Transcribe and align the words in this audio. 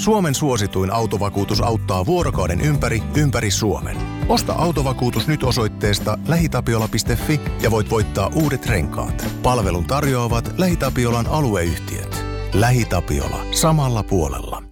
Suomen 0.00 0.34
suosituin 0.34 0.92
autovakuutus 0.92 1.60
auttaa 1.60 2.06
vuorokauden 2.06 2.60
ympäri, 2.60 3.02
ympäri 3.16 3.50
Suomen. 3.50 3.96
Osta 4.28 4.52
autovakuutus 4.52 5.28
nyt 5.28 5.42
osoitteesta 5.42 6.18
lähitapiola.fi 6.28 7.40
ja 7.62 7.70
voit 7.70 7.90
voittaa 7.90 8.30
uudet 8.34 8.66
renkaat. 8.66 9.26
Palvelun 9.42 9.84
tarjoavat 9.84 10.54
LähiTapiolan 10.58 11.26
alueyhtiöt. 11.26 12.24
LähiTapiola. 12.52 13.44
Samalla 13.50 14.02
puolella. 14.02 14.62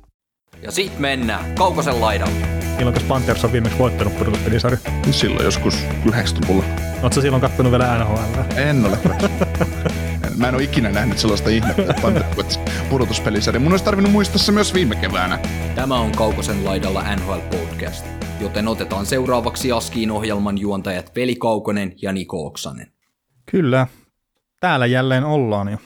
Ja 0.62 0.72
sit 0.72 0.98
mennään 0.98 1.54
Kaukosen 1.54 2.00
laidalle. 2.00 2.46
Milloin 2.78 2.96
Panthers 3.08 3.44
on 3.44 3.52
viimeksi 3.52 3.78
voittanut 3.78 4.18
pudotuspelisarja? 4.18 4.78
Silloin 5.10 5.44
joskus 5.44 5.74
90-luvulla. 6.06 6.64
Oletko 7.02 7.20
silloin 7.20 7.40
kattonut 7.40 7.72
vielä 7.72 7.98
NHL? 7.98 8.40
En 8.56 8.86
ole. 8.86 8.98
Mä 10.38 10.48
en 10.48 10.54
ole 10.54 10.62
ikinä 10.62 10.90
nähnyt 10.90 11.18
sellaista 11.18 11.50
ihmettä, 11.50 11.82
että 11.82 11.94
Panthers 12.02 12.60
pudotuspelisarja. 12.90 13.60
Mun 13.60 13.72
olisi 13.72 13.84
tarvinnut 13.84 14.12
muistaa 14.12 14.38
se 14.38 14.52
myös 14.52 14.74
viime 14.74 14.96
keväänä. 14.96 15.38
Tämä 15.74 16.00
on 16.00 16.12
Kaukosen 16.12 16.64
laidalla 16.64 17.16
NHL 17.16 17.38
Podcast, 17.50 18.06
joten 18.40 18.68
otetaan 18.68 19.06
seuraavaksi 19.06 19.72
Askiin 19.72 20.10
ohjelman 20.10 20.58
juontajat 20.58 21.12
Veli 21.16 21.36
Kaukonen 21.36 21.94
ja 22.02 22.12
Niko 22.12 22.46
Oksanen. 22.46 22.92
Kyllä, 23.50 23.86
täällä 24.60 24.86
jälleen 24.86 25.24
ollaan 25.24 25.68
jo. 25.68 25.78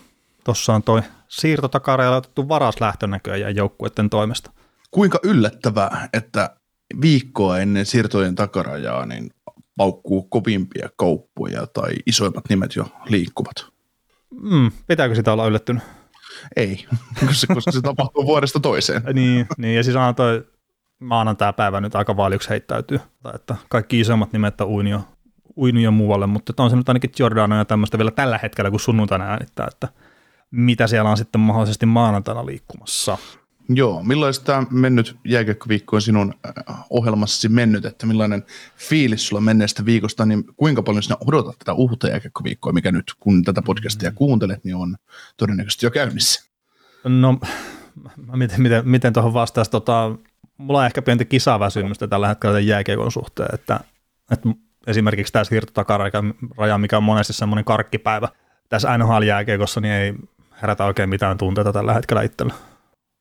Tossa 0.45 0.75
on 0.75 0.83
toi 0.83 1.03
siirtotakarajalla 1.29 2.17
otettu 2.17 2.48
varaslähtö 2.48 3.07
näköjään 3.07 3.57
joukkueiden 3.57 4.11
toimesta. 4.11 4.51
Kuinka 4.91 5.19
yllättävää, 5.23 6.09
että 6.12 6.57
viikkoa 7.01 7.59
ennen 7.59 7.87
siirtojen 7.87 8.34
takarajaa 8.34 9.07
niin 9.07 9.31
paukkuu 9.77 10.23
kovimpia 10.23 10.89
kauppoja 10.97 11.67
tai 11.67 11.93
isoimmat 12.07 12.45
nimet 12.48 12.77
jo 12.77 12.87
liikkuvat. 13.09 13.72
Mm, 14.41 14.71
pitääkö 14.87 15.15
sitä 15.15 15.33
olla 15.33 15.47
yllättynyt? 15.47 15.83
Ei, 16.57 16.87
koska, 17.27 17.55
koska 17.55 17.73
se 17.73 17.81
tapahtuu 17.81 18.27
vuodesta 18.27 18.61
toiseen. 18.61 19.03
niin, 19.15 19.47
niin, 19.59 19.77
ja 19.77 19.83
siis 19.83 19.97
on 19.97 20.15
toi 20.15 20.47
maanantai-päivä 21.01 21.81
nyt 21.81 21.95
aika 21.95 22.17
valjuksi 22.17 22.51
heittäytyy, 22.51 23.01
että 23.34 23.56
kaikki 23.69 24.01
isommat 24.01 24.33
nimet 24.33 24.61
on 24.61 24.69
uinio, 24.69 25.01
uinio 25.56 25.91
muualle, 25.91 26.27
mutta 26.27 26.62
on 26.62 26.71
se 26.71 26.77
nyt 26.77 26.89
ainakin 26.89 27.11
Jordano 27.19 27.56
ja 27.56 27.65
tämmöistä 27.65 27.98
vielä 27.98 28.11
tällä 28.11 28.39
hetkellä, 28.43 28.71
kun 28.71 28.81
sunnuntaina 28.81 29.25
äänittää, 29.25 29.67
että 29.71 29.89
mitä 30.51 30.87
siellä 30.87 31.11
on 31.11 31.17
sitten 31.17 31.41
mahdollisesti 31.41 31.87
maanantaina 31.87 32.47
liikkumassa. 32.47 33.19
Joo, 33.69 34.03
millaista 34.03 34.67
mennyt 34.71 35.17
jääkiekkoviikko 35.25 35.97
on 35.97 36.03
sinun 36.03 36.35
äh, 36.47 36.85
ohjelmassasi 36.91 37.49
mennyt, 37.49 37.85
että 37.85 38.07
millainen 38.07 38.45
fiilis 38.77 39.29
sulla 39.29 39.41
menneestä 39.41 39.85
viikosta, 39.85 40.27
niin 40.27 40.45
kuinka 40.57 40.83
paljon 40.83 41.03
sinä 41.03 41.17
odotat 41.27 41.59
tätä 41.59 41.73
uutta 41.73 42.09
jääkiekkoviikkoa, 42.09 42.73
mikä 42.73 42.93
nyt 42.93 43.13
kun 43.21 43.45
tätä 43.45 43.63
podcastia 43.63 44.11
mm. 44.11 44.15
kuuntelet, 44.15 44.65
niin 44.65 44.77
on 44.77 44.97
todennäköisesti 45.37 45.87
jo 45.87 45.91
käynnissä? 45.91 46.51
No, 47.05 47.41
miten, 48.37 48.63
miten, 48.63 48.89
miten 48.89 49.13
tuohon 49.13 49.35
vastaisi, 49.35 49.71
tota, 49.71 50.17
mulla 50.57 50.79
on 50.79 50.87
ehkä 50.87 51.03
pientä 51.03 51.25
kisaväsymystä 51.25 52.09
tällä 52.09 52.29
hetkellä 52.29 52.61
jääkiekon 52.61 53.13
suhteen, 53.13 53.55
että, 53.55 53.81
että 54.31 54.49
esimerkiksi 54.87 55.33
tämä 55.33 55.45
siirtotakaraja, 55.45 56.79
mikä 56.79 56.97
on 56.97 57.03
monesti 57.03 57.33
semmoinen 57.33 57.65
karkkipäivä 57.65 58.29
tässä 58.69 58.99
NHL-jääkiekossa, 58.99 59.81
niin 59.81 59.95
ei 59.95 60.15
herätä 60.63 60.85
oikein 60.85 61.09
mitään 61.09 61.39
tunteita 61.39 61.73
tällä 61.73 61.95
hetkellä 61.95 62.23
itsellä. 62.23 62.55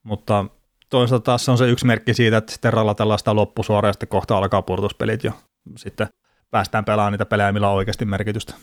Mutta 0.03 0.45
toisaalta 0.89 1.23
taas 1.23 1.49
on 1.49 1.57
se 1.57 1.69
yksi 1.69 1.85
merkki 1.85 2.13
siitä, 2.13 2.37
että 2.37 2.51
sitten 2.51 2.73
rallatellaan 2.73 3.19
sitä 3.19 3.35
loppusuoraan 3.35 3.89
ja 3.89 3.93
sitten 3.93 4.09
kohta 4.09 4.37
alkaa 4.37 4.61
purtuspelit 4.61 5.23
jo. 5.23 5.31
Sitten 5.77 6.07
päästään 6.51 6.85
pelaamaan 6.85 7.11
niitä 7.11 7.25
pelejä, 7.25 7.51
millä 7.51 7.69
on 7.69 7.75
oikeasti 7.75 8.05
merkitystä. 8.05 8.53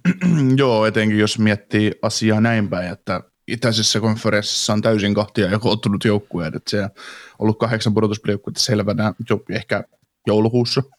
Joo, 0.56 0.86
etenkin 0.86 1.18
jos 1.18 1.38
miettii 1.38 1.92
asiaa 2.02 2.40
näin 2.40 2.68
päin, 2.68 2.92
että 2.92 3.20
itäisessä 3.48 4.00
konferenssissa 4.00 4.72
on 4.72 4.82
täysin 4.82 5.14
kahtia 5.14 5.46
ja 5.46 5.58
koottunut 5.58 6.04
joukkueet, 6.04 6.54
että 6.54 6.70
se 6.70 6.82
on 6.82 6.90
ollut 7.38 7.58
kahdeksan 7.58 7.94
pudotuspelijoukkuetta 7.94 8.60
selvänä 8.60 9.14
jo 9.30 9.40
ehkä 9.50 9.84
joulukuussa– 10.26 10.82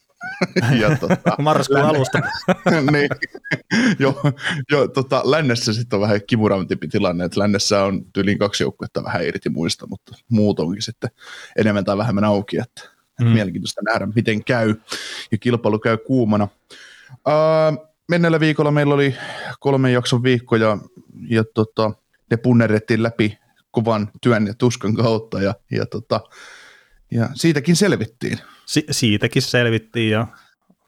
ja, 0.80 0.98
tota, 0.98 1.36
Marraskuun 1.42 1.80
alusta. 1.80 2.20
niin, 2.92 3.09
jo, 3.99 4.21
jo, 4.71 4.88
tota, 4.88 5.21
lännessä 5.26 5.73
sitten 5.73 5.98
on 5.98 6.02
vähän 6.02 6.20
kimurampi 6.27 6.88
tilanne, 6.92 7.26
että 7.26 7.39
lännessä 7.39 7.83
on 7.83 8.05
tyyliin 8.14 8.39
kaksi 8.39 8.64
joukkuetta 8.64 9.04
vähän 9.04 9.26
irti 9.26 9.49
muista, 9.49 9.88
mutta 9.88 10.16
muut 10.30 10.60
onkin 10.60 10.82
sitten 10.82 11.10
enemmän 11.58 11.86
tai 11.86 11.98
vähemmän 11.98 12.23
auki, 12.23 12.58
että, 12.58 12.82
mm. 13.21 13.27
mielenkiintoista 13.27 13.82
nähdä, 13.86 14.08
miten 14.16 14.44
käy, 14.44 14.76
ja 15.32 15.38
kilpailu 15.38 15.80
käy 15.80 15.98
kuumana. 15.98 16.48
Uh, 17.11 17.89
menneellä 18.10 18.39
viikolla 18.39 18.71
meillä 18.71 18.94
oli 18.94 19.15
kolme 19.60 19.92
jakson 19.92 20.23
viikko, 20.23 20.55
ja, 20.55 20.77
ja 21.30 21.44
tota, 21.54 21.92
ne 22.32 22.38
punnerettiin 22.38 23.04
läpi 23.04 23.38
kovan 23.71 24.10
työn 24.21 24.48
ja 24.48 24.54
tuskan 24.54 24.95
kautta, 24.95 25.42
ja, 25.42 25.54
ja, 25.71 25.86
tota, 25.86 26.21
ja 27.11 27.30
siitäkin 27.33 27.75
selvittiin 27.75 28.39
si- 28.65 28.86
siitäkin 28.92 29.42
selvittiin 29.42 30.11
ja 30.11 30.27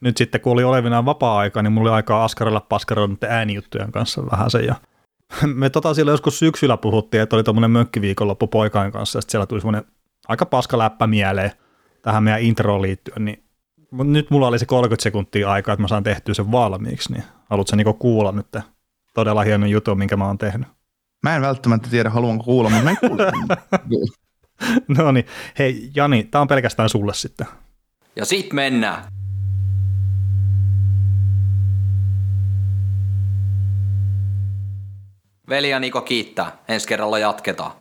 nyt 0.01 0.17
sitten 0.17 0.41
kun 0.41 0.53
oli 0.53 0.63
olevinaan 0.63 1.05
vapaa-aika, 1.05 1.61
niin 1.61 1.71
mulla 1.71 1.89
oli 1.89 1.95
aikaa 1.95 2.23
askarella 2.23 2.59
paskarella 2.59 3.15
äänijuttujen 3.29 3.91
kanssa 3.91 4.25
vähän 4.31 4.51
sen 4.51 4.65
ja 4.65 4.75
me 5.55 5.69
tota 5.69 5.93
silloin 5.93 6.13
joskus 6.13 6.39
syksyllä 6.39 6.77
puhuttiin, 6.77 7.23
että 7.23 7.35
oli 7.35 7.43
tuommoinen 7.43 7.71
mönkkiviikonloppu 7.71 8.47
poikain 8.47 8.91
kanssa, 8.91 9.17
ja 9.17 9.21
siellä 9.27 9.45
tuli 9.45 9.61
semmoinen 9.61 9.83
aika 10.27 10.45
paska 10.45 10.77
läppä 10.77 11.07
mieleen 11.07 11.51
tähän 12.01 12.23
meidän 12.23 12.41
introon 12.41 12.81
liittyen, 12.81 13.25
niin 13.25 13.43
nyt 13.91 14.29
mulla 14.29 14.47
oli 14.47 14.59
se 14.59 14.65
30 14.65 15.03
sekuntia 15.03 15.51
aikaa, 15.51 15.73
että 15.73 15.81
mä 15.81 15.87
saan 15.87 16.03
tehtyä 16.03 16.33
sen 16.33 16.51
valmiiksi, 16.51 17.13
niin 17.13 17.23
haluatko 17.49 17.75
niinku 17.75 17.93
kuulla 17.93 18.31
nyt 18.31 18.47
todella 19.13 19.41
hieno 19.41 19.65
juttu, 19.65 19.95
minkä 19.95 20.17
mä 20.17 20.27
oon 20.27 20.37
tehnyt? 20.37 20.67
Mä 21.23 21.35
en 21.35 21.41
välttämättä 21.41 21.89
tiedä, 21.89 22.09
haluanko 22.09 22.43
kuulla, 22.43 22.69
mutta 22.69 22.83
mä 22.83 22.89
en 22.89 22.97
kuule. 23.09 23.31
no 24.97 25.11
niin, 25.11 25.25
hei 25.59 25.89
Jani, 25.95 26.23
tää 26.23 26.41
on 26.41 26.47
pelkästään 26.47 26.89
sulle 26.89 27.13
sitten. 27.13 27.47
Ja 28.15 28.25
sit 28.25 28.53
mennään. 28.53 29.03
Veli 35.49 35.69
ja 35.69 35.79
Niko 35.79 36.01
kiittää. 36.01 36.51
Ensi 36.67 36.87
kerralla 36.87 37.19
jatketaan. 37.19 37.71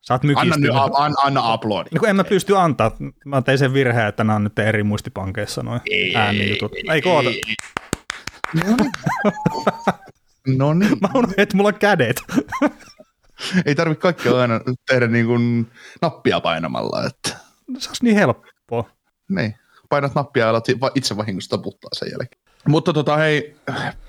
Saat 0.00 0.22
anna, 0.36 0.56
nyt, 0.56 0.70
an, 0.74 1.14
anna 1.24 1.54
uploadi. 1.54 1.90
No, 1.94 2.08
en 2.08 2.16
mä 2.16 2.24
pysty 2.24 2.56
antaa. 2.56 2.96
Mä 3.24 3.42
tein 3.42 3.58
sen 3.58 3.72
virheen, 3.72 4.08
että 4.08 4.24
nämä 4.24 4.36
on 4.36 4.44
nyt 4.44 4.58
eri 4.58 4.82
muistipankeissa 4.82 5.62
noin 5.62 5.80
äänijutut. 6.14 6.72
Ei, 6.74 6.82
ei 6.92 7.02
koota. 7.02 7.30
No 10.46 10.74
niin. 10.74 10.98
Mä 11.00 11.08
unohdin, 11.14 11.40
että 11.40 11.56
mulla 11.56 11.68
on 11.68 11.78
kädet. 11.78 12.22
Ei 13.66 13.74
tarvitse 13.74 14.02
kaikkea 14.02 14.40
aina 14.40 14.60
tehdä 14.88 15.06
niin 15.06 15.26
kuin 15.26 15.70
nappia 16.02 16.40
painamalla. 16.40 17.04
Että. 17.06 17.40
Se 17.78 17.88
olisi 17.88 18.04
niin 18.04 18.16
helppoa. 18.16 18.90
Niin, 19.28 19.54
painat 19.88 20.14
nappia 20.14 20.44
ja 20.44 20.50
alat 20.50 20.66
itse 20.94 21.16
vahingossa 21.16 21.50
taputtaa 21.50 21.90
sen 21.92 22.10
jälkeen. 22.10 22.46
Mutta 22.68 22.92
tota, 22.92 23.16
hei, 23.16 23.56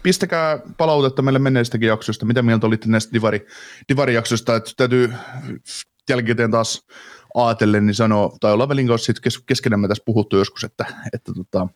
pistäkää 0.03 0.59
palautetta 0.77 1.21
meille 1.21 1.39
menneistäkin 1.39 1.87
jaksoista. 1.87 2.25
Mitä 2.25 2.41
mieltä 2.41 2.67
olitte 2.67 2.89
näistä 2.89 3.13
divari, 3.13 3.45
divari-jaksoista? 3.89 4.55
Että 4.55 4.71
täytyy 4.77 5.13
jälkikäteen 6.09 6.51
taas 6.51 6.87
ajatellen 7.35 7.85
niin 7.85 7.95
sanoa, 7.95 8.37
tai 8.39 8.53
olla 8.53 8.69
velin 8.69 8.87
kanssa 8.87 9.13
kes, 9.21 9.39
keskenämme 9.39 9.87
tässä 9.87 10.03
puhuttu 10.05 10.37
joskus, 10.37 10.63
että, 10.63 10.85
että 11.13 11.31
tota, 11.33 11.67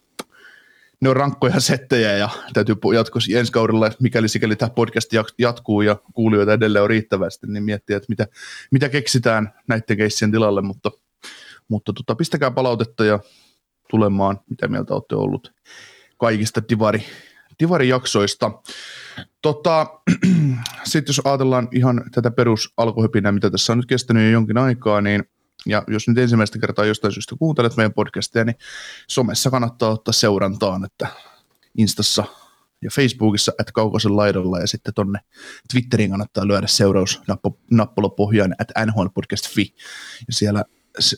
ne 1.01 1.09
on 1.09 1.15
rankkoja 1.15 1.59
settejä 1.59 2.17
ja 2.17 2.29
täytyy 2.53 2.75
jatkossa 2.95 3.39
ensi 3.39 3.51
kaudella, 3.51 3.91
mikäli 3.99 4.27
sikäli 4.27 4.55
tämä 4.55 4.69
podcast 4.69 5.13
jatkuu 5.37 5.81
ja 5.81 5.95
kuulijoita 6.13 6.53
edelleen 6.53 6.83
on 6.83 6.89
riittävästi, 6.89 7.47
niin 7.47 7.63
miettiä, 7.63 7.97
että 7.97 8.05
mitä, 8.09 8.27
mitä 8.71 8.89
keksitään 8.89 9.53
näiden 9.67 9.97
keissien 9.97 10.31
tilalle, 10.31 10.61
mutta 10.61 10.91
mutta 11.67 11.93
tota, 11.93 12.15
pistäkää 12.15 12.51
palautetta 12.51 13.05
ja 13.05 13.19
tulemaan, 13.89 14.39
mitä 14.49 14.67
mieltä 14.67 14.93
olette 14.93 15.15
ollut 15.15 15.53
kaikista 16.17 16.61
divari, 16.69 17.03
divari-jaksoista. 17.59 18.51
Tota, 19.41 19.87
Sitten 20.83 21.09
jos 21.09 21.21
ajatellaan 21.25 21.67
ihan 21.71 22.03
tätä 22.11 22.31
perusalkuhöpinää, 22.31 23.31
mitä 23.31 23.49
tässä 23.49 23.73
on 23.73 23.77
nyt 23.77 23.85
kestänyt 23.85 24.23
jo 24.23 24.29
jonkin 24.29 24.57
aikaa, 24.57 25.01
niin 25.01 25.23
ja 25.65 25.83
jos 25.87 26.07
nyt 26.07 26.17
ensimmäistä 26.17 26.59
kertaa 26.59 26.85
jostain 26.85 27.13
syystä 27.13 27.35
kuuntelet 27.39 27.77
meidän 27.77 27.93
podcastia, 27.93 28.43
niin 28.43 28.55
somessa 29.07 29.49
kannattaa 29.49 29.89
ottaa 29.89 30.11
seurantaan, 30.11 30.85
että 30.85 31.07
Instassa 31.77 32.23
ja 32.81 32.89
Facebookissa 32.93 33.51
että 33.59 33.71
kaukoisen 33.71 34.17
laidalla 34.17 34.59
ja 34.59 34.67
sitten 34.67 34.93
tonne 34.93 35.19
Twitteriin 35.71 36.09
kannattaa 36.09 36.47
lyödä 36.47 36.67
seurausnappula 36.67 38.09
pohjaan 38.09 38.55
at 38.59 38.85
nhlpodcast.fi 38.85 39.75
ja 40.27 40.33
siellä 40.33 40.63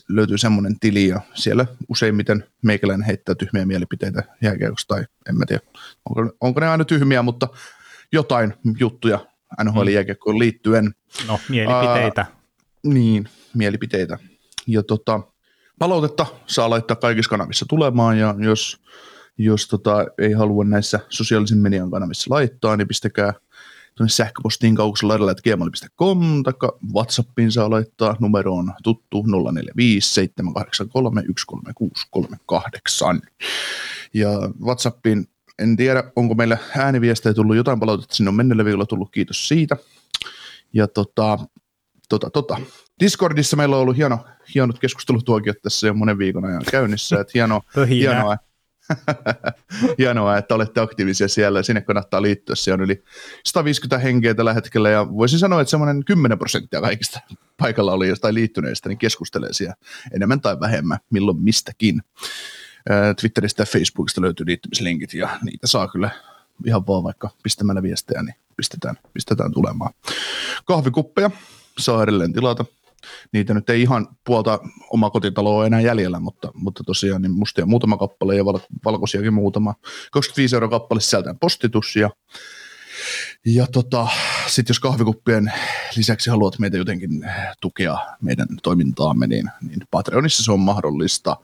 löytyy 0.08 0.38
semmoinen 0.38 0.78
tili 0.80 1.08
ja 1.08 1.20
siellä 1.34 1.66
useimmiten 1.88 2.44
meikäläinen 2.62 3.06
heittää 3.06 3.34
tyhmiä 3.34 3.66
mielipiteitä 3.66 4.22
jääkiekosta 4.42 4.94
tai 4.94 5.04
en 5.28 5.38
mä 5.38 5.44
tiedä, 5.46 5.62
onko, 6.10 6.36
onko 6.40 6.60
ne 6.60 6.68
aina 6.68 6.84
tyhmiä, 6.84 7.22
mutta 7.22 7.48
jotain 8.12 8.54
juttuja 8.78 9.26
NHL 9.64 9.88
jääkiekkoon 9.88 10.38
liittyen. 10.38 10.94
No, 11.26 11.40
mielipiteitä. 11.48 12.26
Uh, 12.28 12.92
niin, 12.92 13.28
mielipiteitä. 13.54 14.18
Ja 14.66 14.82
tota, 14.82 15.20
palautetta 15.78 16.26
saa 16.46 16.70
laittaa 16.70 16.96
kaikissa 16.96 17.30
kanavissa 17.30 17.66
tulemaan 17.68 18.18
ja 18.18 18.34
jos, 18.38 18.80
jos 19.38 19.68
tota, 19.68 20.06
ei 20.18 20.32
halua 20.32 20.64
näissä 20.64 21.00
sosiaalisen 21.08 21.58
median 21.58 21.90
kanavissa 21.90 22.34
laittaa, 22.34 22.76
niin 22.76 22.88
pistäkää 22.88 23.34
tuonne 23.94 24.10
sähköpostiin 24.10 24.74
kaukosella 24.74 25.30
että 25.30 25.42
gmail.com 25.42 26.42
tai 26.42 26.52
Whatsappiin 26.94 27.52
saa 27.52 27.70
laittaa. 27.70 28.16
Numero 28.20 28.54
on 28.54 28.72
tuttu 28.82 29.24
045 29.52 30.14
783 30.14 31.22
13638. 31.22 33.22
Ja 34.14 34.30
Whatsappiin 34.62 35.28
en 35.58 35.76
tiedä, 35.76 36.04
onko 36.16 36.34
meillä 36.34 36.58
ääniviestejä 36.76 37.34
tullut 37.34 37.56
jotain 37.56 37.80
palautetta, 37.80 38.14
sinne 38.14 38.28
on 38.28 38.34
menneellä 38.34 38.64
viikolla 38.64 38.86
tullut, 38.86 39.12
kiitos 39.12 39.48
siitä. 39.48 39.76
Ja 40.72 40.88
tota, 40.88 41.38
tota, 42.08 42.30
tota. 42.30 42.56
Discordissa 43.00 43.56
meillä 43.56 43.76
on 43.76 43.82
ollut 43.82 43.96
hieno, 43.96 44.26
hienot 44.54 44.78
keskustelutuokiot 44.78 45.62
tässä 45.62 45.86
jo 45.86 45.94
monen 45.94 46.18
viikon 46.18 46.44
ajan 46.44 46.62
käynnissä, 46.70 47.20
että 47.20 47.30
hieno, 47.34 47.60
hienoa, 47.88 48.36
hienoa, 49.98 50.36
että 50.38 50.54
olette 50.54 50.80
aktiivisia 50.80 51.28
siellä, 51.28 51.62
sinne 51.62 51.80
kannattaa 51.80 52.22
liittyä, 52.22 52.54
siellä 52.54 52.82
on 52.82 52.84
yli 52.84 53.04
150 53.44 53.98
henkeä 53.98 54.34
tällä 54.34 54.54
hetkellä, 54.54 54.90
ja 54.90 55.06
voisin 55.16 55.38
sanoa, 55.38 55.60
että 55.60 55.70
semmoinen 55.70 56.04
10 56.04 56.38
prosenttia 56.38 56.80
kaikista 56.80 57.20
paikalla 57.56 57.92
oli 57.92 58.12
tai 58.20 58.34
liittyneistä, 58.34 58.88
niin 58.88 58.98
keskustelee 58.98 59.52
siellä 59.52 59.74
enemmän 60.14 60.40
tai 60.40 60.60
vähemmän, 60.60 60.98
milloin 61.10 61.42
mistäkin. 61.42 62.02
Twitteristä 63.20 63.62
ja 63.62 63.66
Facebookista 63.66 64.20
löytyy 64.20 64.46
liittymislinkit, 64.46 65.14
ja 65.14 65.38
niitä 65.42 65.66
saa 65.66 65.88
kyllä 65.88 66.10
ihan 66.66 66.86
vaan 66.86 67.04
vaikka 67.04 67.30
pistämällä 67.42 67.82
viestejä, 67.82 68.22
niin 68.22 68.34
pistetään, 68.56 68.96
pistetään 69.12 69.52
tulemaan. 69.52 69.92
Kahvikuppeja 70.64 71.30
saa 71.78 72.02
edelleen 72.02 72.32
tilata. 72.32 72.64
Niitä 73.32 73.54
nyt 73.54 73.70
ei 73.70 73.82
ihan 73.82 74.08
puolta 74.26 74.58
oma 74.90 75.10
kotitaloa 75.10 75.66
enää 75.66 75.80
jäljellä, 75.80 76.20
mutta, 76.20 76.50
mutta 76.54 76.84
tosiaan 76.84 77.22
niin 77.22 77.32
mustia 77.32 77.66
muutama 77.66 77.96
kappale 77.96 78.36
ja 78.36 78.44
val, 78.44 78.58
valkoisiakin 78.84 79.34
muutama. 79.34 79.74
25 80.12 80.56
euroa 80.56 80.70
kappale 80.70 81.00
sisältää 81.00 81.34
postitus 81.40 81.96
ja 81.96 82.10
ja 83.46 83.66
tota, 83.72 84.06
sitten 84.46 84.70
jos 84.70 84.80
kahvikuppien 84.80 85.52
lisäksi 85.96 86.30
haluat 86.30 86.58
meitä 86.58 86.76
jotenkin 86.76 87.10
tukea 87.60 87.98
meidän 88.22 88.46
toimintaamme, 88.62 89.26
niin, 89.26 89.50
niin 89.60 89.80
Patreonissa 89.90 90.42
se 90.42 90.52
on 90.52 90.60
mahdollista. 90.60 91.36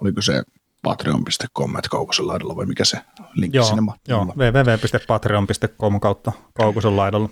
Oliko 0.00 0.22
se 0.22 0.42
patreon.com, 0.82 1.76
että 1.76 1.88
Kaukosen 1.90 2.26
laidalla 2.26 2.56
vai 2.56 2.66
mikä 2.66 2.84
se 2.84 2.98
linkki 3.34 3.56
joo, 3.56 3.66
sinne 3.66 3.92
Joo, 4.08 4.24
www.patreon.com 4.24 6.00
kautta 6.00 6.32
Kaukosen 6.54 6.96
laidalla. 6.96 7.28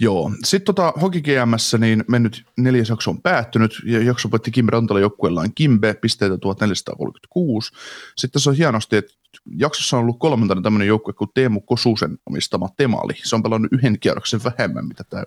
Joo. 0.00 0.32
Sitten 0.44 0.74
tota, 0.74 0.92
Hoki 1.00 1.22
GMssä 1.22 1.78
niin 1.78 2.04
mennyt 2.08 2.44
neljäs 2.56 2.88
jakso 2.88 3.10
on 3.10 3.22
päättynyt 3.22 3.72
ja 3.84 4.02
jakso 4.02 4.30
voitti 4.30 4.50
Kim 4.50 4.66
Rantala 4.68 5.00
joukkueellaan 5.00 5.54
Kimbe, 5.54 5.94
pisteitä 5.94 6.38
1436. 6.38 7.72
Sitten 8.16 8.42
se 8.42 8.50
on 8.50 8.56
hienosti, 8.56 8.96
että 8.96 9.12
jaksossa 9.56 9.96
on 9.96 10.02
ollut 10.02 10.18
kolmantena 10.18 10.62
tämmöinen 10.62 10.88
joukkue 10.88 11.12
kuin 11.12 11.30
Teemu 11.34 11.60
Kosusen 11.60 12.18
omistama 12.26 12.68
Temali. 12.76 13.12
Se 13.22 13.36
on 13.36 13.42
pelannut 13.42 13.72
yhden 13.72 13.98
kierroksen 13.98 14.40
vähemmän, 14.44 14.86
mitä 14.86 15.04
tämä 15.04 15.24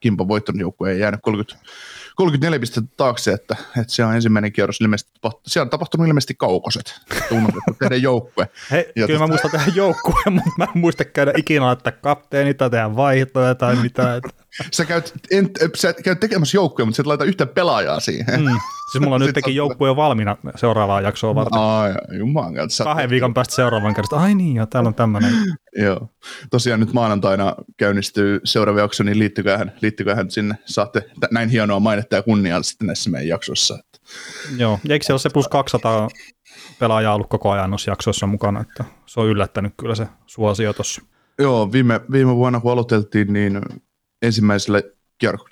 Kimpa 0.00 0.28
voittanut 0.28 0.60
joukkue 0.60 0.92
ei 0.92 1.00
jäänyt 1.00 1.20
30 1.22 1.56
34 2.16 2.60
pistettä 2.60 2.90
taakse, 2.96 3.32
että, 3.32 3.56
että 3.80 3.92
se 3.92 4.04
on 4.04 4.14
ensimmäinen 4.14 4.52
kierros 4.52 4.80
ilmeisesti, 4.80 5.12
siellä 5.46 5.66
on 5.66 5.70
tapahtunut 5.70 6.06
ilmeisesti 6.06 6.34
kaukoset, 6.34 7.00
tunnustettu 7.28 7.74
tehdä 7.78 7.96
joukkue. 7.96 8.48
Hei, 8.70 8.92
ja 8.96 9.06
kyllä 9.06 9.18
tota... 9.18 9.18
mä 9.18 9.26
muistan 9.26 9.50
tehdä 9.50 9.72
joukkue, 9.74 10.22
mutta 10.30 10.50
mä 10.58 10.64
en 10.64 10.80
muista 10.80 11.04
käydä 11.04 11.32
ikinä 11.36 11.66
laittaa 11.66 11.92
kapteeni 11.92 12.54
tai 12.54 12.70
tehdä 12.70 12.96
vaihtoja 12.96 13.54
tai 13.54 13.76
mitä. 13.76 14.16
Että... 14.16 14.41
sä, 14.72 14.84
käyt, 14.84 15.12
en, 15.30 15.50
sä 15.74 15.92
käyt 15.92 16.20
tekemässä 16.20 16.56
joukkueen, 16.56 16.88
mutta 16.88 16.96
sä 16.96 17.02
et 17.02 17.06
laita 17.06 17.24
yhtä 17.24 17.46
pelaajaa 17.46 18.00
siihen. 18.00 18.40
Mm. 18.40 18.58
Siis 18.92 19.02
mulla 19.02 19.14
on 19.14 19.20
nyt 19.20 19.34
teki 19.34 19.56
joukkue 19.56 19.88
jo 19.88 19.96
valmiina 19.96 20.36
seuraavaa 20.54 21.00
jaksoa 21.00 21.34
varten. 21.34 21.58
Ai, 21.58 21.94
juman 22.18 22.54
kanssa. 22.54 22.84
Kahden 22.84 23.10
viikon 23.10 23.34
päästä 23.34 23.54
seuraavan 23.54 23.94
kerran. 23.94 24.22
Ai 24.22 24.34
niin, 24.34 24.56
joo, 24.56 24.66
täällä 24.66 24.88
on 24.88 24.94
tämmöinen. 24.94 25.32
joo. 25.84 26.08
Tosiaan 26.50 26.80
nyt 26.80 26.92
maanantaina 26.92 27.54
käynnistyy 27.76 28.40
seuraava 28.44 28.80
jakso, 28.80 29.02
niin 29.02 29.18
liittyköhän, 29.18 29.72
liittyköhän 29.80 30.30
sinne. 30.30 30.54
Saatte 30.64 31.02
näin 31.30 31.48
hienoa 31.48 31.80
mainetta 31.80 32.16
ja 32.16 32.22
kunniaa 32.22 32.62
sitten 32.62 32.86
näissä 32.86 33.10
meidän 33.10 33.28
jaksoissa. 33.28 33.78
Joo, 34.56 34.78
ja 34.84 34.92
eikö 34.92 35.06
se 35.06 35.12
ole 35.12 35.20
se 35.20 35.30
plus 35.30 35.48
200 35.48 36.08
pelaajaa 36.78 37.14
ollut 37.14 37.28
koko 37.28 37.50
ajan 37.50 37.70
noissa 37.70 37.90
jaksoissa 37.90 38.26
mukana, 38.26 38.60
että 38.60 38.84
se 39.06 39.20
on 39.20 39.26
yllättänyt 39.26 39.74
kyllä 39.80 39.94
se 39.94 40.06
suosio 40.26 40.72
tuossa. 40.72 41.02
Joo, 41.38 41.72
viime, 41.72 42.00
viime 42.12 42.36
vuonna 42.36 42.60
kun 42.60 42.72
aloiteltiin, 42.72 43.32
niin 43.32 43.60
ensimmäisellä 44.22 44.82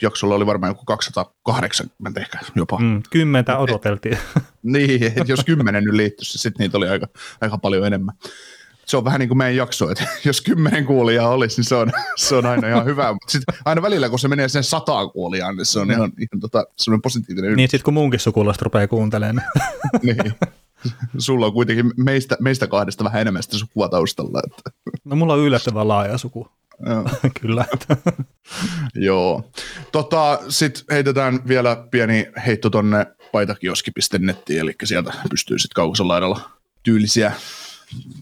jaksolla 0.02 0.34
oli 0.34 0.46
varmaan 0.46 0.70
joku 0.70 0.84
280 0.84 2.20
ehkä 2.20 2.38
jopa. 2.55 2.78
Mm, 2.78 3.02
kymmentä 3.11 3.58
odoteltiin. 3.58 4.19
niin, 4.62 5.05
että 5.05 5.25
jos 5.28 5.44
kymmenen 5.44 5.84
nyt 5.84 5.94
liittyisi, 5.94 6.38
sitten 6.38 6.64
niitä 6.64 6.78
oli 6.78 6.88
aika, 6.88 7.06
aika 7.40 7.58
paljon 7.58 7.87
enemmän. 7.87 8.14
Se 8.87 8.96
on 8.96 9.05
vähän 9.05 9.20
niin 9.20 9.28
kuin 9.28 9.38
meidän 9.38 9.56
jakso, 9.56 9.90
että 9.90 10.08
jos 10.25 10.40
kymmenen 10.40 10.87
kuulijaa 10.87 11.28
olisi, 11.28 11.56
niin 11.56 11.64
se 11.64 11.75
on, 11.75 11.93
se 12.17 12.37
on 12.37 12.46
aina 12.46 12.69
ihan 12.69 12.84
hyvä. 12.84 13.12
Mutta 13.12 13.32
sitten 13.32 13.55
aina 13.64 13.82
välillä, 13.82 14.08
kun 14.08 14.19
se 14.19 14.28
menee 14.28 14.49
sen 14.49 14.64
sataan 14.64 15.11
kuulijaan, 15.11 15.56
niin 15.56 15.66
se 15.66 15.78
on 15.81 15.90
ihan, 15.90 16.12
ihan 16.19 16.40
tota, 16.40 16.64
semmoinen 16.76 17.02
positiivinen 17.02 17.44
yllätys. 17.50 17.56
Niin, 17.56 17.69
sitten 17.70 17.84
kun 17.84 17.94
munkin 17.94 18.20
sukulaiset 18.20 18.62
rupeaa 18.62 18.88
kuuntelemaan. 18.88 19.46
niin. 20.02 20.34
Sulla 21.19 21.46
on 21.46 21.52
kuitenkin 21.52 21.93
meistä, 21.96 22.37
meistä 22.40 22.66
kahdesta 22.66 23.05
vähän 23.05 23.20
enemmän 23.20 23.43
sitä 23.43 23.58
sukua 23.58 23.88
taustalla. 23.88 24.43
Että. 24.46 24.90
No 25.05 25.16
mulla 25.16 25.34
on 25.34 25.40
yllättävän 25.40 25.88
laaja 25.88 26.19
suku. 26.19 26.49
Kyllä. 27.41 27.65
Joo. 28.94 29.50
Tota, 29.93 30.38
Sitten 30.49 30.85
heitetään 30.91 31.49
vielä 31.49 31.85
pieni 31.91 32.27
heitto 32.47 32.71
tonne 32.71 33.06
paitakioski.nettiin, 33.32 34.61
eli 34.61 34.75
sieltä 34.85 35.12
pystyy 35.31 35.59
sitten 35.59 35.75
kaukosen 35.75 36.09
laidalla 36.09 36.50
tyylisiä 36.82 37.32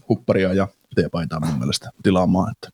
hupparia 0.09 0.53
ja 0.53 0.67
teepaitaa 0.95 1.39
mun 1.39 1.59
mielestä 1.59 1.89
tilaamaan. 2.03 2.51
Että, 2.51 2.69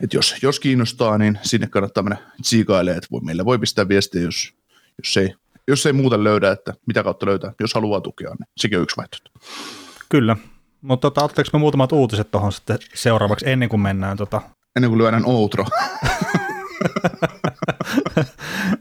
että 0.00 0.16
jos, 0.16 0.34
jos 0.42 0.60
kiinnostaa, 0.60 1.18
niin 1.18 1.38
sinne 1.42 1.66
kannattaa 1.66 2.02
mennä 2.02 2.18
tsiikailemaan, 2.42 2.98
että 2.98 3.08
voi, 3.10 3.20
meille 3.20 3.44
voi 3.44 3.58
pistää 3.58 3.88
viestiä, 3.88 4.22
jos, 4.22 4.54
jos, 4.98 5.16
ei, 5.16 5.34
jos 5.68 5.86
ei 5.86 5.92
muuten 5.92 6.24
löydä, 6.24 6.50
että 6.50 6.74
mitä 6.86 7.02
kautta 7.02 7.26
löytää. 7.26 7.52
Jos 7.60 7.74
haluaa 7.74 8.00
tukea, 8.00 8.30
niin 8.30 8.48
sekin 8.56 8.78
on 8.78 8.82
yksi 8.82 8.96
vaihtoehto. 8.96 9.30
Kyllä. 10.08 10.36
Mutta 10.80 11.10
tota, 11.10 11.24
ottaako 11.24 11.50
me 11.52 11.58
muutamat 11.58 11.92
uutiset 11.92 12.30
tuohon 12.30 12.52
sitten 12.52 12.78
seuraavaksi 12.94 13.50
ennen 13.50 13.68
kuin 13.68 13.80
mennään 13.80 14.16
tota 14.16 14.42
ennen 14.76 14.90
kuin 14.90 14.98
lyödään 14.98 15.26
outro. 15.26 15.64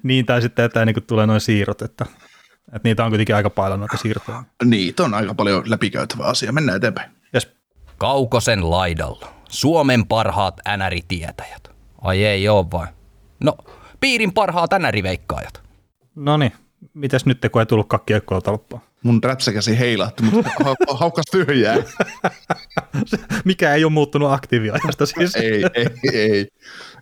niin, 0.03 0.25
tai 0.25 0.41
sitten, 0.41 0.65
että 0.65 0.81
ennen 0.81 0.93
kuin 0.93 1.03
tulee 1.03 1.27
noin 1.27 1.41
siirrot, 1.41 1.81
että, 1.81 2.05
että 2.73 2.79
niitä 2.83 3.05
on 3.05 3.11
kuitenkin 3.11 3.35
aika 3.35 3.49
paljon 3.49 3.79
noita 3.79 3.97
siirtoja. 3.97 4.43
Niitä 4.65 5.03
on 5.03 5.13
aika 5.13 5.33
paljon 5.33 5.63
läpikäytävä 5.65 6.23
asia. 6.23 6.51
Mennään 6.51 6.77
eteenpäin. 6.77 7.11
Yes. 7.35 7.51
Kaukosen 7.97 8.69
laidalla. 8.69 9.27
Suomen 9.49 10.07
parhaat 10.07 10.59
NR-tietäjät. 10.77 11.71
Ai 12.01 12.25
ei 12.25 12.47
oo 12.47 12.67
vai? 12.71 12.87
No, 13.43 13.57
piirin 13.99 14.33
parhaat 14.33 14.71
NR-veikkaajat. 14.71 15.63
No 16.15 16.37
niin, 16.37 16.53
mitäs 16.93 17.25
nyt 17.25 17.37
kun 17.51 17.61
ei 17.61 17.65
tullutkaan 17.65 18.03
kiekkoa 18.05 18.41
tolppaan? 18.41 18.83
Mun 19.03 19.23
räpsäkäsi 19.23 19.79
heilahti, 19.79 20.23
mutta 20.23 20.49
ha- 20.65 20.97
haukkas 20.97 21.25
tyhjää. 21.31 21.77
Mikä 23.45 23.73
ei 23.73 23.83
ole 23.83 23.91
muuttunut 23.93 24.31
aktiiviajasta 24.31 25.05
siis. 25.05 25.35
ei, 25.35 25.63
ei, 25.73 25.87
ei, 26.13 26.47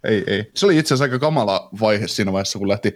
ei, 0.04 0.24
ei. 0.28 0.52
Se 0.56 0.66
oli 0.66 0.78
itse 0.78 0.94
asiassa 0.94 1.04
aika 1.04 1.20
kamala 1.20 1.70
vaihe 1.80 2.08
siinä 2.08 2.32
vaiheessa, 2.32 2.60
kun 2.60 2.68
lähti 2.68 2.96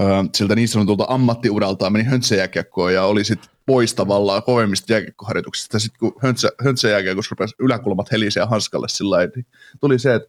ö, 0.00 0.04
siltä 0.34 0.54
niin 0.54 0.68
sanotulta 0.68 1.06
ammattiuraltaan, 1.08 1.92
meni 1.92 2.04
höntsäjääkiekkoon 2.04 2.94
ja 2.94 3.04
oli 3.04 3.24
sitten 3.24 3.50
pois 3.66 3.94
tavallaan 3.94 4.42
kovemmista 4.42 4.92
jääkiekkoharjoituksista. 4.92 5.78
Sitten 5.78 5.98
kun 5.98 6.14
höntsä, 6.22 6.50
höntsäjääkiekossa 6.64 7.28
rupesi 7.30 7.54
yläkulmat 7.58 8.12
helisee 8.12 8.44
hanskalle 8.44 8.88
sillä 8.88 9.18
niin 9.18 9.46
tuli 9.80 9.98
se, 9.98 10.14
että 10.14 10.28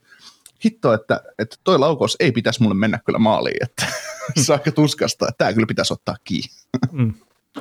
hitto, 0.66 0.94
että, 0.94 1.22
että 1.40 1.56
toi 1.64 1.80
laukaus 1.80 2.18
ei 2.20 2.32
pitäisi 2.32 2.62
mulle 2.62 2.76
mennä 2.76 3.00
kyllä 3.06 3.20
maaliin, 3.20 3.64
että 3.64 3.86
se 4.42 4.54
on 4.54 4.60
aika 4.60 4.72
tuskasta, 4.72 5.28
että 5.28 5.38
tämä 5.38 5.54
kyllä 5.54 5.68
pitäisi 5.68 5.94
ottaa 5.94 6.16
kiinni. 6.24 6.50
Mm. 6.92 7.14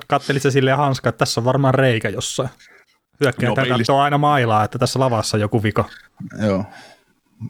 Kattelit 0.06 0.42
se 0.42 0.50
silleen 0.50 0.76
hanska, 0.76 1.08
että 1.08 1.18
tässä 1.18 1.40
on 1.40 1.44
varmaan 1.44 1.74
reikä 1.74 2.08
jossain. 2.08 2.48
Hyökkäjä 3.20 3.48
no, 3.48 3.76
katsoo 3.76 4.00
aina 4.00 4.18
mailaa, 4.18 4.64
että 4.64 4.78
tässä 4.78 4.98
lavassa 4.98 5.38
joku 5.38 5.62
vika. 5.62 5.84
Joo. 6.46 6.64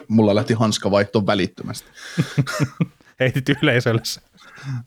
Mulla 0.09 0.35
lähti 0.35 0.55
hanska 0.55 0.91
vaihto 0.91 1.27
välittömästi. 1.27 1.89
Heitit 3.21 3.49
yleisölle 3.63 4.03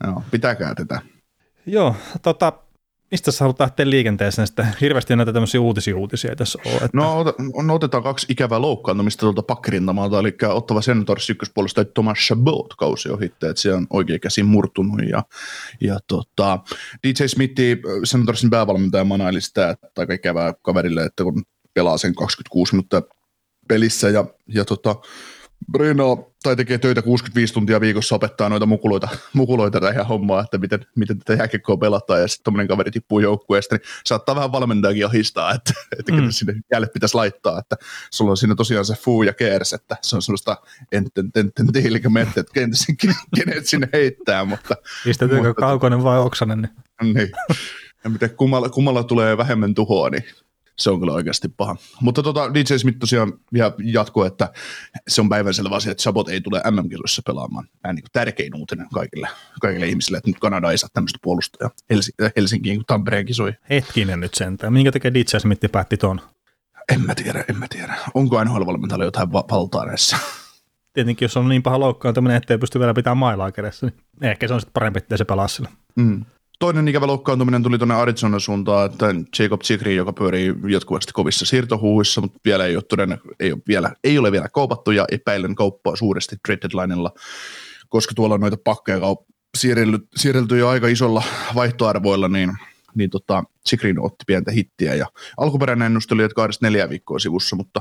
Joo, 0.04 0.22
pitäkää 0.30 0.74
tätä. 0.74 1.00
Joo, 1.66 1.96
tota, 2.22 2.52
mistä 3.10 3.30
sä 3.30 3.44
haluat 3.44 3.60
lähteä 3.60 3.90
liikenteeseen 3.90 4.46
sitten? 4.46 4.66
Hirveästi 4.80 5.16
näitä 5.16 5.32
tämmöisiä 5.32 5.60
uutisia 5.60 5.96
uutisia 5.96 6.36
tässä 6.36 6.58
ole. 6.66 6.74
Että... 6.74 6.88
No, 6.92 7.24
no, 7.62 7.74
otetaan 7.74 8.02
kaksi 8.02 8.26
ikävää 8.28 8.60
loukkaantumista 8.60 9.20
tuolta 9.20 9.42
pakkirintamalta, 9.42 10.18
eli 10.18 10.36
Ottava 10.48 10.82
Senators 10.82 11.30
ykköspuolesta 11.30 11.84
Thomas 11.84 12.18
Chabot 12.18 12.74
kausi 12.74 13.10
ohitte, 13.10 13.48
että 13.48 13.62
se 13.62 13.74
on 13.74 13.86
oikein 13.90 14.20
käsin 14.20 14.46
murtunut. 14.46 15.00
Ja, 15.10 15.22
ja 15.80 15.98
tota, 16.06 16.58
DJ 17.06 17.26
Smithi, 17.26 17.82
Senatorsin 18.04 18.50
päävalmentaja, 18.50 19.04
manaili 19.04 19.40
sitä, 19.40 19.70
että 19.70 19.88
aika 19.96 20.14
ikävää 20.14 20.54
kaverille, 20.62 21.04
että 21.04 21.24
kun 21.24 21.42
pelaa 21.74 21.98
sen 21.98 22.14
26 22.14 22.74
minuuttia 22.74 23.02
pelissä 23.68 24.08
ja, 24.08 24.24
ja 24.48 24.64
tota, 24.64 24.96
Brino 25.72 26.32
tai 26.42 26.56
tekee 26.56 26.78
töitä 26.78 27.02
65 27.02 27.54
tuntia 27.54 27.80
viikossa, 27.80 28.14
opettaa 28.14 28.48
noita 28.48 28.66
mukuloita, 28.66 29.08
mukuloita 29.32 29.80
tähän 29.80 30.06
hommaa, 30.06 30.40
että 30.40 30.58
miten, 30.58 30.86
miten 30.96 31.18
tätä 31.18 31.32
jääkiekkoa 31.32 31.76
pelataan, 31.76 32.20
ja 32.20 32.28
sitten 32.28 32.44
tuommoinen 32.44 32.68
kaveri 32.68 32.90
tippuu 32.90 33.20
joukkueesta, 33.20 33.74
niin 33.74 33.82
saattaa 34.04 34.34
vähän 34.34 34.52
valmentajakin 34.52 35.06
ohistaa, 35.06 35.54
että, 35.54 35.72
että 35.98 36.12
mm. 36.12 36.30
sinne 36.30 36.54
jälleen 36.72 36.90
pitäisi 36.94 37.14
laittaa, 37.14 37.58
että 37.58 37.76
sulla 38.10 38.30
on 38.30 38.36
siinä 38.36 38.54
tosiaan 38.54 38.84
se 38.84 38.94
fuu 38.94 39.22
ja 39.22 39.32
kers, 39.32 39.72
että 39.72 39.96
se 40.02 40.16
on 40.16 40.22
sellaista 40.22 40.56
enten, 40.92 41.30
enten, 41.36 41.72
tiilikä 41.72 42.08
mettä, 42.08 42.40
että 42.40 42.52
kenet 43.36 43.66
sinne 43.66 43.88
heittää, 43.92 44.44
mutta... 44.44 44.76
Pistetäänkö 45.04 45.54
kaukonen 45.54 46.04
vai 46.04 46.18
oksanen? 46.18 46.68
Niin. 47.02 47.14
niin. 47.14 47.30
Ja 48.04 48.10
miten 48.10 48.30
kummalla, 48.30 48.68
kummalla 48.68 49.04
tulee 49.04 49.36
vähemmän 49.36 49.74
tuhoa, 49.74 50.10
niin 50.10 50.24
se 50.78 50.90
on 50.90 51.00
kyllä 51.00 51.12
oikeasti 51.12 51.48
paha. 51.48 51.76
Mutta 52.00 52.22
tota, 52.22 52.54
DJ 52.54 52.76
Smith 52.76 52.98
tosiaan 52.98 53.32
vielä 53.52 53.72
jatkuu, 53.84 54.22
että 54.22 54.52
se 55.08 55.20
on 55.20 55.28
päivänselvä 55.28 55.76
asia, 55.76 55.92
että 55.92 56.02
Sabot 56.02 56.28
ei 56.28 56.40
tule 56.40 56.62
MM-kisoissa 56.70 57.22
pelaamaan. 57.26 57.68
Tämä 57.82 57.92
niin 57.92 58.04
tärkein 58.12 58.54
uutinen 58.54 58.86
kaikille, 58.94 59.28
kaikille 59.60 59.86
ihmisille, 59.86 60.18
että 60.18 60.30
nyt 60.30 60.38
Kanada 60.38 60.70
ei 60.70 60.78
saa 60.78 60.90
tämmöistä 60.92 61.18
puolustajaa 61.22 61.70
Helsi- 61.90 62.32
Helsinkiin 62.36 62.82
Tampereen 62.86 63.26
kisoihin. 63.26 63.58
Hetkinen 63.70 64.20
nyt 64.20 64.34
sentään. 64.34 64.72
Minkä 64.72 64.92
takia 64.92 65.14
DJ 65.14 65.38
Smith 65.38 65.72
päätti 65.72 65.96
tuon? 65.96 66.20
En 66.92 67.00
mä 67.00 67.14
tiedä, 67.14 67.44
en 67.48 67.58
mä 67.58 67.66
tiedä. 67.70 67.94
Onko 68.14 68.44
NHL-valmentajalla 68.44 69.04
jotain 69.04 69.32
valtaa 69.32 69.86
näissä? 69.86 70.16
Tietenkin, 70.92 71.26
jos 71.26 71.36
on 71.36 71.48
niin 71.48 71.62
paha 71.62 71.80
loukkaantuminen, 71.80 72.36
ettei 72.36 72.58
pysty 72.58 72.78
vielä 72.78 72.94
pitämään 72.94 73.18
mailaa 73.18 73.52
kädessä, 73.52 73.86
niin 73.86 74.30
ehkä 74.30 74.48
se 74.48 74.54
on 74.54 74.60
sitten 74.60 74.72
parempi, 74.72 74.98
että 74.98 75.16
se 75.16 75.24
pelaa 75.24 75.48
sillä. 75.48 75.68
Mm. 75.96 76.24
Toinen 76.58 76.88
ikävä 76.88 77.06
loukkaantuminen 77.06 77.62
tuli 77.62 77.78
tuonne 77.78 77.94
Arizonan 77.94 78.40
suuntaan, 78.40 78.86
että 78.86 79.06
Jacob 79.38 79.60
Chikri, 79.60 79.96
joka 79.96 80.12
pyörii 80.12 80.54
jatkuvasti 80.68 81.12
kovissa 81.12 81.46
siirtohuuissa, 81.46 82.20
mutta 82.20 82.40
vielä 82.44 82.66
ei 82.66 82.76
ole, 82.76 82.84
todennä, 82.88 83.18
ei 83.40 83.52
ole, 83.52 83.60
vielä, 83.68 83.92
ei 84.04 84.18
ole 84.18 84.32
vielä 84.32 84.48
kaupattu 84.48 84.90
ja 84.90 85.04
epäilen 85.12 85.54
kauppaa 85.54 85.96
suuresti 85.96 86.36
trade 86.46 86.60
deadlinella, 86.62 87.12
koska 87.88 88.14
tuolla 88.14 88.34
on 88.34 88.40
noita 88.40 88.56
pakkeja 88.64 88.98
kaup- 88.98 89.26
siirrelty, 89.58 90.08
siirrelty 90.16 90.58
jo 90.58 90.68
aika 90.68 90.88
isolla 90.88 91.22
vaihtoarvoilla, 91.54 92.28
niin, 92.28 92.52
niin 92.94 93.10
tota, 93.10 93.44
Chikrin 93.68 94.00
otti 94.00 94.24
pientä 94.26 94.50
hittiä 94.50 94.94
ja 94.94 95.06
alkuperäinen 95.36 95.86
ennuste 95.86 96.14
oli, 96.14 96.22
että 96.22 96.34
kahdesta 96.34 96.66
neljä 96.66 96.88
viikkoa 96.88 97.18
sivussa, 97.18 97.56
mutta, 97.56 97.80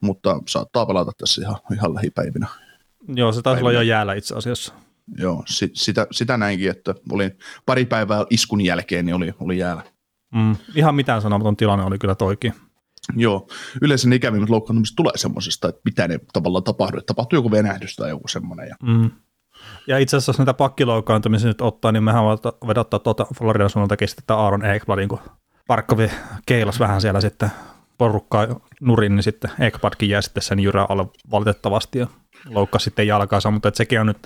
mutta 0.00 0.38
saattaa 0.48 0.86
pelata 0.86 1.12
tässä 1.18 1.42
ihan, 1.42 1.56
ihan 1.72 1.94
lähipäivinä. 1.94 2.46
Joo, 3.08 3.32
se 3.32 3.42
taisi 3.42 3.60
olla 3.60 3.72
jo 3.72 3.80
jäällä 3.80 4.14
itse 4.14 4.34
asiassa. 4.34 4.74
Joo, 5.18 5.42
sit, 5.46 5.70
sitä, 5.74 6.06
sitä 6.10 6.36
näinkin, 6.36 6.70
että 6.70 6.94
oli 7.12 7.30
pari 7.66 7.84
päivää 7.84 8.24
iskun 8.30 8.60
jälkeen, 8.60 9.06
niin 9.06 9.14
oli, 9.14 9.34
oli 9.40 9.58
jäällä. 9.58 9.82
Mm, 10.34 10.56
ihan 10.74 10.94
mitään 10.94 11.22
sanomaton 11.22 11.56
tilanne 11.56 11.84
oli 11.84 11.98
kyllä 11.98 12.14
toikin. 12.14 12.54
Joo, 13.16 13.48
yleensä 13.82 14.08
ne 14.08 14.16
ikävimmät 14.16 14.50
loukkaantumiset 14.50 14.96
tulee 14.96 15.12
semmoisesta, 15.16 15.68
että 15.68 15.80
mitä 15.84 16.08
ne 16.08 16.20
tavallaan 16.32 16.64
tapahtuu, 16.64 16.98
että 16.98 17.06
tapahtuu 17.06 17.36
joku 17.36 17.50
venähdys 17.50 17.96
tai 17.96 18.10
joku 18.10 18.28
semmoinen. 18.28 18.68
Ja... 18.68 18.76
Mm. 18.82 19.10
Ja 19.86 19.98
itse 19.98 20.16
asiassa 20.16 20.30
jos 20.30 20.38
näitä 20.38 20.54
pakkiloukkaantumisia 20.54 21.48
nyt 21.48 21.60
ottaa, 21.60 21.92
niin 21.92 22.04
mehän 22.04 22.24
voidaan 22.24 22.80
ottaa 22.80 23.00
tuota 23.00 23.26
Floridan 23.38 23.70
suunnaltakin 23.70 24.08
sitten 24.08 24.36
Aaron 24.36 24.64
Ekbladin, 24.64 25.08
kun 25.08 25.18
Parkkovi 25.66 26.10
keilas 26.46 26.80
vähän 26.80 27.00
siellä 27.00 27.20
sitten 27.20 27.50
porukkaa 27.98 28.46
nurin, 28.80 29.16
niin 29.16 29.22
sitten 29.22 29.50
Ekbladkin 29.60 30.08
jää 30.08 30.20
sitten 30.20 30.42
sen 30.42 30.60
jyrän 30.60 30.86
alle 30.88 31.06
valitettavasti 31.30 31.98
ja 31.98 32.06
loukkasi 32.48 32.84
sitten 32.84 33.06
jalkaansa, 33.06 33.50
mutta 33.50 33.68
että 33.68 33.78
sekin 33.78 34.00
on 34.00 34.06
nyt 34.06 34.18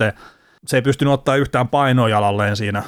se 0.65 0.77
ei 0.77 0.81
pystynyt 0.81 1.13
ottaa 1.13 1.35
yhtään 1.35 1.67
painoa 1.67 2.09
jalalleen 2.09 2.55
siinä, 2.55 2.83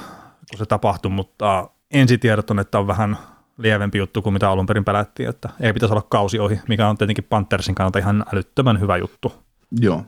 kun 0.50 0.58
se 0.58 0.66
tapahtui, 0.66 1.10
mutta 1.10 1.70
ensitiedot 1.90 2.50
on, 2.50 2.58
että 2.58 2.78
on 2.78 2.86
vähän 2.86 3.18
lievempi 3.58 3.98
juttu 3.98 4.22
kuin 4.22 4.32
mitä 4.32 4.50
alun 4.50 4.66
perin 4.66 4.84
pelättiin, 4.84 5.28
että 5.28 5.48
ei 5.60 5.72
pitäisi 5.72 5.92
olla 5.92 6.06
kausi 6.08 6.38
ohi, 6.38 6.60
mikä 6.68 6.88
on 6.88 6.98
tietenkin 6.98 7.24
Panthersin 7.24 7.74
kannalta 7.74 7.98
ihan 7.98 8.24
älyttömän 8.32 8.80
hyvä 8.80 8.96
juttu. 8.96 9.32
Joo, 9.80 10.04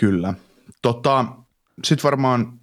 kyllä. 0.00 0.34
Tota, 0.82 1.24
Sitten 1.84 2.04
varmaan 2.04 2.60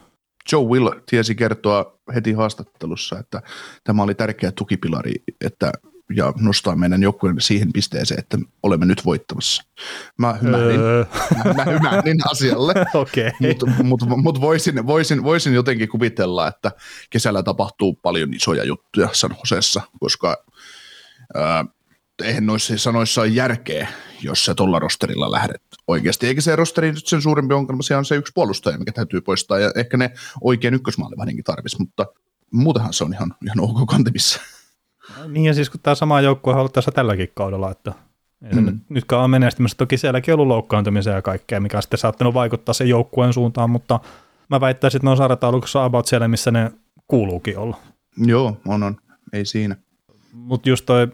Joe 0.52 0.64
Will 0.64 0.90
tiesi 1.10 1.34
kertoa 1.34 1.98
heti 2.14 2.32
haastattelussa, 2.32 3.18
että 3.18 3.42
tämä 3.84 4.02
oli 4.02 4.14
tärkeä 4.14 4.52
tukipilari, 4.52 5.12
että 5.40 5.72
ja 6.16 6.32
nostaa 6.40 6.76
meidän 6.76 7.02
joukkueen 7.02 7.40
siihen 7.40 7.72
pisteeseen, 7.72 8.20
että 8.20 8.38
olemme 8.62 8.86
nyt 8.86 9.04
voittamassa. 9.04 9.62
Mä 10.16 10.32
hymähdin, 10.32 10.80
öö. 10.80 11.04
mä, 11.44 11.52
mä 11.52 11.64
hymähdin 11.64 12.16
asialle, 12.30 12.74
okay. 12.94 13.30
mutta 13.40 13.66
mut, 13.66 14.00
mut 14.22 14.40
voisin, 14.40 14.86
voisin, 14.86 15.24
voisin 15.24 15.54
jotenkin 15.54 15.88
kuvitella, 15.88 16.48
että 16.48 16.72
kesällä 17.10 17.42
tapahtuu 17.42 17.94
paljon 17.94 18.34
isoja 18.34 18.64
juttuja 18.64 19.08
San 19.12 19.36
Josessa, 19.38 19.82
koska 20.00 20.44
ää, 21.34 21.64
eihän 22.24 22.46
noissa 22.46 22.78
sanoissa 22.78 23.20
ole 23.20 23.28
järkeä, 23.28 23.88
jos 24.22 24.44
sä 24.44 24.54
tuolla 24.54 24.78
rosterilla 24.78 25.32
lähdet 25.32 25.62
oikeasti. 25.86 26.26
Eikä 26.26 26.40
se 26.40 26.56
rosteri 26.56 26.92
nyt 26.92 27.06
sen 27.06 27.22
suurempi 27.22 27.54
ongelma, 27.54 27.82
se 27.82 27.96
on 27.96 28.04
se 28.04 28.16
yksi 28.16 28.32
puolustaja, 28.34 28.78
mikä 28.78 28.92
täytyy 28.92 29.20
poistaa, 29.20 29.58
ja 29.58 29.72
ehkä 29.76 29.96
ne 29.96 30.10
oikein 30.40 30.74
ykkösmaalivahdinkin 30.74 31.44
tarvitsisi, 31.44 31.82
mutta 31.82 32.06
muutenhan 32.52 32.92
se 32.92 33.04
on 33.04 33.12
ihan, 33.12 33.34
ihan 33.44 33.60
ok 33.60 33.88
kantimissa. 33.88 34.40
Niin 35.28 35.44
ja 35.44 35.54
siis 35.54 35.70
kun 35.70 35.80
tämä 35.80 35.94
sama 35.94 36.20
joukkue 36.20 36.52
on 36.52 36.58
ollut 36.58 36.72
tässä 36.72 36.90
tälläkin 36.90 37.30
kaudella, 37.34 37.70
että 37.70 37.92
ei 38.42 38.54
se 38.54 38.60
mm. 38.60 38.66
nyt, 38.66 38.74
nytkään 38.88 39.22
on 39.22 39.30
menestymässä. 39.30 39.76
Toki 39.76 39.98
sielläkin 39.98 40.34
on 40.34 40.40
ollut 40.40 40.54
loukkaantumisia 40.54 41.12
ja 41.12 41.22
kaikkea, 41.22 41.60
mikä 41.60 41.76
on 41.76 41.82
sitten 41.82 41.98
saattanut 41.98 42.34
vaikuttaa 42.34 42.72
sen 42.72 42.88
joukkueen 42.88 43.32
suuntaan, 43.32 43.70
mutta 43.70 44.00
mä 44.50 44.60
väittäisin, 44.60 44.98
että 44.98 45.06
ne 45.06 45.10
on 45.10 45.16
sarjataulukossa 45.16 45.84
about 45.84 46.06
siellä, 46.06 46.28
missä 46.28 46.50
ne 46.50 46.72
kuuluukin 47.08 47.58
olla. 47.58 47.76
Joo, 48.16 48.56
on, 48.66 48.82
on. 48.82 48.96
Ei 49.32 49.44
siinä. 49.44 49.76
Mutta 50.32 50.68
just 50.68 50.86
toi 50.86 51.08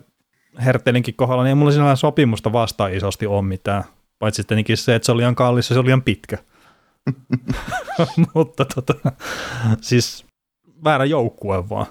Hertelinkin 0.64 1.14
kohdalla, 1.14 1.42
niin 1.42 1.48
ei 1.48 1.54
mulla 1.54 1.72
siinä 1.72 1.96
sopimusta 1.96 2.52
vastaan 2.52 2.94
isosti 2.94 3.26
ole 3.26 3.42
mitään. 3.42 3.84
Paitsi 4.18 4.42
sitten 4.42 4.64
se, 4.74 4.94
että 4.94 5.06
se 5.06 5.12
oli 5.12 5.18
liian 5.18 5.34
kallis 5.34 5.70
ja 5.70 5.74
se 5.74 5.78
oli 5.80 5.86
liian 5.86 6.02
pitkä. 6.02 6.38
mutta 8.34 8.64
tota, 8.64 8.94
siis 9.80 10.24
väärä 10.84 11.04
joukkue 11.04 11.68
vaan. 11.68 11.86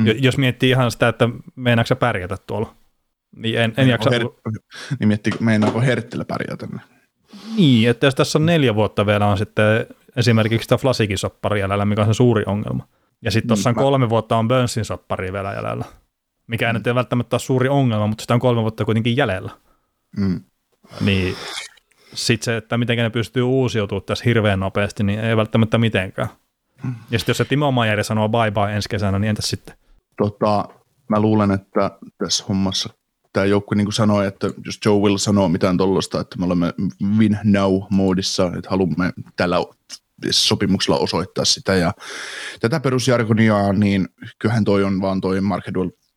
Mm. 0.00 0.14
Jos 0.22 0.38
miettii 0.38 0.70
ihan 0.70 0.90
sitä, 0.90 1.08
että 1.08 1.28
meinaako 1.56 1.96
pärjätä 1.96 2.36
tuolla, 2.46 2.74
niin 3.36 3.58
en, 3.58 3.72
en 3.76 3.88
jaksa... 3.88 4.10
Her- 4.10 4.60
niin 4.98 5.08
miettii, 5.08 5.32
meinaako 5.40 5.80
Herttilä 5.80 6.24
pärjätä? 6.24 6.68
Niin, 7.56 7.90
että 7.90 8.06
jos 8.06 8.14
tässä 8.14 8.38
on 8.38 8.46
neljä 8.46 8.74
vuotta 8.74 9.06
vielä 9.06 9.26
on 9.26 9.38
sitten 9.38 9.86
esimerkiksi 10.16 10.64
sitä 10.64 10.76
Flasikin 10.76 11.18
soppari 11.18 11.60
jäljellä, 11.60 11.84
mikä 11.84 12.02
on 12.02 12.06
se 12.06 12.16
suuri 12.16 12.42
ongelma. 12.46 12.88
Ja 13.22 13.30
sitten 13.30 13.48
tuossa 13.48 13.70
mm, 13.72 13.78
on 13.78 13.84
kolme 13.84 14.08
vuotta 14.08 14.36
on 14.36 14.48
Burnsin 14.48 14.84
soppari 14.84 15.32
vielä 15.32 15.52
jäljellä, 15.52 15.84
mikä 16.46 16.66
ei 16.66 16.72
nyt 16.72 16.86
ei 16.86 16.94
välttämättä 16.94 17.34
ole 17.34 17.40
suuri 17.40 17.68
ongelma, 17.68 18.06
mutta 18.06 18.22
sitä 18.22 18.34
on 18.34 18.40
kolme 18.40 18.62
vuotta 18.62 18.84
kuitenkin 18.84 19.16
jäljellä. 19.16 19.50
Mm. 20.16 20.40
Niin 21.00 21.36
sitten 22.14 22.44
se, 22.44 22.56
että 22.56 22.78
miten 22.78 22.96
ne 22.96 23.10
pystyy 23.10 23.42
uusiutumaan 23.42 24.04
tässä 24.06 24.24
hirveän 24.24 24.60
nopeasti, 24.60 25.04
niin 25.04 25.20
ei 25.20 25.36
välttämättä 25.36 25.78
mitenkään. 25.78 26.28
Ja 27.10 27.18
sitten 27.18 27.30
jos 27.30 27.36
se 27.36 27.44
Timo 27.44 27.70
Majeri 27.70 28.04
sanoo 28.04 28.28
bye 28.28 28.50
bye 28.50 28.76
ensi 28.76 28.88
kesänä, 28.88 29.18
niin 29.18 29.28
entäs 29.28 29.50
sitten? 29.50 29.74
Tota, 30.20 30.68
mä 31.08 31.20
luulen, 31.20 31.50
että 31.50 31.98
tässä 32.18 32.44
hommassa 32.48 32.88
tämä 33.32 33.46
joukkue 33.46 33.76
niin 33.76 33.92
sanoi, 33.92 34.26
että 34.26 34.46
jos 34.66 34.78
Joe 34.84 34.98
Will 34.98 35.16
sanoo 35.16 35.48
mitään 35.48 35.76
tuollaista, 35.76 36.20
että 36.20 36.38
me 36.38 36.44
olemme 36.44 36.74
win 37.18 37.38
now-moodissa, 37.44 38.58
että 38.58 38.70
haluamme 38.70 39.12
tällä 39.36 39.56
sopimuksella 40.30 40.98
osoittaa 40.98 41.44
sitä 41.44 41.74
ja 41.74 41.92
tätä 42.60 42.80
perusjargonia, 42.80 43.72
niin 43.72 44.08
kyllähän 44.38 44.64
toi 44.64 44.84
on 44.84 45.00
vaan 45.00 45.20
toi 45.20 45.40
Mark 45.40 45.64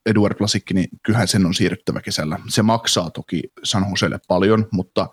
Edward, 0.05 0.37
Plasikki, 0.37 0.73
niin 0.73 0.87
kyllähän 1.03 1.27
sen 1.27 1.45
on 1.45 1.53
siirryttävä 1.53 2.01
kesällä. 2.01 2.39
Se 2.49 2.61
maksaa 2.61 3.09
toki 3.09 3.43
San 3.63 3.85
Joselle 3.89 4.19
paljon, 4.27 4.67
mutta 4.71 5.09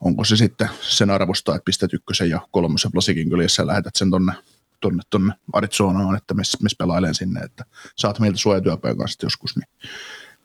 onko 0.00 0.24
se 0.24 0.36
sitten 0.36 0.68
sen 0.80 1.10
arvosta, 1.10 1.54
että 1.54 1.64
pistät 1.64 1.94
ykkösen 1.94 2.30
ja 2.30 2.40
kolmosen 2.50 2.92
Plasikin 2.92 3.30
kyljessä 3.30 3.62
ja 3.62 3.66
lähetät 3.66 3.96
sen 3.96 4.10
tonne, 4.10 4.32
tonne, 4.80 5.02
tonne 5.10 5.34
Arizonaan, 5.52 6.16
että 6.16 6.34
me, 6.34 6.42
me 6.62 6.68
pelailen 6.78 7.14
sinne, 7.14 7.40
että 7.40 7.64
saat 7.96 8.18
meiltä 8.18 8.38
suojatyöpäin 8.38 8.98
kanssa 8.98 9.26
joskus, 9.26 9.56
niin, 9.56 9.68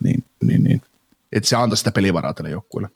niin, 0.03 0.23
niin, 0.43 0.63
niin. 0.63 0.81
että 1.31 1.49
se 1.49 1.55
antaa 1.55 1.75
sitä 1.75 1.91
pelivaraa 1.91 2.33
tälle 2.33 2.49
joukkueelle. 2.49 2.89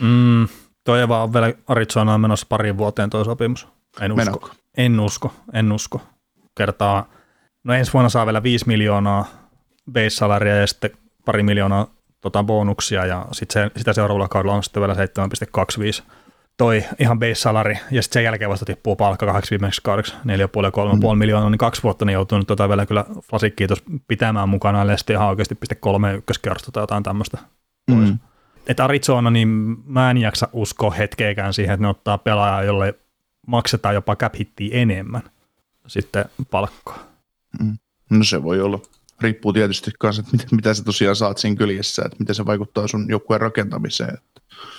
Mm, 0.00 0.48
toi 0.84 1.08
vaan 1.08 1.22
on 1.22 1.32
vielä 1.32 1.52
Arizonaan 1.66 2.20
menossa 2.20 2.46
pari 2.48 2.78
vuoteen 2.78 3.10
toi 3.10 3.24
sopimus. 3.24 3.68
En 4.00 4.12
usko. 4.12 4.24
Menokko? 4.24 4.50
En 4.76 5.00
usko, 5.00 5.34
en 5.52 5.72
usko. 5.72 6.02
Kertaa, 6.54 7.08
no 7.64 7.74
ensi 7.74 7.92
vuonna 7.92 8.08
saa 8.08 8.26
vielä 8.26 8.42
5 8.42 8.66
miljoonaa 8.66 9.48
base 9.92 10.10
salaria 10.10 10.56
ja 10.56 10.66
sitten 10.66 10.90
pari 11.24 11.42
miljoonaa 11.42 11.86
tota, 12.20 12.42
bonuksia 12.42 13.06
ja 13.06 13.26
sit 13.32 13.50
se, 13.50 13.70
sitä 13.76 13.92
seuraavalla 13.92 14.28
kaudella 14.28 14.54
on 14.54 14.62
sitten 14.62 14.80
vielä 14.80 14.94
7,25 14.94 16.02
toi 16.56 16.84
ihan 16.98 17.18
base 17.18 17.34
salari 17.34 17.78
ja 17.90 18.02
sitten 18.02 18.20
sen 18.20 18.24
jälkeen 18.24 18.50
vasta 18.50 18.64
tippuu 18.64 18.96
palkka 18.96 19.26
kahdeksi 19.26 19.50
viimeiseksi 19.50 19.80
kaudeksi 19.82 20.12
4,5 20.12 20.18
ja 20.38 20.46
3,5 20.48 21.14
mm. 21.14 21.18
miljoonaa, 21.18 21.50
niin 21.50 21.58
kaksi 21.58 21.82
vuotta 21.82 22.04
niin 22.04 22.14
joutuu 22.14 22.38
nyt 22.38 22.46
tota 22.46 22.68
vielä 22.68 22.86
kyllä 22.86 23.04
Flasik 23.22 23.56
kiitos 23.56 23.82
pitämään 24.08 24.48
mukana 24.48 24.84
ja 24.84 24.96
sitten 24.96 25.16
ihan 25.16 25.28
oikeasti 25.28 25.54
piste 25.54 25.74
kolme 25.74 26.14
ykköskerrosta 26.14 26.72
tai 26.72 26.82
jotain 26.82 27.02
tämmöistä 27.02 27.38
pois. 27.86 28.08
Mm. 28.08 28.18
Että 28.66 28.84
Arizona, 28.84 29.30
niin 29.30 29.48
mä 29.86 30.10
en 30.10 30.18
jaksa 30.18 30.48
uskoa 30.52 30.90
hetkeäkään 30.90 31.54
siihen, 31.54 31.74
että 31.74 31.82
ne 31.82 31.88
ottaa 31.88 32.18
pelaajaa, 32.18 32.62
jolle 32.62 32.94
maksetaan 33.46 33.94
jopa 33.94 34.16
cap 34.16 34.34
enemmän 34.70 35.22
sitten 35.86 36.24
palkkaa. 36.50 36.98
Mm. 37.60 37.78
No 38.10 38.24
se 38.24 38.42
voi 38.42 38.60
olla. 38.60 38.78
Riippuu 39.20 39.52
tietysti 39.52 39.90
myös, 40.02 40.18
että 40.18 40.32
mitä, 40.32 40.46
mitä 40.50 40.74
sä 40.74 40.84
tosiaan 40.84 41.16
saat 41.16 41.38
siinä 41.38 41.56
kyljessä, 41.56 42.02
että 42.04 42.16
miten 42.18 42.34
se 42.34 42.46
vaikuttaa 42.46 42.88
sun 42.88 43.06
joukkueen 43.08 43.40
rakentamiseen. 43.40 44.18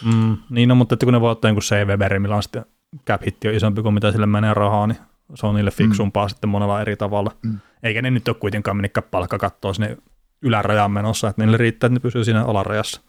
Mm, 0.05 0.37
niin, 0.49 0.69
no, 0.69 0.75
mutta 0.75 0.93
että 0.93 1.05
kun 1.05 1.13
ne 1.13 1.21
voi 1.21 1.31
ottaa 1.31 1.49
jonkun 1.49 1.63
C.V. 1.63 2.19
millä 2.19 2.35
on 2.35 2.43
sitten 2.43 2.65
cap 3.07 3.21
on 3.45 3.55
isompi 3.55 3.81
kuin 3.81 3.93
mitä 3.93 4.11
sille 4.11 4.25
menee 4.25 4.53
rahaa, 4.53 4.87
niin 4.87 4.97
se 5.35 5.47
on 5.47 5.55
niille 5.55 5.71
fiksumpaa 5.71 6.25
mm. 6.25 6.29
sitten 6.29 6.49
monella 6.49 6.81
eri 6.81 6.95
tavalla. 6.95 7.31
Mm. 7.43 7.59
Eikä 7.83 8.01
ne 8.01 8.11
nyt 8.11 8.27
ole 8.27 8.35
kuitenkaan 8.35 8.77
mennytkään 8.77 9.07
palkkakattoa 9.11 9.73
sinne 9.73 9.97
ylärajaan 10.41 10.91
menossa, 10.91 11.29
että 11.29 11.41
niille 11.41 11.57
riittää, 11.57 11.87
että 11.87 11.93
ne 11.93 11.99
pysyy 11.99 12.23
siinä 12.23 12.43
alarajassa. 12.43 13.01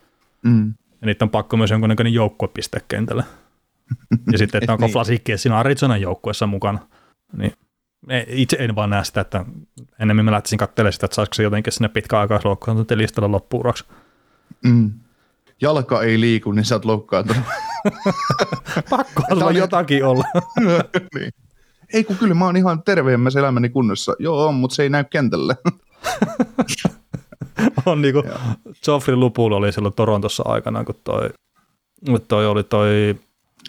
Mm. 0.42 0.75
Ja 1.00 1.06
niitä 1.06 1.25
on 1.25 1.30
pakko 1.30 1.56
myös 1.56 1.70
jonkunnäköinen 1.70 2.14
joukkue 2.14 2.48
pistää 2.48 2.80
kentälle. 2.88 3.25
Ja 4.32 4.38
sitten, 4.38 4.62
että 4.62 4.72
onko 4.72 4.84
niin. 4.87 4.92
Flasikki 4.92 5.38
siinä 5.38 5.58
Arizonan 5.58 6.00
joukkueessa 6.00 6.46
mukana. 6.46 6.78
Niin 7.37 7.52
itse 8.28 8.56
en 8.60 8.75
vaan 8.75 8.90
näe 8.90 9.04
sitä, 9.04 9.20
että 9.20 9.44
enemmän 9.98 10.25
mä 10.25 10.30
lähtisin 10.30 10.58
katselemaan 10.58 10.92
sitä, 10.92 11.06
että 11.06 11.14
saisiko 11.14 11.34
se 11.34 11.42
jotenkin 11.42 11.72
sinne 11.72 11.88
pitkäaikaisloukkaantunut 11.88 12.90
listalla 12.90 13.32
loppuuraksi. 13.32 13.84
Mm. 14.64 14.92
Jalka 15.61 16.03
ei 16.03 16.21
liiku, 16.21 16.53
niin 16.53 16.65
sä 16.65 16.75
oot 16.75 16.85
loukkaantunut. 16.85 17.43
Pakko 18.91 19.23
olla 19.31 19.53
jotakin 19.53 20.05
olla. 20.05 20.25
niin. 21.15 21.33
Ei 21.95 22.05
kun 22.05 22.17
kyllä 22.17 22.35
mä 22.35 22.45
oon 22.45 22.57
ihan 22.57 22.83
terveemmässä 22.83 23.41
elämäni 23.41 23.69
kunnossa. 23.69 24.17
Joo, 24.19 24.53
mutta 24.53 24.75
se 24.77 24.83
ei 24.83 24.91
näy 24.91 25.05
kentälle. 25.05 25.57
on 27.87 28.03
niinku, 28.03 28.23
Joffrey 28.87 29.17
Lupul 29.17 29.53
oli 29.53 29.73
silloin 29.73 29.95
Torontossa 29.95 30.43
aikana, 30.47 30.85
kun 30.85 30.95
toi, 31.05 31.31
toi 32.29 32.47
oli 32.47 32.65
toi 32.65 33.17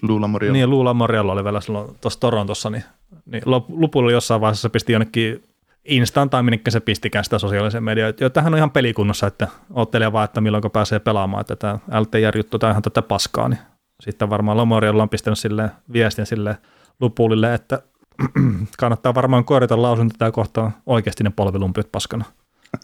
Luula 0.02 0.28
Morialla. 0.28 0.54
Niin, 0.54 0.70
Luula 0.70 0.94
Morialla 0.94 1.34
oli 1.34 1.44
vielä 1.44 1.62
silloin 1.62 1.96
tuossa 2.02 2.20
Torontossa, 2.20 2.70
niin, 2.70 2.84
niin 3.26 3.44
Lupulla 3.68 4.12
jossain 4.12 4.42
vaiheessa 4.42 4.62
se 4.62 4.70
pisti 4.70 4.94
jonnekin 4.94 5.44
Instaan 5.86 6.30
tai 6.30 6.44
minnekä 6.44 6.72
se 6.72 6.80
pistikään 6.80 7.24
sitä 7.24 7.40
sosiaalisen 7.40 7.84
median, 7.84 8.14
että 8.22 8.42
hän 8.42 8.54
on 8.54 8.58
ihan 8.58 8.72
pelikunnossa, 8.72 9.28
että 9.28 9.48
ottelee 9.74 10.12
vaan, 10.12 10.26
että 10.26 10.42
milloin 10.42 10.64
pääsee 10.74 11.00
pelaamaan, 11.00 11.42
että 11.42 11.56
tämä 11.56 11.80
LTR-juttu, 12.00 12.60
tämä 12.60 12.72
ihan 12.72 12.82
tätä 12.82 13.02
paskaa, 13.02 13.50
niin 13.50 13.60
sitten 14.00 14.30
varmaan 14.30 14.58
Lomorialla 14.58 15.04
on 15.04 15.10
pistänyt 15.10 15.40
sille 15.40 15.72
viestin 15.94 16.26
sille 16.26 16.58
Lupulille, 17.00 17.54
että 17.54 17.82
kannattaa 18.80 19.16
varmaan 19.16 19.46
korjata 19.46 19.82
lausunto 19.82 20.16
tätä 20.18 20.32
kohtaa 20.32 20.72
oikeasti 20.86 21.24
ne 21.24 21.32
polvilumpiot 21.36 21.92
paskana. 21.92 22.26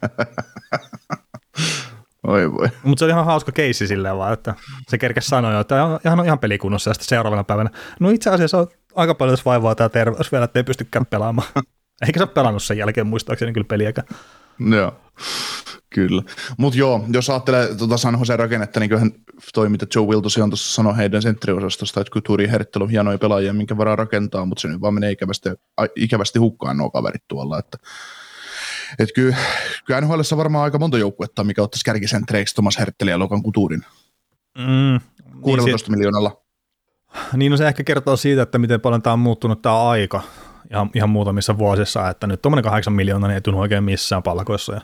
Oi 2.28 2.52
voi. 2.54 2.70
Mutta 2.84 3.00
se 3.00 3.06
oli 3.06 3.12
ihan 3.12 3.26
hauska 3.26 3.52
keissi 3.52 3.88
silleen 3.88 4.18
vaan, 4.18 4.34
että 4.34 4.54
se 4.88 4.98
kerkesi 4.98 5.28
sanoa, 5.28 5.60
että 5.60 5.84
on 5.84 6.26
ihan 6.26 6.40
pelikunnossa 6.40 6.90
ja 6.90 6.94
sitten 6.94 7.08
seuraavana 7.08 7.44
päivänä, 7.44 7.70
no 8.00 8.10
itse 8.10 8.30
asiassa 8.30 8.58
on 8.58 8.68
aika 8.96 9.16
paljon 9.16 9.38
vaivaa 9.46 9.76
tämä 9.76 9.90
terveys 9.90 10.32
vielä, 10.32 10.46
että 10.46 10.60
ei 10.60 10.64
pystykään 10.64 11.06
pelaamaan. 11.06 11.48
Eikä 12.02 12.20
se 12.20 12.24
ole 12.24 12.32
pelannut 12.34 12.64
sen 12.64 12.78
jälkeen 12.78 13.08
muistaakseni 13.08 13.54
kyllä 13.54 13.68
peliäkään. 13.68 14.08
Joo, 14.60 15.02
kyllä. 15.90 16.22
Mutta 16.58 16.80
joo, 16.80 17.06
jos 17.14 17.30
ajattelee 17.30 17.76
tuota 17.76 17.98
San 17.98 18.20
Jose 18.20 18.38
rakennetta, 18.38 18.80
niin 18.80 18.90
kyllähän 18.90 19.12
toi, 19.54 19.70
mitä 19.70 19.88
Joe 19.96 20.06
Will 20.06 20.20
tosiaan 20.20 20.50
tuossa 20.50 20.74
sanoi 20.74 20.98
heidän 20.98 21.22
sentteriosastosta, 21.22 22.02
että 22.02 22.12
Kuturi 22.14 22.50
Herttel 22.50 22.82
on 22.82 22.90
hienoja 22.90 23.18
pelaajia, 23.18 23.54
minkä 23.54 23.78
varaa 23.78 23.96
rakentaa, 23.96 24.46
mutta 24.46 24.62
se 24.62 24.68
nyt 24.68 24.82
vaan 24.82 24.94
menee 24.94 25.12
ikävästi, 25.12 25.50
ikävästi 25.96 26.40
hukkaan 26.40 26.78
nuo 26.78 26.92
kaverit 26.92 27.24
tuolla, 27.28 27.60
että 27.60 27.78
et 29.00 29.10
kyllä, 29.16 29.36
kyllä 29.86 30.02
NHL 30.02 30.22
on 30.32 30.38
varmaan 30.38 30.64
aika 30.64 30.80
monta 30.80 30.98
joukkuetta, 30.98 31.44
mikä 31.44 31.64
ottaisi 31.64 31.86
kärkisentreiksi 31.86 32.56
Thomas 32.56 32.80
Hertteli 32.80 33.12
ja 33.12 33.20
Lokan 33.20 33.44
Kuturin. 33.44 33.86
Mm, 34.58 35.00
16 35.42 35.92
niin 35.92 35.98
miljoonalla. 35.98 36.42
Niin 37.34 37.52
no 37.52 37.58
se 37.58 37.68
ehkä 37.68 37.84
kertoo 37.84 38.18
siitä, 38.18 38.42
että 38.42 38.58
miten 38.58 38.82
paljon 38.82 39.02
tämä 39.02 39.14
on 39.14 39.20
muuttunut 39.20 39.62
tämä 39.62 39.90
aika 39.90 40.22
ihan, 40.72 40.90
ihan 40.94 41.10
muutamissa 41.10 41.58
vuosissa, 41.58 42.10
että 42.10 42.28
nyt 42.28 42.42
tuommoinen 42.42 42.64
8 42.64 42.94
miljoonaa 42.94 43.28
niin 43.28 43.36
ei 43.36 43.42
tunnu 43.42 43.60
oikein 43.60 43.84
missään 43.84 44.24
palkoissa. 44.24 44.74
Ja 44.74 44.82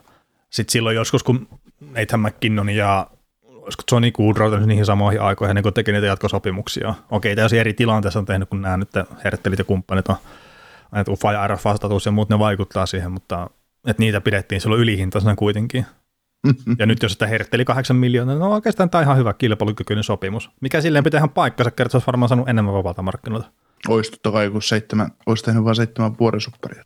sitten 0.49 0.71
silloin 0.71 0.95
joskus, 0.95 1.23
kun 1.23 1.47
Nathan 1.95 2.19
McKinnon 2.19 2.69
ja 2.69 3.07
olisiko 3.47 3.83
Johnny 3.91 4.11
Goodrow 4.11 4.65
niihin 4.65 4.85
samoihin 4.85 5.21
aikoihin, 5.21 5.55
niin 5.55 5.63
kun 5.63 5.73
teki 5.73 5.91
niitä 5.91 6.07
jatkosopimuksia. 6.07 6.93
Okei, 7.11 7.35
täysin 7.35 7.59
eri 7.59 7.73
tilanteessa 7.73 8.19
on 8.19 8.25
tehnyt, 8.25 8.49
kun 8.49 8.61
nämä 8.61 8.77
nyt 8.77 8.89
herttelit 9.23 9.59
ja 9.59 9.65
kumppanit 9.65 10.09
on 10.09 10.15
että 10.95 11.11
UFA 11.11 11.33
ja 11.33 11.47
RF-vastatus 11.47 12.05
ja 12.05 12.11
muut, 12.11 12.29
ne 12.29 12.39
vaikuttaa 12.39 12.85
siihen, 12.85 13.11
mutta 13.11 13.49
että 13.87 14.03
niitä 14.03 14.21
pidettiin 14.21 14.61
silloin 14.61 14.81
ylihintaisena 14.81 15.35
kuitenkin. 15.35 15.85
ja 16.79 16.85
nyt 16.85 17.03
jos 17.03 17.11
sitä 17.11 17.27
hertteli 17.27 17.65
8 17.65 17.95
miljoonaa, 17.95 18.35
no 18.35 18.53
oikeastaan 18.53 18.89
tämä 18.89 18.99
on 18.99 19.03
ihan 19.03 19.17
hyvä 19.17 19.33
kilpailukykyinen 19.33 20.03
sopimus. 20.03 20.51
Mikä 20.61 20.81
silleen 20.81 21.03
pitää 21.03 21.17
ihan 21.17 21.29
paikkansa, 21.29 21.71
kertaa 21.71 21.97
olisi 21.97 22.07
varmaan 22.07 22.29
saanut 22.29 22.49
enemmän 22.49 22.73
vapaata 22.73 23.01
markkinoilta. 23.01 23.51
Olisi 23.87 24.11
totta 24.11 24.31
kai, 24.31 24.49
kun 24.49 24.61
seitsemän, 24.61 25.11
olisi 25.25 25.43
tehnyt 25.43 25.63
vain 25.63 25.75
seitsemän 25.75 26.17
vuoden 26.19 26.41
supperia. 26.41 26.83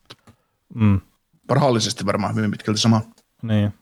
Mm. 0.75 1.01
Parhaallisesti 1.47 2.05
varmaan 2.05 2.36
hyvin 2.36 2.51
pitkälti 2.51 2.79
sama. 2.79 3.01
Niin. 3.41 3.73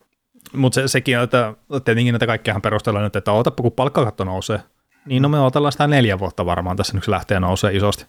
Mutta 0.53 0.75
se, 0.75 0.87
sekin 0.87 1.17
on, 1.17 1.23
että 1.23 1.53
tietenkin 1.85 2.13
näitä 2.13 2.27
kaikkiahan 2.27 2.61
perustellaan 2.61 3.03
nyt, 3.03 3.15
että 3.15 3.31
otapa 3.31 3.61
kun 3.61 3.71
palkkakatto 3.71 4.23
nousee. 4.23 4.59
Niin 5.05 5.21
no 5.21 5.29
me 5.29 5.39
otellaan 5.39 5.71
sitä 5.71 5.87
neljä 5.87 6.19
vuotta 6.19 6.45
varmaan 6.45 6.77
tässä 6.77 6.93
nyt 6.93 7.03
se 7.03 7.11
lähtee 7.11 7.39
nousee 7.39 7.75
isosti. 7.75 8.05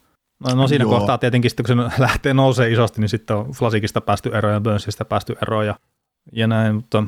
No, 0.49 0.55
no 0.55 0.69
siinä 0.69 0.85
Joo. 0.85 0.99
kohtaa 0.99 1.19
tietenkin 1.19 1.51
sitten, 1.51 1.67
kun 1.77 1.91
se 1.91 2.03
lähtee 2.03 2.35
nousee 2.35 2.71
isosti, 2.71 3.01
niin 3.01 3.09
sitten 3.09 3.37
on 3.37 3.51
Flasikista 3.51 4.01
päästy 4.01 4.31
eroon 4.35 4.55
ja 4.55 5.05
päästy 5.05 5.37
eroon 5.43 5.67
ja, 5.67 5.75
ja 6.33 6.47
näin, 6.47 6.75
mutta 6.75 7.05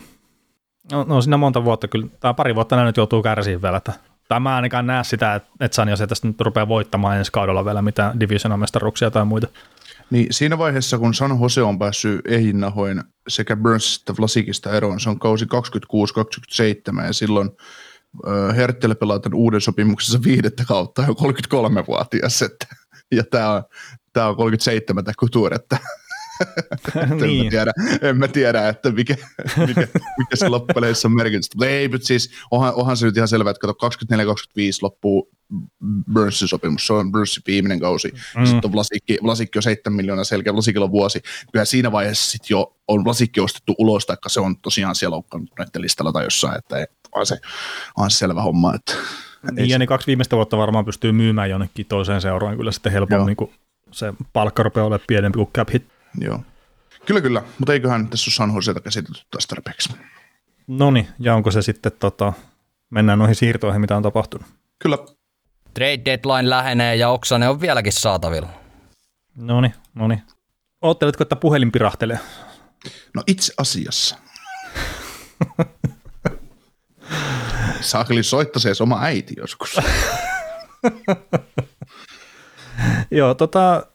no, 0.92 1.04
no 1.04 1.20
siinä 1.20 1.36
monta 1.36 1.64
vuotta 1.64 1.88
kyllä, 1.88 2.06
tai 2.20 2.34
pari 2.34 2.54
vuotta 2.54 2.76
näin 2.76 2.86
nyt 2.86 2.96
joutuu 2.96 3.22
kärsiin 3.22 3.62
vielä, 3.62 3.76
että 3.76 3.92
tai 4.28 4.40
mä 4.40 4.56
ainakaan 4.56 4.86
näe 4.86 5.04
sitä, 5.04 5.34
että, 5.34 5.48
että 5.60 5.74
San 5.74 5.88
Jose 5.88 6.06
tästä 6.06 6.28
nyt 6.28 6.40
rupeaa 6.40 6.68
voittamaan 6.68 7.16
ensi 7.16 7.32
kaudella 7.32 7.64
vielä 7.64 7.82
mitään 7.82 8.20
divisionamestaruksia 8.20 9.10
tai 9.10 9.24
muita. 9.24 9.48
Niin 10.10 10.26
siinä 10.30 10.58
vaiheessa, 10.58 10.98
kun 10.98 11.14
San 11.14 11.38
Jose 11.42 11.62
on 11.62 11.78
päässyt 11.78 12.20
ehinnahoin 12.26 13.02
sekä 13.28 13.56
Burns 13.56 13.96
että 14.00 14.14
Vlasikista 14.18 14.72
eroon, 14.72 15.00
se 15.00 15.10
on 15.10 15.18
kausi 15.18 15.44
26-27 15.44 17.04
ja 17.06 17.12
silloin 17.12 17.50
Herttel 18.56 18.94
pelaa 18.94 19.18
tämän 19.18 19.38
uuden 19.38 19.60
sopimuksessa 19.60 20.18
viidettä 20.24 20.64
kautta 20.64 21.02
jo 21.02 21.12
33-vuotias, 21.12 22.42
että 22.42 22.66
ja 23.12 23.24
tämä 23.30 23.50
on, 23.50 23.62
tämä 24.12 24.26
on 24.26 24.36
37 24.36 25.04
tämä 25.04 25.14
Että 26.72 27.00
en, 27.00 27.16
Niin. 27.16 27.44
mä 27.44 27.50
tiedä, 27.50 27.72
en 28.02 28.16
mä 28.16 28.28
tiedä, 28.28 28.68
että 28.68 28.90
mikä, 28.90 29.16
mikä, 29.66 29.80
mikä 30.18 30.36
se 30.36 30.48
loppupeleissä 30.48 31.08
on 31.08 31.16
merkitystä. 31.16 31.56
Mutta 31.56 31.70
ei, 31.70 31.88
mutta 31.88 32.06
siis 32.06 32.30
onhan, 32.50 32.74
onhan 32.74 32.96
se 32.96 33.06
nyt 33.06 33.16
ihan 33.16 33.28
selvä, 33.28 33.50
että 33.50 33.60
kato 33.60 33.88
24-25 34.14 34.16
loppuu 34.82 35.30
Burnsin 36.12 36.48
sopimus, 36.48 36.86
se 36.86 36.92
on 36.92 37.12
Burnsin 37.12 37.42
viimeinen 37.46 37.80
kausi. 37.80 38.12
Mm. 38.36 38.44
Sitten 38.44 38.64
on 38.64 38.72
Vlasikki, 38.72 39.18
Vlasikki 39.22 39.58
on 39.58 39.62
7 39.62 39.96
miljoonaa 39.96 40.24
selkeä, 40.24 40.52
Vlasikilla 40.54 40.84
on 40.84 40.92
vuosi. 40.92 41.20
Kyllä 41.52 41.64
siinä 41.64 41.92
vaiheessa 41.92 42.30
sitten 42.30 42.46
jo 42.50 42.76
on 42.88 43.04
Vlasikki 43.04 43.40
ostettu 43.40 43.74
ulos, 43.78 44.06
taikka 44.06 44.28
se 44.28 44.40
on 44.40 44.56
tosiaan 44.56 44.94
siellä 44.94 45.14
loukkaantuneiden 45.14 45.82
listalla 45.82 46.12
tai 46.12 46.24
jossain, 46.24 46.58
että 46.58 46.86
on 47.14 47.26
se, 47.26 47.36
on 47.96 48.10
se 48.10 48.16
selvä 48.16 48.42
homma. 48.42 48.74
Että, 48.74 48.92
Niin, 49.52 49.68
ja 49.68 49.78
ne 49.78 49.86
kaksi 49.86 50.06
viimeistä 50.06 50.36
vuotta 50.36 50.56
varmaan 50.56 50.84
pystyy 50.84 51.12
myymään 51.12 51.50
jonnekin 51.50 51.86
toiseen 51.86 52.20
seuraan 52.20 52.56
kyllä 52.56 52.72
sitten 52.72 52.92
helpommin, 52.92 53.36
Joo. 53.40 53.46
kun 53.46 53.50
se 53.90 54.14
palkka 54.32 54.62
rupeaa 54.62 54.86
olemaan 54.86 55.04
pienempi 55.06 55.36
kuin 55.36 55.48
cap 55.56 55.68
hit. 55.72 55.86
Joo. 56.18 56.40
Kyllä, 57.06 57.20
kyllä, 57.20 57.42
mutta 57.58 57.72
eiköhän 57.72 58.08
tässä 58.08 58.28
ole 58.28 58.34
San 58.34 58.54
Joseita 58.54 58.80
käsitelty 58.80 59.20
taas 59.30 59.46
tarpeeksi. 59.46 59.92
No 60.66 60.90
niin, 60.90 61.08
ja 61.18 61.34
onko 61.34 61.50
se 61.50 61.62
sitten, 61.62 61.92
tota, 61.92 62.32
mennään 62.90 63.18
noihin 63.18 63.34
siirtoihin, 63.34 63.80
mitä 63.80 63.96
on 63.96 64.02
tapahtunut. 64.02 64.46
Kyllä, 64.78 64.98
Trade 65.74 66.02
deadline 66.04 66.50
lähenee 66.50 66.96
ja 66.96 67.08
Oksanen 67.08 67.50
on 67.50 67.60
vieläkin 67.60 67.92
saatavilla. 67.92 68.48
No 69.36 69.60
niin, 69.60 69.74
no 69.94 70.08
niin. 70.08 70.22
Ootteletko, 70.82 71.22
että 71.22 71.36
puhelin 71.36 71.72
pirahtelee? 71.72 72.18
no 73.14 73.22
itse 73.26 73.52
asiassa. 73.58 74.16
Saakeli 77.80 78.22
soittaa 78.22 78.62
oma 78.80 79.02
äiti 79.02 79.34
joskus. 79.36 79.76
Joo, 83.10 83.34
tota, 83.34 83.86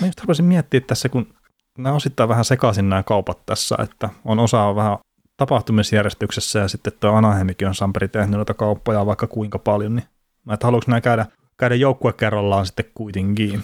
mä 0.00 0.06
just 0.06 0.20
haluaisin 0.20 0.44
miettiä 0.44 0.80
tässä, 0.80 1.08
kun 1.08 1.34
nämä 1.78 1.94
osittain 1.94 2.28
vähän 2.28 2.44
sekaisin 2.44 2.88
nämä 2.88 3.02
kaupat 3.02 3.46
tässä, 3.46 3.76
että 3.82 4.08
on 4.24 4.38
osa 4.38 4.62
on 4.62 4.76
vähän 4.76 4.98
tapahtumisjärjestyksessä 5.36 6.58
ja 6.58 6.68
sitten 6.68 6.92
tuo 7.00 7.10
Anaheimikin 7.10 7.68
on 7.68 7.74
Samperi 7.74 8.08
tehnyt 8.08 8.36
noita 8.36 8.54
kauppoja 8.54 9.06
vaikka 9.06 9.26
kuinka 9.26 9.58
paljon, 9.58 9.96
niin 9.96 10.06
mä 10.44 10.54
että 10.54 10.66
haluanko 10.66 10.84
nämä 10.88 11.00
käydä, 11.00 11.26
käydä 11.56 11.74
joukkue 11.74 12.12
kerrallaan 12.12 12.66
sitten 12.66 12.84
kuitenkin. 12.94 13.62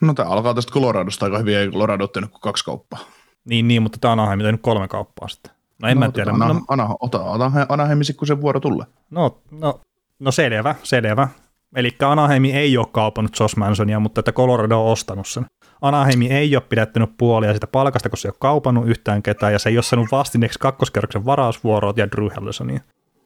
No 0.00 0.14
tämä 0.14 0.28
alkaa 0.28 0.54
tästä 0.54 0.72
Coloradosta 0.72 1.24
aika 1.26 1.38
hyvin, 1.38 1.56
ei 1.56 1.70
Colorado 1.70 2.04
ole 2.04 2.10
tehnyt 2.12 2.30
kuin 2.30 2.40
kaksi 2.40 2.64
kauppaa. 2.64 3.00
Niin, 3.44 3.68
niin, 3.68 3.82
mutta 3.82 3.98
tämä 4.00 4.12
Anaheim 4.12 4.40
on 4.40 4.44
tehnyt 4.44 4.62
kolme 4.62 4.88
kauppaa 4.88 5.28
sitten. 5.28 5.52
No 5.82 5.88
en 5.88 6.00
no, 6.00 6.06
mä 6.06 6.12
tiedä. 6.12 6.30
Ana, 6.30 6.48
No, 6.48 6.60
Ana, 6.68 6.88
ota 7.00 7.32
Ana, 7.32 7.52
Anaheimi 7.68 8.04
sitten, 8.04 8.18
kun 8.18 8.26
se 8.26 8.40
vuoro 8.40 8.60
tulee. 8.60 8.86
no, 9.10 9.38
no, 9.50 9.80
no 10.18 10.30
selvä, 10.30 10.74
selvä. 10.82 11.28
Eli 11.76 11.96
Anaheimi 12.02 12.52
ei 12.52 12.78
ole 12.78 12.86
kaupannut 12.92 13.40
Josh 13.40 13.56
Mansonia, 13.56 14.00
mutta 14.00 14.20
että 14.20 14.32
Colorado 14.32 14.84
on 14.84 14.92
ostanut 14.92 15.28
sen. 15.28 15.46
Anaheimi 15.80 16.30
ei 16.30 16.56
ole 16.56 16.62
pidättänyt 16.68 17.10
puolia 17.18 17.54
sitä 17.54 17.66
palkasta, 17.66 18.08
kun 18.08 18.18
se 18.18 18.28
ei 18.28 18.30
ole 18.30 18.36
kaupannut 18.40 18.88
yhtään 18.88 19.22
ketään, 19.22 19.52
ja 19.52 19.58
se 19.58 19.68
ei 19.68 19.76
ole 19.76 19.82
saanut 19.82 20.08
vastineeksi 20.12 20.58
kakkoskerroksen 20.58 21.24
varausvuoroa 21.24 21.94
ja 21.96 22.10
Drew 22.10 22.28
Hellesonia. 22.36 22.80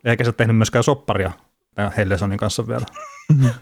Eikä 0.04 0.24
se 0.24 0.28
ole 0.28 0.34
tehnyt 0.34 0.56
myöskään 0.56 0.84
sopparia 0.84 1.32
Hellesonin 1.96 2.38
kanssa 2.38 2.68
vielä. 2.68 2.86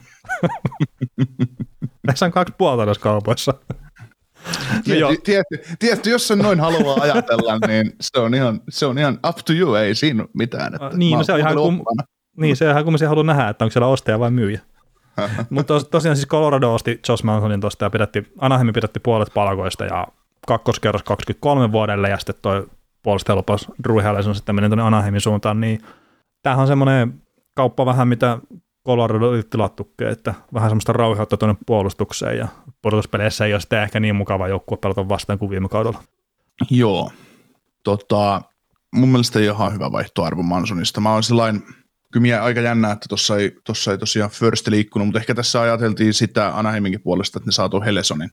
Tässä 2.06 2.26
on 2.26 2.32
kaksi 2.32 2.54
puolta 2.58 2.84
näissä 2.84 3.02
kaupoissa. 3.02 3.54
Tietty, 4.84 5.16
tietty, 5.24 5.58
tietty, 5.78 6.10
jos 6.10 6.28
sen 6.28 6.38
noin 6.38 6.60
haluaa 6.60 6.96
ajatella, 7.00 7.58
niin 7.66 7.92
se 8.00 8.18
on 8.20 8.34
ihan, 8.34 8.60
se 8.68 8.86
on 8.86 8.98
ihan 8.98 9.18
up 9.28 9.36
to 9.36 9.52
you, 9.52 9.74
ei 9.74 9.94
siinä 9.94 10.26
mitään. 10.34 10.74
Että 10.74 10.90
Niin, 10.94 11.18
no 11.18 11.24
se 11.24 11.32
on 11.32 11.38
ihan 11.38 11.54
kum-. 11.54 12.04
Niin, 12.36 12.56
se 12.56 12.64
on 12.64 12.70
ihan 12.70 12.84
kummin 12.84 13.08
haluaa 13.08 13.26
nähdä, 13.26 13.48
että 13.48 13.64
onko 13.64 13.72
siellä 13.72 13.86
ostaja 13.86 14.18
vai 14.18 14.30
myyjä. 14.30 14.60
Mutta 15.50 15.74
tos, 15.74 15.88
tosiaan 15.88 16.16
siis 16.16 16.28
Colorado 16.28 16.74
osti 16.74 17.00
Josh 17.08 17.24
Mansonin 17.24 17.60
tuosta 17.60 17.84
ja 17.84 17.90
pidätti, 17.90 18.32
Anaheim 18.38 18.72
pidätti 18.72 19.00
puolet 19.00 19.28
palkoista 19.34 19.84
ja 19.84 20.06
kakkoskerros 20.46 21.02
23 21.02 21.72
vuodelle 21.72 22.08
ja 22.08 22.18
sitten 22.18 22.34
toi 22.42 22.66
puolesta 23.02 23.36
lopas 23.36 23.68
Drew 23.84 24.02
Helleson 24.02 24.34
sitten 24.34 24.54
meni 24.54 24.68
tuonne 24.68 24.84
Anaheimin 24.84 25.20
suuntaan, 25.20 25.60
niin 25.60 25.80
tämähän 26.42 26.60
on 26.60 26.66
semmoinen 26.66 27.22
kauppa 27.54 27.86
vähän 27.86 28.08
mitä 28.08 28.38
Colorado 28.86 29.28
oli 29.28 29.42
tilattukin, 29.42 30.08
että 30.08 30.34
vähän 30.54 30.70
semmoista 30.70 30.92
rauhoutta 30.92 31.36
tuonne 31.36 31.56
puolustukseen 31.66 32.38
ja 32.38 32.48
pudotuspeleissä 32.82 33.46
ei 33.46 33.52
ole 33.52 33.60
sitten 33.60 33.82
ehkä 33.82 34.00
niin 34.00 34.16
mukava 34.16 34.48
joukkue 34.48 34.78
pelata 34.78 35.08
vastaan 35.08 35.38
kuin 35.38 35.50
viime 35.50 35.68
kaudella. 35.68 36.02
Joo. 36.70 37.10
Tota, 37.84 38.42
mun 38.94 39.08
mielestä 39.08 39.38
ei 39.38 39.44
ihan 39.44 39.72
hyvä 39.72 39.92
vaihtoarvo 39.92 40.42
Mansonista. 40.42 41.00
Mä 41.00 41.12
oon 41.12 41.22
sellainen, 41.22 41.62
kyllä 42.12 42.42
aika 42.42 42.60
jännää, 42.60 42.92
että 42.92 43.06
tuossa 43.08 43.36
ei, 43.36 43.56
tossa 43.64 43.90
ei 43.90 43.98
tosiaan 43.98 44.30
First 44.30 44.68
liikkunut, 44.68 45.08
mutta 45.08 45.18
ehkä 45.18 45.34
tässä 45.34 45.60
ajateltiin 45.60 46.14
sitä 46.14 46.58
Anaheiminkin 46.58 47.02
puolesta, 47.02 47.38
että 47.38 47.48
ne 47.48 47.52
saatu 47.52 47.80
Hellesonin. 47.80 48.30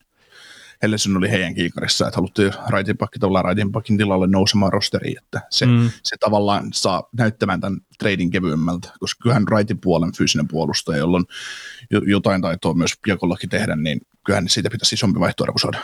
Helleson 0.81 1.17
oli 1.17 1.29
heidän 1.31 1.55
kiikarissa, 1.55 2.07
että 2.07 2.17
haluttiin 2.17 2.53
raitin 2.67 2.97
pakki 2.97 3.19
tavallaan 3.19 3.45
raitin 3.45 3.71
pakin 3.71 3.97
tilalle 3.97 4.27
nousemaan 4.27 4.73
rosteriin, 4.73 5.17
että 5.23 5.41
se, 5.49 5.65
Mm. 5.65 5.89
se 6.03 6.15
tavallaan 6.19 6.67
saa 6.73 7.09
näyttämään 7.17 7.61
tämän 7.61 7.79
treidin 7.99 8.29
kevyemmältä, 8.31 8.89
koska 8.99 9.23
kyllähän 9.23 9.47
raitin 9.47 9.79
puolen 9.81 10.11
fyysinen 10.17 10.47
puolustaja, 10.47 10.97
jolla 10.97 11.17
on 11.17 11.25
jo- 11.91 12.01
jotain 12.05 12.41
taitoa 12.41 12.73
myös 12.73 12.93
Jakollakin 13.07 13.49
tehdä, 13.49 13.75
niin 13.75 14.01
kyllähän 14.25 14.49
siitä 14.49 14.69
pitäisi 14.69 14.95
isompi 14.95 15.19
vaihtoarvo 15.19 15.57
saada. 15.57 15.77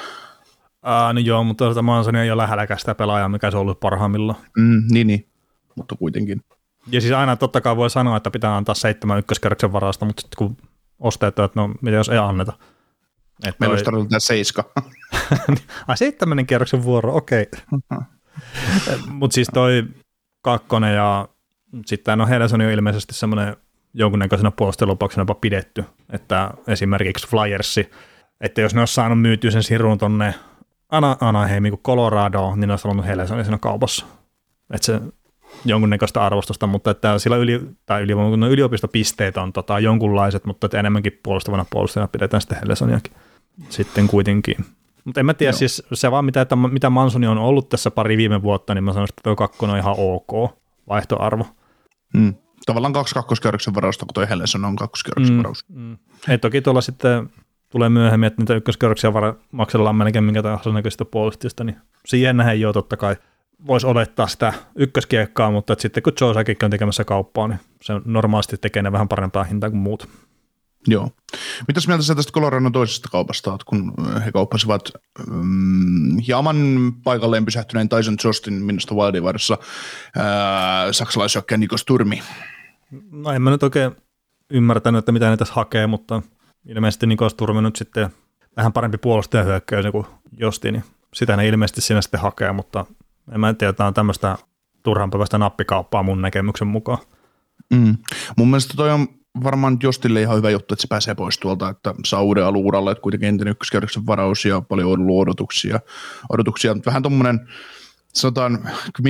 Aa, 0.82 1.14
no 1.14 1.20
joo, 1.20 1.44
mutta 1.44 1.66
tuota 1.66 1.82
Mansonia 1.82 2.24
ei 2.24 2.32
ole 2.32 2.42
lähelläkään 2.42 2.80
sitä 2.80 2.96
pelaajaa, 2.96 3.30
mikä 3.30 3.52
se 3.52 3.58
on 3.58 3.62
ollut 3.62 3.80
parhaimmillaan. 3.80 4.40
Mm, 4.58 4.84
niin, 4.90 5.08
niin, 5.08 5.28
mutta 5.76 5.96
kuitenkin. 5.96 6.42
Ja 6.88 7.02
siis 7.02 7.14
aina 7.14 7.36
totta 7.36 7.62
kai 7.62 7.76
voi 7.76 7.90
sanoa, 7.90 8.18
että 8.18 8.32
pitää 8.32 8.58
antaa 8.58 8.76
seitsemän 8.76 9.20
ykköskerroksen 9.20 9.74
varasta, 9.74 10.06
mutta 10.06 10.22
sitten 10.22 10.38
kun 10.38 10.58
ostajat 11.00 11.40
että 11.40 11.60
no 11.60 11.70
mitä 11.82 11.96
jos 11.96 12.10
ei 12.10 12.18
anneta. 12.18 12.54
Että 13.48 13.56
Meillä 13.60 13.74
olisi 13.74 13.86
tarvittu 13.86 14.10
tämä 14.10 14.20
seiska. 14.20 14.64
Ai 15.88 15.98
seitsemännen 15.98 16.48
kierroksen 16.48 16.84
vuoro, 16.84 17.16
okei. 17.16 17.46
mutta 19.20 19.36
siis 19.36 19.48
toi 19.54 19.84
kakkonen 20.42 20.96
ja 20.96 21.28
sitten 21.86 22.18
no 22.18 22.28
Helleson 22.28 22.62
on 22.62 22.72
ilmeisesti 22.72 23.14
semmoinen 23.14 23.58
jonkunnäköisenä 23.94 24.52
puolustelupauksena 24.52 25.22
jopa 25.22 25.36
pidetty, 25.36 25.86
että 26.10 26.52
esimerkiksi 26.68 27.28
Flyersi, 27.28 27.92
että 28.42 28.62
jos 28.62 28.74
ne 28.74 28.82
olisi 28.82 28.94
saanut 28.94 29.22
myytyä 29.22 29.52
sen 29.52 29.64
sirun 29.64 29.98
tonne 29.98 30.36
Ana, 30.90 31.18
Anaheimiin 31.20 31.72
kuin 31.72 31.84
Colorado, 31.84 32.56
niin 32.56 32.68
ne 32.68 32.74
olisi 32.74 32.88
ollut 32.88 33.06
Hellesonin 33.06 33.46
siinä 33.46 33.58
kaupassa. 33.58 34.06
Että 34.74 34.86
se 34.86 35.02
jonkunnäköistä 35.66 36.26
arvostusta, 36.26 36.68
mutta 36.68 36.92
että 36.92 37.20
sillä 37.20 37.38
yli, 37.38 37.62
tai 37.86 38.02
yli, 38.04 38.14
no 38.38 38.48
yliopistopisteet 38.48 39.38
on 39.38 39.54
tota, 39.54 39.80
jonkunlaiset, 39.80 40.46
mutta 40.46 40.66
että 40.66 40.80
enemmänkin 40.80 41.20
puolustavana 41.24 41.66
puolustajana 41.70 42.08
pidetään 42.08 42.42
sitten 42.42 42.58
Hellesoniakin 42.60 43.14
sitten 43.70 44.08
kuitenkin. 44.08 44.56
Mutta 45.06 45.20
en 45.20 45.26
mä 45.26 45.34
tiedä, 45.34 45.50
Joo. 45.52 45.58
siis 45.58 45.84
se 45.94 46.12
vaan 46.12 46.26
mitä, 46.26 46.42
että, 46.42 46.56
mitä 46.56 46.90
Mansoni 46.90 47.28
on 47.28 47.38
ollut 47.38 47.70
tässä 47.70 47.92
pari 47.92 48.18
viime 48.18 48.42
vuotta, 48.42 48.74
niin 48.74 48.84
mä 48.84 48.94
sanoisin, 48.94 49.14
että 49.14 49.22
tuo 49.24 49.36
kakkonen 49.36 49.74
on 49.74 49.80
ihan 49.80 49.96
ok 49.98 50.52
vaihtoarvo. 50.90 51.46
Mm. 52.14 52.34
Tavallaan 52.66 52.94
kaksi 52.94 53.14
kakkoskerroksen 53.14 53.76
varausta, 53.76 54.06
kun 54.06 54.14
toi 54.14 54.30
Helleson 54.30 54.66
on 54.66 54.76
kakkoskerroksen 54.76 55.34
Mm, 55.36 55.38
varaus. 55.38 55.66
mm. 55.70 55.98
Ei 56.30 56.38
toki 56.38 56.62
tuolla 56.62 56.82
sitten 56.82 57.30
tulee 57.70 57.90
myöhemmin, 57.90 58.28
että 58.28 58.42
niitä 58.42 58.56
ykköskerroksia 58.56 59.14
vara, 59.14 59.36
maksellaan 59.52 59.96
melkein 59.96 60.24
minkä 60.24 60.44
tahansa 60.44 60.70
näköistä 60.72 61.06
puolustajista, 61.06 61.64
niin 61.64 61.78
siihen 62.06 62.38
nähden 62.38 62.62
jo 62.62 62.74
totta 62.74 62.98
kai 62.98 63.16
voisi 63.68 63.88
olettaa 63.88 64.28
sitä 64.28 64.54
ykköskiekkaa, 64.76 65.52
mutta 65.52 65.74
että 65.74 65.82
sitten 65.82 66.04
kun 66.04 66.14
Joe 66.22 66.34
Sakic 66.34 66.64
on 66.64 66.72
tekemässä 66.72 67.04
kauppaa, 67.04 67.48
niin 67.48 67.60
se 67.82 67.94
normaalisti 68.06 68.58
tekee 68.58 68.82
ne 68.82 68.92
vähän 68.92 69.08
parempaa 69.08 69.44
hintaa 69.44 69.70
kuin 69.70 69.82
muut. 69.82 70.10
Joo. 70.88 71.10
Mitäs 71.68 71.88
mieltä 71.88 72.04
sä 72.04 72.16
tästä 72.16 72.32
Coloradon 72.32 72.72
toisesta 72.72 73.10
kaupasta 73.12 73.52
oot, 73.52 73.64
kun 73.64 73.94
he 74.26 74.32
kauppasivat 74.32 74.90
mm, 75.28 76.18
hieman 76.28 76.58
paikalleen 77.04 77.46
pysähtyneen 77.46 77.90
Tyson 77.90 78.18
Justin 78.24 78.54
minusta 78.54 78.96
Wildin 78.96 79.24
varassa 79.24 79.58
saksalaisjokkeen 80.92 81.60
Nikos 81.60 81.86
Turmi. 81.86 82.24
No 83.12 83.32
en 83.32 83.42
mä 83.42 83.50
nyt 83.50 83.64
oikein 83.64 83.92
ymmärtänyt, 84.50 85.00
että 85.00 85.12
mitä 85.12 85.30
ne 85.30 85.38
tässä 85.38 85.54
hakee, 85.54 85.88
mutta 85.88 86.22
ilmeisesti 86.66 87.08
Nikos 87.08 87.34
Turmi 87.34 87.62
nyt 87.62 87.76
sitten 87.76 88.10
vähän 88.58 88.74
parempi 88.74 88.98
puolustaja 88.98 89.44
hyökkäys 89.44 89.86
kuin 89.92 90.06
Josti, 90.38 90.72
niin 90.72 90.84
sitä 91.14 91.38
ne 91.38 91.48
ilmeisesti 91.48 91.82
siinä 91.82 92.02
sitten 92.02 92.20
hakee, 92.20 92.52
mutta 92.52 92.86
en 93.32 93.40
mä 93.40 93.54
tiedä, 93.54 93.74
tämä 93.74 93.88
on 93.88 93.94
tämmöistä 93.94 94.38
turhanpäiväistä 94.84 95.38
nappikauppaa 95.38 96.04
mun 96.04 96.22
näkemyksen 96.22 96.68
mukaan. 96.68 96.98
Mm. 97.74 97.98
Mun 98.38 98.48
mielestä 98.48 98.74
toi 98.78 98.92
on 98.92 99.08
varmaan 99.44 99.78
Jostille 99.84 100.22
ihan 100.22 100.38
hyvä 100.38 100.50
juttu, 100.50 100.74
että 100.74 100.82
se 100.82 100.88
pääsee 100.88 101.16
pois 101.16 101.38
tuolta, 101.38 101.70
että 101.70 101.94
saa 102.06 102.22
uuden 102.22 102.46
aluuralle, 102.46 102.92
että 102.92 103.02
kuitenkin 103.02 103.30
entinen 103.30 103.52
ykköskerroksen 103.52 104.06
varaus 104.06 104.46
ja 104.46 104.62
paljon 104.62 104.92
on 104.92 105.02
ollut 105.02 105.22
odotuksia. 105.22 105.80
odotuksia. 106.30 106.76
Vähän 106.86 107.04
tuommoinen, 107.04 107.48
sanotaan, 108.16 108.60
kun, 108.96 109.04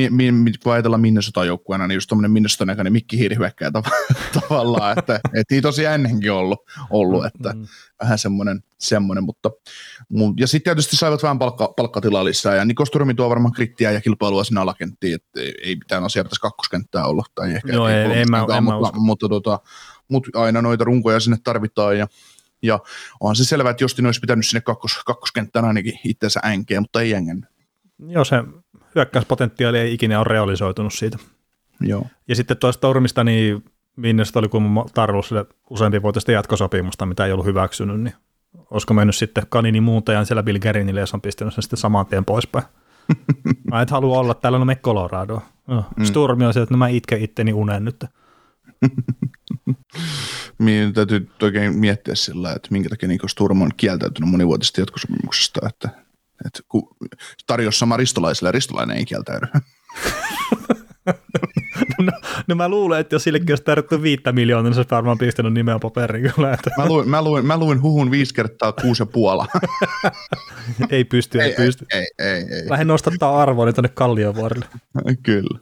ajatellaan 0.73 1.01
Minnesota 1.01 1.45
joukkueena, 1.45 1.87
niin 1.87 1.95
just 1.95 2.07
tuommoinen 2.09 2.31
Minnesota 2.31 2.65
näköinen 2.65 2.93
Mikki 2.93 3.17
Hiiri 3.17 3.35
hyökkää 3.35 3.69
tav- 3.69 4.13
tavallaan, 4.41 4.99
että, 4.99 5.15
että 5.15 5.53
niitä 5.55 5.67
tosiaan 5.67 5.95
ennenkin 5.95 6.31
ollut, 6.31 6.59
ollut 6.89 7.25
että 7.25 7.53
Mm. 7.53 7.65
vähän 8.01 8.17
semmoinen, 8.19 8.63
semmoinen 8.79 9.23
mutta 9.23 9.49
mu- 10.13 10.33
ja 10.39 10.47
sitten 10.47 10.63
tietysti 10.75 10.95
saivat 10.95 11.23
vähän 11.23 11.39
palkka, 11.39 11.73
palkkatilaa 11.77 12.25
lisää, 12.25 12.55
ja 12.55 12.65
Nikos 12.65 12.91
Turmi 12.91 13.13
tuo 13.13 13.29
varmaan 13.29 13.53
krittiä 13.53 13.91
ja 13.91 14.01
kilpailua 14.01 14.43
sinne 14.43 14.61
alakenttiin, 14.61 15.15
että 15.15 15.39
ei, 15.39 15.53
ei 15.63 15.75
mitään 15.75 16.03
asiaa 16.03 16.23
pitäisi 16.23 16.41
kakkoskenttää 16.41 17.05
olla, 17.05 17.23
tai 17.35 17.51
ehkä 17.55 17.73
Joo, 17.73 17.87
ei- 17.87 17.95
ei 18.11 18.25
mä- 18.25 18.45
en 18.57 18.63
mutta, 18.63 18.79
usko. 18.79 18.99
mutta, 18.99 19.29
tota, 19.29 19.59
mutta 20.07 20.41
aina 20.41 20.61
noita 20.61 20.83
runkoja 20.83 21.19
sinne 21.19 21.37
tarvitaan, 21.43 21.97
ja 21.97 22.07
Ja 22.65 22.79
onhan 23.19 23.35
se 23.35 23.45
selvää, 23.45 23.71
että 23.71 23.83
Justin 23.83 24.05
olisi 24.05 24.19
pitänyt 24.19 24.45
sinne 24.45 24.61
kakkos, 24.61 24.91
kakkoskenttään 25.05 25.65
ainakin 25.65 25.99
itsensä 26.05 26.39
änkeä, 26.43 26.81
mutta 26.81 27.01
ei 27.01 27.13
engännyt. 27.13 27.49
Joo, 28.07 28.25
se 28.25 28.35
hyökkäyspotentiaali 28.95 29.79
ei 29.79 29.93
ikinä 29.93 30.19
ole 30.19 30.27
realisoitunut 30.29 30.93
siitä. 30.93 31.17
Joo. 31.81 32.07
Ja 32.27 32.35
sitten 32.35 32.57
tuosta 32.57 32.77
Stormista, 32.77 33.23
niin 33.23 33.63
Minnestä 33.95 34.39
oli 34.39 34.49
kun 34.49 34.85
tarvitsi 34.93 35.27
sille 35.27 35.45
useampi 35.69 36.01
vuotista 36.01 36.31
jatkosopimusta, 36.31 37.05
mitä 37.05 37.25
ei 37.25 37.31
ollut 37.31 37.45
hyväksynyt, 37.45 38.01
niin 38.01 38.13
olisiko 38.71 38.93
mennyt 38.93 39.15
sitten 39.15 39.43
Kanini 39.49 39.81
muuntajan 39.81 40.25
siellä 40.25 40.43
Bill 40.43 40.59
Gerinille, 40.59 40.99
jos 40.99 41.13
on 41.13 41.21
pistänyt 41.21 41.53
sen 41.53 41.63
sitten 41.63 41.79
saman 41.79 42.05
tien 42.05 42.25
poispäin. 42.25 42.65
mä 43.71 43.81
et 43.81 43.89
halua 43.89 44.19
olla 44.19 44.33
täällä, 44.33 44.59
no 44.59 44.65
me 44.65 44.75
Colorado. 44.75 45.41
No, 45.67 45.85
mm. 45.97 46.05
Sturmi 46.05 46.45
on 46.45 46.53
se, 46.53 46.61
että 46.61 46.73
no 46.73 46.77
mä 46.77 46.87
itken 46.87 47.21
itteni 47.21 47.53
unen 47.53 47.85
nyt. 47.85 48.05
Minun 50.57 50.93
täytyy 50.93 51.29
oikein 51.41 51.75
miettiä 51.75 52.15
sillä, 52.15 52.53
että 52.53 52.67
minkä 52.71 52.89
takia 52.89 53.09
Niko 53.09 53.27
Sturm 53.27 53.61
on 53.61 53.71
kieltäytynyt 53.77 54.29
monivuotisesta 54.29 54.81
jatkosopimuksesta, 54.81 55.67
että, 55.69 55.89
että 56.45 56.59
kun 56.67 56.95
tarjosi 57.47 57.79
sama 57.79 57.97
ristolaiselle, 57.97 58.51
ristolainen 58.51 58.97
ei 58.97 59.05
kieltäydy. 59.05 59.47
no, 62.05 62.11
no, 62.47 62.55
mä 62.55 62.69
luulen, 62.69 62.99
että 62.99 63.15
jos 63.15 63.23
sillekin 63.23 63.51
olisi 63.51 63.63
tarvittu 63.63 64.01
viittä 64.01 64.31
miljoonaa, 64.31 64.63
niin 64.63 64.73
se 64.73 64.79
olisi 64.79 64.91
varmaan 64.91 65.17
pistänyt 65.17 65.53
nimeä 65.53 65.79
paperiin 65.79 66.33
kyllä. 66.33 66.53
Että. 66.53 66.71
Mä, 66.77 66.85
luin, 66.85 67.09
mä, 67.09 67.21
luin, 67.21 67.45
mä 67.45 67.57
luin 67.57 67.81
huhun 67.81 68.11
viisi 68.11 68.33
kertaa 68.33 68.71
kuusi 68.71 69.01
ja 69.01 69.05
puola. 69.05 69.47
ei 70.89 71.03
pysty, 71.03 71.41
ei, 71.41 71.49
ei 71.49 71.55
pysty. 71.55 71.85
Ei, 71.93 72.07
ei, 72.19 72.27
ei. 72.27 72.69
Lähden 72.69 72.87
nostattaa 72.87 73.41
arvoa 73.41 73.65
niin 73.65 73.75
tuonne 73.75 73.89
Kalliovuorille. 73.89 74.65
Kyllä. 75.23 75.59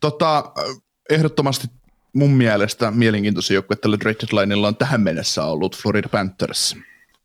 Tota, 0.00 0.52
ehdottomasti 1.10 1.66
mun 2.12 2.30
mielestä 2.30 2.90
mielenkiintoisin 2.90 3.54
joukkue 3.54 3.76
tällä 3.76 3.96
trade 3.96 4.16
deadlineilla 4.20 4.68
on 4.68 4.76
tähän 4.76 5.00
mennessä 5.00 5.44
ollut 5.44 5.76
Florida 5.76 6.08
Panthers. 6.08 6.76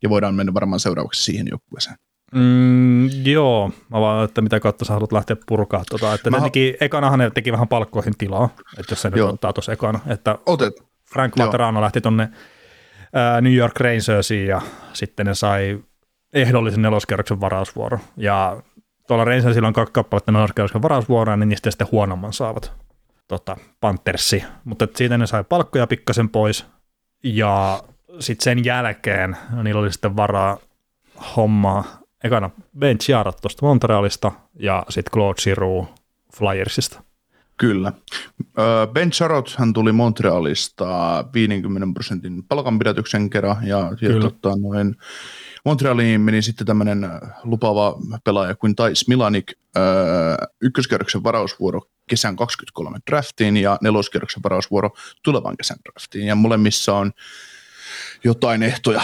Ja 0.04 0.10
voidaan 0.10 0.36
mennä 0.36 0.54
varmaan 0.54 0.80
seuraavaksi 0.80 1.24
siihen 1.24 1.48
joukkueeseen. 1.52 1.96
Mm, 2.36 3.10
joo, 3.26 3.72
mä 3.90 4.02
vaan, 4.02 4.26
että 4.26 4.42
mitä 4.42 4.60
kautta 4.60 4.86
sä 4.86 4.94
haluat 4.94 5.12
lähteä 5.12 5.38
purkaa. 5.46 5.84
Tota, 5.90 6.14
että 6.14 6.30
mä... 6.30 6.38
ne 6.38 6.44
teki, 6.44 6.78
ekanahan 6.82 7.20
ne 7.20 7.30
teki 7.30 7.52
vähän 7.52 7.68
palkkoihin 7.68 8.18
tilaa, 8.18 8.50
että 8.80 8.92
jos 8.92 9.02
se 9.02 9.10
nyt 9.10 9.24
ottaa 9.24 9.54
tuossa 9.54 9.72
ekana. 9.72 10.00
Että 10.08 10.38
Otet. 10.46 10.74
Frank 11.14 11.38
Vaterano 11.38 11.82
lähti 11.82 12.02
tonne 12.02 12.30
ää, 13.14 13.42
New 13.42 13.54
York 13.54 13.80
Rangersiin 13.80 14.48
ja 14.48 14.62
sitten 14.94 15.26
ne 15.26 15.34
sai 15.34 15.80
ehdollisen 16.34 16.82
neloskerroksen 16.82 17.42
varausvuoro. 17.42 18.00
Ja 18.18 18.62
tuolla 19.08 19.26
Rangersilla 19.26 19.68
on 19.68 19.74
kaksi 19.74 19.94
kappaletta 19.94 20.32
neloskerroksen 20.32 20.82
varausvuoroa, 20.82 21.38
niin 21.38 21.50
niistä 21.50 21.72
sitten 21.72 21.88
huonomman 21.92 22.34
saavat 22.34 22.74
tota, 23.28 23.58
Panthersi. 23.80 24.44
Mutta 24.64 24.88
siitä 24.96 25.18
ne 25.18 25.28
sai 25.28 25.44
palkkoja 25.44 25.88
pikkasen 25.88 26.30
pois. 26.30 26.66
Ja 27.24 27.84
sitten 28.20 28.44
sen 28.44 28.66
jälkeen 28.66 29.38
niillä 29.64 29.82
oli 29.82 29.92
sitten 29.92 30.16
varaa 30.16 30.58
hommaa 31.36 32.01
ekana 32.24 32.50
Ben 32.80 32.98
Chiarat 32.98 33.42
tuosta 33.42 33.66
Montrealista 33.66 34.32
ja 34.60 34.86
sitten 34.90 35.12
Claude 35.12 35.42
Giroux 35.42 35.88
Flyersista. 36.38 37.04
Kyllä. 37.58 37.94
Ben 38.94 39.12
Charot 39.12 39.56
hän 39.58 39.74
tuli 39.74 39.92
Montrealista 39.92 40.86
50 41.34 41.88
prosentin 41.94 42.44
palkanpidätyksen 42.44 43.30
kerran 43.30 43.68
ja, 43.68 43.78
ja 44.02 44.20
tota, 44.22 44.50
noin, 44.62 44.96
Montrealiin 45.66 46.22
meni 46.22 46.42
sitten 46.42 46.68
tämmöinen 46.68 47.10
lupaava 47.44 47.98
pelaaja 48.24 48.56
kuin 48.56 48.76
Tais 48.76 49.08
Milanik, 49.08 49.52
ykköskerroksen 50.62 51.24
varausvuoro 51.24 51.82
kesän 52.08 52.36
23 52.36 52.98
draftiin 53.10 53.58
ja 53.58 53.78
neloskerroksen 53.82 54.44
varausvuoro 54.44 54.90
tulevan 55.24 55.58
kesän 55.58 55.78
draftiin. 55.86 56.28
Ja 56.28 56.36
molemmissa 56.36 56.94
on 56.94 57.12
jotain 58.24 58.64
ehtoja 58.64 59.02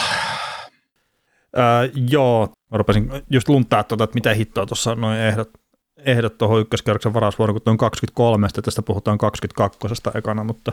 Öö, 1.58 1.90
joo, 2.10 2.54
mä 2.72 2.78
rupesin 2.78 3.12
just 3.30 3.50
luntaa 3.50 3.84
tuota, 3.84 4.04
että 4.04 4.14
mitä 4.14 4.34
hittoa 4.34 4.66
tuossa 4.66 4.96
noin 4.96 5.20
ehdot, 5.20 5.50
ehdot 5.98 6.38
tuohon 6.38 6.62
ykköskerroksen 6.62 7.14
varausvuoron, 7.14 7.54
kun 7.56 7.72
on 7.72 7.78
23, 7.78 8.48
tästä 8.64 8.82
puhutaan 8.82 9.18
22 9.18 9.80
ekana, 10.16 10.44
mutta 10.44 10.72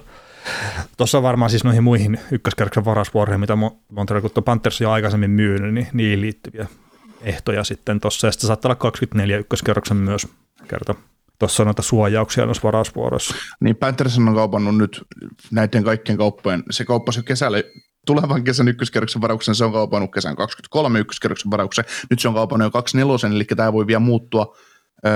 tuossa 0.97 1.23
varmaan 1.23 1.51
siis 1.51 1.65
noihin 1.65 1.83
muihin 1.85 2.21
ykköskerroksen 2.31 2.85
varausvuoroihin, 2.85 3.41
mitä 3.41 3.57
Montreal 3.91 4.29
Panthers 4.45 4.81
jo 4.81 4.91
aikaisemmin 4.91 5.31
myynyt, 5.31 5.75
niin 5.75 5.89
niihin 5.93 6.21
liittyviä 6.21 6.67
ehtoja 7.23 7.65
sitten 7.65 8.01
tuossa, 8.01 8.27
ja 8.27 8.33
sitten 8.33 8.47
saattaa 8.47 8.69
olla 8.69 8.77
24 8.77 9.39
ykköskerroksen 9.39 9.97
myös 9.97 10.29
kerta. 10.69 10.95
Tuossa 11.39 11.63
on 11.63 11.67
noita 11.67 11.83
suojauksia 11.83 12.47
noissa 12.47 12.63
varausvuoroissa. 12.63 13.35
Niin 13.61 13.77
Panthers 13.77 14.19
on 14.19 14.35
kaupannut 14.35 14.77
nyt 14.77 15.03
näiden 15.51 15.85
kaikkien 15.85 16.19
kauppojen, 16.19 16.63
se 16.71 16.85
kauppasi 16.85 17.23
kesällä 17.23 17.59
tulevan 18.05 18.45
kesän 18.45 18.69
ykköskerroksen 18.69 19.23
varauksen, 19.23 19.55
se 19.55 19.65
on 19.65 19.73
kaupannut 19.73 20.13
kesän 20.13 20.37
23 20.37 20.99
ykköskerroksen 21.01 21.51
varauksen, 21.51 21.85
nyt 22.11 22.21
se 22.21 22.29
on 22.29 22.35
kaupannut 22.35 22.67
jo 22.67 22.71
24, 22.71 23.37
eli 23.37 23.45
tämä 23.45 23.73
voi 23.73 23.87
vielä 23.87 24.01
muuttua, 24.01 24.57
öö, 25.07 25.13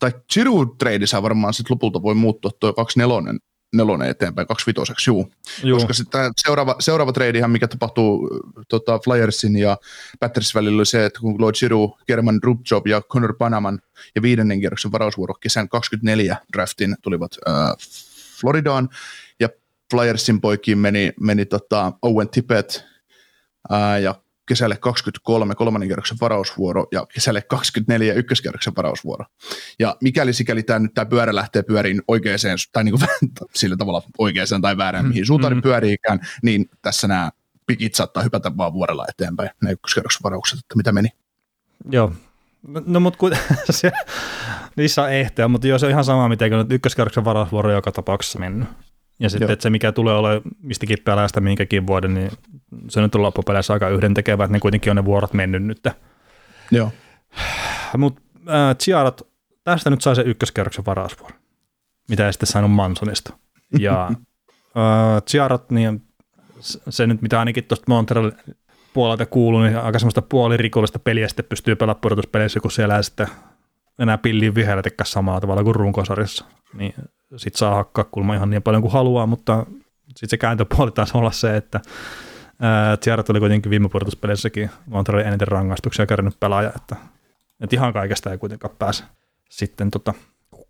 tai 0.00 0.12
Giroud 0.34 0.68
saa 1.04 1.22
varmaan 1.22 1.54
sitten 1.54 1.74
lopulta 1.74 2.02
voi 2.02 2.14
muuttua 2.14 2.50
tuo 2.60 2.72
24 2.72 3.40
nelonen 3.72 4.10
eteenpäin, 4.10 4.46
kaksivitoseksi, 4.46 5.10
juu. 5.10 5.32
juu. 5.64 5.78
Koska 5.78 5.92
sitten 5.92 6.32
seuraava, 6.36 6.76
seuraava 6.78 7.12
treidihan, 7.12 7.50
mikä 7.50 7.68
tapahtuu 7.68 8.28
tota, 8.68 8.98
Flyersin 8.98 9.56
ja 9.56 9.76
Pattersin 10.20 10.58
välillä, 10.58 10.78
oli 10.78 10.86
se, 10.86 11.04
että 11.04 11.20
kun 11.20 11.36
Claude 11.36 11.58
Giroux, 11.58 12.02
German 12.06 12.40
Rupjob 12.42 12.86
ja 12.86 13.00
Connor 13.00 13.36
Panaman 13.38 13.78
ja 14.14 14.22
viidennen 14.22 14.60
kierroksen 14.60 14.92
varausvuoro 14.92 15.34
kesän 15.34 15.68
24 15.68 16.36
draftin 16.52 16.96
tulivat 17.02 17.32
äh, 17.48 17.54
Floridaan, 18.40 18.88
Flyersin 19.90 20.40
poikiin 20.40 20.78
meni, 20.78 21.12
meni 21.20 21.46
tota 21.46 21.92
Owen 22.02 22.28
Tippett 22.28 22.80
ää, 23.70 23.98
ja 23.98 24.14
kesälle 24.48 24.76
23 24.76 25.54
kolmannen 25.54 25.88
kerroksen 25.88 26.18
varausvuoro 26.20 26.86
ja 26.92 27.06
kesälle 27.14 27.42
24 27.42 28.14
ykköskerroksen 28.14 28.72
varausvuoro. 28.76 29.24
Ja 29.78 29.96
mikäli 30.02 30.32
sikäli 30.32 30.62
tämä 30.62 30.78
nyt 30.78 30.94
tämä 30.94 31.06
pyörä 31.06 31.34
lähtee 31.34 31.62
pyöriin 31.62 32.02
oikeaan, 32.08 32.38
tai 32.72 32.84
niin 32.84 32.98
kuin, 32.98 33.08
sillä 33.54 33.76
tavalla 33.76 34.02
oikeaan 34.18 34.62
tai 34.62 34.76
väärään, 34.76 35.08
mihin 35.08 35.26
suuntaan 35.26 35.52
mm-hmm. 35.52 35.62
pyöriikään, 35.62 36.20
niin 36.42 36.70
tässä 36.82 37.08
nämä 37.08 37.30
pikit 37.66 37.94
saattaa 37.94 38.22
hypätä 38.22 38.56
vaan 38.56 38.72
vuorella 38.72 39.06
eteenpäin, 39.08 39.50
ne 39.62 39.72
ykköskerroksen 39.72 40.22
varaukset, 40.22 40.58
että 40.58 40.76
mitä 40.76 40.92
meni. 40.92 41.08
Joo, 41.90 42.12
No, 42.68 42.82
no 42.86 43.00
mutta 43.00 43.18
kun, 43.18 43.32
se, 43.70 43.92
niissä 44.76 45.02
on 45.02 45.12
ehtoja, 45.12 45.48
mutta 45.48 45.66
joo, 45.66 45.78
se 45.78 45.86
on 45.86 45.90
ihan 45.92 46.04
sama, 46.04 46.28
miten 46.28 46.52
ykköskerroksen 46.70 47.24
varausvuoro 47.24 47.72
joka 47.72 47.92
tapauksessa 47.92 48.38
mennyt. 48.38 48.68
Ja 49.20 49.30
sitten 49.30 49.50
että 49.50 49.62
se, 49.62 49.70
mikä 49.70 49.92
tulee 49.92 50.14
olemaan 50.14 50.42
mistäkin 50.62 50.98
pelästä 51.04 51.40
minkäkin 51.40 51.86
vuoden, 51.86 52.14
niin 52.14 52.30
se 52.88 53.00
nyt 53.00 53.14
on 53.14 53.22
loppupeleissä 53.22 53.72
aika 53.72 53.88
yhdentekevä, 53.88 54.44
että 54.44 54.52
ne 54.52 54.60
kuitenkin 54.60 54.90
on 54.90 54.96
ne 54.96 55.04
vuorot 55.04 55.32
mennyt 55.32 55.62
nyt. 55.62 55.80
Joo. 56.70 56.92
Mutta 57.98 58.22
äh, 58.48 58.76
Chiarat, 58.76 59.22
tästä 59.64 59.90
nyt 59.90 60.02
sai 60.02 60.16
se 60.16 60.22
ykköskerroksen 60.22 60.86
varausvuoro, 60.86 61.34
mitä 62.08 62.26
ei 62.26 62.32
sitten 62.32 62.46
saanut 62.46 62.72
Mansonista. 62.72 63.34
Ja 63.78 64.06
äh, 64.76 65.22
Chiarat, 65.30 65.70
niin 65.70 66.02
se 66.90 67.06
nyt 67.06 67.22
mitä 67.22 67.38
ainakin 67.38 67.64
tuosta 67.64 67.84
Montreal 67.88 68.32
puolelta 68.94 69.26
kuuluu, 69.26 69.60
niin 69.60 69.76
aika 69.76 69.98
semmoista 69.98 70.22
puolirikollista 70.22 70.98
peliä 70.98 71.28
sitten 71.28 71.44
pystyy 71.44 71.76
pelaamaan 71.76 72.00
pudotuspeleissä, 72.00 72.60
kun 72.60 72.70
siellä 72.70 73.02
sitten 73.02 73.28
enää 74.00 74.18
pilliin 74.18 74.54
vihelletekään 74.54 75.06
samalla 75.06 75.40
tavalla 75.40 75.64
kuin 75.64 75.74
runkosarjassa. 75.74 76.44
Niin 76.74 76.94
sit 77.36 77.56
saa 77.56 77.74
hakkaa 77.74 78.04
kulma 78.04 78.34
ihan 78.34 78.50
niin 78.50 78.62
paljon 78.62 78.82
kuin 78.82 78.92
haluaa, 78.92 79.26
mutta 79.26 79.66
sitten 80.06 80.28
se 80.28 80.36
kääntöpuoli 80.36 80.90
taas 80.90 81.12
olla 81.12 81.30
se, 81.30 81.56
että 81.56 81.80
Tiarat 83.00 83.30
oli 83.30 83.40
kuitenkin 83.40 83.70
viime 83.70 83.88
pudotuspeleissäkin 83.88 84.70
Montrealin 84.86 85.26
eniten 85.26 85.48
rangaistuksia 85.48 86.06
kärnyt 86.06 86.40
pelaaja, 86.40 86.72
että, 86.76 86.96
että 87.60 87.76
ihan 87.76 87.92
kaikesta 87.92 88.30
ei 88.30 88.38
kuitenkaan 88.38 88.76
pääse 88.78 89.04
sitten 89.50 89.90
tota, 89.90 90.14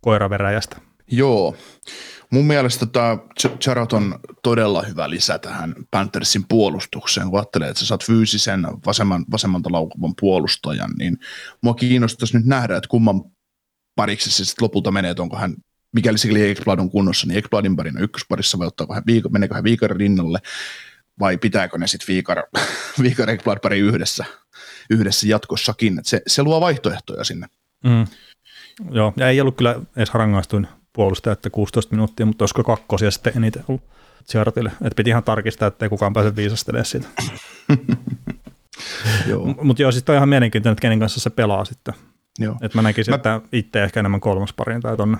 koiraveräjästä. 0.00 0.76
Joo, 1.10 1.56
mun 2.30 2.46
mielestä 2.46 2.86
tämä 2.86 3.18
Charot 3.60 3.92
on 3.92 4.18
todella 4.42 4.82
hyvä 4.82 5.10
lisä 5.10 5.38
tähän 5.38 5.74
Panthersin 5.90 6.44
puolustukseen, 6.48 7.30
kun 7.30 7.38
ajattelee, 7.38 7.68
että 7.68 7.80
sä 7.80 7.86
saat 7.86 8.04
fyysisen 8.04 8.66
vasemman, 8.86 9.24
vasemmalta 9.30 9.72
laukuvan 9.72 10.14
puolustajan, 10.20 10.90
niin 10.98 11.18
mua 11.62 11.74
kiinnostaisi 11.74 12.36
nyt 12.36 12.46
nähdä, 12.46 12.76
että 12.76 12.88
kumman 12.88 13.22
pariksi 13.96 14.30
se 14.30 14.44
sitten 14.44 14.64
lopulta 14.64 14.90
menee, 14.90 15.10
että 15.10 15.22
onko 15.22 15.36
hän 15.36 15.54
mikäli 15.92 16.18
se 16.18 16.50
Ekblad 16.50 16.78
on 16.78 16.90
kunnossa, 16.90 17.26
niin 17.26 17.38
Ekbladin 17.38 17.76
parina 17.76 18.00
ykkösparissa 18.00 18.58
vai 18.58 18.66
ottaako 18.66 18.94
hän 18.94 19.02
viikon, 19.06 19.32
meneekö 19.32 19.54
hän 19.54 19.64
viikon 19.64 19.90
rinnalle, 19.90 20.38
vai 21.20 21.38
pitääkö 21.38 21.78
ne 21.78 21.86
sitten 21.86 22.14
viikon, 22.14 22.36
viikon 23.02 23.28
Ekblad 23.28 23.58
pari 23.62 23.78
yhdessä, 23.78 24.24
yhdessä 24.90 25.28
jatkossakin, 25.28 25.98
että 25.98 26.10
se, 26.10 26.22
se 26.26 26.42
luo 26.42 26.60
vaihtoehtoja 26.60 27.24
sinne. 27.24 27.46
Mm. 27.84 28.06
Joo, 28.90 29.12
ja 29.16 29.28
ei 29.28 29.40
ollut 29.40 29.56
kyllä 29.56 29.80
edes 29.96 30.14
rangaistuin 30.14 30.68
puolustaja, 30.92 31.32
että 31.32 31.50
16 31.50 31.94
minuuttia, 31.94 32.26
mutta 32.26 32.42
olisiko 32.42 32.64
kakkosia 32.64 33.10
sitten 33.10 33.32
eniten 33.36 33.64
ollut 33.68 33.82
Chartille, 34.30 34.72
että 34.72 34.96
piti 34.96 35.10
ihan 35.10 35.24
tarkistaa, 35.24 35.68
että 35.68 35.84
ei 35.84 35.88
kukaan 35.88 36.12
pääse 36.12 36.36
viisastelemaan 36.36 36.84
siitä. 36.84 37.08
Mutta 39.62 39.82
joo, 39.82 39.92
sitten 39.92 40.12
on 40.12 40.16
ihan 40.16 40.28
mielenkiintoinen, 40.28 40.72
että 40.72 40.82
kenen 40.82 41.00
kanssa 41.00 41.20
se 41.20 41.30
pelaa 41.30 41.64
sitten. 41.64 41.94
Joo. 42.38 42.56
Et 42.62 42.74
mä 42.74 42.82
näkisin, 42.82 43.12
mä... 43.12 43.16
että 43.16 43.40
itse 43.52 43.84
ehkä 43.84 44.00
enemmän 44.00 44.20
kolmas 44.20 44.52
parin 44.52 44.80
tai 44.80 44.96
tonne 44.96 45.18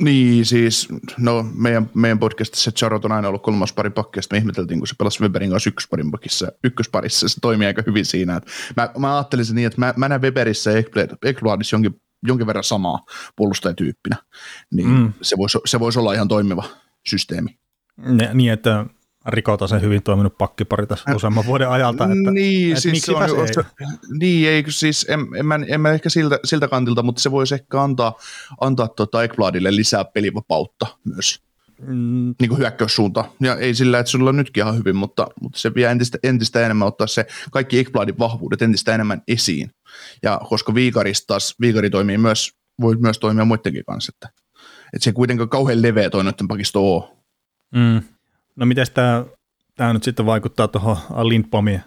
Niin, 0.00 0.46
siis 0.46 0.88
no 1.18 1.46
meidän, 1.54 1.90
meidän 1.94 2.18
podcastissa 2.18 2.72
Charot 2.72 3.04
on 3.04 3.12
aina 3.12 3.28
ollut 3.28 3.42
kolmas 3.42 3.72
pari 3.72 3.90
pakkeista. 3.90 4.34
Me 4.34 4.38
ihmeteltiin, 4.38 4.80
kun 4.80 4.86
se 4.86 4.94
pelasi 4.98 5.22
Weberin 5.22 5.50
kanssa 5.50 5.70
ykkösparin 5.70 6.10
pakissa, 6.10 6.52
ykkösparissa. 6.64 7.28
Se 7.28 7.40
toimii 7.40 7.66
aika 7.66 7.82
hyvin 7.86 8.04
siinä. 8.04 8.40
Mä, 8.76 8.90
mä 8.98 9.16
ajattelin 9.16 9.44
niin, 9.52 9.66
että 9.66 9.80
mä, 9.80 9.94
mä 9.96 10.08
näen 10.08 10.22
Weberissä 10.22 10.70
ja 10.70 10.82
Ekbladissa 11.22 11.74
jonkin, 11.74 12.00
jonkin 12.22 12.46
verran 12.46 12.64
samaa 12.64 13.04
puolustajatyyppinä. 13.36 14.16
Niin 14.72 14.88
mm. 14.88 15.12
se, 15.22 15.36
voisi, 15.36 15.58
se 15.66 15.80
voisi 15.80 15.98
olla 15.98 16.12
ihan 16.12 16.28
toimiva 16.28 16.64
systeemi. 17.06 17.58
Ne, 17.96 18.30
niin, 18.34 18.52
että 18.52 18.86
rikota 19.26 19.66
sen 19.66 19.82
hyvin 19.82 20.02
toiminut 20.02 20.38
pakkipari 20.38 20.86
tässä 20.86 21.14
useamman 21.14 21.46
vuoden 21.46 21.68
ajalta. 21.68 22.04
Että, 22.04 22.30
niin, 22.30 22.68
että 22.68 22.80
siis 22.80 22.92
miksi 22.92 23.12
se 23.12 23.16
on, 23.16 23.40
ei? 23.40 23.54
se, 23.54 23.64
niin, 24.18 24.48
ei, 24.48 24.64
siis 24.68 25.06
en, 25.08 25.20
en, 25.36 25.46
mä, 25.46 25.58
en 25.68 25.80
mä 25.80 25.90
ehkä 25.90 26.08
siltä, 26.08 26.38
siltä 26.44 26.68
kantilta, 26.68 27.02
mutta 27.02 27.22
se 27.22 27.30
voisi 27.30 27.54
ehkä 27.54 27.82
antaa, 27.82 28.18
antaa 28.60 28.88
tota 28.88 29.22
Ekbladille 29.22 29.76
lisää 29.76 30.04
pelivapautta 30.04 30.86
myös 31.04 31.47
Mm, 31.86 32.34
niin 32.40 32.58
hyökkäyssuunta. 32.58 33.24
Ja 33.40 33.56
ei 33.56 33.74
sillä, 33.74 33.98
että 33.98 34.10
sulla 34.10 34.30
on 34.30 34.36
nytkin 34.36 34.62
ihan 34.62 34.76
hyvin, 34.78 34.96
mutta, 34.96 35.26
mutta 35.40 35.58
se 35.58 35.74
vie 35.74 35.90
entistä, 35.90 36.18
entistä 36.22 36.64
enemmän 36.64 36.88
ottaa 36.88 37.06
se 37.06 37.26
kaikki 37.50 37.78
Ekbladin 37.78 38.18
vahvuudet 38.18 38.62
entistä 38.62 38.94
enemmän 38.94 39.22
esiin. 39.28 39.70
Ja 40.22 40.40
koska 40.48 40.74
Viikarista 40.74 41.26
taas, 41.26 41.54
Viikari 41.60 41.90
toimii 41.90 42.18
myös, 42.18 42.52
voi 42.80 42.96
myös 42.96 43.18
toimia 43.18 43.44
muidenkin 43.44 43.84
kanssa, 43.84 44.12
että, 44.16 44.28
että 44.92 45.04
se 45.04 45.10
ei 45.10 45.14
kuitenkaan 45.14 45.48
kauhean 45.48 45.82
leveä 45.82 46.10
toi 46.10 46.24
noiden 46.24 46.48
pakisto 46.48 46.94
ole. 46.94 47.04
mm. 47.74 48.02
No 48.56 48.66
miten 48.66 48.86
tämä, 49.74 49.92
nyt 49.92 50.02
sitten 50.02 50.26
vaikuttaa 50.26 50.68
tuohon 50.68 50.96
Lindbomin 51.28 51.80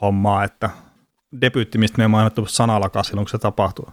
hommaan, 0.00 0.44
että 0.44 0.70
debyytti, 1.40 1.78
mistä 1.78 1.98
me 1.98 2.04
ei 2.04 2.08
mainittu 2.08 2.46
sanallakaan 2.46 3.04
silloin, 3.04 3.24
kun 3.24 3.30
se 3.30 3.38
tapahtuu. 3.38 3.88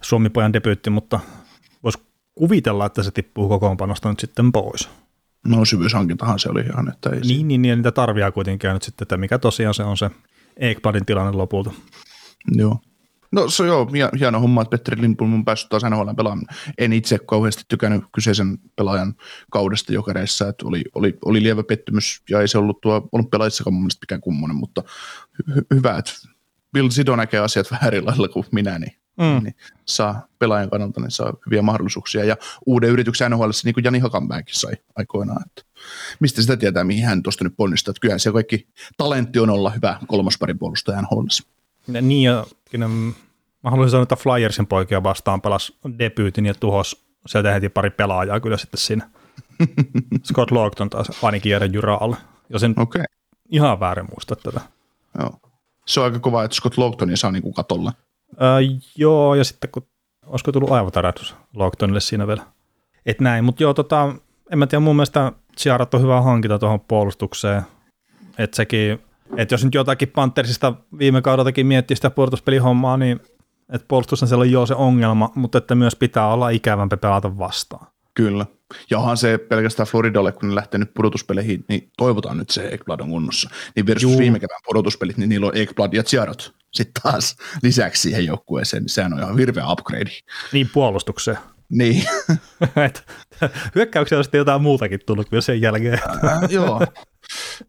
Suomi-pojan 0.00 0.52
debyytti, 0.52 0.90
mutta 0.90 1.20
kuvitella, 2.36 2.86
että 2.86 3.02
se 3.02 3.10
tippuu 3.10 3.48
kokoonpanosta 3.48 4.08
nyt 4.08 4.20
sitten 4.20 4.52
pois. 4.52 4.88
No 5.46 5.64
syvyyshankintahan 5.64 6.38
se 6.38 6.48
oli 6.48 6.60
ihan, 6.60 6.88
että 6.88 7.10
ei 7.10 7.20
Niin, 7.20 7.48
niin, 7.48 7.62
niin 7.62 7.78
niitä 7.78 7.92
tarvia 7.92 8.32
kuitenkin 8.32 8.70
nyt 8.72 8.82
sitten, 8.82 9.04
että 9.04 9.16
mikä 9.16 9.38
tosiaan 9.38 9.74
se 9.74 9.82
on 9.82 9.96
se 9.96 10.10
Ekbladin 10.56 11.06
tilanne 11.06 11.32
lopulta. 11.32 11.70
Joo. 12.54 12.78
No 13.32 13.50
se 13.50 13.66
joo, 13.66 13.84
hie- 13.84 14.18
hieno 14.18 14.40
homma, 14.40 14.62
että 14.62 14.70
Petteri 14.70 15.02
Lindblom 15.02 15.34
on 15.34 15.44
päässyt 15.44 15.68
taas 15.68 15.82
NHL 15.82 16.10
pelaamaan. 16.16 16.56
En 16.78 16.92
itse 16.92 17.18
kauheasti 17.18 17.64
tykännyt 17.68 18.04
kyseisen 18.14 18.58
pelaajan 18.76 19.14
kaudesta 19.50 19.92
jokereissa, 19.92 20.48
että 20.48 20.66
oli, 20.68 20.84
oli, 20.94 21.18
oli 21.24 21.42
lievä 21.42 21.62
pettymys 21.62 22.22
ja 22.30 22.40
ei 22.40 22.48
se 22.48 22.58
ollut 22.58 22.80
tuo 22.80 23.08
ollut 23.12 23.30
pelaajissakaan 23.30 23.74
mun 23.74 23.82
mielestä 23.82 24.02
mikään 24.02 24.20
kummonen, 24.20 24.56
mutta 24.56 24.82
hy- 25.50 25.66
hyvä, 25.74 25.98
että 25.98 26.12
Bill 26.72 26.88
Sido 26.90 27.16
näkee 27.16 27.40
asiat 27.40 27.70
vähän 27.70 27.86
eri 27.86 28.00
lailla 28.02 28.28
kuin 28.28 28.46
minä, 28.52 28.78
niin, 28.78 28.92
Mm. 29.16 29.44
niin 29.44 29.54
saa 29.84 30.26
pelaajan 30.38 30.70
kannalta 30.70 31.00
niin 31.00 31.10
saa 31.10 31.32
hyviä 31.46 31.62
mahdollisuuksia 31.62 32.24
ja 32.24 32.36
uuden 32.66 32.90
yrityksen 32.90 33.30
NHL, 33.30 33.50
niin 33.64 33.74
kuin 33.74 33.84
Jani 33.84 33.98
Hakanmäki 33.98 34.54
sai 34.54 34.72
aikoinaan. 34.96 35.42
Että 35.46 35.62
mistä 36.20 36.42
sitä 36.42 36.56
tietää, 36.56 36.84
mihin 36.84 37.04
hän 37.04 37.22
tuosta 37.22 37.44
nyt 37.44 37.56
ponnistaa, 37.56 37.90
että 37.92 38.00
kyllähän 38.00 38.20
se 38.20 38.32
kaikki 38.32 38.68
talentti 38.96 39.38
on 39.38 39.50
olla 39.50 39.70
hyvä 39.70 39.98
kolmosparin 40.06 40.58
puolustaja 40.58 41.02
NHL. 41.02 41.26
Ja 41.88 42.00
niin, 42.00 42.22
ja 42.22 42.46
kyllä 42.70 42.88
mä 42.88 43.70
haluaisin 43.70 43.90
sanoa, 43.90 44.02
että 44.02 44.16
Flyersin 44.16 44.66
poikia 44.66 45.02
vastaan 45.02 45.40
pelas 45.40 45.72
debyytin 45.98 46.46
ja 46.46 46.54
tuhos 46.54 47.06
sieltä 47.26 47.52
heti 47.52 47.68
pari 47.68 47.90
pelaajaa 47.90 48.40
kyllä 48.40 48.56
sitten 48.56 48.80
siinä. 48.80 49.10
Scott 50.28 50.50
Logton 50.50 50.90
taas 50.90 51.24
ainakin 51.24 51.50
jäädä 51.50 51.64
jyrä 51.64 51.96
alle. 51.96 52.16
Jos 52.50 52.62
en 52.62 52.74
okay. 52.76 53.04
ihan 53.50 53.80
väärin 53.80 54.06
muista 54.10 54.36
tätä. 54.36 54.60
joo. 55.18 55.40
Se 55.86 56.00
on 56.00 56.04
aika 56.04 56.18
kova, 56.18 56.44
että 56.44 56.54
Scott 56.54 56.78
Logtonia 56.78 57.16
saa 57.16 57.32
niin 57.32 57.54
katolla. 57.54 57.92
Öö, 58.42 58.58
joo, 58.96 59.34
ja 59.34 59.44
sitten 59.44 59.70
kun, 59.70 59.86
olisiko 60.26 60.52
tullut 60.52 60.70
aivotärähdys 60.70 61.34
Logtonille 61.54 62.00
siinä 62.00 62.26
vielä. 62.26 62.42
Et 63.06 63.20
näin, 63.20 63.44
mutta 63.44 63.62
joo, 63.62 63.74
tota, 63.74 64.14
en 64.52 64.58
mä 64.58 64.66
tiedä, 64.66 64.80
mun 64.80 64.96
mielestä 64.96 65.32
Ciarat 65.58 65.94
on 65.94 66.02
hyvä 66.02 66.22
hankinta 66.22 66.58
tuohon 66.58 66.80
puolustukseen. 66.80 67.62
Että 68.38 68.56
sekin, 68.56 68.98
että 69.36 69.54
jos 69.54 69.64
nyt 69.64 69.74
jotakin 69.74 70.08
Panthersista 70.08 70.74
viime 70.98 71.22
kaudeltakin 71.22 71.66
miettii 71.66 71.96
sitä 71.96 72.10
puolustuspelihommaa, 72.10 72.96
niin 72.96 73.20
että 73.72 73.86
puolustus 73.88 74.22
on 74.22 74.28
siellä 74.28 74.42
on 74.42 74.52
joo 74.52 74.66
se 74.66 74.74
ongelma, 74.74 75.32
mutta 75.34 75.58
että 75.58 75.74
myös 75.74 75.96
pitää 75.96 76.28
olla 76.28 76.48
ikävämpi 76.48 76.96
pelata 76.96 77.38
vastaan. 77.38 77.86
Kyllä. 78.14 78.46
Ja 78.90 78.98
onhan 78.98 79.16
se 79.16 79.38
pelkästään 79.38 79.86
Floridalle, 79.86 80.32
kun 80.32 80.48
ne 80.48 80.54
lähtee 80.54 80.78
nyt 80.78 80.94
pudotuspeleihin, 80.94 81.64
niin 81.68 81.90
toivotaan 81.96 82.38
nyt 82.38 82.50
se 82.50 82.68
Ekblad 82.68 83.00
on 83.00 83.10
kunnossa. 83.10 83.50
Niin 83.76 83.86
versus 83.86 84.10
Juu. 84.10 84.18
viime 84.18 84.40
kevään 84.40 84.60
pudotuspelit, 84.66 85.16
niin 85.16 85.28
niillä 85.28 85.46
on 85.46 85.56
Ekblad 85.56 85.92
ja 85.92 86.02
Ciarot 86.02 86.54
sitten 86.76 87.02
taas 87.02 87.36
lisäksi 87.62 88.02
siihen 88.02 88.26
joukkueeseen, 88.26 88.82
niin 88.82 88.88
sehän 88.90 89.12
on 89.12 89.18
ihan 89.18 89.38
hirveä 89.38 89.64
upgrade. 89.68 90.10
Niin 90.52 90.70
puolustukseen. 90.72 91.38
Niin, 91.70 92.04
Et 92.86 93.06
Hyökkäyksiä 93.74 94.18
on 94.18 94.24
sitten 94.24 94.38
jotain 94.38 94.62
muutakin 94.62 95.00
tullut 95.06 95.32
vielä 95.32 95.40
sen 95.40 95.60
jälkeen. 95.60 96.00
äh, 96.24 96.40
joo. 96.50 96.80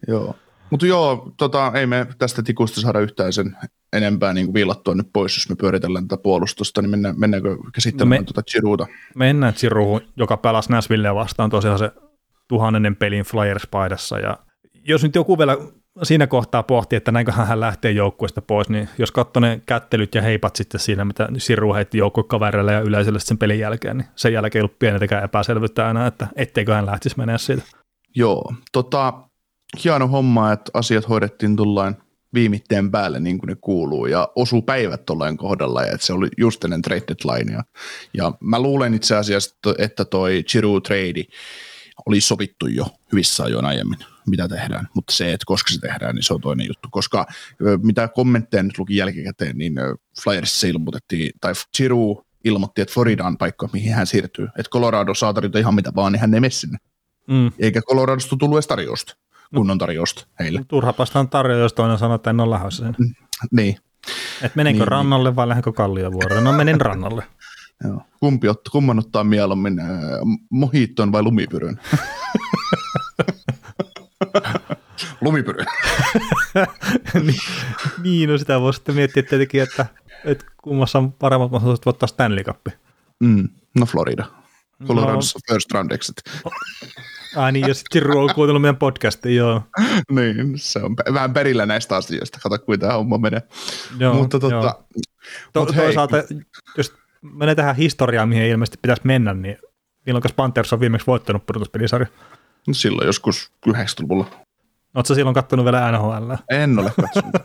joo. 0.07 0.35
Mutta 0.69 0.85
joo, 0.85 1.31
tota, 1.37 1.71
ei 1.75 1.85
me 1.87 2.07
tästä 2.17 2.43
tikusta 2.43 2.81
saada 2.81 2.99
yhtään 2.99 3.33
sen 3.33 3.57
enempää 3.93 4.33
niin 4.33 4.53
viilattua 4.53 4.95
nyt 4.95 5.07
pois, 5.13 5.37
jos 5.37 5.49
me 5.49 5.55
pyöritellään 5.55 6.07
tätä 6.07 6.21
puolustusta, 6.23 6.81
niin 6.81 6.89
mennään, 6.89 7.19
mennäänkö 7.19 7.57
käsittelemään 7.73 8.21
Me- 8.21 8.25
tuota 8.25 8.43
Girouta? 8.51 8.87
Mennään 9.15 9.53
Chiruhun, 9.53 10.01
joka 10.17 10.37
pelasi 10.37 10.71
Nashvilleä 10.71 11.15
vastaan 11.15 11.49
tosiaan 11.49 11.79
se 11.79 11.91
tuhannennen 12.47 12.95
pelin 12.95 13.25
Flyers-paidassa. 13.25 14.19
Ja 14.19 14.37
jos 14.83 15.03
nyt 15.03 15.15
joku 15.15 15.37
vielä 15.37 15.57
siinä 16.03 16.27
kohtaa 16.27 16.63
pohti, 16.63 16.95
että 16.95 17.11
näinköhän 17.11 17.47
hän 17.47 17.59
lähtee 17.59 17.91
joukkueesta 17.91 18.41
pois, 18.41 18.69
niin 18.69 18.89
jos 18.97 19.11
katsoo 19.11 19.39
ne 19.39 19.61
kättelyt 19.65 20.15
ja 20.15 20.21
heipat 20.21 20.55
sitten 20.55 20.79
siinä, 20.79 21.05
mitä 21.05 21.29
Siru 21.37 21.73
heitti 21.73 21.97
joukkuekavereille 21.97 22.73
ja 22.73 22.79
yleisölle 22.79 23.19
sen 23.19 23.37
pelin 23.37 23.59
jälkeen, 23.59 23.97
niin 23.97 24.07
sen 24.15 24.33
jälkeen 24.33 24.59
ei 24.59 24.63
ollut 24.63 24.79
pienetäkään 24.79 25.23
epäselvyyttä 25.23 25.89
enää, 25.89 26.07
että 26.07 26.27
etteikö 26.35 26.73
hän 26.73 26.85
lähtisi 26.85 27.17
menemään 27.17 27.39
siitä. 27.39 27.63
Joo, 28.15 28.53
tota, 28.71 29.13
hieno 29.83 30.07
homma, 30.07 30.51
että 30.51 30.71
asiat 30.73 31.09
hoidettiin 31.09 31.55
tullain 31.55 31.95
viimitteen 32.33 32.91
päälle 32.91 33.19
niin 33.19 33.37
kuin 33.37 33.47
ne 33.47 33.55
kuuluu 33.61 34.05
ja 34.05 34.29
osuu 34.35 34.61
päivät 34.61 35.05
tuollain 35.05 35.37
kohdalla 35.37 35.83
ja 35.83 35.91
että 35.91 36.05
se 36.05 36.13
oli 36.13 36.27
just 36.37 36.63
ennen 36.63 36.81
trade 36.81 37.03
deadline. 37.07 37.63
Ja, 38.13 38.31
mä 38.39 38.59
luulen 38.59 38.93
itse 38.93 39.15
asiassa, 39.15 39.55
että 39.77 40.05
toi 40.05 40.43
Chiru 40.43 40.81
trade 40.81 41.23
oli 42.05 42.21
sovittu 42.21 42.67
jo 42.67 42.85
hyvissä 43.11 43.43
ajoin 43.43 43.65
aiemmin, 43.65 43.99
mitä 44.29 44.47
tehdään, 44.47 44.87
mutta 44.93 45.13
se, 45.13 45.33
että 45.33 45.43
koska 45.47 45.73
se 45.73 45.79
tehdään, 45.79 46.15
niin 46.15 46.23
se 46.23 46.33
on 46.33 46.41
toinen 46.41 46.67
juttu, 46.67 46.87
koska 46.91 47.25
mitä 47.83 48.07
kommentteja 48.07 48.63
nyt 48.63 48.77
luki 48.77 48.95
jälkikäteen, 48.97 49.57
niin 49.57 49.73
Flyersissa 50.23 50.67
ilmoitettiin, 50.67 51.31
tai 51.41 51.53
Chiru 51.77 52.23
ilmoitti, 52.43 52.81
että 52.81 52.93
Florida 52.93 53.23
on 53.25 53.37
paikka, 53.37 53.69
mihin 53.73 53.93
hän 53.93 54.07
siirtyy, 54.07 54.45
että 54.45 54.69
Colorado 54.69 55.13
saa 55.13 55.33
tarjota 55.33 55.59
ihan 55.59 55.75
mitä 55.75 55.91
vaan, 55.95 56.11
niin 56.11 56.19
hän 56.21 56.33
ei 56.33 56.39
mene 56.39 56.51
sinne 56.51 56.77
Mm. 57.27 57.51
eikä 57.59 57.81
Coloradosta 57.81 58.35
tullut 58.37 58.55
edes 58.57 58.67
tarjousta, 58.67 59.15
kunnon 59.55 59.77
tarjousta 59.77 60.27
heille. 60.39 60.61
Turha 60.67 60.93
päästään 60.93 61.29
tarjoa, 61.29 61.59
jos 61.59 61.73
toinen 61.73 61.97
sanoo, 61.97 62.15
että 62.15 62.29
en 62.29 62.39
ole 62.39 62.49
lähdössä 62.49 62.83
sinne. 62.93 63.13
Niin, 63.51 63.77
Et 64.41 64.55
menenkö 64.55 64.79
Niin, 64.79 64.87
rannalle 64.87 65.35
vai 65.35 65.47
lähdenkö 65.47 65.71
kalliovuoreen? 65.73 66.43
No 66.43 66.51
menen 66.53 66.81
rannalle. 66.81 67.23
joo. 67.83 68.01
Kumpi 68.19 68.47
ot, 68.49 68.61
kumman 68.71 68.99
ottaa 68.99 69.23
mieluummin, 69.23 69.79
äh, 69.79 69.87
mohiton 70.49 71.11
vai 71.11 71.23
lumipyryn? 71.23 71.79
lumipyryn. 75.21 75.65
niin, 77.13 77.39
niin, 78.03 78.29
no 78.29 78.37
sitä 78.37 78.61
voi 78.61 78.73
sitten 78.73 78.95
miettiä 78.95 79.23
tietenkin, 79.23 79.61
että, 79.61 79.85
että 80.25 80.45
kummassa 80.61 80.99
on 80.99 81.11
paremmat 81.11 81.51
mahdollisuudet 81.51 81.85
voittaa 81.85 82.07
Stanley 82.07 82.43
Cup. 82.43 82.67
Mm, 83.19 83.49
no 83.79 83.85
Florida. 83.85 84.25
Coloradossa 84.87 85.39
no. 85.39 85.53
first 85.53 85.71
round 85.71 85.91
exit. 85.91 86.15
Ai 87.35 87.51
niin, 87.51 87.67
ja 87.67 87.73
sitten 87.73 87.99
Jiru 87.99 88.19
on 88.19 88.33
kuunnellut 88.35 88.61
meidän 88.61 88.77
podcastin, 88.77 89.35
joo. 89.35 89.61
niin, 90.11 90.53
se 90.55 90.79
on 90.79 90.95
vähän 91.13 91.33
perillä 91.33 91.65
näistä 91.65 91.95
asioista. 91.95 92.39
Kato, 92.43 92.59
kuinka 92.59 92.85
tämä 92.85 92.97
homma 92.97 93.17
menee. 93.17 93.41
joo 93.99 94.13
Mutta 94.13 94.37
joo. 94.41 94.49
tota, 94.49 94.83
To, 95.53 95.59
mut 95.59 95.75
hei, 95.75 95.85
toisaalta, 95.85 96.17
jos 96.77 96.93
menee 97.21 97.55
tähän 97.55 97.75
historiaan, 97.75 98.29
mihin 98.29 98.43
ilmeisesti 98.43 98.77
pitäisi 98.81 99.01
mennä, 99.05 99.33
niin 99.33 99.57
milloin 100.05 100.23
Panthers 100.35 100.73
on 100.73 100.79
viimeksi 100.79 101.07
voittanut 101.07 101.45
pudotuspelisarja? 101.45 102.07
No 102.67 102.73
silloin 102.73 103.05
joskus 103.05 103.51
90-luvulla. 103.69 104.25
Oletko 104.95 105.15
silloin 105.15 105.33
kattonut 105.33 105.65
vielä 105.65 105.91
NHL? 105.91 106.31
En 106.51 106.79
ole 106.79 106.91
katsonut. 107.01 107.35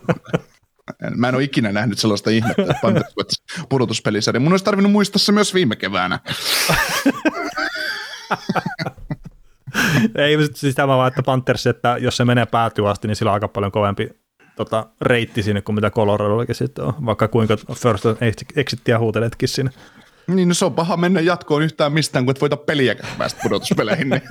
En- 1.05 1.21
Mä 1.21 1.29
en 1.29 1.35
ole 1.35 1.43
ikinä 1.43 1.73
nähnyt 1.73 1.99
sellaista 1.99 2.31
ihmettä, 2.31 2.63
että 2.63 2.75
Panthers 2.83 3.17
voittaisi 3.17 3.43
pudotuspelisarja. 3.69 4.41
Mun 4.41 4.53
olisi 4.53 4.65
tarvinnut 4.65 4.93
muistaa 4.93 5.19
se 5.19 5.33
myös 5.33 5.55
viime 5.55 5.77
keväänä. 5.77 6.19
Ei 10.15 10.37
siis 10.55 10.75
tämä 10.75 10.89
vaan, 10.97 11.09
että 11.09 11.23
Panthers, 11.23 11.67
että 11.67 11.97
jos 12.01 12.17
se 12.17 12.25
menee 12.25 12.47
päätyä 12.47 12.91
asti, 12.91 13.09
niin 13.09 13.17
sillä 13.17 13.31
on 13.31 13.35
aika 13.35 13.49
paljon 13.49 13.73
kovempi 13.73 14.11
tota, 14.57 14.87
reitti 15.01 15.43
sinne 15.43 15.63
kuin 15.63 15.75
mitä 15.75 15.91
Coloradollakin 15.91 16.55
sitten 16.55 16.85
on, 16.85 17.07
vaikka 17.07 17.29
kuinka 17.29 17.57
first 17.75 18.05
exittiä 18.57 18.99
huuteletkin 18.99 19.49
sinne. 19.49 19.71
Niin, 20.27 20.49
no 20.49 20.55
se 20.55 20.65
on 20.65 20.75
paha 20.75 20.97
mennä 20.97 21.21
jatkoon 21.21 21.63
yhtään 21.63 21.93
mistään, 21.93 22.25
kun 22.25 22.31
et 22.31 22.41
voita 22.41 22.57
peliä 22.57 22.95
päästä 23.19 23.41
pudotuspeleihin. 23.43 24.09
Niin. 24.11 24.23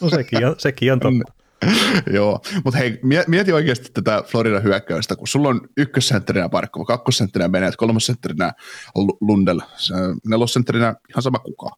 No 0.00 0.08
sekin 0.08 0.46
on, 0.46 0.54
sekin 0.58 0.92
on 0.92 1.00
totta. 1.00 1.32
Joo, 2.16 2.40
mutta 2.64 2.78
hei, 2.78 3.00
mieti 3.26 3.52
oikeasti 3.52 3.90
tätä 3.94 4.22
Floridan 4.26 4.62
hyökkäystä, 4.62 5.16
kun 5.16 5.28
sulla 5.28 5.48
on 5.48 5.60
ykkössentterinä 5.76 6.48
Parkko, 6.48 6.84
kakkosentterinä 6.84 7.48
Bennett, 7.48 7.76
kolmosentterinä 7.76 8.52
Lundell, 9.20 9.60
nelosentterinä 10.26 10.94
ihan 11.10 11.22
sama 11.22 11.38
kuka. 11.38 11.70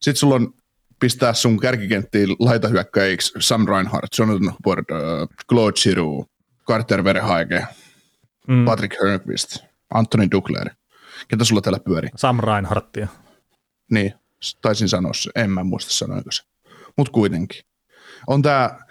Sitten 0.00 0.16
sulla 0.16 0.34
on 0.34 0.54
pistää 1.00 1.32
sun 1.32 1.60
kärkikenttiin 1.60 2.28
laitahyökkäjiksi 2.38 3.32
Sam 3.38 3.66
Reinhardt, 3.68 4.18
Jonathan 4.18 4.52
Hubbard, 4.52 4.84
uh, 4.90 5.28
Claude 5.48 5.80
Giroux, 5.82 6.30
Carter 6.66 7.04
Verhaege, 7.04 7.66
mm. 8.48 8.64
Patrick 8.64 8.94
Hörnqvist, 9.02 9.64
Anthony 9.94 10.28
Dugler. 10.30 10.70
Ketä 11.28 11.44
sulla 11.44 11.60
täällä 11.60 11.80
pyörii? 11.84 12.10
Sam 12.16 12.38
Reinhardtia. 12.40 13.08
Niin, 13.90 14.14
taisin 14.62 14.88
sanoa 14.88 15.12
se. 15.12 15.30
En 15.34 15.50
mä 15.50 15.64
muista 15.64 15.92
sanoiko 15.92 16.32
se. 16.32 16.42
Mutta 16.96 17.12
kuitenkin. 17.12 17.60
On 18.26 18.42
tää, 18.42 18.86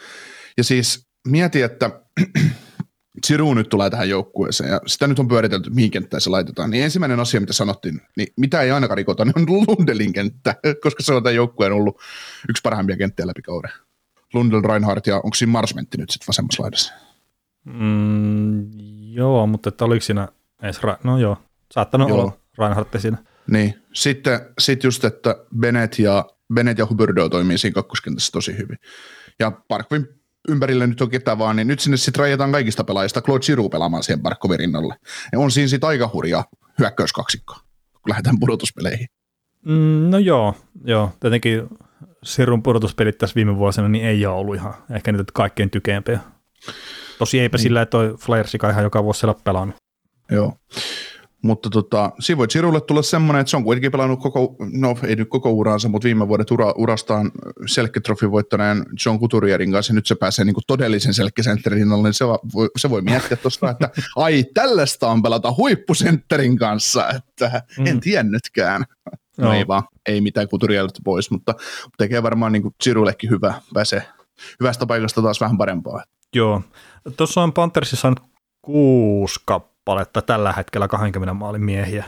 ja 0.58 0.64
siis 0.64 1.08
mieti, 1.28 1.62
että 1.62 2.02
Siru 3.26 3.54
nyt 3.54 3.70
tulee 3.70 3.90
tähän 3.90 4.10
joukkueeseen 4.10 4.70
ja 4.70 4.82
sitä 4.88 5.08
nyt 5.08 5.20
on 5.20 5.28
pyöritelty, 5.28 5.70
mihin 5.70 5.92
kenttään 5.92 6.22
se 6.22 6.30
laitetaan, 6.30 6.70
niin 6.70 6.84
ensimmäinen 6.84 7.20
asia, 7.20 7.40
mitä 7.40 7.54
sanottiin, 7.54 8.02
niin 8.18 8.28
mitä 8.38 8.62
ei 8.62 8.72
ainakaan 8.72 8.98
rikota, 8.98 9.26
niin 9.26 9.34
on 9.40 9.48
Lundelin 9.68 10.14
kenttä, 10.14 10.56
koska 10.84 11.04
se 11.04 11.14
on 11.14 11.24
tämän 11.24 11.36
joukkueen 11.36 11.74
ollut 11.74 12.02
yksi 12.50 12.62
parhaimpia 12.62 12.98
kenttiä 12.98 13.28
läpi 13.28 13.42
kauden. 13.42 13.72
Lundel, 14.34 14.62
Reinhardt 14.62 15.08
ja 15.08 15.16
onko 15.16 15.34
siinä 15.36 15.52
Marsmentti 15.52 15.98
nyt 15.98 16.10
sitten 16.10 16.28
vasemmassa 16.28 16.64
laidassa? 16.64 16.94
Mm, 17.64 18.70
joo, 19.14 19.48
mutta 19.48 19.70
että 19.70 19.86
oliko 19.86 20.02
siinä 20.02 20.28
edes, 20.62 20.78
ra- 20.78 21.00
no 21.04 21.18
joo, 21.18 21.38
saattanut 21.72 22.10
joo. 22.10 22.22
olla 22.22 22.32
Reinhardt 22.58 22.96
siinä. 22.98 23.18
Niin, 23.48 23.74
sitten 23.94 24.40
sit 24.60 24.84
just, 24.84 25.06
että 25.06 25.36
Bennett 25.60 26.00
ja, 26.00 26.26
Bennett 26.54 26.80
ja 26.80 26.88
Huberdo 26.90 27.30
toimii 27.30 27.58
siinä 27.58 27.74
kakkoskentässä 27.74 28.32
tosi 28.32 28.58
hyvin. 28.58 28.78
Ja 29.40 29.52
Parkvin 29.68 30.08
ympärille 30.50 30.88
nyt 30.88 31.02
on 31.02 31.10
ketä 31.10 31.38
vaan, 31.38 31.56
niin 31.56 31.68
nyt 31.68 31.80
sinne 31.80 31.98
sitten 31.98 32.20
rajataan 32.20 32.52
kaikista 32.52 32.84
pelaajista 32.84 33.22
Claude 33.22 33.46
Giroux 33.46 33.72
pelaamaan 33.72 34.04
siihen 34.04 34.22
Barkovin 34.22 34.60
rinnalle. 34.60 34.96
Ja 35.32 35.40
on 35.40 35.52
siinä 35.52 35.68
sitten 35.68 35.88
aika 35.88 36.10
hurja 36.14 36.44
hyökkäyskaksikko, 36.80 37.54
kun 37.94 38.10
lähdetään 38.10 38.40
pudotuspeleihin. 38.40 39.08
Mm, 39.66 40.10
no 40.10 40.18
joo, 40.18 40.56
joo. 40.86 41.12
Tietenkin 41.20 41.64
Sirun 42.24 42.64
pudotuspelit 42.64 43.18
tässä 43.18 43.36
viime 43.36 43.58
vuosina 43.58 43.90
niin 43.90 44.06
ei 44.06 44.26
ole 44.26 44.36
ollut 44.36 44.56
ihan 44.56 44.74
ehkä 44.96 45.12
niitä 45.12 45.24
kaikkein 45.34 45.70
tykeämpiä. 45.70 46.20
Tosi 47.20 47.40
eipä 47.40 47.58
niin. 47.58 47.64
sillä, 47.64 47.82
että 47.82 47.92
toi 47.92 48.16
Flyersikaan 48.20 48.72
ihan 48.72 48.84
joka 48.84 49.04
vuosi 49.04 49.20
siellä 49.20 49.36
pelannut. 49.44 49.76
Joo. 50.32 50.58
Mutta 51.44 51.70
tota, 51.70 52.12
siinä 52.20 52.38
voi 52.38 52.48
Chirulle 52.48 52.82
tulla 52.82 53.02
semmoinen, 53.02 53.42
että 53.42 53.52
se 53.52 53.58
on 53.58 53.64
kuitenkin 53.64 53.92
pelannut 53.92 54.20
koko, 54.20 54.56
no 54.72 54.96
ei 55.08 55.16
nyt 55.16 55.30
koko 55.30 55.52
uransa, 55.52 55.90
mutta 55.90 56.06
viime 56.06 56.28
vuodet 56.28 56.52
ura, 56.52 56.72
urastaan 56.72 57.32
selkketrofin 57.66 58.32
voittaneen 58.32 58.86
John 59.06 59.20
Couturierin 59.20 59.72
kanssa, 59.72 59.92
ja 59.92 59.96
nyt 59.96 60.06
se 60.06 60.16
pääsee 60.16 60.46
niin 60.46 60.54
kuin 60.54 60.64
todellisen 60.68 61.14
selkkesentterin 61.14 61.80
rinnalle, 61.80 62.08
niin 62.08 62.14
se 62.14 62.26
voi, 62.28 62.70
se 62.78 62.90
voi 62.90 63.02
miettiä 63.02 63.38
tuosta, 63.38 63.70
että 63.70 63.90
ai 64.16 64.46
tällaista 64.54 65.08
on 65.08 65.22
pelata 65.22 65.54
huippusentterin 65.58 66.58
kanssa, 66.58 67.10
että 67.10 67.62
mm. 67.78 67.88
en 67.88 68.00
tiennytkään. 68.00 68.84
No, 69.38 69.48
no 69.48 69.54
ei 69.54 69.68
vaan, 69.68 69.84
ei 70.06 70.22
mitään 70.22 70.48
Couturierilta 70.48 71.00
pois, 71.04 71.32
mutta 71.32 71.56
tekee 71.98 72.24
varmaan 72.24 72.52
niin 72.52 72.62
kuin 72.62 72.76
Chirullekin 72.84 73.30
hyvä, 73.30 73.54
pääsee 73.74 74.04
hyvästä 74.60 74.86
paikasta 74.86 75.22
taas 75.22 75.42
vähän 75.42 75.58
parempaa. 75.58 76.04
Joo, 76.36 76.62
tuossa 77.18 77.42
on 77.42 77.54
Panthersissa 77.54 78.10
nyt 78.10 78.20
kuusi 78.62 79.40
kappaletta 79.46 79.73
kappaletta 79.84 80.22
tällä 80.22 80.54
hetkellä 80.54 80.88
20 80.88 81.34
maalin 81.34 81.64
miehiä. 81.64 82.06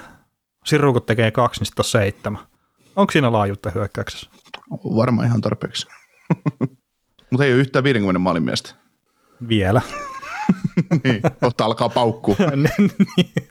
Siru 0.66 1.00
tekee 1.00 1.32
kaksi, 1.32 1.62
niin 1.62 1.66
sitten 1.66 1.82
on 1.82 1.90
seitsemän. 1.90 2.42
Onko 2.96 3.12
siinä 3.12 3.32
laajuutta 3.32 3.72
hyökkäyksessä? 3.76 4.30
Varmaan 4.72 5.28
ihan 5.28 5.42
tarpeeksi. 5.42 5.88
Mutta 7.32 7.46
ei 7.46 7.54
ole 7.54 7.60
yhtään 7.60 7.84
50 7.84 8.20
maalin 8.20 8.44
miestä. 8.44 8.76
Vielä. 9.48 9.82
niin, 11.04 11.22
kohta 11.42 11.66
alkaa 11.66 11.90
paukkua. 11.90 12.36
Niin. 12.56 13.50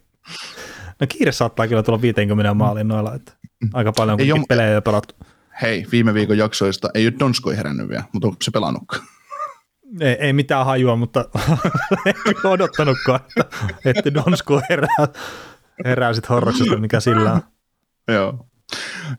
no 1.01 1.07
kiire 1.09 1.33
saattaa 1.33 1.69
kyllä 1.69 1.83
tulla 1.83 2.03
50 2.03 2.55
maalin 2.55 2.89
noilla, 2.89 3.15
että 3.15 3.33
aika 3.73 3.93
paljon 3.93 4.21
ei 4.21 4.33
ole, 4.33 4.45
pelejä 4.49 4.71
jo 4.71 4.83
pelattu. 4.83 5.15
Hei, 5.63 5.87
viime 5.93 6.15
viikon 6.15 6.39
jaksoista 6.39 6.89
ei 6.95 7.07
ole 7.07 7.15
Donskoi 7.19 7.57
herännyt 7.57 7.89
vielä, 7.89 8.05
mutta 8.13 8.29
onko 8.29 8.39
se 8.43 8.51
pelannutkaan? 8.51 9.03
Ei, 10.01 10.17
ei 10.21 10.33
mitään 10.33 10.67
hajua, 10.67 10.97
mutta 10.97 11.25
en 12.07 12.15
odottanutkaan, 12.45 13.21
että, 13.37 13.57
että 13.85 14.15
Donsko 14.15 14.63
herää, 14.71 15.09
herää 15.85 16.13
sitten 16.13 16.29
horroksesta, 16.29 16.77
mikä 16.77 17.01
sillä 17.01 17.33
on. 17.33 17.43
Joo. 18.09 18.47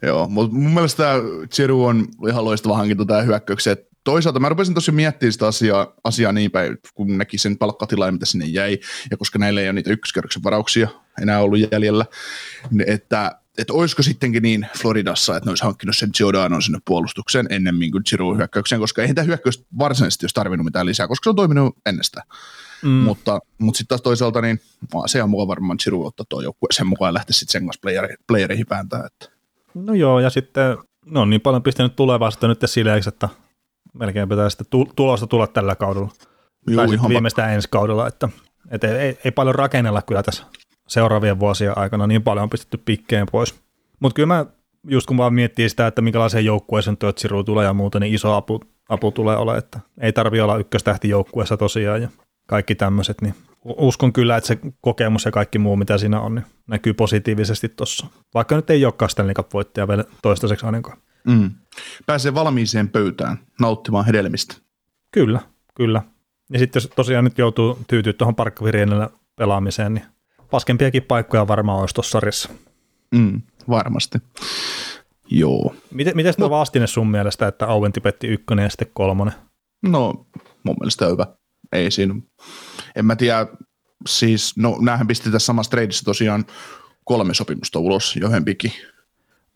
Joo, 0.02 0.28
mutta 0.30 0.56
mun 0.56 0.72
mielestä 0.74 1.04
tämä 1.04 1.16
Chiru 1.54 1.86
on 1.86 2.08
ihan 2.28 2.46
loistava 2.46 2.78
hankinta 2.78 3.06
tämä 3.06 3.22
hyökkäykseen. 3.22 3.78
Toisaalta 4.04 4.40
mä 4.40 4.50
rupesin 4.50 4.74
tosi 4.74 4.92
miettimään 4.92 5.34
sitä 5.34 5.48
asiaa, 5.48 5.94
asiaa 6.04 6.32
niin 6.32 6.52
päin, 6.52 6.78
kun 6.94 7.18
näki 7.18 7.38
sen 7.38 7.58
palkkatilaan, 7.58 8.14
mitä 8.14 8.26
sinne 8.26 8.46
jäi, 8.46 8.80
ja 9.12 9.18
koska 9.18 9.40
näillä 9.40 9.62
ei 9.62 9.68
ole 9.68 9.74
niitä 9.74 9.92
ykköskerroksen 9.92 10.44
varauksia 10.44 10.88
enää 11.22 11.40
ollut 11.40 11.60
jäljellä, 11.72 12.06
niin 12.72 12.90
että 12.90 13.40
että 13.58 13.74
olisiko 13.74 14.04
sittenkin 14.04 14.44
niin 14.44 14.68
Floridassa, 14.78 15.38
että 15.38 15.48
ne 15.48 15.52
olisi 15.52 15.64
hankkinut 15.64 15.98
sen 15.98 16.10
Giordanon 16.18 16.62
sinne 16.62 16.80
puolustukseen 16.86 17.48
ennemmin 17.50 17.92
kuin 17.92 18.04
Giroud 18.10 18.38
hyökkäykseen, 18.38 18.82
koska 18.82 19.02
ei 19.02 19.14
tämä 19.14 19.26
hyökkäys 19.26 19.66
varsinaisesti 19.80 20.24
olisi 20.24 20.36
tarvinnut 20.36 20.66
mitään 20.66 20.86
lisää, 20.86 21.08
koska 21.08 21.24
se 21.24 21.30
on 21.30 21.36
toiminut 21.36 21.78
ennestään. 21.86 22.28
Mm. 22.84 22.90
Mutta, 22.90 23.40
mutta 23.58 23.78
sitten 23.78 23.88
taas 23.90 24.02
toisaalta, 24.02 24.42
niin 24.42 24.62
se 25.06 25.24
on 25.24 25.30
mukaan 25.30 25.48
varmaan 25.48 25.78
Giroud 25.84 26.06
ottaa 26.06 26.26
tuo 26.30 26.42
joukkue 26.42 26.68
sen 26.72 26.88
mukaan 26.88 27.10
ja 27.10 27.14
lähteä 27.14 27.34
sitten 27.34 27.52
sen 27.52 27.66
kanssa 27.66 27.80
playeri, 27.82 28.16
playereihin 28.28 28.66
pääntää. 28.68 29.06
Että. 29.06 29.36
No 29.74 29.94
joo, 29.94 30.20
ja 30.20 30.30
sitten 30.30 30.78
no 31.06 31.22
on 31.22 31.30
niin 31.30 31.42
paljon 31.42 31.64
pistänyt 31.64 31.96
tulevaisuutta 31.96 32.48
nyt 32.48 32.60
sileeksi, 32.66 33.10
että 33.10 33.30
melkein 33.94 34.30
pitää 34.30 34.50
sitten 34.50 34.68
tulosta 34.96 35.28
tulla 35.28 35.48
tällä 35.48 35.76
kaudella. 35.76 36.12
Joo, 36.68 36.84
ihan 36.84 37.10
viimeistään 37.10 37.54
ensi 37.54 37.68
kaudella, 37.72 38.08
että, 38.08 38.30
että 38.72 38.88
ei, 38.88 38.94
ei, 38.96 39.18
ei, 39.26 39.32
paljon 39.32 39.56
rakennella 39.56 40.02
kyllä 40.02 40.24
tässä 40.24 40.44
seuraavien 40.88 41.40
vuosien 41.40 41.78
aikana 41.78 42.08
niin 42.08 42.24
paljon 42.24 42.44
on 42.44 42.50
pistetty 42.50 42.78
pikkeen 42.78 43.28
pois. 43.32 43.56
Mutta 44.00 44.16
kyllä 44.16 44.28
mä, 44.28 44.46
just 44.88 45.08
kun 45.08 45.18
vaan 45.18 45.34
miettii 45.34 45.70
sitä, 45.70 45.88
että 45.88 46.02
minkälaiseen 46.02 46.46
joukkueeseen 46.46 46.98
Tötsiru 46.98 47.44
tulee 47.44 47.66
ja 47.66 47.74
muuta, 47.74 48.00
niin 48.00 48.14
iso 48.14 48.34
apu, 48.34 48.62
apu 48.90 49.12
tulee 49.12 49.38
olemaan, 49.38 49.60
että 49.60 49.80
ei 50.02 50.14
tarvi 50.14 50.42
olla 50.42 50.58
ykköstähti 50.58 51.10
joukkueessa 51.10 51.58
tosiaan 51.58 52.02
ja 52.02 52.10
kaikki 52.48 52.76
tämmöiset, 52.76 53.22
niin 53.22 53.36
uskon 53.66 54.14
kyllä, 54.14 54.38
että 54.38 54.48
se 54.48 54.58
kokemus 54.82 55.26
ja 55.26 55.32
kaikki 55.32 55.60
muu, 55.60 55.76
mitä 55.76 55.98
siinä 55.98 56.22
on, 56.22 56.36
niin 56.36 56.46
näkyy 56.68 56.94
positiivisesti 56.94 57.70
tuossa. 57.70 58.08
Vaikka 58.34 58.56
nyt 58.56 58.70
ei 58.70 58.86
ole 58.86 59.10
Stanley 59.10 59.34
Cup-voittaja 59.34 59.88
vielä 59.88 60.04
toistaiseksi 60.22 60.66
ainakaan. 60.66 60.98
Mm. 61.28 61.52
Pääsee 62.06 62.34
valmiiseen 62.34 62.90
pöytään 62.90 63.38
nauttimaan 63.60 64.06
hedelmistä. 64.06 64.56
Kyllä, 65.12 65.40
kyllä. 65.76 66.02
Ja 66.54 66.60
sitten 66.60 66.80
jos 66.80 66.90
tosiaan 66.96 67.24
nyt 67.24 67.38
joutuu 67.38 67.80
tyytyä 67.88 68.14
tuohon 68.14 68.36
parkkavirienellä 68.36 69.10
pelaamiseen, 69.36 69.94
niin 69.94 70.06
paskempiakin 70.52 71.04
paikkoja 71.04 71.48
varmaan 71.48 71.80
olisi 71.80 71.96
tuossa 71.96 72.12
sarjassa. 72.12 72.50
Mm, 73.16 73.42
varmasti. 73.70 74.18
Joo. 75.32 75.76
Miten, 75.92 76.16
miten 76.16 76.34
no, 76.38 76.50
vastine 76.50 76.88
sun 76.88 77.08
mielestä, 77.08 77.48
että 77.48 77.68
Owen 77.68 77.94
tipetti 77.94 78.28
ykkönen 78.28 78.64
ja 78.64 78.70
sitten 78.70 78.88
kolmonen? 78.94 79.34
No, 79.84 80.28
mun 80.64 80.76
mielestä 80.80 81.06
hyvä. 81.06 81.28
Ei 81.72 81.92
siinä. 81.92 82.16
En 82.96 83.06
mä 83.06 83.16
tiedä, 83.16 83.48
siis, 84.08 84.58
no 84.58 84.78
näähän 84.82 85.08
pisti 85.08 85.32
tässä 85.32 85.46
samassa 85.46 85.70
tradeissa 85.70 86.06
tosiaan 86.06 86.46
kolme 87.04 87.34
sopimusta 87.34 87.80
ulos 87.80 88.16
johonpikin. 88.16 88.72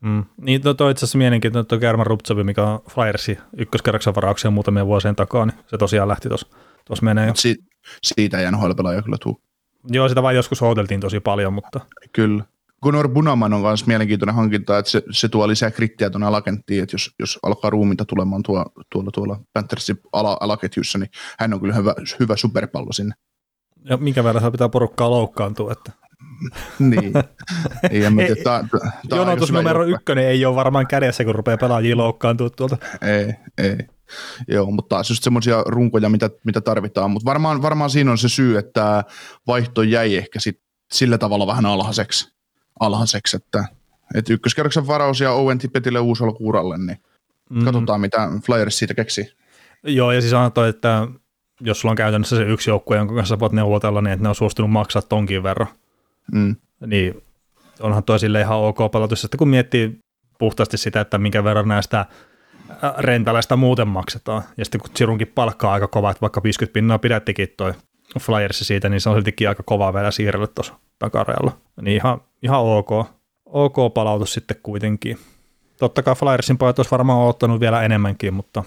Mm. 0.02 0.26
Niin 0.42 0.62
to, 0.62 0.74
to 0.74 0.90
itse 0.90 1.06
asiassa 1.06 1.18
mielenkiintoinen 1.18 1.68
tuo 1.68 1.78
German 1.78 2.08
Ruptsovi, 2.08 2.44
mikä 2.44 2.64
on 2.64 2.80
Flyersin 2.90 3.38
ykköskerroksen 3.58 4.16
varauksia 4.16 4.52
muutamia 4.52 4.86
vuosien 4.86 5.16
takaa, 5.16 5.46
niin 5.46 5.58
se 5.68 5.78
tosiaan 5.78 6.08
lähti 6.08 6.30
tuossa 6.30 7.06
menee 7.06 7.28
jo. 7.28 7.36
Si- 7.36 7.64
siitä 8.04 8.40
ei 8.40 8.52
NHL-pelaaja 8.52 9.02
kyllä 9.02 9.18
tuu. 9.22 9.42
Joo, 9.88 10.10
sitä 10.10 10.24
vain 10.24 10.36
joskus 10.36 10.62
odoteltiin 10.62 11.00
tosi 11.00 11.20
paljon, 11.20 11.54
mutta... 11.54 11.80
Kyllä. 12.14 12.44
Gunnar 12.84 13.10
Bunaman 13.10 13.54
on 13.54 13.62
myös 13.62 13.88
mielenkiintoinen 13.88 14.36
hankinta, 14.36 14.78
että 14.78 14.92
se, 14.92 15.04
se 15.12 15.30
tuo 15.30 15.48
lisää 15.48 15.72
krittiä 15.72 16.10
tuonne 16.10 16.28
alakenttiin, 16.28 16.84
että 16.84 16.94
jos, 16.94 17.12
jos 17.20 17.40
alkaa 17.44 17.70
ruuminta 17.70 18.06
tulemaan 18.06 18.44
tuo, 18.44 18.66
tuolla, 18.92 19.12
tuolla 19.14 19.40
Panthersin 19.54 20.00
ala, 20.14 20.38
alaketjussa, 20.40 20.98
niin 20.98 21.10
hän 21.40 21.54
on 21.54 21.60
kyllä 21.60 21.76
hyvä, 21.76 21.94
hyvä 22.20 22.36
superpallo 22.36 22.92
sinne. 22.92 23.16
Ja 23.84 23.98
minkä 23.98 24.24
verran 24.24 24.52
pitää 24.52 24.70
porukkaa 24.70 25.10
loukkaantua, 25.10 25.72
että... 25.72 25.92
niin. 26.80 27.14
ei, 27.92 28.04
ei, 28.04 28.44
ta, 28.44 28.66
ta, 29.10 29.16
jonotus 29.16 29.52
numero 29.52 29.86
ykkönen 29.86 30.28
ei 30.28 30.46
ole 30.46 30.56
varmaan 30.56 30.88
kädessä, 30.88 31.26
kun 31.26 31.36
rupeaa 31.36 31.58
pelaajia 31.58 31.98
loukkaantua 31.98 32.50
tuolta. 32.50 32.78
Ei, 33.02 33.34
ei. 33.58 33.78
Joo, 34.48 34.72
mutta 34.72 34.96
taas 34.96 35.10
just 35.10 35.24
semmoisia 35.24 35.64
runkoja, 35.66 36.10
mitä, 36.10 36.30
mitä 36.44 36.62
tarvitaan. 36.62 37.12
Mutta 37.12 37.26
varmaan, 37.26 37.62
varmaan 37.62 37.90
siinä 37.90 38.12
on 38.12 38.18
se 38.18 38.30
syy, 38.30 38.58
että 38.58 39.04
vaihto 39.48 39.84
jäi 39.84 40.16
ehkä 40.16 40.40
sit 40.40 40.62
sillä 40.92 41.18
tavalla 41.18 41.48
vähän 41.48 41.66
alhaiseksi, 41.66 42.34
alhaiseksi 42.80 43.38
että, 43.38 43.66
että 44.16 44.34
ykköskerroksen 44.34 44.88
varaus 44.88 45.20
ja 45.20 45.32
Owen 45.32 45.58
Tippetille 45.58 46.00
uusi 46.00 46.24
kuuralle, 46.38 46.78
niin 46.78 46.98
mm. 47.50 47.66
katsotaan, 47.66 48.02
mitä 48.02 48.30
Flyers 48.46 48.78
siitä 48.78 48.94
keksii. 48.94 49.26
Joo, 49.84 50.12
ja 50.12 50.22
siis 50.22 50.34
on 50.34 50.52
toi, 50.52 50.70
että 50.70 51.08
jos 51.62 51.80
sulla 51.80 51.92
on 51.92 51.98
käytännössä 51.98 52.36
se 52.36 52.44
yksi 52.44 52.70
joukkue, 52.70 52.98
jonka 52.98 53.16
kanssa 53.16 53.40
voit 53.40 53.52
neuvotella, 53.52 54.02
niin 54.02 54.14
että 54.14 54.24
ne 54.24 54.30
on 54.30 54.36
suostunut 54.36 54.72
maksaa 54.72 55.02
tonkin 55.02 55.44
verran, 55.44 55.68
mm. 56.32 56.56
niin 56.86 57.24
onhan 57.80 58.04
toi 58.04 58.20
sille 58.20 58.42
ihan 58.42 58.58
ok 58.58 58.78
palatus, 58.92 59.26
että 59.26 59.38
kun 59.38 59.50
miettii 59.50 60.00
puhtaasti 60.40 60.78
sitä, 60.78 61.02
että 61.02 61.18
minkä 61.18 61.44
verran 61.44 61.68
näistä 61.68 62.06
rentaleista 62.98 63.56
muuten 63.56 63.88
maksetaan. 63.88 64.44
Ja 64.58 64.66
sitten 64.66 64.82
kun 64.82 64.90
Chirunkin 64.90 65.28
palkkaa 65.28 65.74
aika 65.74 65.88
kova, 65.88 66.12
että 66.12 66.22
vaikka 66.22 66.44
50 66.44 66.74
pinnaa 66.74 67.00
pidättikin 67.00 67.48
toi 67.58 67.74
Flyersi 68.20 68.66
siitä, 68.66 68.90
niin 68.90 69.02
se 69.02 69.10
on 69.10 69.16
siltikin 69.16 69.50
aika 69.50 69.64
kova 69.64 69.94
vielä 69.94 70.12
siirrellä 70.12 70.48
tuossa 70.48 70.74
takarajalla. 71.00 71.58
Niin 71.82 71.96
ihan, 71.96 72.22
ihan 72.44 72.60
ok. 72.62 72.90
Ok 73.46 73.94
palautus 73.94 74.34
sitten 74.34 74.58
kuitenkin. 74.64 75.18
Totta 75.80 76.04
kai 76.04 76.16
Flyersin 76.16 76.58
pojat 76.58 76.80
olisi 76.80 76.92
varmaan 76.92 77.28
ottanut 77.28 77.60
vielä 77.60 77.84
enemmänkin, 77.84 78.34
mutta 78.34 78.64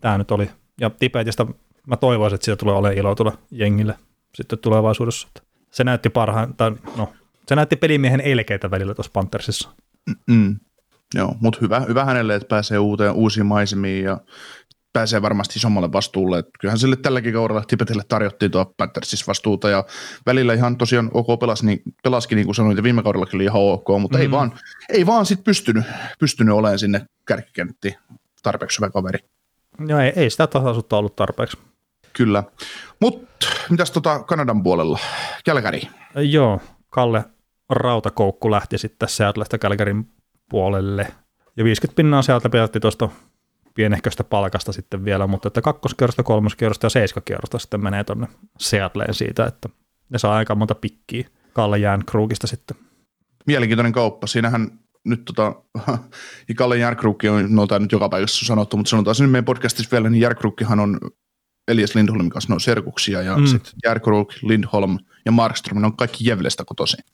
tämä 0.00 0.18
nyt 0.18 0.30
oli. 0.30 0.50
Ja 0.80 0.90
Tibetistä 0.90 1.46
mä 1.86 1.96
toivoisin, 1.96 2.34
että 2.34 2.44
siitä 2.44 2.56
tulee 2.56 2.74
olemaan 2.74 2.98
ilo 2.98 3.14
tulla 3.14 3.38
jengille 3.50 3.94
sitten 4.34 4.58
tulevaisuudessa. 4.58 5.28
Se 5.70 5.84
näytti 5.84 6.10
parhaan, 6.10 6.54
tai 6.54 6.72
no, 6.96 7.12
se 7.46 7.56
näytti 7.56 7.76
pelimiehen 7.76 8.20
elkeitä 8.20 8.70
välillä 8.70 8.94
tuossa 8.94 9.12
Panthersissa. 9.12 9.68
Mm. 10.26 10.56
Joo, 11.14 11.34
mutta 11.40 11.58
hyvä, 11.62 11.80
hyvä 11.80 12.04
hänelle, 12.04 12.34
että 12.34 12.48
pääsee 12.48 12.78
uuteen, 12.78 13.12
uusiin 13.12 13.46
maisemiin 13.46 14.04
ja 14.04 14.20
pääsee 14.92 15.22
varmasti 15.22 15.58
isommalle 15.58 15.92
vastuulle. 15.92 16.38
Et 16.38 16.48
kyllähän 16.60 16.78
sille 16.78 16.96
tälläkin 16.96 17.32
kaudella 17.32 17.64
Tibetille 17.66 18.02
tarjottiin 18.08 18.50
tuo 18.50 18.74
Panthersissa 18.76 19.24
vastuuta 19.26 19.70
ja 19.70 19.84
välillä 20.26 20.54
ihan 20.54 20.76
tosiaan 20.76 21.10
OK 21.14 21.40
pelasi, 21.40 21.66
niin, 21.66 21.82
pelasikin 22.02 22.36
niin 22.36 22.46
kuin 22.46 22.54
sanoin, 22.54 22.76
ja 22.76 22.82
viime 22.82 23.02
kaudella 23.02 23.26
oli 23.34 23.44
ihan 23.44 23.62
OK, 23.62 23.88
mutta 24.00 24.18
mm. 24.18 24.22
ei 24.22 24.30
vaan, 24.30 24.52
ei 24.88 25.06
vaan 25.06 25.26
sit 25.26 25.44
pystynyt, 25.44 25.84
pystynyt 26.18 26.54
olemaan 26.54 26.78
sinne 26.78 27.06
kärkikenttiin 27.26 27.94
tarpeeksi 28.42 28.78
hyvä 28.78 28.90
kaveri. 28.90 29.18
Joo, 29.86 29.98
ei, 29.98 30.12
ei 30.16 30.30
sitä 30.30 30.46
tasaisuutta 30.46 30.96
ollut 30.96 31.16
tarpeeksi. 31.16 31.58
Kyllä. 32.12 32.44
Mutta 33.00 33.46
mitäs 33.70 33.90
tota 33.90 34.18
Kanadan 34.18 34.62
puolella? 34.62 34.98
Kälkäri. 35.44 35.82
Joo, 36.14 36.60
Kalle 36.90 37.24
Rautakoukku 37.70 38.50
lähti 38.50 38.78
sitten 38.78 39.08
Seattleista 39.08 39.58
Kälkärin 39.58 40.13
puolelle. 40.50 41.06
Ja 41.56 41.64
50 41.64 41.96
pinnaa 41.96 42.22
sieltä 42.22 42.50
pidätti 42.50 42.80
tuosta 42.80 43.08
pienehköstä 43.74 44.24
palkasta 44.24 44.72
sitten 44.72 45.04
vielä, 45.04 45.26
mutta 45.26 45.48
että 45.48 45.62
kakkoskierrosta, 45.62 46.22
kolmoskierrosta 46.22 46.86
ja 46.86 46.90
seiskakierrosta 46.90 47.58
sitten 47.58 47.82
menee 47.82 48.04
tuonne 48.04 48.28
Seattleen 48.58 49.14
siitä, 49.14 49.46
että 49.46 49.68
ne 50.10 50.18
saa 50.18 50.36
aika 50.36 50.54
monta 50.54 50.74
pikkiä 50.74 51.28
Kalle 51.52 51.78
Jäänkruukista 51.78 52.46
sitten. 52.46 52.76
Mielenkiintoinen 53.46 53.92
kauppa. 53.92 54.26
Siinähän 54.26 54.78
nyt 55.04 55.24
tota, 55.24 55.54
ja 56.48 56.54
Kalle 56.54 56.78
Järkrukki 56.78 57.28
on, 57.28 57.54
no 57.54 57.66
tämä 57.66 57.78
nyt 57.78 57.92
joka 57.92 58.08
paikassa 58.08 58.46
sanottu, 58.46 58.76
mutta 58.76 58.90
sanotaan 58.90 59.14
sen 59.14 59.30
meidän 59.30 59.44
podcastissa 59.44 59.90
vielä, 59.92 60.10
niin 60.10 60.20
Järkrukkihan 60.20 60.80
on 60.80 61.00
Elias 61.68 61.94
Lindholmin 61.94 62.30
kanssa 62.30 62.50
ne 62.50 62.54
on 62.54 62.60
serkuksia 62.60 63.22
ja 63.22 63.36
mm. 63.36 63.46
sitten 63.46 63.72
Järkruk, 63.84 64.32
Lindholm 64.42 64.98
ja 65.24 65.32
Markström, 65.32 65.80
ne 65.80 65.86
on 65.86 65.96
kaikki 65.96 66.28
Jevlestä 66.28 66.64
kotoisin. 66.64 67.04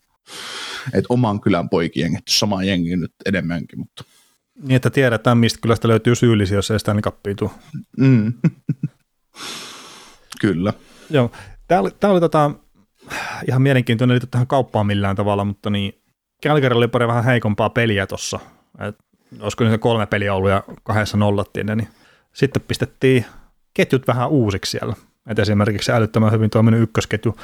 Et 0.92 1.04
oman 1.08 1.40
kylän 1.40 1.68
poikien 1.68 2.04
jengitty 2.04 2.32
samaan 2.32 2.66
jengiin 2.66 3.00
nyt 3.00 3.12
enemmänkin, 3.26 3.78
mutta 3.78 4.04
niin, 4.62 4.76
että 4.76 4.90
tiedetään, 4.90 5.38
mistä 5.38 5.58
kylästä 5.62 5.88
löytyy 5.88 6.14
syyllisiä, 6.14 6.58
jos 6.58 6.70
ei 6.70 6.78
sitä 6.78 6.94
niin 6.94 7.02
kappiitu. 7.02 7.52
Mm. 7.96 8.32
Kyllä. 10.40 10.72
Joo. 11.10 11.30
Tämä 11.68 11.80
oli, 11.80 11.90
tämä 12.00 12.12
oli 12.12 12.20
tota, 12.20 12.50
ihan 13.48 13.62
mielenkiintoinen 13.62 14.12
liittyy 14.14 14.30
tähän 14.30 14.46
kauppaan 14.46 14.86
millään 14.86 15.16
tavalla, 15.16 15.44
mutta 15.44 15.70
niin 15.70 16.02
Calgary 16.44 16.76
oli 16.76 16.88
pari 16.88 17.06
vähän 17.06 17.24
heikompaa 17.24 17.70
peliä 17.70 18.06
tuossa. 18.06 18.40
Olisiko 19.40 19.64
niitä 19.64 19.78
kolme 19.78 20.06
peliä 20.06 20.34
ollut 20.34 20.50
ja 20.50 20.62
kahdessa 20.82 21.16
nollattiin 21.16 21.66
ne, 21.66 21.76
niin 21.76 21.88
sitten 22.32 22.62
pistettiin 22.68 23.24
ketjut 23.74 24.06
vähän 24.06 24.28
uusiksi 24.28 24.70
siellä. 24.70 24.94
Et 25.26 25.38
esimerkiksi 25.38 25.92
älyttömän 25.92 26.32
hyvin 26.32 26.50
toiminut 26.50 26.80
ykkösketju 26.80 27.36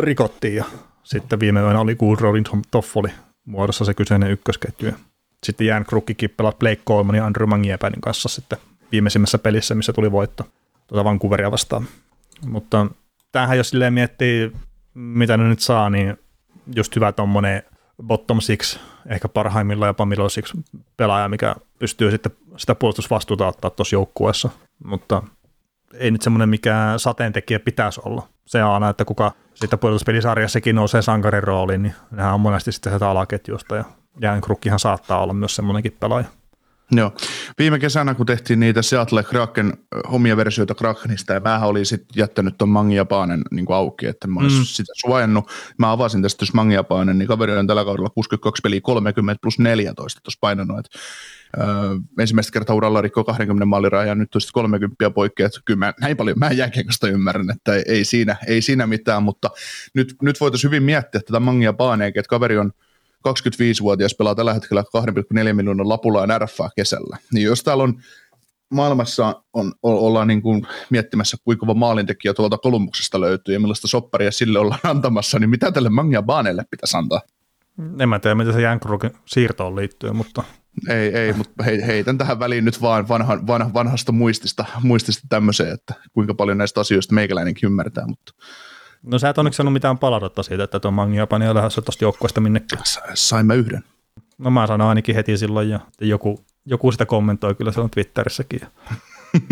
rikottiin 0.00 0.54
ja 0.54 0.64
sitten 1.10 1.40
viime 1.40 1.60
yönä 1.60 1.80
oli 1.80 1.94
Goodrow 1.94 2.34
Toffoli 2.70 3.08
muodossa 3.44 3.84
se 3.84 3.94
kyseinen 3.94 4.30
ykkösketju 4.30 4.92
sitten 5.46 5.66
Jan 5.66 5.84
Krukkikin 5.84 6.30
pelasi 6.30 6.56
Blake 6.56 6.82
Coleman 6.88 7.16
ja 7.16 7.26
Andrew 7.26 7.48
Mangiepänin 7.48 8.00
kanssa 8.00 8.28
sitten 8.28 8.58
viimeisimmässä 8.92 9.38
pelissä, 9.38 9.74
missä 9.74 9.92
tuli 9.92 10.12
voitto 10.12 10.44
tuota 10.86 11.04
Vancouveria 11.04 11.50
vastaan. 11.50 11.86
Mutta 12.46 12.86
tämähän 13.32 13.56
jos 13.56 13.70
silleen 13.70 13.94
miettii, 13.94 14.52
mitä 14.94 15.36
ne 15.36 15.48
nyt 15.48 15.60
saa, 15.60 15.90
niin 15.90 16.16
just 16.76 16.96
hyvä 16.96 17.12
tuommoinen 17.12 17.62
bottom 18.02 18.40
six, 18.40 18.78
ehkä 19.06 19.28
parhaimmillaan 19.28 19.88
jopa 19.88 20.06
middle 20.06 20.30
six 20.30 20.54
pelaaja, 20.96 21.28
mikä 21.28 21.54
pystyy 21.78 22.10
sitten 22.10 22.32
sitä 22.56 22.74
puolustusvastuuta 22.74 23.46
ottaa 23.46 23.70
tuossa 23.70 23.96
joukkueessa, 23.96 24.50
mutta 24.84 25.22
ei 25.94 26.10
nyt 26.10 26.22
semmoinen 26.22 26.48
mikä 26.48 26.94
sateentekijä 26.96 27.60
pitäisi 27.60 28.00
olla. 28.04 28.28
Se 28.46 28.64
on 28.64 28.70
aina, 28.70 28.88
että 28.88 29.04
kuka 29.04 29.32
sitten 29.54 29.78
puolustuspelisarjassakin 29.78 30.76
nousee 30.76 31.02
sankarin 31.02 31.42
rooliin, 31.42 31.82
niin 31.82 31.94
nehän 32.10 32.34
on 32.34 32.40
monesti 32.40 32.72
sitten 32.72 32.90
sieltä 32.90 33.10
alaketjusta 33.10 33.76
ja 34.20 34.40
Krukkihan 34.44 34.78
saattaa 34.78 35.22
olla 35.22 35.32
myös 35.32 35.56
semmoinenkin 35.56 35.96
pelaaja. 36.00 36.26
Joo. 36.92 37.12
Viime 37.58 37.78
kesänä, 37.78 38.14
kun 38.14 38.26
tehtiin 38.26 38.60
niitä 38.60 38.82
Seattle 38.82 39.22
Kraken 39.22 39.72
omia 40.06 40.36
versioita 40.36 40.74
Krakenista, 40.74 41.32
ja 41.32 41.40
mä 41.40 41.60
olin 41.66 41.86
sitten 41.86 42.08
jättänyt 42.16 42.58
tuon 42.58 42.68
Mangiapaanen 42.68 43.42
niin 43.50 43.66
auki, 43.68 44.06
että 44.06 44.28
mä 44.28 44.40
olisin 44.40 44.58
mm. 44.58 44.64
sitä 44.64 44.92
suojannut. 44.96 45.50
Mä 45.78 45.92
avasin 45.92 46.22
tästä, 46.22 46.42
jos 46.42 46.54
Mangiapaanen, 46.54 47.18
niin 47.18 47.28
kaveri 47.28 47.56
on 47.56 47.66
tällä 47.66 47.84
kaudella 47.84 48.10
62 48.10 48.60
peliä 48.62 48.80
30 48.80 49.40
plus 49.42 49.58
14 49.58 50.20
tuossa 50.24 50.38
painanut, 50.40 50.78
että 50.78 50.98
ensimmäistä 52.18 52.52
kertaa 52.52 52.76
uralla 52.76 53.00
rikko 53.00 53.24
20 53.24 53.64
maalirajan, 53.64 54.18
nyt 54.18 54.34
on 54.34 54.40
30 54.52 55.10
poikkeaa, 55.10 55.46
että 55.46 55.60
kyllä 55.64 55.78
mä, 55.78 55.94
näin 56.00 56.16
paljon 56.16 56.38
mä 56.38 56.50
jääkiekosta 56.50 57.08
ymmärrän, 57.08 57.50
että 57.50 57.74
ei, 57.74 57.82
ei, 57.86 58.04
siinä, 58.04 58.36
ei 58.46 58.62
siinä 58.62 58.86
mitään, 58.86 59.22
mutta 59.22 59.50
nyt, 59.94 60.14
nyt 60.22 60.40
voitaisiin 60.40 60.68
hyvin 60.68 60.82
miettiä 60.82 61.20
tätä 61.20 61.40
Mangia 61.40 61.72
Paaneekin, 61.72 62.20
että 62.20 62.30
kaveri 62.30 62.58
on 62.58 62.72
25-vuotias 63.28 64.14
pelaa 64.14 64.34
tällä 64.34 64.54
hetkellä 64.54 64.84
2,4 65.46 65.52
miljoonan 65.52 65.88
lapulla 65.88 66.26
ja 66.26 66.38
RFA 66.38 66.70
kesällä. 66.76 67.16
Niin 67.32 67.44
jos 67.44 67.62
täällä 67.62 67.82
on 67.82 68.02
maailmassa 68.70 69.42
on, 69.52 69.72
ollaan 69.82 70.28
niin 70.28 70.42
kuin 70.42 70.66
miettimässä, 70.90 71.36
kuinka 71.44 71.60
kova 71.60 71.74
maalintekijä 71.74 72.34
tuolta 72.34 72.58
Kolumbuksesta 72.58 73.20
löytyy 73.20 73.54
ja 73.54 73.60
millaista 73.60 73.88
sopparia 73.88 74.30
sille 74.30 74.58
ollaan 74.58 74.80
antamassa, 74.84 75.38
niin 75.38 75.50
mitä 75.50 75.72
tälle 75.72 75.90
Mangia 75.90 76.22
Baaneelle 76.22 76.64
pitäisi 76.70 76.96
antaa? 76.96 77.20
En 77.98 78.08
mä 78.08 78.18
tiedä, 78.18 78.34
mitä 78.34 78.52
se 78.52 78.60
Jankrukin 78.60 79.10
siirtoon 79.26 79.76
liittyy, 79.76 80.12
mutta... 80.12 80.44
Ei, 80.88 81.16
ei 81.16 81.32
mutta 81.32 81.64
heitän 81.64 82.18
tähän 82.18 82.38
väliin 82.38 82.64
nyt 82.64 82.82
vaan 82.82 83.08
vanha, 83.08 83.46
vanha, 83.46 83.74
vanhasta 83.74 84.12
muistista, 84.12 84.64
muistista 84.82 85.26
tämmöiseen, 85.28 85.72
että 85.72 85.94
kuinka 86.12 86.34
paljon 86.34 86.58
näistä 86.58 86.80
asioista 86.80 87.14
meikäläinenkin 87.14 87.66
ymmärtää, 87.66 88.06
mutta 88.06 88.32
No 89.02 89.18
sä 89.18 89.28
et 89.28 89.38
onneksi 89.38 89.56
sanonut 89.56 89.72
mitään 89.72 89.98
palautetta 89.98 90.42
siitä, 90.42 90.64
että 90.64 90.80
tuo 90.80 90.90
Mangi 90.90 91.16
Japani 91.16 91.48
on 91.48 91.56
lähdössä 91.56 91.82
tuosta 91.82 92.04
joukkueesta 92.04 92.40
minnekään. 92.40 92.82
Saimme 93.14 93.56
yhden. 93.56 93.84
No 94.38 94.50
mä 94.50 94.66
sanoin 94.66 94.88
ainakin 94.88 95.14
heti 95.14 95.36
silloin 95.36 95.70
ja 95.70 95.80
joku, 96.00 96.44
joku 96.66 96.92
sitä 96.92 97.06
kommentoi 97.06 97.54
kyllä 97.54 97.72
silloin 97.72 97.90
Twitterissäkin. 97.90 98.60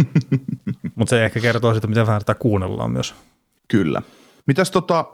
Mutta 0.95 1.11
se 1.11 1.25
ehkä 1.25 1.41
kertoo 1.41 1.73
siitä, 1.73 1.87
miten 1.87 2.07
vähän 2.07 2.21
tätä 2.21 2.35
kuunnellaan 2.35 2.91
myös. 2.91 3.15
Kyllä. 3.69 4.03
Mitäs 4.47 4.71
tota 4.71 5.05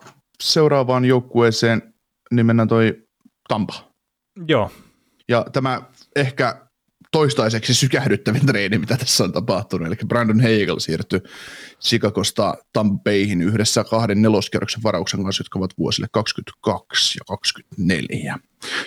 seuraavaan 0.42 1.04
joukkueeseen, 1.04 1.94
niin 2.30 2.46
mennään 2.46 2.68
toi 2.68 3.02
Tampa. 3.48 3.74
Joo. 4.48 4.70
Ja 5.28 5.46
tämä 5.52 5.82
ehkä 6.16 6.64
toistaiseksi 7.12 7.74
sykähdyttävin 7.74 8.46
treeni, 8.46 8.78
mitä 8.78 8.96
tässä 8.96 9.24
on 9.24 9.32
tapahtunut. 9.32 9.86
Eli 9.86 9.96
Brandon 10.08 10.40
Hagel 10.40 10.78
siirtyi 10.78 11.20
Chicagosta 11.80 12.54
Tampeihin 12.72 13.42
yhdessä 13.42 13.84
kahden 13.84 14.22
neloskerroksen 14.22 14.82
varauksen 14.82 15.24
kanssa, 15.24 15.40
jotka 15.40 15.58
ovat 15.58 15.70
vuosille 15.78 16.06
22 16.12 17.18
ja 17.18 17.24
24. 17.28 18.38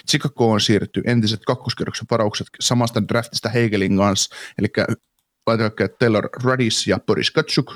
Chicago 0.10 0.52
on 0.52 0.62
siirretty 0.62 1.02
entiset 1.06 1.46
kakkoskerroksen 1.46 2.08
varaukset 2.12 2.48
samasta 2.60 3.08
draftista 3.08 3.50
Hagelin 3.50 3.98
kanssa, 3.98 4.36
eli 4.58 4.68
laitakyykkäjät 5.48 5.98
Taylor 6.00 6.30
Radis 6.44 6.88
ja 6.88 7.00
Boris 7.00 7.32
Katsuk, 7.32 7.74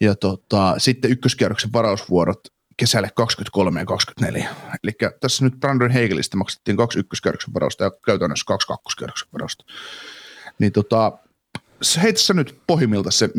ja 0.00 0.14
tota, 0.14 0.74
sitten 0.78 1.10
ykköskierroksen 1.10 1.72
varausvuorot 1.72 2.40
kesälle 2.76 3.10
23 3.14 3.80
ja 3.80 3.86
24. 3.86 4.48
Eli 4.82 4.92
tässä 5.20 5.44
nyt 5.44 5.60
Brandon 5.60 5.92
Hagelista 5.92 6.36
maksettiin 6.36 6.76
kaksi 6.76 6.98
ykköskierroksen 6.98 7.54
varausta 7.54 7.84
ja 7.84 7.90
käytännössä 8.06 8.44
kaksi 8.46 8.68
kakkoskierroksen 8.68 9.28
varausta. 9.32 9.64
Niin 10.58 10.72
tota, 10.72 11.12
heitä 12.02 12.20
sä 12.20 12.34
nyt 12.34 12.58
pohjimmilta 12.66 13.10
se 13.10 13.30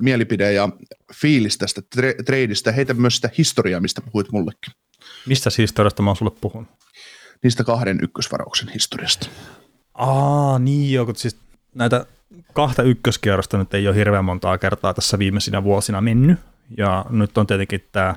mielipide 0.00 0.52
ja 0.52 0.68
fiilis 1.14 1.58
tästä 1.58 1.80
tra- 1.96 2.24
tradeista. 2.24 2.72
Heitä 2.72 2.94
myös 2.94 3.16
sitä 3.16 3.30
historiaa, 3.38 3.80
mistä 3.80 4.00
puhuit 4.00 4.32
mullekin. 4.32 4.74
Mistä 5.26 5.50
historiasta 5.58 6.02
mä 6.02 6.10
oon 6.10 6.16
sulle 6.16 6.32
puhunut? 6.40 6.68
Niistä 7.42 7.64
kahden 7.64 7.98
ykkösvarauksen 8.02 8.68
historiasta. 8.68 9.26
Aa, 9.94 10.58
niin 10.58 10.92
joo, 10.92 11.14
siis 11.16 11.36
näitä 11.74 12.06
kahta 12.52 12.82
ykköskierrosta 12.82 13.58
nyt 13.58 13.74
ei 13.74 13.88
ole 13.88 13.96
hirveän 13.96 14.24
montaa 14.24 14.58
kertaa 14.58 14.94
tässä 14.94 15.18
viimeisinä 15.18 15.64
vuosina 15.64 16.00
mennyt. 16.00 16.38
Ja 16.76 17.04
nyt 17.10 17.38
on 17.38 17.46
tietenkin 17.46 17.88
tämä 17.92 18.14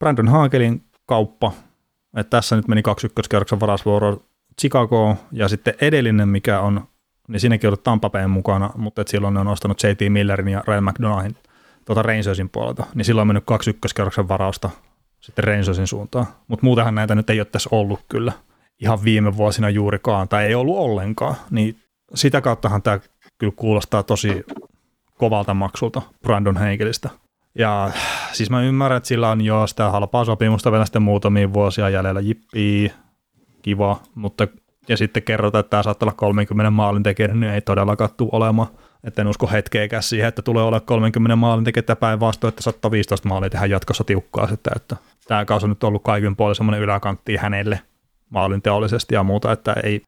Brandon 0.00 0.28
Haakelin 0.28 0.82
kauppa, 1.06 1.52
että 2.16 2.30
tässä 2.30 2.56
nyt 2.56 2.68
meni 2.68 2.82
kaksi 2.82 3.06
ykköskierroksen 3.06 3.60
varasvuoroa 3.60 4.16
Chicago 4.60 5.16
ja 5.32 5.48
sitten 5.48 5.74
edellinen, 5.80 6.28
mikä 6.28 6.60
on, 6.60 6.88
niin 7.28 7.40
siinäkin 7.40 7.70
on 7.70 7.76
Tampa 7.84 8.10
Bayn 8.10 8.30
mukana, 8.30 8.70
mutta 8.76 9.00
että 9.00 9.10
silloin 9.10 9.34
ne 9.34 9.40
on 9.40 9.48
ostanut 9.48 9.82
J.T. 9.82 10.00
Millerin 10.08 10.48
ja 10.48 10.62
Ryan 10.66 10.84
McDonaldin 10.84 11.36
tuota 11.84 12.02
Rangersin 12.02 12.48
puolelta, 12.48 12.86
niin 12.94 13.04
silloin 13.04 13.22
on 13.22 13.26
mennyt 13.26 13.44
kaksi 13.46 13.70
ykköskierroksen 13.70 14.28
varausta 14.28 14.70
sitten 15.20 15.44
Rangersin 15.44 15.86
suuntaan, 15.86 16.26
mutta 16.48 16.66
muutenhan 16.66 16.94
näitä 16.94 17.14
nyt 17.14 17.30
ei 17.30 17.40
ole 17.40 17.44
tässä 17.44 17.68
ollut 17.72 18.00
kyllä 18.08 18.32
ihan 18.80 19.04
viime 19.04 19.36
vuosina 19.36 19.70
juurikaan, 19.70 20.28
tai 20.28 20.46
ei 20.46 20.54
ollut 20.54 20.78
ollenkaan, 20.78 21.34
niin 21.50 21.76
sitä 22.14 22.40
kauttahan 22.40 22.82
tämä 22.82 23.00
kyllä 23.38 23.52
kuulostaa 23.56 24.02
tosi 24.02 24.44
kovalta 25.18 25.54
maksulta 25.54 26.02
Brandon 26.22 26.56
Heikelistä. 26.56 27.10
Ja 27.54 27.90
siis 28.32 28.50
mä 28.50 28.62
ymmärrän, 28.62 28.96
että 28.96 29.06
sillä 29.06 29.30
on 29.30 29.40
jo 29.40 29.66
sitä 29.66 29.90
halpaa 29.90 30.24
sopimusta 30.24 30.72
vielä 30.72 30.84
sitten 30.84 31.02
muutamia 31.02 31.52
vuosia 31.52 31.88
jäljellä. 31.88 32.20
Jippii, 32.20 32.92
kiva, 33.62 34.00
mutta 34.14 34.46
ja 34.88 34.96
sitten 34.96 35.22
kerrotaan, 35.22 35.60
että 35.60 35.70
tämä 35.70 35.82
saattaa 35.82 36.06
olla 36.06 36.16
30 36.16 36.70
maalin 36.70 37.02
tekijä, 37.02 37.28
niin 37.28 37.52
ei 37.52 37.60
todellakaan 37.60 38.10
tule 38.16 38.30
olemaan. 38.32 38.68
Että 39.04 39.22
en 39.22 39.28
usko 39.28 39.46
hetkeäkään 39.46 40.02
siihen, 40.02 40.28
että 40.28 40.42
tulee 40.42 40.64
olla 40.64 40.80
30 40.80 41.36
maalin 41.36 41.64
tekijä 41.64 41.96
päinvastoin, 41.96 42.48
että 42.48 42.62
115 42.62 43.28
maalia 43.28 43.50
tehdään 43.50 43.70
jatkossa 43.70 44.04
tiukkaa 44.04 44.46
sitten, 44.46 44.72
että 44.76 44.96
tämä 45.28 45.44
kausi 45.44 45.66
on 45.66 45.70
nyt 45.70 45.84
ollut 45.84 46.02
kaikin 46.02 46.36
puolin 46.36 46.54
semmoinen 46.54 46.80
yläkantti 46.80 47.36
hänelle 47.36 47.80
maalin 48.30 48.62
teollisesti 48.62 49.14
ja 49.14 49.22
muuta, 49.22 49.52
että 49.52 49.74
ei, 49.84 50.02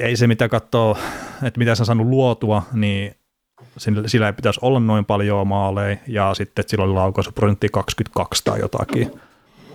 ei 0.00 0.16
se 0.16 0.26
mitä 0.26 0.48
katsoo, 0.48 0.98
että 1.42 1.58
mitä 1.58 1.74
se 1.74 1.82
on 1.82 1.86
saanut 1.86 2.06
luotua, 2.06 2.62
niin 2.72 3.14
sillä 4.06 4.26
ei 4.26 4.32
pitäisi 4.32 4.60
olla 4.62 4.80
noin 4.80 5.04
paljon 5.04 5.46
maaleja, 5.46 5.96
ja 6.06 6.34
sitten, 6.34 6.64
sillä 6.68 6.84
oli 6.84 6.92
laukaisuprosentti 6.92 7.68
22 7.72 8.44
tai 8.44 8.60
jotakin. 8.60 9.10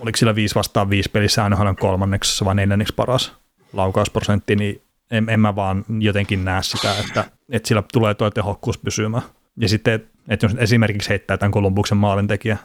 Oliko 0.00 0.16
sillä 0.16 0.34
5 0.34 0.54
vastaan 0.54 0.90
5 0.90 1.10
pelissä 1.10 1.44
aina 1.44 1.74
kolmanneksi 1.74 2.44
vai 2.44 2.54
neljänneksi 2.54 2.94
paras 2.94 3.32
laukausprosentti, 3.72 4.56
niin 4.56 4.82
en, 5.10 5.28
en 5.28 5.40
mä 5.40 5.56
vaan 5.56 5.84
jotenkin 5.98 6.44
näe 6.44 6.62
sitä, 6.62 6.94
että, 6.98 7.24
että 7.50 7.68
sillä 7.68 7.82
tulee 7.92 8.14
tuo 8.14 8.30
tehokkuus 8.30 8.78
pysymään. 8.78 9.22
Ja 9.56 9.68
sitten, 9.68 10.06
että 10.28 10.46
jos 10.46 10.54
esimerkiksi 10.58 11.08
heittää 11.08 11.36
tämän 11.36 11.52
Kolumbuksen 11.52 11.98
maalintekijä 11.98 12.56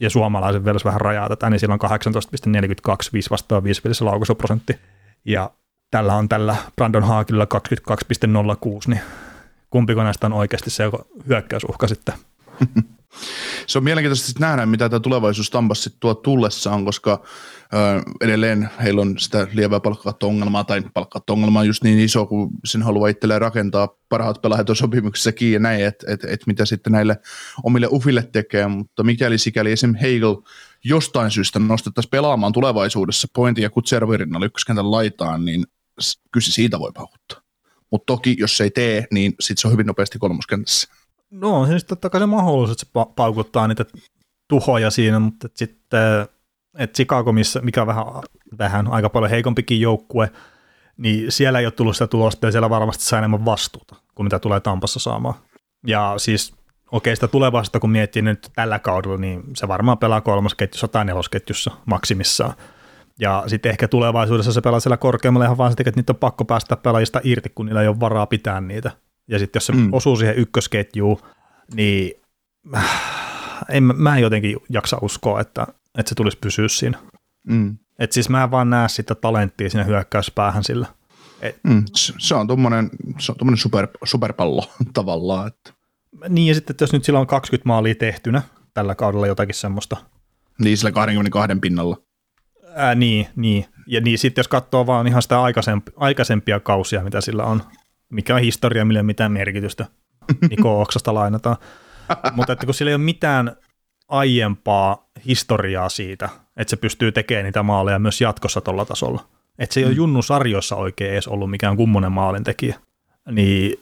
ja 0.00 0.10
suomalaisen 0.10 0.64
vielä 0.64 0.78
vähän 0.84 1.00
rajaa 1.00 1.28
tätä, 1.28 1.50
niin 1.50 1.60
sillä 1.60 1.74
on 1.74 1.90
18,42 2.90 3.08
5 3.12 3.30
vastaan 3.30 3.64
5 3.64 3.82
pelissä 3.82 4.04
laukaisuprosentti. 4.04 4.78
Ja 5.24 5.50
tällä 5.90 6.14
on 6.14 6.28
tällä 6.28 6.56
Brandon 6.76 7.02
Haakilla 7.02 7.44
22,06, 7.44 8.80
niin 8.86 9.00
kumpiko 9.70 10.02
näistä 10.02 10.26
on 10.26 10.32
oikeasti 10.32 10.70
se 10.70 10.84
hyökkäysuhka 11.28 11.88
sitten. 11.88 12.14
se 13.66 13.78
on 13.78 13.84
mielenkiintoista 13.84 14.40
nähdä, 14.40 14.66
mitä 14.66 14.88
tämä 14.88 15.00
tulevaisuus 15.00 15.50
Tampassa 15.50 15.90
tuo 16.00 16.14
tullessaan, 16.14 16.84
koska 16.84 17.22
ö, 17.74 18.02
edelleen 18.20 18.70
heillä 18.82 19.00
on 19.00 19.18
sitä 19.18 19.46
lievää 19.52 19.80
palkkakatto-ongelmaa, 19.80 20.64
tai 20.64 20.82
palkkakatto-ongelma 20.94 21.60
on 21.60 21.66
just 21.66 21.84
niin 21.84 21.98
iso, 21.98 22.26
kun 22.26 22.50
sen 22.64 22.82
haluaa 22.82 23.08
itselleen 23.08 23.40
rakentaa 23.40 23.88
parhaat 24.08 24.42
pelaajat 24.42 24.70
on 24.70 24.76
kiinni 25.34 25.52
ja 25.52 25.58
näin, 25.60 25.84
että 25.84 26.12
et, 26.12 26.24
et 26.24 26.46
mitä 26.46 26.64
sitten 26.64 26.92
näille 26.92 27.16
omille 27.62 27.88
ufille 27.90 28.28
tekee, 28.32 28.66
mutta 28.66 29.04
mikäli 29.04 29.38
sikäli 29.38 29.72
esim. 29.72 29.94
Hegel 29.94 30.36
jostain 30.84 31.30
syystä 31.30 31.58
nostettaisiin 31.58 32.10
pelaamaan 32.10 32.52
tulevaisuudessa 32.52 33.28
pointin 33.34 33.62
ja 33.62 33.70
Kutservirin 33.70 34.42
ykköskentän 34.44 34.90
laitaan, 34.90 35.44
niin 35.44 35.64
se 36.40 36.52
siitä 36.52 36.78
voi 36.78 36.90
paukuttaa. 36.94 37.47
Mutta 37.90 38.06
toki, 38.06 38.36
jos 38.38 38.56
se 38.56 38.64
ei 38.64 38.70
tee, 38.70 39.06
niin 39.10 39.34
sitten 39.40 39.60
se 39.60 39.68
on 39.68 39.72
hyvin 39.72 39.86
nopeasti 39.86 40.18
kolmoskentässä. 40.18 40.88
No 41.30 41.66
siis 41.66 41.84
totta 41.84 42.10
kai 42.10 42.20
se 42.20 42.26
mahdollisuus, 42.26 42.82
että 42.82 43.00
se 43.00 43.06
paukuttaa 43.16 43.68
niitä 43.68 43.84
tuhoja 44.48 44.90
siinä, 44.90 45.18
mutta 45.18 45.48
sitten 45.54 46.28
että 46.78 46.94
Chicago, 46.94 47.32
missä, 47.32 47.60
mikä 47.60 47.80
on 47.80 47.86
vähän, 47.86 48.04
vähän 48.58 48.88
aika 48.88 49.10
paljon 49.10 49.30
heikompikin 49.30 49.80
joukkue, 49.80 50.30
niin 50.96 51.32
siellä 51.32 51.58
ei 51.58 51.66
ole 51.66 51.72
tullut 51.72 51.96
sitä 51.96 52.06
tulosta 52.06 52.46
ja 52.46 52.52
siellä 52.52 52.70
varmasti 52.70 53.04
saa 53.04 53.18
enemmän 53.18 53.44
vastuuta 53.44 53.96
kuin 54.14 54.26
mitä 54.26 54.38
tulee 54.38 54.60
Tampassa 54.60 55.00
saamaan. 55.00 55.34
Ja 55.86 56.14
siis 56.16 56.54
okei, 56.92 57.16
sitä 57.16 57.28
tulevaisuutta 57.28 57.80
kun 57.80 57.90
miettii 57.90 58.22
nyt 58.22 58.50
tällä 58.54 58.78
kaudella, 58.78 59.16
niin 59.16 59.42
se 59.56 59.68
varmaan 59.68 59.98
pelaa 59.98 60.20
kolmosketjussa 60.20 60.88
tai 60.88 61.04
nelosketjussa 61.04 61.70
maksimissaan. 61.86 62.54
Ja 63.20 63.44
sitten 63.46 63.70
ehkä 63.70 63.88
tulevaisuudessa 63.88 64.52
se 64.52 64.60
pelaa 64.60 64.80
siellä 64.80 64.96
korkeammalla 64.96 65.44
ihan 65.44 65.58
vaan 65.58 65.72
että 65.78 65.92
niitä 65.96 66.12
on 66.12 66.16
pakko 66.16 66.44
päästä 66.44 66.76
pelaajista 66.76 67.20
irti, 67.24 67.48
kun 67.48 67.66
niillä 67.66 67.82
ei 67.82 67.88
ole 67.88 68.00
varaa 68.00 68.26
pitää 68.26 68.60
niitä. 68.60 68.90
Ja 69.28 69.38
sitten 69.38 69.60
jos 69.60 69.66
se 69.66 69.72
mm. 69.72 69.88
osuu 69.92 70.16
siihen 70.16 70.36
ykkösketjuun, 70.36 71.18
niin 71.74 72.20
äh, 72.76 73.18
en, 73.68 73.82
mä 73.82 74.16
en 74.16 74.22
jotenkin 74.22 74.56
jaksa 74.70 74.98
uskoa, 75.02 75.40
että, 75.40 75.66
että 75.98 76.08
se 76.08 76.14
tulisi 76.14 76.38
pysyä 76.40 76.68
siinä. 76.68 76.98
Mm. 77.46 77.78
Et 77.98 78.12
siis 78.12 78.28
mä 78.28 78.44
en 78.44 78.50
vaan 78.50 78.70
näe 78.70 78.88
sitä 78.88 79.14
talenttia 79.14 79.70
siinä 79.70 79.84
hyökkäyspäähän 79.84 80.64
sillä. 80.64 80.86
Et, 81.40 81.60
mm. 81.62 81.84
Se 82.18 82.34
on 82.34 82.46
tuommoinen 82.46 82.90
super, 83.54 83.88
superpallo 84.04 84.70
tavallaan. 84.94 85.46
Että. 85.46 85.72
Niin 86.28 86.48
ja 86.48 86.54
sitten 86.54 86.72
että 86.72 86.82
jos 86.82 86.92
nyt 86.92 87.04
sillä 87.04 87.20
on 87.20 87.26
20 87.26 87.68
maalia 87.68 87.94
tehtynä 87.94 88.42
tällä 88.74 88.94
kaudella 88.94 89.26
jotakin 89.26 89.54
semmoista. 89.54 89.96
Niin 90.58 90.78
sillä 90.78 90.92
22 90.92 91.56
pinnalla. 91.60 91.96
Ää, 92.74 92.94
niin, 92.94 93.26
niin. 93.36 93.64
Ja 93.86 94.00
niin 94.00 94.18
sitten 94.18 94.40
jos 94.40 94.48
katsoo 94.48 94.86
vaan 94.86 95.06
ihan 95.06 95.22
sitä 95.22 95.42
aikaisempi, 95.42 95.92
aikaisempia 95.96 96.60
kausia, 96.60 97.04
mitä 97.04 97.20
sillä 97.20 97.44
on, 97.44 97.62
mikä 98.10 98.34
on 98.34 98.40
historia, 98.40 98.84
millä 98.84 99.02
mitään 99.02 99.32
merkitystä. 99.32 99.86
Niko 100.50 100.80
Oksasta 100.80 101.14
lainataan. 101.14 101.56
Mutta 102.36 102.52
että 102.52 102.66
kun 102.66 102.74
sillä 102.74 102.90
ei 102.90 102.94
ole 102.94 103.02
mitään 103.02 103.56
aiempaa 104.08 105.08
historiaa 105.26 105.88
siitä, 105.88 106.28
että 106.56 106.70
se 106.70 106.76
pystyy 106.76 107.12
tekemään 107.12 107.44
niitä 107.44 107.62
maaleja 107.62 107.98
myös 107.98 108.20
jatkossa 108.20 108.60
tuolla 108.60 108.84
tasolla. 108.84 109.24
Että 109.58 109.74
se 109.74 109.80
ei 109.80 109.84
ole 109.84 109.92
mm. 109.92 109.96
Junnu 109.96 110.22
sarjoissa 110.22 110.76
oikein 110.76 111.12
edes 111.12 111.28
ollut 111.28 111.50
mikään 111.50 111.76
kummonen 111.76 112.12
maalintekijä. 112.12 112.78
Niin 113.30 113.80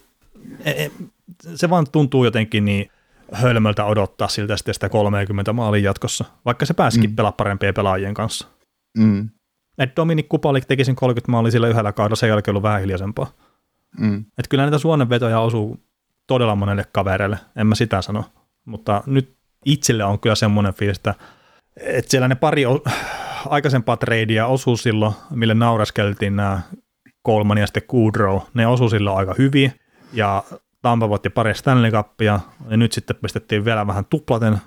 e, 0.64 0.70
e, 0.70 0.90
se 1.54 1.70
vaan 1.70 1.86
tuntuu 1.92 2.24
jotenkin 2.24 2.64
niin 2.64 2.90
hölmöltä 3.32 3.84
odottaa 3.84 4.28
siltä 4.28 4.56
sitä 4.56 4.88
30 4.88 5.52
maalin 5.52 5.82
jatkossa, 5.82 6.24
vaikka 6.44 6.66
se 6.66 6.74
pääsikin 6.74 7.10
mm. 7.10 7.16
pelaa 7.16 7.32
parempien 7.32 7.74
pelaajien 7.74 8.14
kanssa. 8.14 8.48
Mm. 8.96 9.28
Et 9.78 9.96
Dominik 9.96 10.28
Kupalik 10.28 10.64
teki 10.64 10.84
sen 10.84 10.96
30 10.96 11.32
maalia 11.32 11.50
sillä 11.50 11.68
yhdellä 11.68 11.92
kaudella, 11.92 12.16
sen 12.16 12.28
jälkeen 12.28 12.52
ollut 12.52 12.62
vähän 12.62 12.80
hiljaisempaa. 12.80 13.30
Mm. 13.98 14.24
Et 14.38 14.48
kyllä 14.48 14.64
näitä 14.64 14.78
suonenvetoja 14.78 15.40
osuu 15.40 15.80
todella 16.26 16.56
monelle 16.56 16.84
kavereille, 16.92 17.38
en 17.56 17.66
mä 17.66 17.74
sitä 17.74 18.02
sano. 18.02 18.24
Mutta 18.64 19.02
nyt 19.06 19.36
itselle 19.64 20.04
on 20.04 20.20
kyllä 20.20 20.34
semmoinen 20.34 20.74
fiilis, 20.74 20.96
että, 20.96 21.14
että 21.76 22.10
siellä 22.10 22.28
ne 22.28 22.34
pari 22.34 22.64
aikaisempaa 23.46 23.96
treidiä 23.96 24.46
osuu 24.46 24.76
silloin, 24.76 25.14
mille 25.30 25.54
nauraskeltiin 25.54 26.36
nämä 26.36 26.60
Coleman 27.26 27.58
ja 27.58 27.66
sitten 27.66 27.82
Goodrow, 27.88 28.40
ne 28.54 28.66
osuu 28.66 28.88
silloin 28.88 29.18
aika 29.18 29.34
hyvin, 29.38 29.72
ja 30.12 30.44
Tampa 30.82 31.08
voitti 31.08 31.30
pari 31.30 31.54
Stanley 31.54 31.90
Cupia, 31.90 32.40
ja 32.68 32.76
nyt 32.76 32.92
sitten 32.92 33.16
pistettiin 33.22 33.64
vielä 33.64 33.86
vähän 33.86 34.04
tuplaten 34.04 34.58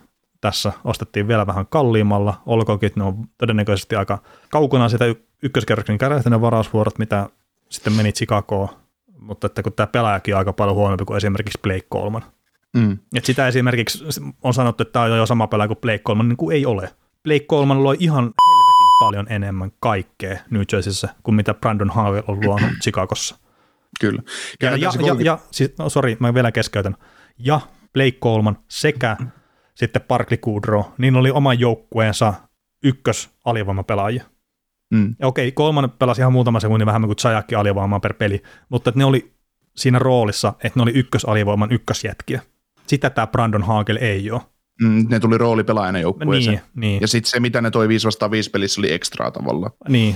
tässä, 0.41 0.73
ostettiin 0.83 1.27
vielä 1.27 1.47
vähän 1.47 1.67
kalliimmalla, 1.67 2.41
olkoonkin, 2.45 2.91
ne 2.95 3.03
on 3.03 3.27
todennäköisesti 3.37 3.95
aika 3.95 4.17
kaukana 4.49 4.89
sitä 4.89 5.05
ykköskerroksen 5.43 5.97
kärähtä 5.97 6.29
ne 6.29 6.41
varausvuorot, 6.41 6.99
mitä 6.99 7.29
sitten 7.69 7.93
meni 7.93 8.11
Chicagoon, 8.11 8.69
mutta 9.19 9.47
että 9.47 9.63
kun 9.63 9.73
tämä 9.73 9.87
pelaajakin 9.87 10.33
on 10.33 10.39
aika 10.39 10.53
paljon 10.53 10.75
huonompi 10.75 11.05
kuin 11.05 11.17
esimerkiksi 11.17 11.59
Blake 11.61 11.87
Coleman. 11.93 12.23
Mm. 12.73 12.97
Et 13.15 13.25
sitä 13.25 13.47
esimerkiksi 13.47 14.03
on 14.41 14.53
sanottu, 14.53 14.81
että 14.83 14.93
tämä 14.93 15.05
on 15.05 15.17
jo 15.17 15.25
sama 15.25 15.47
pelaaja 15.47 15.67
kuin 15.67 15.79
Blake 15.81 15.99
Coleman, 15.99 16.29
niin 16.29 16.37
kuin 16.37 16.55
ei 16.55 16.65
ole. 16.65 16.93
Blake 17.23 17.45
Coleman 17.45 17.83
loi 17.83 17.97
ihan 17.99 18.23
helvetin 18.23 18.99
paljon 18.99 19.27
enemmän 19.29 19.71
kaikkea 19.79 20.37
New 20.49 20.61
Jerseyssä 20.73 21.09
kuin 21.23 21.35
mitä 21.35 21.53
Brandon 21.53 21.89
Howell 21.89 22.23
on 22.27 22.45
luonut 22.45 22.69
Chicagossa. 22.83 23.37
Kyllä. 23.99 24.21
Ja, 24.61 24.69
ja, 24.69 24.91
ja, 25.05 25.15
ja 25.23 25.39
siis, 25.51 25.73
no, 25.77 25.89
sorry, 25.89 26.17
mä 26.19 26.33
vielä 26.33 26.51
keskeytän. 26.51 26.95
Ja 27.37 27.59
Blake 27.93 28.17
Coleman 28.23 28.57
sekä 28.67 29.17
sitten 29.79 30.01
Parkley 30.01 30.37
Goodrow, 30.37 30.83
niin 30.97 31.15
oli 31.15 31.31
oman 31.31 31.59
joukkueensa 31.59 32.33
ykkös 32.83 33.29
alivoimapelaajia. 33.45 34.23
Mm. 34.93 35.15
Ja 35.19 35.27
okei, 35.27 35.51
kolman 35.51 35.91
pelasi 35.99 36.21
ihan 36.21 36.33
muutama 36.33 36.59
sekunnin 36.59 36.85
vähemmän 36.85 37.07
kuin 37.07 37.17
Chajakki 37.17 37.55
alivoimaa 37.55 37.99
per 37.99 38.13
peli, 38.13 38.41
mutta 38.69 38.91
ne 38.95 39.05
oli 39.05 39.31
siinä 39.75 39.99
roolissa, 39.99 40.53
että 40.63 40.79
ne 40.79 40.83
oli 40.83 40.91
ykkösalivoiman 40.91 41.71
ykkösjätkiä. 41.71 42.41
Sitä 42.87 43.09
tämä 43.09 43.27
Brandon 43.27 43.63
Hagel 43.63 43.97
ei 44.01 44.31
ole. 44.31 44.41
Mm, 44.81 45.05
ne 45.09 45.19
tuli 45.19 45.37
roolipelaajana 45.37 45.99
joukkueeseen. 45.99 46.55
Niin, 46.55 46.61
niin. 46.75 47.01
Ja 47.01 47.07
sitten 47.07 47.29
se, 47.31 47.39
mitä 47.39 47.61
ne 47.61 47.71
toi 47.71 47.87
5 47.87 48.05
vastaan 48.05 48.31
5 48.31 48.49
pelissä, 48.49 48.81
oli 48.81 48.93
ekstraa 48.93 49.31
tavallaan. 49.31 49.71
Niin, 49.89 50.15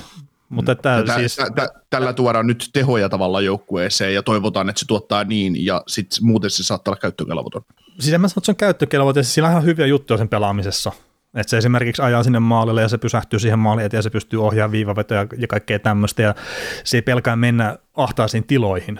mutta 0.49 0.71
että 0.71 1.03
tä, 1.05 1.15
siis... 1.15 1.35
tä, 1.35 1.49
tä, 1.55 1.69
tällä 1.89 2.13
tuodaan 2.13 2.47
nyt 2.47 2.69
tehoja 2.73 3.09
tavallaan 3.09 3.45
joukkueeseen 3.45 4.13
ja 4.13 4.23
toivotaan, 4.23 4.69
että 4.69 4.79
se 4.79 4.85
tuottaa 4.87 5.23
niin 5.23 5.65
ja 5.65 5.83
sitten 5.87 6.25
muuten 6.25 6.49
se 6.49 6.63
saattaa 6.63 6.91
olla 6.91 6.99
käyttökelvoton. 6.99 7.61
Siis 7.99 8.13
en 8.13 8.21
mä 8.21 8.27
sano, 8.27 8.39
että 8.39 8.45
se 8.45 8.51
on 8.51 8.55
käyttökelvoton, 8.55 9.23
siis 9.23 9.33
sillä 9.33 9.47
on 9.47 9.51
ihan 9.51 9.65
hyviä 9.65 9.85
juttuja 9.85 10.17
sen 10.17 10.29
pelaamisessa. 10.29 10.91
Että 11.33 11.49
se 11.49 11.57
esimerkiksi 11.57 12.01
ajaa 12.01 12.23
sinne 12.23 12.39
maalille 12.39 12.81
ja 12.81 12.87
se 12.87 12.97
pysähtyy 12.97 13.39
siihen 13.39 13.59
maaliin 13.59 13.89
ja 13.93 14.01
se 14.01 14.09
pystyy 14.09 14.45
ohjaamaan 14.45 14.71
viivavetoja 14.71 15.27
ja 15.37 15.47
kaikkea 15.47 15.79
tämmöistä 15.79 16.21
ja 16.21 16.35
se 16.83 16.97
ei 16.97 17.01
pelkää 17.01 17.35
mennä 17.35 17.77
ahtaisiin 17.93 18.43
tiloihin. 18.43 18.99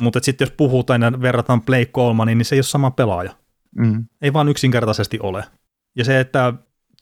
Mutta 0.00 0.20
sitten 0.22 0.46
jos 0.46 0.54
puhutaan 0.56 1.02
ja 1.02 1.20
verrataan 1.20 1.62
Blake 1.62 1.86
Colemaniin, 1.86 2.38
niin 2.38 2.46
se 2.46 2.54
ei 2.54 2.58
ole 2.58 2.62
sama 2.64 2.90
pelaaja. 2.90 3.30
Mm. 3.78 4.04
Ei 4.22 4.32
vaan 4.32 4.48
yksinkertaisesti 4.48 5.18
ole. 5.20 5.44
Ja 5.96 6.04
se, 6.04 6.20
että 6.20 6.52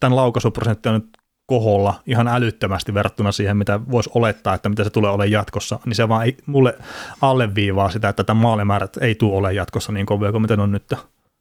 tämän 0.00 0.16
laukaisuprosentti 0.16 0.88
on 0.88 0.94
nyt 0.94 1.13
koholla 1.46 2.02
ihan 2.06 2.28
älyttömästi 2.28 2.94
verrattuna 2.94 3.32
siihen, 3.32 3.56
mitä 3.56 3.80
voisi 3.90 4.10
olettaa, 4.14 4.54
että 4.54 4.68
mitä 4.68 4.84
se 4.84 4.90
tulee 4.90 5.10
olemaan 5.10 5.30
jatkossa, 5.30 5.78
niin 5.86 5.94
se 5.94 6.08
vaan 6.08 6.24
ei, 6.24 6.36
mulle 6.46 6.78
alleviivaa 7.20 7.90
sitä, 7.90 8.08
että 8.08 8.24
tämä 8.24 8.40
maalimäärät 8.40 8.96
ei 8.96 9.14
tule 9.14 9.36
olemaan 9.36 9.56
jatkossa 9.56 9.92
niin 9.92 10.06
kovia 10.06 10.32
kuin 10.32 10.42
mitä 10.42 10.56
ne 10.56 10.62
on 10.62 10.72
nyt. 10.72 10.94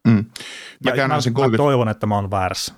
Mm. 0.08 0.26
Mä, 0.84 0.91
ja 0.95 1.08
mä, 1.08 1.22
sen 1.22 1.34
30... 1.34 1.64
mä 1.64 1.68
toivon, 1.68 1.89
että 1.89 2.08
mä 2.08 2.16
oon 2.16 2.32
väärässä. 2.32 2.74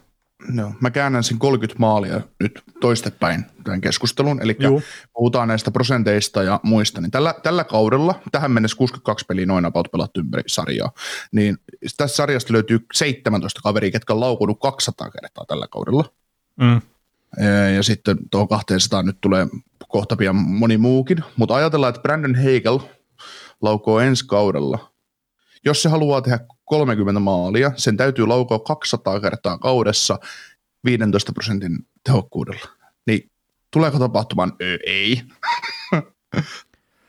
no, 0.48 0.72
mä 0.82 0.92
käännän 0.92 1.24
sen 1.24 1.40
30 1.40 1.80
maalia 1.80 2.22
nyt 2.40 2.64
toistepäin 2.82 3.46
tämän 3.64 3.82
keskustelun, 3.82 4.42
eli 4.42 4.56
Juu. 4.60 4.84
puhutaan 5.14 5.48
näistä 5.48 5.72
prosenteista 5.72 6.44
ja 6.44 6.60
muista, 6.64 7.02
niin 7.02 7.12
tällä, 7.12 7.34
tällä 7.44 7.64
kaudella, 7.64 8.20
tähän 8.32 8.52
mennessä 8.52 8.78
62 8.78 9.26
peliä 9.26 9.46
noin 9.46 9.66
about 9.66 9.88
pelattu 9.92 10.20
ympäri 10.20 10.44
sarjaa, 10.48 10.92
niin 11.32 11.58
tässä 11.98 12.16
sarjasta 12.16 12.54
löytyy 12.54 12.86
17 12.94 13.62
kaveria, 13.64 13.92
ketkä 13.92 14.14
on 14.14 14.20
laukunut 14.20 14.60
200 14.60 15.10
kertaa 15.10 15.46
tällä 15.48 15.68
kaudella. 15.68 16.06
Mm. 16.62 16.82
Ja 17.76 17.84
sitten 17.84 18.18
tuohon 18.32 18.48
200 18.48 19.04
nyt 19.04 19.18
tulee 19.22 19.48
kohta 19.88 20.16
pian 20.16 20.36
moni 20.36 20.78
muukin, 20.78 21.18
mutta 21.36 21.56
ajatellaan, 21.56 21.90
että 21.90 22.02
Brandon 22.02 22.36
Hagel 22.36 22.80
laukoo 23.62 24.00
ensi 24.00 24.28
kaudella. 24.28 24.92
Jos 25.66 25.82
se 25.82 25.90
haluaa 25.90 26.22
tehdä 26.22 26.40
30 26.66 27.20
maalia, 27.20 27.72
sen 27.76 27.98
täytyy 27.98 28.28
laukoa 28.28 28.60
200 28.60 29.20
kertaa 29.20 29.58
kaudessa 29.58 30.20
15 30.86 31.34
prosentin 31.34 31.78
tehokkuudella. 32.04 32.66
Niin 33.08 33.32
tuleeko 33.72 34.00
tapahtumaan? 34.00 34.54
Öö, 34.62 34.78
ei. 34.86 35.22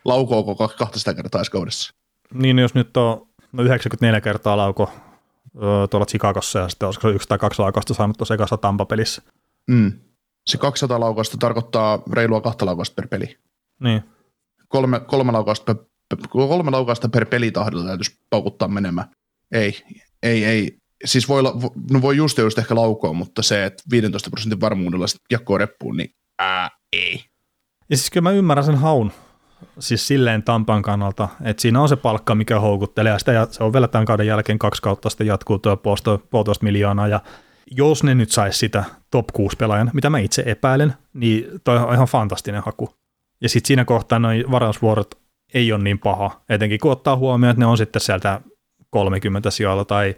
Laukooko 0.04 0.54
200 0.54 1.14
kertaa 1.14 1.38
ensi 1.38 1.50
kaudessa? 1.50 1.94
Niin 2.34 2.58
jos 2.58 2.74
nyt 2.74 2.96
on 2.96 3.26
no 3.52 3.62
94 3.62 4.20
kertaa 4.20 4.56
lauko 4.56 4.90
ö, 5.56 5.86
tuolla 5.90 6.06
Chicagossa 6.06 6.58
ja 6.58 6.68
sitten 6.68 6.86
olisiko 6.86 7.08
yksi 7.08 7.28
tai 7.28 7.38
kaksi 7.38 7.62
laukausta 7.62 7.94
saanut 7.94 8.16
tuossa 8.16 8.34
ekassa 8.34 8.56
Tampa-pelissä. 8.56 9.22
Mm. 9.70 9.92
Se 10.46 10.58
200 10.58 11.00
laukausta 11.00 11.36
tarkoittaa 11.36 12.02
reilua 12.12 12.40
kahta 12.40 12.66
laukausta 12.66 12.94
per 12.94 13.08
peli. 13.08 13.36
Niin. 13.80 14.02
kolme, 14.68 15.00
kolme, 15.00 15.32
laukausta 15.32 15.74
per, 15.74 16.18
kolme 16.28 16.70
laukausta 16.70 17.08
per 17.08 17.26
pelitahdilla 17.26 17.84
täytyisi 17.84 18.18
paukuttaa 18.30 18.68
menemään. 18.68 19.08
Ei, 19.52 19.82
ei, 20.22 20.44
ei. 20.44 20.78
Siis 21.04 21.28
voi, 21.28 21.42
no 21.90 22.02
voi 22.02 22.16
just 22.16 22.38
just 22.38 22.58
ehkä 22.58 22.74
laukoa, 22.74 23.12
mutta 23.12 23.42
se, 23.42 23.64
että 23.64 23.82
15 23.90 24.30
prosentin 24.30 24.60
varmuudella 24.60 25.06
sit 25.06 25.20
jakkoa 25.30 25.58
reppuun, 25.58 25.96
niin 25.96 26.10
ää, 26.38 26.70
ei. 26.92 27.24
Ja 27.90 27.96
siis 27.96 28.10
kyllä 28.10 28.22
mä 28.22 28.30
ymmärrän 28.30 28.64
sen 28.64 28.76
haun 28.76 29.12
siis 29.78 30.06
silleen 30.06 30.42
Tampan 30.42 30.82
kannalta, 30.82 31.28
että 31.44 31.60
siinä 31.60 31.80
on 31.80 31.88
se 31.88 31.96
palkka, 31.96 32.34
mikä 32.34 32.60
houkuttelee, 32.60 33.12
ja 33.12 33.18
sitä, 33.18 33.32
ja 33.32 33.46
se 33.50 33.64
on 33.64 33.72
vielä 33.72 33.88
tämän 33.88 34.06
kauden 34.06 34.26
jälkeen 34.26 34.58
kaksi 34.58 34.82
kautta 34.82 35.10
sitten 35.10 35.26
jatkuu 35.26 35.58
tuo 35.58 35.76
puolitoista 36.30 36.64
miljoonaa, 36.64 37.08
ja 37.08 37.20
jos 37.70 38.04
ne 38.04 38.14
nyt 38.14 38.30
saisi 38.30 38.58
sitä 38.58 38.84
top 39.10 39.26
6 39.32 39.56
pelaajan, 39.56 39.90
mitä 39.92 40.10
mä 40.10 40.18
itse 40.18 40.42
epäilen, 40.46 40.94
niin 41.14 41.46
toi 41.64 41.76
on 41.76 41.94
ihan 41.94 42.06
fantastinen 42.06 42.62
haku. 42.62 42.94
Ja 43.40 43.48
sitten 43.48 43.66
siinä 43.66 43.84
kohtaa 43.84 44.18
noin 44.18 44.50
varausvuorot 44.50 45.14
ei 45.54 45.72
ole 45.72 45.82
niin 45.82 45.98
paha, 45.98 46.40
etenkin 46.48 46.78
kun 46.78 46.92
ottaa 46.92 47.16
huomioon, 47.16 47.50
että 47.50 47.60
ne 47.60 47.66
on 47.66 47.78
sitten 47.78 48.02
sieltä 48.02 48.40
30 48.90 49.50
sijoilla 49.50 49.84
tai 49.84 50.16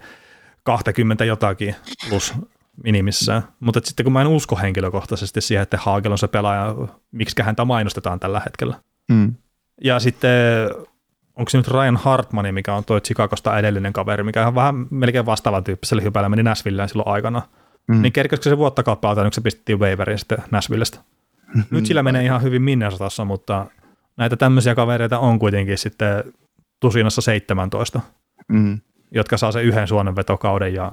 20 0.63 1.25
jotakin 1.25 1.75
plus 2.09 2.33
minimissään. 2.83 3.43
Mutta 3.59 3.81
sitten 3.83 4.03
kun 4.03 4.13
mä 4.13 4.21
en 4.21 4.27
usko 4.27 4.55
henkilökohtaisesti 4.55 5.41
siihen, 5.41 5.63
että 5.63 5.77
Hagel 5.77 6.11
on 6.11 6.17
se 6.17 6.27
pelaaja, 6.27 6.75
miksi 7.11 7.41
häntä 7.41 7.65
mainostetaan 7.65 8.19
tällä 8.19 8.41
hetkellä. 8.45 8.75
Mm. 9.11 9.35
Ja 9.83 9.99
sitten 9.99 10.69
onko 11.39 11.49
se 11.49 11.57
nyt 11.57 11.67
Ryan 11.67 11.97
Hartmani, 11.97 12.51
mikä 12.51 12.73
on 12.75 12.85
toi 12.85 13.01
Chicagosta 13.01 13.59
edellinen 13.59 13.93
kaveri, 13.93 14.23
mikä 14.23 14.47
on 14.47 14.55
vähän 14.55 14.87
melkein 14.89 15.25
vastaavan 15.25 15.63
tyyppisellä 15.63 16.03
hypällä 16.03 16.29
meni 16.29 16.43
Nashvilleen 16.43 16.89
silloin 16.89 17.07
aikana. 17.07 17.41
Mm. 17.87 17.95
Mm. 17.95 18.01
Niin 18.01 18.13
kerkesikö 18.13 18.49
se 18.49 18.57
vuotta 18.57 18.83
kappalta, 18.83 19.23
nyt 19.23 19.33
se 19.33 19.41
pistettiin 19.41 19.79
waiveriin 19.79 20.19
sitten 20.19 20.37
Nashvillestä. 20.51 20.99
Nyt 21.71 21.85
sillä 21.85 22.03
menee 22.03 22.23
ihan 22.23 22.41
hyvin 22.41 22.61
Minnesotassa, 22.61 23.25
mutta 23.25 23.65
näitä 24.17 24.35
tämmöisiä 24.35 24.75
kavereita 24.75 25.19
on 25.19 25.39
kuitenkin 25.39 25.77
sitten 25.77 26.23
tusinassa 26.79 27.21
17, 27.21 27.99
Mm. 28.47 28.79
jotka 29.11 29.37
saa 29.37 29.51
sen 29.51 29.63
yhden 29.63 29.87
suonenvetokauden 29.87 30.73
ja 30.73 30.91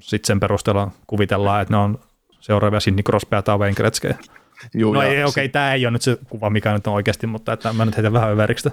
sitten 0.00 0.26
sen 0.26 0.40
perusteella 0.40 0.90
kuvitellaan, 1.06 1.62
että 1.62 1.74
ne 1.74 1.78
on 1.78 1.98
seuraavia 2.40 2.80
Sidney 2.80 3.02
Crosbya 3.02 3.42
tai 3.42 3.58
Wayne 3.58 3.74
Gretzkyä. 3.74 4.14
Juu, 4.74 4.92
No 4.92 5.02
ei, 5.02 5.08
okei, 5.08 5.24
okay, 5.24 5.48
tämä 5.48 5.72
ei 5.72 5.86
ole 5.86 5.90
nyt 5.90 6.02
se 6.02 6.18
kuva, 6.28 6.50
mikä 6.50 6.72
nyt 6.72 6.86
on 6.86 6.94
oikeasti, 6.94 7.26
mutta 7.26 7.52
että 7.52 7.72
mä 7.72 7.84
nyt 7.84 7.96
heitän 7.96 8.12
vähän 8.12 8.30
överiksi. 8.30 8.68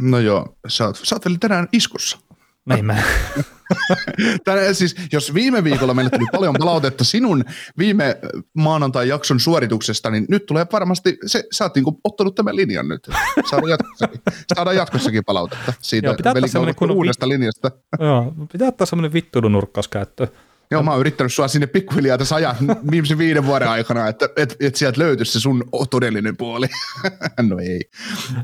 No 0.00 0.18
joo, 0.18 0.56
sä 0.68 0.86
oot, 0.86 1.00
sä 1.02 1.14
oot 1.14 1.24
vielä 1.24 1.38
tänään 1.40 1.68
iskussa. 1.72 2.18
Näin 2.66 2.84
mä. 2.84 3.02
Tänään, 4.44 4.74
siis, 4.74 4.96
jos 5.12 5.34
viime 5.34 5.64
viikolla 5.64 5.94
meille 5.94 6.10
tuli 6.10 6.26
paljon 6.32 6.54
palautetta 6.58 7.04
sinun 7.04 7.44
viime 7.78 8.16
maanantai-jakson 8.54 9.40
suorituksesta, 9.40 10.10
niin 10.10 10.26
nyt 10.28 10.46
tulee 10.46 10.66
varmasti, 10.72 11.18
se, 11.26 11.44
sä 11.52 11.64
oot 11.64 11.74
niinku 11.74 12.00
ottanut 12.04 12.34
tämän 12.34 12.56
linjan 12.56 12.88
nyt. 12.88 13.10
Saadaan 13.50 13.70
jatkossakin, 13.70 14.20
saadaan 14.54 14.76
jatkossakin 14.76 15.24
palautetta 15.24 15.72
siitä 15.80 16.06
Joo, 16.06 16.14
pitää 16.14 16.32
ottaa 16.44 16.74
kunnon 16.74 16.96
uudesta 16.96 17.28
linjasta. 17.28 17.70
Joo, 18.00 18.34
pitää 18.52 18.68
ottaa 18.68 18.86
semmoinen 18.86 19.12
vittuilunurkkaus 19.12 19.88
käyttöön. 19.88 20.28
Joo, 20.70 20.82
mä 20.82 20.90
oon 20.90 21.00
yrittänyt 21.00 21.34
sua 21.34 21.48
sinne 21.48 21.66
pikkuhiljaa 21.66 22.18
tässä 22.18 22.34
ajan 22.34 22.56
viimeisen 22.90 23.18
viiden 23.18 23.46
vuoden 23.46 23.68
aikana, 23.68 24.08
että 24.08 24.28
et, 24.36 24.56
et 24.60 24.76
sieltä 24.76 25.00
löytyisi 25.00 25.32
se 25.32 25.40
sun 25.40 25.64
todellinen 25.90 26.36
puoli. 26.36 26.66
no 27.48 27.58
ei. 27.58 27.80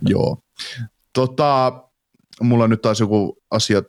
Joo. 0.03 0.39
Tota, 1.17 1.83
mulla 2.41 2.69
nyt 2.69 2.83
taas 2.83 3.01
joku 3.01 3.43
asia, 3.51 3.83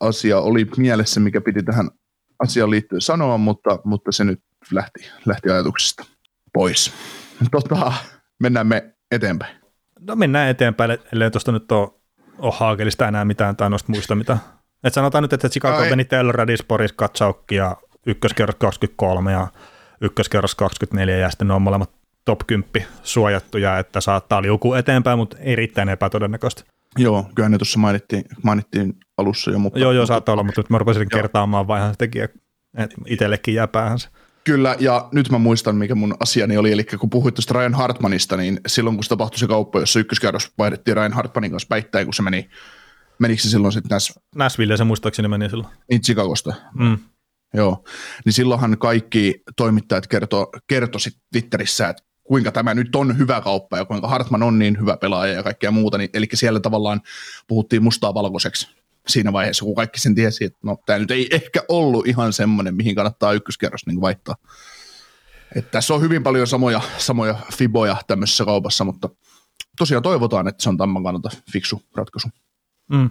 asia 0.00 0.38
oli 0.38 0.66
mielessä, 0.76 1.20
mikä 1.20 1.40
piti 1.40 1.62
tähän 1.62 1.90
asiaan 2.38 2.70
liittyen 2.70 3.00
sanoa, 3.00 3.38
mutta, 3.38 3.78
mutta 3.84 4.12
se 4.12 4.24
nyt 4.24 4.40
lähti, 4.72 5.10
lähti 5.26 5.50
ajatuksesta 5.50 6.04
pois. 6.52 6.92
Tota, 7.50 7.92
mennään 8.42 8.66
me 8.66 8.94
eteenpäin. 9.10 9.56
No 10.00 10.16
mennään 10.16 10.48
eteenpäin, 10.48 10.98
ellei 11.12 11.30
tuosta 11.30 11.52
nyt 11.52 11.72
ole, 11.72 11.88
ole 12.38 12.52
Haagelista 12.56 13.08
enää 13.08 13.24
mitään 13.24 13.56
tai 13.56 13.70
noista 13.70 13.92
muista 13.92 14.14
mitään. 14.14 14.38
Et 14.84 14.94
sanotaan 14.94 15.22
nyt, 15.22 15.32
että 15.32 15.48
Chicago 15.48 15.82
Ai. 15.82 15.90
meni 15.90 16.04
Tellradis, 16.04 16.64
Boris, 16.68 16.92
Katsaukki 16.92 17.54
ja 17.54 17.76
ykköskerros 18.06 18.56
23 18.56 19.32
ja 19.32 19.48
ykköskerros 20.00 20.54
24 20.54 21.16
ja 21.16 21.30
sitten 21.30 21.48
ne 21.48 21.54
on 21.54 21.62
molemmat 21.62 21.90
top 22.24 22.40
10 22.46 22.88
suojattuja, 23.02 23.78
että 23.78 24.00
saattaa 24.00 24.42
liukua 24.42 24.78
eteenpäin, 24.78 25.18
mutta 25.18 25.36
erittäin 25.40 25.88
epätodennäköistä. 25.88 26.73
Joo, 26.98 27.26
kyllä 27.34 27.48
ne 27.48 27.58
tuossa 27.58 27.78
mainittiin, 27.78 28.24
mainittiin 28.42 28.94
alussa 29.18 29.50
jo. 29.50 29.58
Mutta, 29.58 29.78
Joo, 29.78 29.92
joo, 29.92 30.02
mutta 30.02 30.06
saattaa 30.14 30.32
olla, 30.32 30.42
mutta 30.42 30.60
nyt 30.60 30.70
mä 30.70 30.78
rupesin 30.78 31.06
Joo. 31.10 31.18
kertaamaan 31.20 31.66
vaan 31.68 31.80
ihan 31.80 31.92
se 31.94 31.98
tekijä, 31.98 32.24
että 32.78 32.96
itsellekin 33.06 33.54
jää 33.54 33.68
päähän 33.68 33.98
se. 33.98 34.08
Kyllä, 34.44 34.76
ja 34.80 35.08
nyt 35.12 35.30
mä 35.30 35.38
muistan, 35.38 35.76
mikä 35.76 35.94
mun 35.94 36.14
asiani 36.20 36.56
oli, 36.56 36.72
eli 36.72 36.84
kun 36.84 37.10
puhuit 37.10 37.34
tuosta 37.34 37.54
Ryan 37.54 37.74
Hartmanista, 37.74 38.36
niin 38.36 38.60
silloin 38.66 38.96
kun 38.96 39.04
se 39.04 39.08
tapahtui 39.08 39.38
se 39.38 39.46
kauppa, 39.46 39.80
jossa 39.80 40.00
ykköskerros 40.00 40.52
vaihdettiin 40.58 40.96
Ryan 40.96 41.12
Hartmanin 41.12 41.50
kanssa 41.50 41.66
päittäin, 41.68 42.06
kun 42.06 42.14
se 42.14 42.22
meni, 42.22 42.48
menikö 43.18 43.42
se 43.42 43.50
silloin 43.50 43.72
sitten 43.72 43.90
näissä 43.90 44.20
Nashville 44.36 44.76
se 44.76 44.84
muistaakseni 44.84 45.28
meni 45.28 45.50
silloin. 45.50 45.68
niin 45.90 46.02
Chicagosta, 46.02 46.54
Mm. 46.74 46.98
joo, 47.54 47.84
niin 48.24 48.32
silloinhan 48.32 48.78
kaikki 48.78 49.42
toimittajat 49.56 50.06
kertoi 50.66 51.00
sit 51.00 51.14
Twitterissä, 51.32 51.88
että 51.88 52.02
kuinka 52.24 52.52
tämä 52.52 52.74
nyt 52.74 52.96
on 52.96 53.18
hyvä 53.18 53.40
kauppa 53.40 53.78
ja 53.78 53.84
kuinka 53.84 54.08
Hartman 54.08 54.42
on 54.42 54.58
niin 54.58 54.80
hyvä 54.80 54.96
pelaaja 54.96 55.32
ja 55.32 55.42
kaikkea 55.42 55.70
muuta, 55.70 55.98
niin, 55.98 56.10
eli 56.14 56.28
siellä 56.34 56.60
tavallaan 56.60 57.00
puhuttiin 57.46 57.82
mustaa 57.82 58.14
valkoiseksi 58.14 58.68
siinä 59.08 59.32
vaiheessa, 59.32 59.64
kun 59.64 59.74
kaikki 59.74 60.00
sen 60.00 60.14
tiesi, 60.14 60.44
että 60.44 60.58
no 60.62 60.76
tämä 60.86 60.98
nyt 60.98 61.10
ei 61.10 61.28
ehkä 61.30 61.62
ollut 61.68 62.06
ihan 62.06 62.32
semmoinen, 62.32 62.74
mihin 62.74 62.94
kannattaa 62.94 63.32
ykköskerros 63.32 63.86
niin 63.86 64.00
vaihtaa. 64.00 64.36
Että 65.54 65.70
tässä 65.70 65.94
on 65.94 66.00
hyvin 66.00 66.22
paljon 66.22 66.46
samoja, 66.46 66.80
samoja 66.98 67.34
fiboja 67.52 67.96
tämmöisessä 68.06 68.44
kaupassa, 68.44 68.84
mutta 68.84 69.08
tosiaan 69.78 70.02
toivotaan, 70.02 70.48
että 70.48 70.62
se 70.62 70.68
on 70.68 70.78
tämän 70.78 71.02
kannalta 71.02 71.30
fiksu 71.52 71.82
ratkaisu. 71.96 72.28
Mm. 72.90 73.10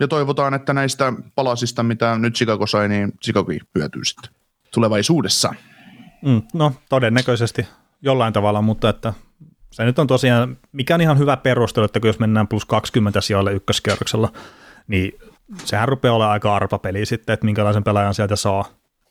Ja 0.00 0.08
toivotaan, 0.08 0.54
että 0.54 0.72
näistä 0.72 1.12
palasista, 1.34 1.82
mitä 1.82 2.18
nyt 2.18 2.34
Chicago 2.34 2.66
sai, 2.66 2.88
niin 2.88 3.12
Chicago 3.24 3.52
hyötyy 3.74 4.04
sitten 4.04 4.30
tulevaisuudessa. 4.74 5.54
Mm, 6.24 6.42
no 6.54 6.72
todennäköisesti 6.88 7.66
jollain 8.02 8.32
tavalla, 8.32 8.62
mutta 8.62 8.88
että 8.88 9.12
se 9.70 9.84
nyt 9.84 9.98
on 9.98 10.06
tosiaan, 10.06 10.56
mikä 10.72 10.94
on 10.94 11.00
ihan 11.00 11.18
hyvä 11.18 11.36
perustelu, 11.36 11.84
että 11.84 12.00
kun 12.00 12.08
jos 12.08 12.18
mennään 12.18 12.48
plus 12.48 12.64
20 12.64 13.20
sijoille 13.20 13.52
ykköskierroksella, 13.52 14.32
niin 14.88 15.18
sehän 15.64 15.88
rupeaa 15.88 16.14
olemaan 16.14 16.32
aika 16.32 16.56
arpapeli 16.56 17.06
sitten, 17.06 17.34
että 17.34 17.46
minkälaisen 17.46 17.84
pelaajan 17.84 18.14
sieltä 18.14 18.36
saa. 18.36 18.64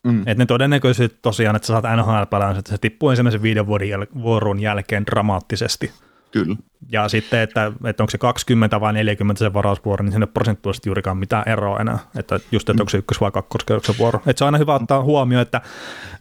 Mm. 0.04 0.20
Että 0.20 0.34
ne 0.34 0.46
todennäköisesti 0.46 1.18
tosiaan, 1.22 1.56
että 1.56 1.66
sä 1.66 1.72
saat 1.72 1.96
NHL-pelaajan, 1.96 2.58
että 2.58 2.70
se 2.70 2.78
tippuu 2.78 3.10
ensimmäisen 3.10 3.42
viiden 3.42 3.66
vuoden 3.66 3.88
jäl- 3.88 4.22
vuoron 4.22 4.60
jälkeen 4.60 5.06
dramaattisesti. 5.06 5.92
Kyllä. 6.32 6.56
Ja 6.92 7.08
sitten, 7.08 7.40
että, 7.40 7.72
että 7.84 8.02
onko 8.02 8.10
se 8.10 8.18
20 8.18 8.80
vai 8.80 8.92
40 8.92 9.38
se 9.38 9.52
varausvuoro, 9.52 10.04
niin 10.04 10.12
sinne 10.12 10.26
prosentuaalisesti 10.26 10.88
juurikaan 10.88 11.16
mitään 11.16 11.48
eroa 11.48 11.78
enää. 11.80 11.98
Että 12.16 12.40
just, 12.52 12.68
että 12.68 12.82
onko 12.82 12.90
se 12.90 12.98
ykkös- 12.98 13.20
vai 13.20 13.30
kakkoskerroksen 13.30 13.94
vuoro. 13.98 14.20
Että 14.26 14.38
se 14.38 14.44
on 14.44 14.46
aina 14.46 14.58
hyvä 14.58 14.74
ottaa 14.74 15.02
huomioon, 15.02 15.42
että 15.42 15.60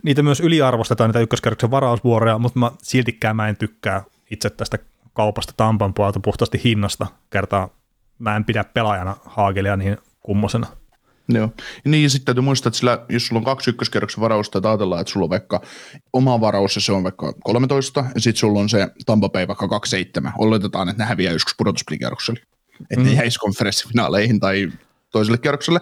niitä 0.03 0.24
myös 0.24 0.39
yliarvostetaan, 0.39 1.10
niitä 1.10 1.20
ykköskerroksen 1.20 1.72
varausvuoroja, 1.72 2.38
mutta 2.38 2.60
mä 2.60 2.72
siltikään 2.82 3.36
mä 3.36 3.47
en 3.47 3.57
tykkää 3.57 4.03
itse 4.32 4.49
tästä 4.49 4.78
kaupasta 5.14 5.53
Tampan 5.57 5.93
puolelta 5.93 6.20
puhtaasti 6.20 6.62
hinnasta. 6.64 7.07
Kertaa 7.30 7.70
mä 8.20 8.36
en 8.36 8.45
pidä 8.45 8.64
pelaajana 8.64 9.16
Haagelia 9.26 9.76
niin 9.76 9.97
kummosena. 10.20 10.68
Joo. 11.34 11.49
Niin, 11.86 12.09
sitten 12.09 12.25
täytyy 12.25 12.41
muistaa, 12.43 12.69
että 12.69 12.77
sillä, 12.80 13.05
jos 13.09 13.27
sulla 13.27 13.39
on 13.39 13.45
kaksi 13.45 13.69
ykköskerroksen 13.69 14.21
varausta, 14.21 14.57
että 14.57 14.69
ajatellaan, 14.69 15.01
että 15.01 15.13
sulla 15.13 15.23
on 15.23 15.30
vaikka 15.30 15.61
oma 16.13 16.41
varaus 16.41 16.75
ja 16.75 16.82
se 16.82 16.91
on 16.91 17.03
vaikka 17.03 17.34
13, 17.43 18.05
ja 18.15 18.21
sitten 18.21 18.39
sulla 18.39 18.59
on 18.59 18.69
se 18.69 18.88
Tampa 19.05 19.30
Bay 19.30 19.47
vaikka 19.47 19.67
27. 19.67 20.34
Oletetaan, 20.38 20.89
että 20.89 21.03
ne 21.03 21.07
häviää 21.09 21.34
joskus 21.34 21.55
pudotuspelikierrokselle. 21.57 22.39
Että 22.82 22.99
Mhm. 22.99 23.03
ne 23.05 23.13
jäisi 23.13 23.39
konferenssifinaaleihin 23.39 24.39
tai 24.39 24.71
toiselle 25.11 25.38
kierrokselle. 25.38 25.80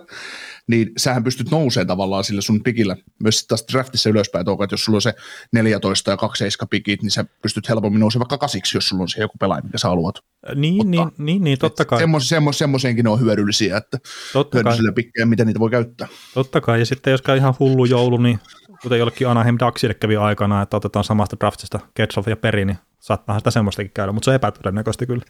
Niin 0.67 0.91
sähän 0.97 1.23
pystyt 1.23 1.51
nousemaan 1.51 1.87
tavallaan 1.87 2.23
sillä 2.23 2.41
sun 2.41 2.63
pikillä 2.63 2.95
myös 3.23 3.47
taas 3.47 3.65
draftissa 3.71 4.09
ylöspäin, 4.09 4.45
että 4.63 4.73
jos 4.73 4.85
sulla 4.85 4.97
on 4.97 5.01
se 5.01 5.13
14 5.51 6.11
ja 6.11 6.17
2 6.17 6.43
pikit, 6.69 7.01
niin 7.01 7.11
sä 7.11 7.25
pystyt 7.41 7.69
helpommin 7.69 7.99
nousemaan 7.99 8.29
vaikka 8.29 8.37
kasiksi, 8.37 8.77
jos 8.77 8.87
sulla 8.89 9.01
on 9.01 9.09
se 9.09 9.21
joku 9.21 9.37
pelaaja, 9.37 9.61
mikä 9.63 9.77
sä 9.77 9.87
haluat. 9.87 10.15
Niin, 10.55 10.91
niin, 10.91 11.11
niin, 11.17 11.43
niin, 11.43 11.59
totta 11.59 11.85
kai. 11.85 11.99
Semmos, 11.99 12.29
semmos, 12.29 12.57
semmoiseenkin 12.57 13.07
on 13.07 13.19
hyödyllisiä, 13.19 13.77
että 13.77 13.97
totta 14.33 14.57
hyödyllisillä 14.57 14.91
pikkejä, 14.91 15.25
miten 15.25 15.47
niitä 15.47 15.59
voi 15.59 15.69
käyttää. 15.69 16.07
Totta 16.33 16.61
kai, 16.61 16.79
ja 16.79 16.85
sitten 16.85 17.11
jos 17.11 17.21
käy 17.21 17.37
ihan 17.37 17.55
hullu 17.59 17.85
joulu, 17.85 18.17
niin 18.17 18.39
kuten 18.81 18.99
jollekin 18.99 19.27
Anaheim 19.27 19.57
Ducksille 19.65 19.93
kävi 19.93 20.17
aikana, 20.17 20.61
että 20.61 20.77
otetaan 20.77 21.05
samasta 21.05 21.37
draftista 21.39 21.79
Ketsoff 21.93 22.27
ja 22.27 22.35
Peri, 22.35 22.65
niin 22.65 22.77
saattaa 22.99 23.39
sitä 23.39 23.51
semmoistakin 23.51 23.91
käydä, 23.93 24.11
mutta 24.11 24.25
se 24.25 24.31
on 24.31 24.35
epätodennäköistä 24.35 25.05
kyllä. 25.05 25.23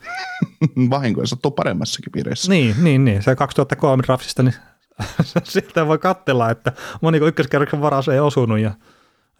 Vahinkoja 0.90 1.26
sattuu 1.26 1.50
paremmassakin 1.50 2.12
piireissä. 2.12 2.52
Niin, 2.52 2.74
niin, 2.82 3.04
niin. 3.04 3.22
Se 3.22 3.36
2003 3.36 4.02
draftista, 4.06 4.42
niin 4.42 4.54
sieltä 5.44 5.86
voi 5.86 5.98
katsella, 5.98 6.50
että 6.50 6.72
moniko 7.00 7.26
ykköskerroksen 7.26 7.80
varas 7.80 8.08
ei 8.08 8.20
osunut 8.20 8.58
ja 8.58 8.70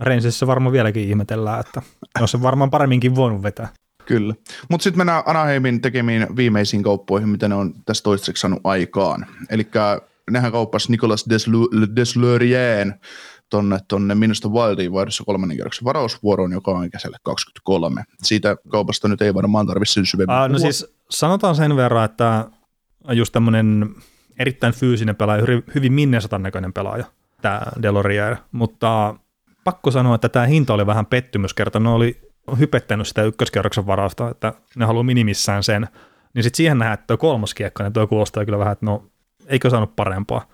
Reinsissä 0.00 0.46
varmaan 0.46 0.72
vieläkin 0.72 1.09
ihmetellään, 1.09 1.61
että 1.61 1.82
olisi 2.20 2.32
se 2.32 2.42
varmaan 2.42 2.70
paremminkin 2.70 3.14
voinut 3.14 3.42
vetää. 3.42 3.68
Kyllä. 4.06 4.34
Mutta 4.70 4.84
sitten 4.84 4.98
mennään 4.98 5.22
Anaheimin 5.26 5.80
tekemiin 5.80 6.26
viimeisiin 6.36 6.82
kauppoihin, 6.82 7.28
mitä 7.28 7.48
ne 7.48 7.54
on 7.54 7.74
tässä 7.86 8.02
toistaiseksi 8.02 8.40
saanut 8.40 8.61
aikaan. 8.64 9.26
Eli 9.50 9.68
nehän 10.30 10.52
kauppasi 10.52 10.90
Nicolas 10.90 11.24
Deslurien 11.96 13.00
tonne, 13.50 13.78
tonne 13.88 14.14
Minusta 14.14 14.48
Wildiin 14.48 14.92
vaihdossa 14.92 15.24
kolmannen 15.24 15.56
kierroksen 15.56 15.84
varausvuoroon, 15.84 16.52
joka 16.52 16.70
on 16.70 16.90
kesällä 16.90 17.18
23. 17.22 18.04
Siitä 18.22 18.56
kaupasta 18.68 19.09
nyt 19.09 19.22
ei 19.22 19.34
varmaan 19.34 19.66
tarvitse 19.66 19.92
sen 19.92 20.06
syvemmin 20.06 20.36
uh, 20.44 20.48
No 20.48 20.59
siis 20.59 20.86
sanotaan 21.11 21.56
sen 21.56 21.76
verran, 21.76 22.04
että 22.04 22.50
just 23.12 23.32
tämmöinen 23.32 23.94
erittäin 24.39 24.72
fyysinen 24.72 25.16
pelaaja, 25.16 25.43
hyvin 25.74 25.93
Minnesotan 25.93 26.43
näköinen 26.43 26.72
pelaaja, 26.72 27.05
tämä 27.43 27.61
Delorier, 27.82 28.36
mutta 28.53 29.14
pakko 29.64 29.91
sanoa, 29.91 30.14
että 30.14 30.28
tämä 30.28 30.47
hinta 30.47 30.74
oli 30.74 30.86
vähän 30.86 31.07
pettymys 31.07 31.55
kerta. 31.55 31.80
Ne 31.80 31.89
oli 31.89 32.20
hypettänyt 32.59 33.07
sitä 33.07 33.22
ykköskierroksen 33.22 33.86
varausta, 33.86 34.30
että 34.30 34.53
ne 34.76 34.84
haluaa 34.84 35.03
minimissään 35.03 35.62
sen. 35.62 35.89
Niin 36.34 36.43
sitten 36.43 36.57
siihen 36.57 36.78
nähdään, 36.78 36.95
että 36.95 37.07
tuo 37.07 37.16
kolmas 37.16 37.55
kiekko, 37.55 37.82
niin 37.82 37.93
tuo 37.93 38.07
kuulostaa 38.07 38.45
kyllä 38.45 38.59
vähän, 38.59 38.72
että 38.72 38.86
no 38.86 39.05
eikö 39.47 39.70
saanut 39.70 39.97
parempaa. 39.97 40.47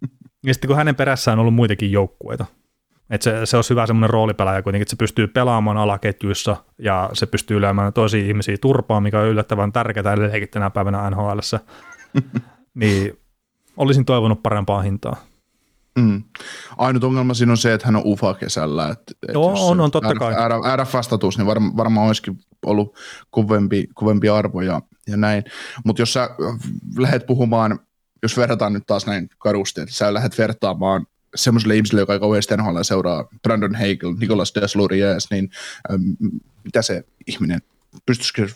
Ja 0.46 0.54
sitten 0.54 0.68
kun 0.68 0.76
hänen 0.76 0.96
perässään 0.96 1.38
on 1.38 1.40
ollut 1.40 1.54
muitakin 1.54 1.92
joukkueita, 1.92 2.44
että 3.10 3.24
se, 3.24 3.46
se 3.46 3.56
olisi 3.56 3.70
hyvä 3.70 3.86
semmoinen 3.86 4.10
roolipelaaja 4.10 4.62
kuitenkin, 4.62 4.82
että 4.82 4.90
se 4.90 4.96
pystyy 4.96 5.26
pelaamaan 5.26 5.76
alaketjuissa 5.76 6.56
ja 6.78 7.10
se 7.12 7.26
pystyy 7.26 7.60
lyömään 7.60 7.92
toisia 7.92 8.26
ihmisiä 8.26 8.56
turpaan, 8.60 9.02
mikä 9.02 9.20
on 9.20 9.28
yllättävän 9.28 9.72
tärkeää 9.72 10.12
edelleenkin 10.12 10.48
tänä 10.48 10.70
päivänä 10.70 11.10
nhl 11.10 11.38
niin 12.80 13.18
olisin 13.76 14.04
toivonut 14.04 14.42
parempaa 14.42 14.82
hintaa. 14.82 15.26
Mm. 15.98 16.22
Ainut 16.76 17.04
ongelma 17.04 17.34
siinä 17.34 17.52
on 17.52 17.56
se, 17.56 17.74
että 17.74 17.86
hän 17.86 17.96
on 17.96 18.02
UFA 18.04 18.34
kesällä. 18.34 18.88
Että, 18.88 19.12
että 19.22 19.32
Joo, 19.32 19.68
on, 19.68 19.80
on 19.80 19.90
totta 19.90 20.14
kai. 20.14 20.34
RF-vastatus, 20.76 21.38
niin 21.38 21.46
varma, 21.46 21.76
varmaan 21.76 22.06
olisikin 22.06 22.38
ollut 22.66 22.96
kovempi, 23.30 23.86
kovempi 23.94 24.28
arvo 24.28 24.60
ja, 24.60 24.82
ja 25.06 25.16
näin. 25.16 25.44
Mutta 25.84 26.02
jos 26.02 26.12
sä 26.12 26.30
lähdet 26.98 27.26
puhumaan, 27.26 27.78
jos 28.22 28.36
verrataan 28.36 28.72
nyt 28.72 28.86
taas 28.86 29.06
näin 29.06 29.28
karusti, 29.38 29.80
että 29.80 29.94
sä 29.94 30.14
lähdet 30.14 30.38
vertaamaan 30.38 31.06
semmoiselle 31.34 31.76
ihmiselle, 31.76 32.00
joka 32.00 32.18
kauheasti 32.18 32.56
NHL 32.56 32.82
seuraa 32.82 33.28
Brandon 33.42 33.74
Hagel, 33.74 34.14
Nicolas 34.18 34.52
Desluriers, 34.54 35.30
niin 35.30 35.50
ähm, 35.92 36.02
mitä 36.64 36.82
se 36.82 37.04
ihminen, 37.26 37.60
pystyisikö, 38.06 38.48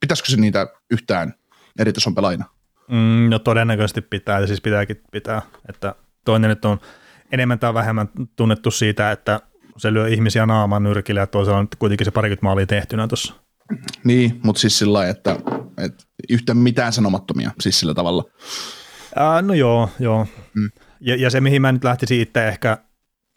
pitäisikö 0.00 0.30
se 0.30 0.36
niitä 0.36 0.66
yhtään 0.90 1.34
eri 1.78 1.92
tason 1.92 2.14
pelaajina? 2.14 2.44
Mm, 2.88 3.30
no 3.30 3.38
todennäköisesti 3.38 4.00
pitää, 4.00 4.40
ja 4.40 4.46
siis 4.46 4.60
pitääkin 4.60 5.02
pitää, 5.12 5.42
että 5.68 5.94
toinen 6.24 6.48
nyt 6.48 6.64
on 6.64 6.80
enemmän 7.32 7.58
tai 7.58 7.74
vähemmän 7.74 8.08
tunnettu 8.36 8.70
siitä, 8.70 9.12
että 9.12 9.40
se 9.76 9.92
lyö 9.92 10.08
ihmisiä 10.08 10.46
naaman 10.46 10.82
nyrkillä 10.82 11.20
ja 11.20 11.26
toisaalta 11.26 11.58
on 11.58 11.68
kuitenkin 11.78 12.04
se 12.04 12.10
parikymmentä 12.10 12.44
maalia 12.44 12.66
tehtynä 12.66 13.08
tuossa. 13.08 13.34
Niin, 14.04 14.40
mutta 14.42 14.60
siis 14.60 14.78
sillä 14.78 14.92
lailla, 14.92 15.10
että, 15.10 15.36
että 15.78 16.04
yhtä 16.28 16.54
mitään 16.54 16.92
sanomattomia, 16.92 17.50
siis 17.60 17.80
sillä 17.80 17.94
tavalla. 17.94 18.24
Ää, 19.16 19.42
no 19.42 19.54
joo, 19.54 19.90
joo. 19.98 20.26
Mm. 20.54 20.70
Ja, 21.00 21.16
ja, 21.16 21.30
se, 21.30 21.40
mihin 21.40 21.62
mä 21.62 21.72
nyt 21.72 21.84
lähtisin 21.84 22.20
itse 22.20 22.48
ehkä 22.48 22.78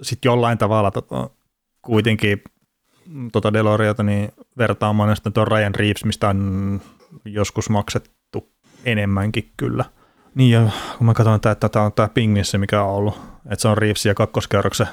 sit 0.02 0.26
jollain 0.26 0.58
tavalla 0.58 0.92
tota, 0.92 1.30
kuitenkin 1.82 2.42
tota 3.32 3.54
Deloriota 3.54 4.04
niin 4.04 4.32
vertaamaan 4.58 5.16
sitten 5.16 5.34
tuon 5.34 5.48
Ryan 5.48 5.76
Reeves, 5.76 6.06
mistä 6.06 6.30
on 6.30 6.82
joskus 7.26 7.70
maksettu 7.70 8.21
enemmänkin 8.86 9.52
kyllä– 9.58 9.86
niin 10.36 10.52
ja 10.52 10.70
kun 10.98 11.08
mä 11.08 11.14
katson, 11.14 11.36
että 11.36 11.70
tämä 11.70 11.86
on 11.86 11.94
tämä 11.94 12.10
Pingmissä, 12.10 12.58
mikä 12.58 12.84
on 12.84 12.90
ollut, 12.90 13.20
että 13.46 13.62
se 13.62 13.68
on 13.68 13.78
Reevesia 13.78 14.14
kakkoskerroksen 14.14 14.88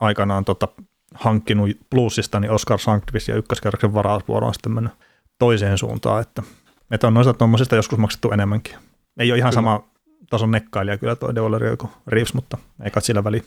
aikanaan 0.00 0.44
tota, 0.44 0.68
hankkinut 1.14 1.70
plussista, 1.90 2.40
niin 2.40 2.50
Oscar 2.50 2.78
Sanktvist 2.78 3.28
ja 3.28 3.36
ykköskerroksen 3.36 3.94
varausvuoro 3.94 4.46
on 4.46 4.54
sitten 4.54 4.72
mennyt 4.72 4.92
toiseen 5.38 5.78
suuntaan, 5.78 6.22
että, 6.22 6.42
että 6.90 7.06
on 7.06 7.14
noista 7.14 7.34
tuommoisista 7.34 7.76
joskus 7.76 7.98
maksettu 7.98 8.30
enemmänkin. 8.30 8.74
Ei 9.18 9.32
ole 9.32 9.38
ihan 9.38 9.50
kyllä. 9.50 9.62
sama 9.62 9.88
tason 10.30 10.50
nekkailija 10.50 10.98
kyllä 10.98 11.16
tuo 11.16 11.34
Deoleri 11.34 11.76
kuin 11.76 11.90
Reeves, 12.06 12.34
mutta 12.34 12.58
ei 12.84 12.90
kai 12.90 13.02
sillä 13.02 13.24
väliin. 13.24 13.44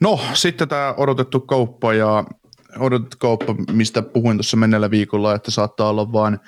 No, 0.00 0.20
sitten 0.34 0.68
tämä 0.68 0.94
odotettu 0.96 1.40
kauppa 1.40 1.94
ja 1.94 2.24
odotettu 2.78 3.16
kauppa, 3.20 3.54
mistä 3.72 4.02
puhuin 4.02 4.36
tuossa 4.36 4.56
menneellä 4.56 4.90
viikolla, 4.90 5.34
että 5.34 5.50
saattaa 5.50 5.88
olla 5.88 6.12
vain 6.12 6.38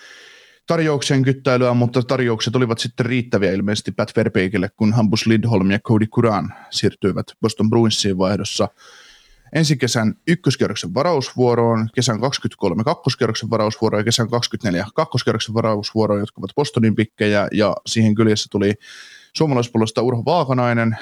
tarjouksen 0.69 1.23
kyttäilyä, 1.23 1.75
mutta 1.75 2.03
tarjoukset 2.03 2.57
olivat 2.57 2.79
sitten 2.79 3.07
riittäviä 3.07 3.53
ilmeisesti 3.53 3.93
Pat 3.93 4.17
Verbeekille, 4.17 4.71
kun 4.77 4.93
Hampus 4.93 5.27
Lindholm 5.27 5.71
ja 5.71 5.79
Cody 5.79 6.07
Kuran 6.07 6.55
siirtyivät 6.71 7.27
Boston 7.41 7.71
Bruinsiin 7.71 8.19
vaihdossa 8.19 8.69
ensi 9.53 9.77
kesän 9.77 10.15
ykköskierroksen 10.27 10.95
varausvuoroon, 10.95 11.89
kesän 11.95 12.21
23 12.21 12.85
kakkoskerroksen 12.85 13.51
varausvuoroon 13.51 14.01
ja 14.01 14.05
kesän 14.05 14.31
24 14.31 14.87
kakkoskerroksen 14.95 15.55
varausvuoroon, 15.55 16.21
jotka 16.21 16.41
ovat 16.41 16.55
Bostonin 16.55 16.95
pikkejä, 16.95 17.49
ja 17.53 17.77
siihen 17.87 18.15
kyljessä 18.15 18.49
tuli 18.51 18.75
suomalaispuolusta 19.37 20.03
Urho 20.03 20.23
Vaakanainen, 20.25 20.97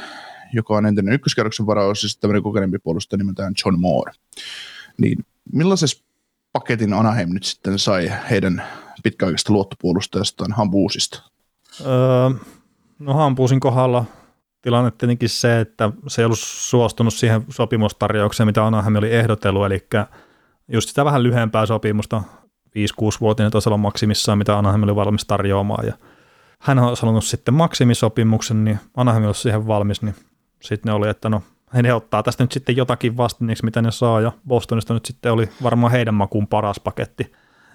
joka 0.52 0.74
on 0.74 0.86
entinen 0.86 1.14
ykköskierroksen 1.14 1.66
varaus, 1.66 2.02
ja 2.02 2.08
sitten 2.08 2.20
tämmöinen 2.20 2.42
kokeneempi 2.42 2.78
puolustaja 2.78 3.18
nimeltään 3.18 3.54
John 3.64 3.80
Moore. 3.80 4.12
Niin 4.98 5.24
millaisessa 5.52 6.04
paketin 6.52 6.92
Anaheim 6.92 7.30
nyt 7.30 7.44
sitten 7.44 7.78
sai 7.78 8.12
heidän 8.30 8.62
pitkäaikaisesta 9.06 9.52
luottopuolustajastaan 9.52 10.52
Hambuusista? 10.52 11.22
Öö, 11.80 12.30
no 12.98 13.14
Hambuusin 13.14 13.60
kohdalla 13.60 14.04
tilanne 14.62 14.90
tietenkin 14.90 15.28
se, 15.28 15.60
että 15.60 15.90
se 16.08 16.22
ei 16.22 16.26
ollut 16.26 16.38
suostunut 16.38 17.14
siihen 17.14 17.44
sopimustarjoukseen, 17.48 18.46
mitä 18.46 18.66
Anaheim 18.66 18.96
oli 18.96 19.12
ehdotellut, 19.12 19.66
eli 19.66 19.86
just 20.68 20.88
sitä 20.88 21.04
vähän 21.04 21.22
lyhempää 21.22 21.66
sopimusta, 21.66 22.22
5-6-vuotinen 22.68 23.52
taisi 23.52 23.68
olla 23.68 23.76
maksimissaan, 23.76 24.38
mitä 24.38 24.58
Anaheim 24.58 24.82
oli 24.82 24.96
valmis 24.96 25.24
tarjoamaan, 25.24 25.86
ja 25.86 25.92
hän 26.60 26.78
on 26.78 26.96
halunnut 27.02 27.24
sitten 27.24 27.54
maksimisopimuksen, 27.54 28.64
niin 28.64 28.78
Anaheim 28.96 29.24
oli 29.24 29.34
siihen 29.34 29.66
valmis, 29.66 30.02
niin 30.02 30.14
sitten 30.62 30.90
ne 30.90 30.92
oli, 30.92 31.08
että 31.08 31.28
no 31.28 31.42
he 31.74 31.94
ottaa 31.94 32.22
tästä 32.22 32.44
nyt 32.44 32.52
sitten 32.52 32.76
jotakin 32.76 33.16
vastineeksi, 33.16 33.64
mitä 33.64 33.82
ne 33.82 33.90
saa, 33.90 34.20
ja 34.20 34.32
Bostonista 34.48 34.94
nyt 34.94 35.06
sitten 35.06 35.32
oli 35.32 35.48
varmaan 35.62 35.92
heidän 35.92 36.14
makuun 36.14 36.46
paras 36.46 36.80
paketti. 36.80 37.32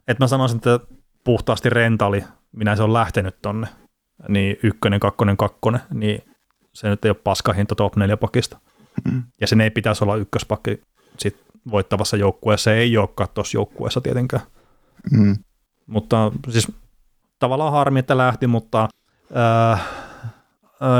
että 0.08 0.24
mä 0.24 0.28
sanoisin, 0.28 0.58
että 0.58 0.80
puhtaasti 1.24 1.70
rentali, 1.70 2.24
minä 2.52 2.76
se 2.76 2.84
on 2.84 2.94
lähtenyt 2.94 3.36
tonne, 3.42 3.68
niin 4.28 4.58
ykkönen, 4.64 5.00
kakkonen, 5.00 5.38
kakkonen, 5.38 5.82
niin 5.94 6.24
se 6.74 6.90
nyt 6.90 7.06
ei 7.06 7.10
ole 7.10 7.18
paskahinta 7.24 7.76
top 7.76 7.96
4 7.96 8.18
pakista. 8.18 8.60
Mm. 9.12 9.24
Ja 9.42 9.48
sen 9.48 9.62
ei 9.62 9.70
pitäisi 9.70 10.04
olla 10.04 10.16
ykköspakki 10.16 10.82
sit 11.18 11.38
voittavassa 11.72 12.18
joukkueessa, 12.18 12.64
se 12.64 12.74
ei 12.74 12.98
olekaan 12.98 13.30
tuossa 13.34 13.58
joukkueessa 13.58 14.02
tietenkään. 14.02 14.44
Mm. 15.12 15.36
Mutta 15.88 16.32
siis 16.50 16.72
tavallaan 17.40 17.72
harmi, 17.72 18.00
että 18.00 18.18
lähti, 18.18 18.48
mutta 18.48 18.90
äh, 19.36 19.72
äh, 19.72 19.88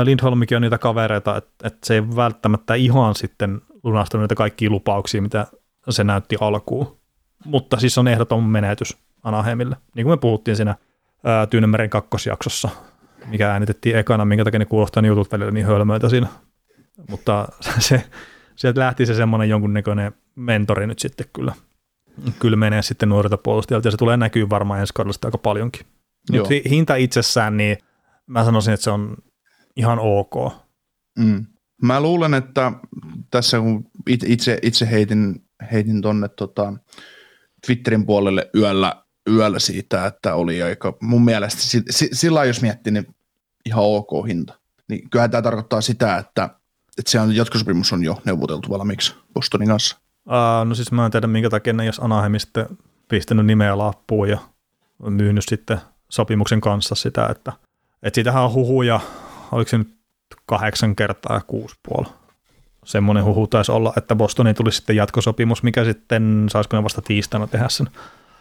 Lindholmikin 0.04 0.56
on 0.56 0.62
niitä 0.62 0.78
kavereita, 0.78 1.36
että, 1.36 1.66
että 1.66 1.86
se 1.86 1.94
ei 1.94 2.16
välttämättä 2.16 2.74
ihan 2.74 3.14
sitten 3.14 3.60
lunastanut 3.82 4.22
niitä 4.22 4.34
kaikkia 4.34 4.70
lupauksia, 4.70 5.22
mitä 5.22 5.46
se 5.90 6.04
näytti 6.04 6.36
alkuun. 6.40 6.98
Mutta 7.44 7.80
siis 7.80 7.98
on 7.98 8.08
ehdoton 8.08 8.44
menetys 8.44 8.96
Anaheimille. 9.22 9.76
Niin 9.94 10.04
kuin 10.04 10.12
me 10.12 10.16
puhuttiin 10.16 10.56
siinä 10.56 10.76
ää, 11.24 11.46
Tyynemeren 11.46 11.90
kakkosjaksossa, 11.90 12.68
mikä 13.26 13.52
äänitettiin 13.52 13.96
ekana, 13.96 14.24
minkä 14.24 14.44
takia 14.44 14.58
ne 14.58 14.64
kuulostaa 14.64 15.02
ne 15.02 15.08
jutut 15.08 15.32
välillä 15.32 15.50
niin 15.50 15.66
hölmöitä 15.66 16.08
siinä. 16.08 16.26
Mutta 17.10 17.48
se, 17.78 18.04
sieltä 18.56 18.80
lähti 18.80 19.06
se 19.06 19.14
semmoinen 19.14 19.48
jonkunnäköinen 19.48 20.12
mentori 20.34 20.86
nyt 20.86 20.98
sitten 20.98 21.26
kyllä, 21.32 21.54
kyllä 22.38 22.56
menee 22.56 22.82
sitten 22.82 23.08
nuorilta 23.08 23.38
puolustajilta, 23.38 23.88
ja 23.88 23.90
se 23.90 23.96
tulee 23.96 24.16
näkyy 24.16 24.50
varmaan 24.50 24.80
ensi 24.80 24.94
kaudella 24.94 25.18
aika 25.24 25.38
paljonkin. 25.38 25.86
Nyt 26.30 26.46
hinta 26.70 26.94
itsessään, 26.94 27.56
niin 27.56 27.78
mä 28.26 28.44
sanoisin, 28.44 28.74
että 28.74 28.84
se 28.84 28.90
on 28.90 29.16
ihan 29.76 29.98
ok. 29.98 30.52
Mm. 31.18 31.46
Mä 31.82 32.00
luulen, 32.00 32.34
että 32.34 32.72
tässä 33.30 33.58
kun 33.58 33.90
itse, 34.06 34.58
itse 34.62 34.90
heitin, 34.90 35.44
heitin 35.72 36.00
tonne 36.00 36.28
tota, 36.28 36.72
Twitterin 37.66 38.06
puolelle 38.06 38.50
yöllä 38.56 39.01
yöllä 39.30 39.58
siitä, 39.58 40.06
että 40.06 40.34
oli 40.34 40.62
aika, 40.62 40.96
mun 41.00 41.24
mielestä 41.24 41.62
sillä 42.12 42.44
jos 42.44 42.62
miettii, 42.62 42.92
niin 42.92 43.14
ihan 43.66 43.84
ok 43.84 44.26
hinta. 44.26 44.54
niin 44.88 45.10
kyllähän 45.10 45.30
tämä 45.30 45.42
tarkoittaa 45.42 45.80
sitä, 45.80 46.16
että, 46.16 46.44
että 46.98 47.10
se 47.10 47.20
on, 47.20 47.36
jatkosopimus 47.36 47.92
on 47.92 48.04
jo 48.04 48.22
neuvoteltu 48.24 48.70
valmiiksi 48.70 49.14
Bostonin 49.34 49.68
kanssa. 49.68 49.96
Uh, 50.26 50.68
no 50.68 50.74
siis 50.74 50.92
mä 50.92 51.04
en 51.04 51.10
tiedä, 51.10 51.26
minkä 51.26 51.50
takia 51.50 51.72
ne 51.72 51.84
jos 51.84 51.98
Anaheim 51.98 52.38
sitten 52.38 52.66
pistänyt 53.08 53.46
nimeä 53.46 53.78
lappuun 53.78 54.28
ja 54.28 54.38
myynyt 55.08 55.44
sitten 55.48 55.78
sopimuksen 56.08 56.60
kanssa 56.60 56.94
sitä, 56.94 57.26
että, 57.26 57.52
että 58.02 58.14
siitähän 58.14 58.42
on 58.42 58.52
huhuja, 58.52 59.00
oliko 59.52 59.68
se 59.68 59.78
nyt 59.78 59.94
kahdeksan 60.46 60.96
kertaa 60.96 61.40
kuusi 61.46 61.76
puoli. 61.88 62.08
Semmoinen 62.84 63.24
huhu 63.24 63.46
taisi 63.46 63.72
olla, 63.72 63.92
että 63.96 64.16
Bostonin 64.16 64.54
tuli 64.54 64.72
sitten 64.72 64.96
jatkosopimus, 64.96 65.62
mikä 65.62 65.84
sitten, 65.84 66.46
saisiko 66.50 66.76
ne 66.76 66.84
vasta 66.84 67.02
tiistaina 67.02 67.46
tehdä 67.46 67.68
sen 67.68 67.88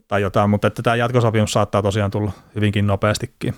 tai 0.07 0.21
jotain, 0.21 0.49
mutta 0.49 0.67
että 0.67 0.81
tämä 0.81 0.95
jatkosopimus 0.95 1.51
saattaa 1.51 1.81
tosiaan 1.81 2.11
tulla 2.11 2.31
hyvinkin 2.55 2.87
nopeastikin. 2.87 3.53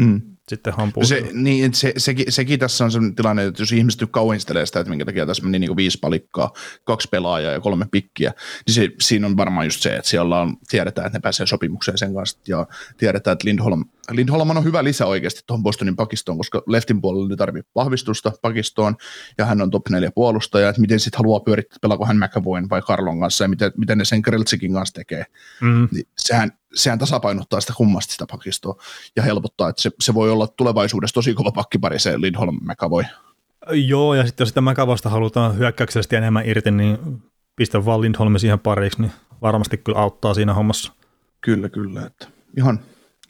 Mm 0.00 0.35
sitten 0.48 0.72
hampuu. 0.72 1.04
Se, 1.04 1.28
niin, 1.32 1.74
se, 1.74 1.92
sekin, 1.96 2.32
sekin, 2.32 2.58
tässä 2.58 2.84
on 2.84 2.90
sellainen 2.90 3.14
tilanne, 3.14 3.44
että 3.44 3.62
jos 3.62 3.72
ihmiset 3.72 4.00
kauhistelee 4.10 4.66
sitä, 4.66 4.80
että 4.80 4.90
minkä 4.90 5.04
takia 5.04 5.26
tässä 5.26 5.42
meni 5.42 5.58
niin 5.58 5.68
kuin 5.68 5.76
viisi 5.76 5.98
palikkaa, 5.98 6.52
kaksi 6.84 7.08
pelaajaa 7.08 7.52
ja 7.52 7.60
kolme 7.60 7.86
pikkiä, 7.90 8.32
niin 8.66 8.74
se, 8.74 8.88
siinä 9.00 9.26
on 9.26 9.36
varmaan 9.36 9.66
just 9.66 9.82
se, 9.82 9.96
että 9.96 10.08
siellä 10.08 10.40
on, 10.40 10.56
tiedetään, 10.68 11.06
että 11.06 11.18
ne 11.18 11.22
pääsee 11.22 11.46
sopimukseen 11.46 11.98
sen 11.98 12.14
kanssa 12.14 12.38
ja 12.48 12.66
tiedetään, 12.96 13.32
että 13.32 13.48
Lindholm, 13.48 13.84
Lindholm 14.10 14.50
on 14.50 14.64
hyvä 14.64 14.84
lisä 14.84 15.06
oikeasti 15.06 15.40
tuohon 15.46 15.62
Bostonin 15.62 15.96
pakistoon, 15.96 16.38
koska 16.38 16.62
leftin 16.66 17.00
puolella 17.00 17.28
nyt 17.28 17.38
tarvitsee 17.38 17.70
vahvistusta 17.74 18.32
pakistoon 18.42 18.96
ja 19.38 19.44
hän 19.44 19.62
on 19.62 19.70
top 19.70 19.88
4 19.88 20.10
puolustaja, 20.14 20.68
että 20.68 20.80
miten 20.80 21.00
sitten 21.00 21.18
haluaa 21.18 21.40
pyörittää, 21.40 21.78
pelaako 21.82 22.06
hän 22.06 22.16
McAvoyn 22.16 22.70
vai 22.70 22.82
Carlon 22.82 23.20
kanssa 23.20 23.44
ja 23.44 23.48
miten, 23.48 23.72
miten 23.76 23.98
ne 23.98 24.04
sen 24.04 24.22
Kreltsikin 24.22 24.72
kanssa 24.72 24.94
tekee. 24.94 25.24
Mm. 25.60 25.88
Niin 25.92 26.08
sehän, 26.18 26.52
sehän 26.74 26.98
tasapainottaa 26.98 27.60
sitä 27.60 27.72
kummasti 27.76 28.12
sitä 28.12 28.26
pakistoa 28.30 28.82
ja 29.16 29.22
helpottaa, 29.22 29.68
että 29.68 29.82
se, 29.82 29.90
se 30.00 30.14
voi 30.14 30.30
olla 30.30 30.35
tulevaisuudessa 30.56 31.14
tosi 31.14 31.34
kova 31.34 31.52
pakkipari 31.52 31.98
se 31.98 32.20
Lindholm 32.20 32.58
McAvoy. 32.62 33.04
Joo, 33.72 34.14
ja 34.14 34.26
sitten 34.26 34.44
jos 34.44 34.48
sitä 34.48 34.60
McAvosta 34.60 35.08
halutaan 35.08 35.58
hyökkäyksellisesti 35.58 36.16
enemmän 36.16 36.48
irti, 36.48 36.70
niin 36.70 36.98
pistä 37.56 37.84
vaan 37.84 38.00
Lindholmi 38.00 38.38
siihen 38.38 38.58
pariksi, 38.58 39.00
niin 39.02 39.12
varmasti 39.42 39.76
kyllä 39.76 39.98
auttaa 39.98 40.34
siinä 40.34 40.54
hommassa. 40.54 40.92
Kyllä, 41.40 41.68
kyllä. 41.68 42.06
Että 42.06 42.26
ihan, 42.56 42.80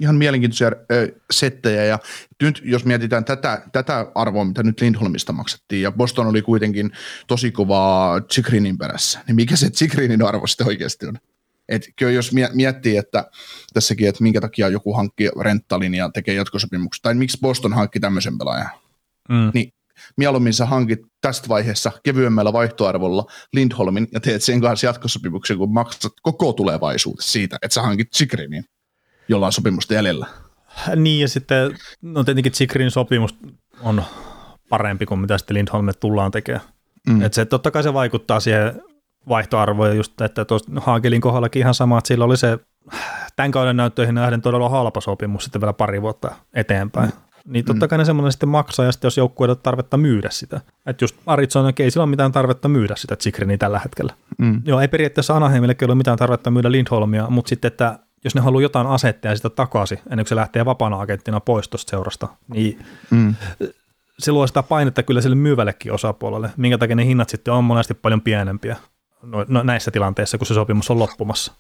ihan 0.01 0.17
mielenkiintoisia 0.17 0.73
ö, 0.93 1.13
settejä, 1.31 1.85
ja 1.85 1.99
nyt 2.43 2.63
jos 2.65 2.85
mietitään 2.85 3.25
tätä, 3.25 3.63
tätä 3.73 4.07
arvoa, 4.15 4.45
mitä 4.45 4.63
nyt 4.63 4.81
Lindholmista 4.81 5.33
maksettiin, 5.33 5.83
ja 5.83 5.93
Boston 5.93 6.27
oli 6.27 6.43
kuitenkin 6.43 6.91
tosi 7.27 7.53
kovaa 7.53 8.21
Chikrinin 8.21 8.79
perässä, 8.79 9.21
niin 9.27 9.37
mikä 9.37 9.57
se 9.57 9.71
Chikrinin 9.71 10.23
arvo 10.23 10.47
sitten 10.47 10.67
oikeasti 10.67 11.07
on? 11.07 11.19
Et 11.69 11.89
kyllä 11.97 12.13
jos 12.13 12.31
miettii, 12.53 12.97
että 12.97 13.31
tässäkin, 13.73 14.09
että 14.09 14.23
minkä 14.23 14.41
takia 14.41 14.69
joku 14.69 14.95
hankki 14.95 15.29
renttalin 15.41 15.95
ja 15.95 16.11
tekee 16.15 16.35
jatkosopimuksen, 16.35 17.03
tai 17.03 17.15
miksi 17.15 17.39
Boston 17.43 17.73
hankki 17.73 18.01
tämmöisen 18.01 18.39
pelaajan, 18.39 18.71
mm. 19.29 19.51
niin 19.55 19.73
mieluummin 20.17 20.55
sä 20.55 20.67
hankit 20.67 21.01
tästä 21.21 21.49
vaiheessa 21.49 21.93
kevyemmällä 22.03 22.53
vaihtoarvolla 22.53 23.27
Lindholmin 23.53 24.09
ja 24.13 24.21
teet 24.21 24.43
sen 24.43 24.61
kanssa 24.61 24.87
jatkosopimuksen, 24.87 25.59
kun 25.59 25.73
maksat 25.73 26.13
koko 26.23 26.53
tulevaisuudessa 26.53 27.33
siitä, 27.33 27.59
että 27.63 27.75
sä 27.75 27.83
hankit 27.83 28.13
Chikrinin, 28.13 28.65
jolla 29.29 29.47
on 29.47 29.53
sopimusta 29.53 29.95
jäljellä. 29.95 30.27
Niin 30.97 31.21
ja 31.21 31.29
sitten, 31.29 31.79
no 32.03 32.25
tietenkin 32.25 32.53
Chikrin 32.53 32.91
sopimus 32.91 33.35
on 33.81 34.05
parempi 34.69 35.07
kuin 35.07 35.21
mitä 35.21 35.39
sitten 35.39 35.55
Lindholmille 35.55 35.95
tullaan 36.01 36.31
tekemään. 36.31 36.65
Mm. 37.09 37.23
Että 37.23 37.37
se 37.37 37.45
totta 37.45 37.71
kai 37.71 37.83
se 37.83 37.95
vaikuttaa 37.95 38.41
siihen 38.41 38.83
vaihtoarvoja 39.29 39.95
just, 39.95 40.21
että 40.21 40.45
tuossa 40.45 40.73
Haagelin 40.77 41.21
kohdallakin 41.21 41.61
ihan 41.61 41.75
sama, 41.75 41.99
että 41.99 42.09
sillä 42.09 42.25
oli 42.25 42.37
se 42.37 42.59
tämän 43.37 43.51
kauden 43.51 43.77
näyttöihin 43.77 44.15
nähden 44.15 44.43
todella 44.43 44.69
halpa 44.69 45.01
sopimus 45.01 45.45
sitten 45.45 45.61
vielä 45.61 45.73
pari 45.73 46.03
vuotta 46.03 46.35
eteenpäin. 46.55 47.09
Mm. 47.09 47.27
Niin 47.53 47.65
totta 47.65 47.89
kai 47.89 47.99
ne 47.99 48.05
semmoinen 48.05 48.33
sitten 48.33 48.49
maksaa, 48.49 48.87
ja 48.87 48.93
sitten 48.93 49.07
jos 49.07 49.17
joukkueella 49.17 49.53
on 49.53 49.61
tarvetta 49.63 49.97
myydä 49.97 50.29
sitä. 50.31 50.61
Että 50.87 51.05
just 51.05 51.17
Arizona, 51.27 51.73
ei 51.79 51.91
sillä 51.91 52.05
ole 52.05 52.11
mitään 52.11 52.33
tarvetta 52.33 52.69
myydä 52.69 52.95
sitä 52.97 53.17
Chikrinia 53.17 53.59
tällä 53.59 53.79
hetkellä. 53.79 54.13
Mm. 54.39 54.63
Joo, 54.65 54.81
ei 54.81 54.89
periaatteessa 54.89 55.37
Anaheimille 55.37 55.77
ole 55.85 55.95
mitään 55.95 56.19
tarvetta 56.19 56.51
myydä 56.51 56.73
Lindholmia, 56.73 57.27
mutta 57.31 57.49
sitten, 57.49 57.67
että 57.67 57.99
jos 58.25 58.35
ne 58.35 58.41
haluaa 58.41 58.63
jotain 58.63 58.87
asettaa 58.87 59.37
sitä 59.37 59.51
takaisin, 59.51 59.99
ennen 59.99 60.25
kuin 60.25 60.29
se 60.29 60.37
lähtee 60.37 60.65
vapaana 60.65 61.01
agenttina 61.01 61.41
pois 61.41 61.69
tuosta 61.69 61.91
seurasta, 61.91 62.29
niin 62.49 62.79
mm. 63.11 63.35
se 64.19 64.33
luo 64.33 64.47
sitä 64.47 64.63
painetta 64.63 65.03
kyllä 65.03 65.21
sille 65.21 65.37
myyvällekin 65.37 65.93
osapuolelle, 65.93 66.51
minkä 66.57 66.79
takia 66.79 66.97
ne 66.97 67.07
hinnat 67.07 67.29
sitten 67.29 67.55
on 67.55 67.65
monesti 67.65 67.95
paljon 67.95 68.21
pienempiä 68.21 68.77
no, 69.23 69.45
no, 69.49 69.63
näissä 69.63 69.91
tilanteissa, 69.91 70.39
kun 70.39 70.47
se 70.47 70.55
sopimus 70.55 70.91
on 70.91 70.99
loppumassa. 70.99 71.53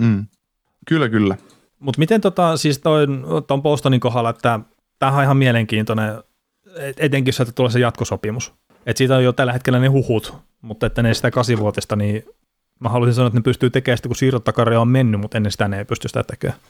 Mm. 0.00 0.26
Kyllä, 0.86 1.08
kyllä. 1.08 1.36
Mutta 1.78 1.98
miten 1.98 2.20
tota, 2.20 2.56
siis 2.56 2.78
toi, 2.78 3.06
tuon 3.46 3.62
Bostonin 3.62 4.00
kohdalla, 4.00 4.30
että 4.30 4.60
tämähän 4.98 5.18
on 5.18 5.24
ihan 5.24 5.36
mielenkiintoinen, 5.36 6.22
etenkin 6.96 7.34
että 7.42 7.52
tulee 7.52 7.70
se 7.70 7.80
jatkosopimus. 7.80 8.52
Et 8.86 8.96
siitä 8.96 9.16
on 9.16 9.24
jo 9.24 9.32
tällä 9.32 9.52
hetkellä 9.52 9.78
ne 9.78 9.86
huhut, 9.86 10.34
mutta 10.60 10.86
että 10.86 11.02
ne 11.02 11.14
sitä 11.14 11.30
kasivuotista, 11.30 11.96
niin 11.96 12.24
mä 12.80 12.88
haluaisin 12.88 13.14
sanoa, 13.14 13.26
että 13.26 13.38
ne 13.38 13.42
pystyy 13.42 13.70
tekemään 13.70 13.98
sitä, 13.98 14.08
kun 14.08 14.16
siirtotakarja 14.16 14.80
on 14.80 14.88
mennyt, 14.88 15.20
mutta 15.20 15.38
ennen 15.38 15.52
sitä 15.52 15.68
ne 15.68 15.78
ei 15.78 15.84
pysty 15.84 16.08
sitä 16.08 16.22
tekemään. 16.22 16.60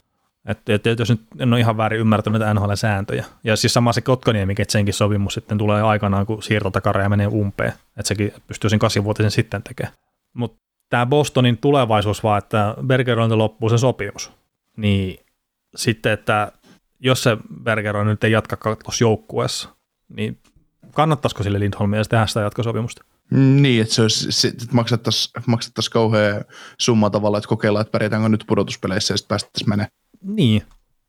Että 0.49 0.75
et, 0.75 0.87
et, 0.87 0.99
jos 0.99 1.11
nyt 1.11 1.21
en 1.39 1.53
ole 1.53 1.61
ihan 1.61 1.77
väärin 1.77 2.01
ymmärtänyt 2.01 2.43
NHL-sääntöjä. 2.55 3.25
Ja 3.45 3.57
siis 3.57 3.75
sama 3.75 3.93
se 3.93 4.01
Kotkaniemi, 4.01 4.55
että 4.59 4.73
senkin 4.73 4.95
sopimus 4.95 5.35
sitten 5.35 5.59
tulee 5.59 5.83
aikanaan, 5.83 6.27
kun 6.27 6.43
siirtotakarja 6.43 7.09
menee 7.09 7.27
umpeen. 7.27 7.73
Että 7.73 8.09
sekin 8.09 8.33
pystyy 8.47 8.71
sen 8.71 8.79
kasivuotisen 8.79 9.31
sitten 9.31 9.63
tekemään. 9.63 9.95
Mutta 10.35 10.59
tämä 10.89 11.07
Bostonin 11.07 11.59
tulevaisuus 11.59 12.23
vaan, 12.23 12.39
että 12.39 12.75
Bergeron 12.87 13.39
loppuu 13.39 13.69
se 13.69 13.79
sopimus, 13.79 14.33
niin 14.77 15.19
sitten, 15.77 16.13
että 16.13 16.53
jos 17.01 17.23
se 17.23 17.37
Bergeron 17.63 18.07
nyt 18.07 18.25
ei 18.25 18.33
jatka 18.33 18.57
tuossa 18.57 19.05
joukkueessa, 19.05 19.69
niin 20.09 20.39
kannattaisiko 20.93 21.43
sille 21.43 21.61
Lindholmia 21.61 22.05
tehdä 22.05 22.27
sitä 22.27 22.41
jatkosopimusta? 22.41 23.05
Niin, 23.31 23.83
että 23.83 23.95
se 23.95 24.03
olisi, 24.03 24.49
että 24.49 24.65
maksettaisiin, 24.73 25.33
maksettaisiin 25.47 25.93
kauhean 25.93 26.45
summa 26.79 27.11
tavalla, 27.11 27.39
että 27.39 27.49
kokeillaan, 27.49 27.81
että 27.81 27.93
pärjätäänkö 27.93 28.29
nyt 28.29 28.45
pudotuspeleissä 28.47 29.15
ja 29.15 29.19
sitten 29.19 29.29
päästettäisiin 29.29 29.69
menee. 29.69 29.87
Niin. 30.23 30.63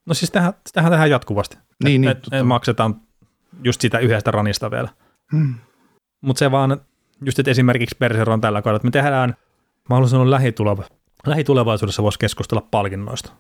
No 0.06 0.14
siis 0.14 0.32
tähän, 0.32 0.54
tähän 0.74 0.92
tehdään 0.92 1.10
jatkuvasti. 1.10 1.58
Niin, 1.84 2.04
et, 2.08 2.18
niin. 2.18 2.36
Et, 2.36 2.42
et 2.42 2.48
maksetaan 2.48 3.02
just 3.64 3.82
sitä 3.82 4.00
yhdestä 4.00 4.32
ranista 4.32 4.72
vielä. 4.72 4.90
Hmm. 5.32 5.56
Mutta 6.22 6.40
se 6.40 6.52
vaan, 6.52 6.82
just 7.26 7.40
että 7.40 7.52
esimerkiksi 7.52 7.96
Bergeron 8.00 8.42
tällä 8.42 8.62
kaudella, 8.62 8.76
että 8.76 8.88
me 8.88 8.92
tehdään, 8.92 9.30
mä 9.90 9.96
haluaisin 9.96 10.12
sanoa 10.12 10.32
lähituleva, 10.32 10.84
lähitulevaisuudessa 11.28 12.04
voisi 12.04 12.20
keskustella 12.20 12.68
palkinnoista, 12.72 13.32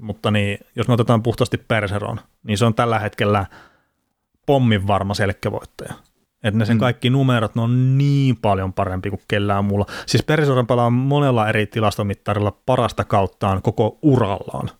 mutta 0.00 0.30
niin, 0.30 0.58
jos 0.76 0.88
me 0.88 0.94
otetaan 0.94 1.22
puhtaasti 1.22 1.58
Perseron, 1.58 2.20
niin 2.42 2.58
se 2.58 2.64
on 2.64 2.74
tällä 2.74 2.98
hetkellä 2.98 3.46
pommin 4.46 4.86
varma 4.86 5.14
selkkävoittaja. 5.14 5.94
Että 6.42 6.58
ne 6.58 6.64
sen 6.64 6.76
mm. 6.76 6.80
kaikki 6.80 7.10
numerot, 7.10 7.54
ne 7.54 7.62
on 7.62 7.98
niin 7.98 8.36
paljon 8.36 8.72
parempi 8.72 9.10
kuin 9.10 9.20
kellään 9.28 9.64
muulla. 9.64 9.86
Siis 10.06 10.22
Perseron 10.24 10.66
pelaa 10.66 10.90
monella 10.90 11.48
eri 11.48 11.66
tilastomittarilla 11.66 12.50
parasta 12.66 13.04
kauttaan 13.04 13.62
koko 13.62 13.98
urallaan 14.02 14.70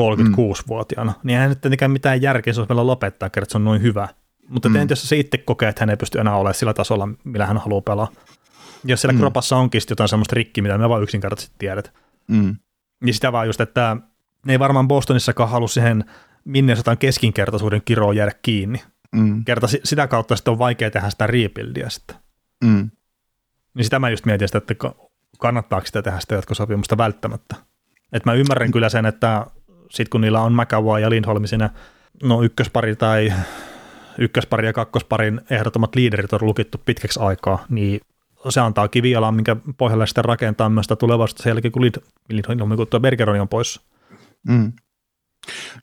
36-vuotiaana. 0.00 1.12
Mm. 1.12 1.20
Niin 1.22 1.34
eihän 1.34 1.48
nyt 1.48 1.60
tietenkään 1.60 1.90
mitään 1.90 2.22
järkeä 2.22 2.52
se 2.52 2.60
olisi 2.60 2.70
meillä 2.70 2.86
lopettaa, 2.86 3.30
kerran 3.30 3.50
se 3.50 3.58
on 3.58 3.64
noin 3.64 3.82
hyvä. 3.82 4.08
Mutta 4.48 4.68
mm. 4.68 4.76
jos 4.90 5.08
se 5.08 5.16
itse 5.16 5.38
kokee, 5.38 5.68
että 5.68 5.82
hän 5.82 5.90
ei 5.90 5.96
pysty 5.96 6.20
enää 6.20 6.36
olemaan 6.36 6.54
sillä 6.54 6.74
tasolla, 6.74 7.08
millä 7.24 7.46
hän 7.46 7.58
haluaa 7.58 7.80
pelaa. 7.80 8.08
Jos 8.84 9.00
siellä 9.00 9.12
mm. 9.12 9.18
kropassa 9.18 9.56
onkin 9.56 9.80
jotain 9.90 10.08
semmoista 10.08 10.34
rikki, 10.34 10.62
mitä 10.62 10.78
me 10.78 10.88
vaan 10.88 11.02
yksinkertaisesti 11.02 11.54
tiedät. 11.58 11.92
Mm. 12.28 12.56
Niin 13.04 13.14
sitä 13.14 13.32
vaan 13.32 13.46
just, 13.46 13.60
että 13.60 13.96
ne 14.46 14.52
ei 14.52 14.58
varmaan 14.58 14.88
Bostonissakaan 14.88 15.50
halua 15.50 15.68
siihen 15.68 16.04
Minnesotan 16.44 16.98
keskinkertaisuuden 16.98 17.82
kiroon 17.84 18.16
jäädä 18.16 18.32
kiinni. 18.42 18.82
Mm. 19.12 19.44
Kerta 19.44 19.66
sitä 19.84 20.06
kautta 20.06 20.36
sitten 20.36 20.52
on 20.52 20.58
vaikea 20.58 20.90
tehdä 20.90 21.10
sitä 21.10 21.26
rebuildia 21.26 21.90
sitten. 21.90 22.16
Mm. 22.64 22.90
Niin 23.74 23.84
sitä 23.84 23.98
mä 23.98 24.10
just 24.10 24.26
mietin 24.26 24.48
sitä, 24.48 24.58
että 24.58 24.74
kannattaako 25.38 25.86
sitä 25.86 26.02
tehdä 26.02 26.20
sitä 26.20 26.34
jatkosopimusta 26.34 26.98
välttämättä. 26.98 27.56
Et 28.12 28.24
mä 28.24 28.32
ymmärrän 28.32 28.68
mm. 28.68 28.72
kyllä 28.72 28.88
sen, 28.88 29.06
että 29.06 29.46
sitten 29.90 30.10
kun 30.10 30.20
niillä 30.20 30.40
on 30.40 30.52
McAvoy 30.52 31.00
ja 31.00 31.10
Lindholm 31.10 31.46
siinä, 31.46 31.70
no 32.22 32.42
ykköspari 32.42 32.96
tai 32.96 33.32
ykköspari 34.18 34.66
ja 34.66 34.72
kakkosparin 34.72 35.40
ehdottomat 35.50 35.94
liiderit 35.94 36.32
on 36.32 36.38
lukittu 36.42 36.78
pitkäksi 36.84 37.20
aikaa, 37.20 37.64
niin 37.68 38.00
se 38.48 38.60
antaa 38.60 38.88
kivialan, 38.88 39.34
minkä 39.34 39.56
pohjalle 39.78 40.06
sitten 40.06 40.24
rakentaa 40.24 40.68
myös 40.68 40.84
sitä 40.84 40.96
tulevaisuutta 40.96 41.42
sen 41.42 41.50
jälkeen, 41.50 41.72
kun 41.72 41.82
Lindholm, 42.28 42.86
tuo 42.90 43.00
Bergeroni 43.00 43.40
on 43.40 43.48
pois. 43.48 43.80
Mm. 44.48 44.72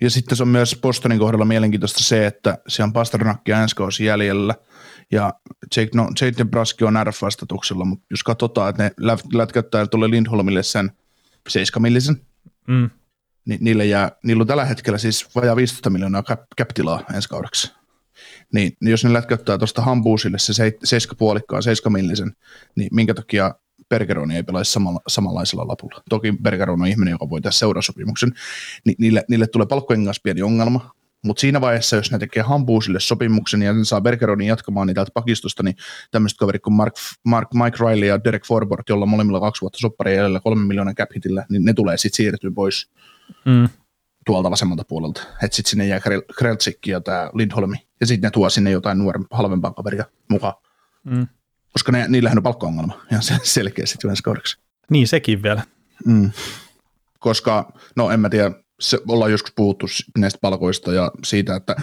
Ja 0.02 0.10
sitten 0.10 0.38
se 0.38 0.44
on 0.44 0.50
myös 0.50 0.80
Bostonin 0.82 1.20
kohdalla 1.20 1.46
mielenkiintoista 1.46 2.04
se, 2.04 2.28
että 2.28 2.58
se 2.68 2.84
on 2.84 2.94
Pasternakki 2.94 3.52
ja 3.52 3.62
ensi 3.62 4.06
jäljellä, 4.06 4.56
ja 5.12 5.34
Jake, 5.76 5.92
no, 5.96 6.10
Jake 6.22 6.44
Nebraski 6.44 6.84
on 6.84 6.94
RF-vastatuksella, 7.04 7.86
mutta 7.86 8.06
jos 8.10 8.24
katsotaan, 8.24 8.70
että 8.70 8.84
ne 8.84 8.92
lätkättää 9.34 9.88
tulee 9.88 10.10
Lindholmille 10.10 10.64
sen 10.64 10.92
7 11.50 11.82
millisen, 11.82 12.22
mm. 12.68 12.90
niin 13.46 13.60
niille 13.64 13.86
jää, 13.86 14.12
niillä 14.24 14.42
on 14.42 14.48
tällä 14.48 14.66
hetkellä 14.66 14.98
siis 14.98 15.36
vajaa 15.36 15.56
15 15.56 15.90
miljoonaa 15.90 16.24
cap, 16.24 16.42
ensi 17.16 17.30
kaudeksi. 17.30 17.72
Niin, 18.54 18.78
niin 18.82 18.92
jos 18.92 19.04
ne 19.04 19.14
lätkäyttää 19.14 19.58
tuosta 19.58 19.82
Hambuusille 19.82 20.40
se 20.40 20.54
7 20.84 21.18
puolikkaan, 21.18 21.64
7 21.64 21.94
millisen, 21.94 22.36
niin 22.76 22.90
minkä 22.92 23.14
takia 23.14 23.56
Bergeroni 23.90 24.36
ei 24.36 24.44
pelaisi 24.44 24.72
samalla, 24.72 25.00
samanlaisella 25.08 25.68
lapulla. 25.68 26.04
Toki 26.10 26.34
Bergeron 26.42 26.82
on 26.82 26.88
ihminen, 26.88 27.12
joka 27.12 27.30
voi 27.30 27.42
tehdä 27.42 27.52
seurasopimuksen. 27.52 28.34
Ni, 28.86 28.96
niille, 28.98 29.24
niille 29.30 29.48
tulee 29.48 29.68
palkkojen 29.68 30.06
kanssa 30.06 30.22
pieni 30.24 30.42
ongelma, 30.42 30.96
Mutta 31.26 31.42
siinä 31.42 31.62
vaiheessa, 31.62 31.96
jos 31.96 32.12
ne 32.12 32.20
tekee 32.20 32.44
Hambuusille 32.44 33.00
sopimuksen 33.00 33.62
ja 33.62 33.74
ne 33.74 33.86
saa 33.86 34.02
Bergeronin 34.02 34.48
jatkamaan 34.48 34.88
niitä 34.88 35.06
pakistosta, 35.14 35.64
niin 35.64 35.76
tämmöiset 36.12 36.38
kaverit 36.38 36.62
kuin 36.62 36.74
Mark, 36.74 36.94
Mark, 37.26 37.48
Mike 37.54 37.78
Riley 37.80 38.08
ja 38.08 38.24
Derek 38.24 38.46
Forbort, 38.46 38.90
jolla 38.90 39.06
molemmilla 39.06 39.40
kaksi 39.40 39.62
vuotta 39.62 39.80
sopparia 39.80 40.16
jäljellä 40.16 40.40
kolmen 40.40 40.68
miljoonan 40.68 40.96
cap 40.96 41.10
hitillä, 41.16 41.46
niin 41.50 41.66
ne 41.66 41.74
tulee 41.74 41.98
sitten 41.98 42.18
siirtyä 42.18 42.52
pois 42.56 42.90
Mm. 43.46 43.70
Tuolta 44.26 44.52
vasemmalta 44.52 44.84
puolelta. 44.88 45.22
Että 45.44 45.56
sitten 45.56 45.70
sinne 45.70 45.86
jää 45.86 46.00
Krel- 46.00 46.34
Kreltsikki 46.38 46.92
ja 46.92 47.02
tämä 47.02 47.30
Lindholmi, 47.34 47.78
ja 48.00 48.08
sitten 48.08 48.28
ne 48.28 48.32
tuo 48.32 48.50
sinne 48.50 48.72
jotain 48.72 48.98
nuorempaa, 48.98 49.38
halvempaa 49.38 49.74
kaveria 49.74 50.06
mukaan. 50.30 50.54
Mm. 51.04 51.28
Koska 51.74 51.92
ne, 51.92 52.06
niillähän 52.08 52.38
on 52.38 52.44
palkkaongelma 52.44 53.02
ihan 53.12 53.24
sel- 53.24 53.46
selkeä 53.60 53.86
sitten 53.86 54.10
ensi 54.10 54.24
kaudeksi. 54.24 54.58
Niin, 54.90 55.08
sekin 55.08 55.44
vielä. 55.44 55.64
Mm. 56.06 56.32
Koska, 57.20 57.72
no 57.96 58.12
en 58.12 58.20
mä 58.20 58.30
tiedä, 58.30 58.52
se, 58.80 59.00
ollaan 59.08 59.32
joskus 59.32 59.54
puhuttu 59.56 59.86
näistä 60.18 60.40
palkoista 60.42 60.94
ja 60.94 61.12
siitä, 61.24 61.56
että 61.56 61.76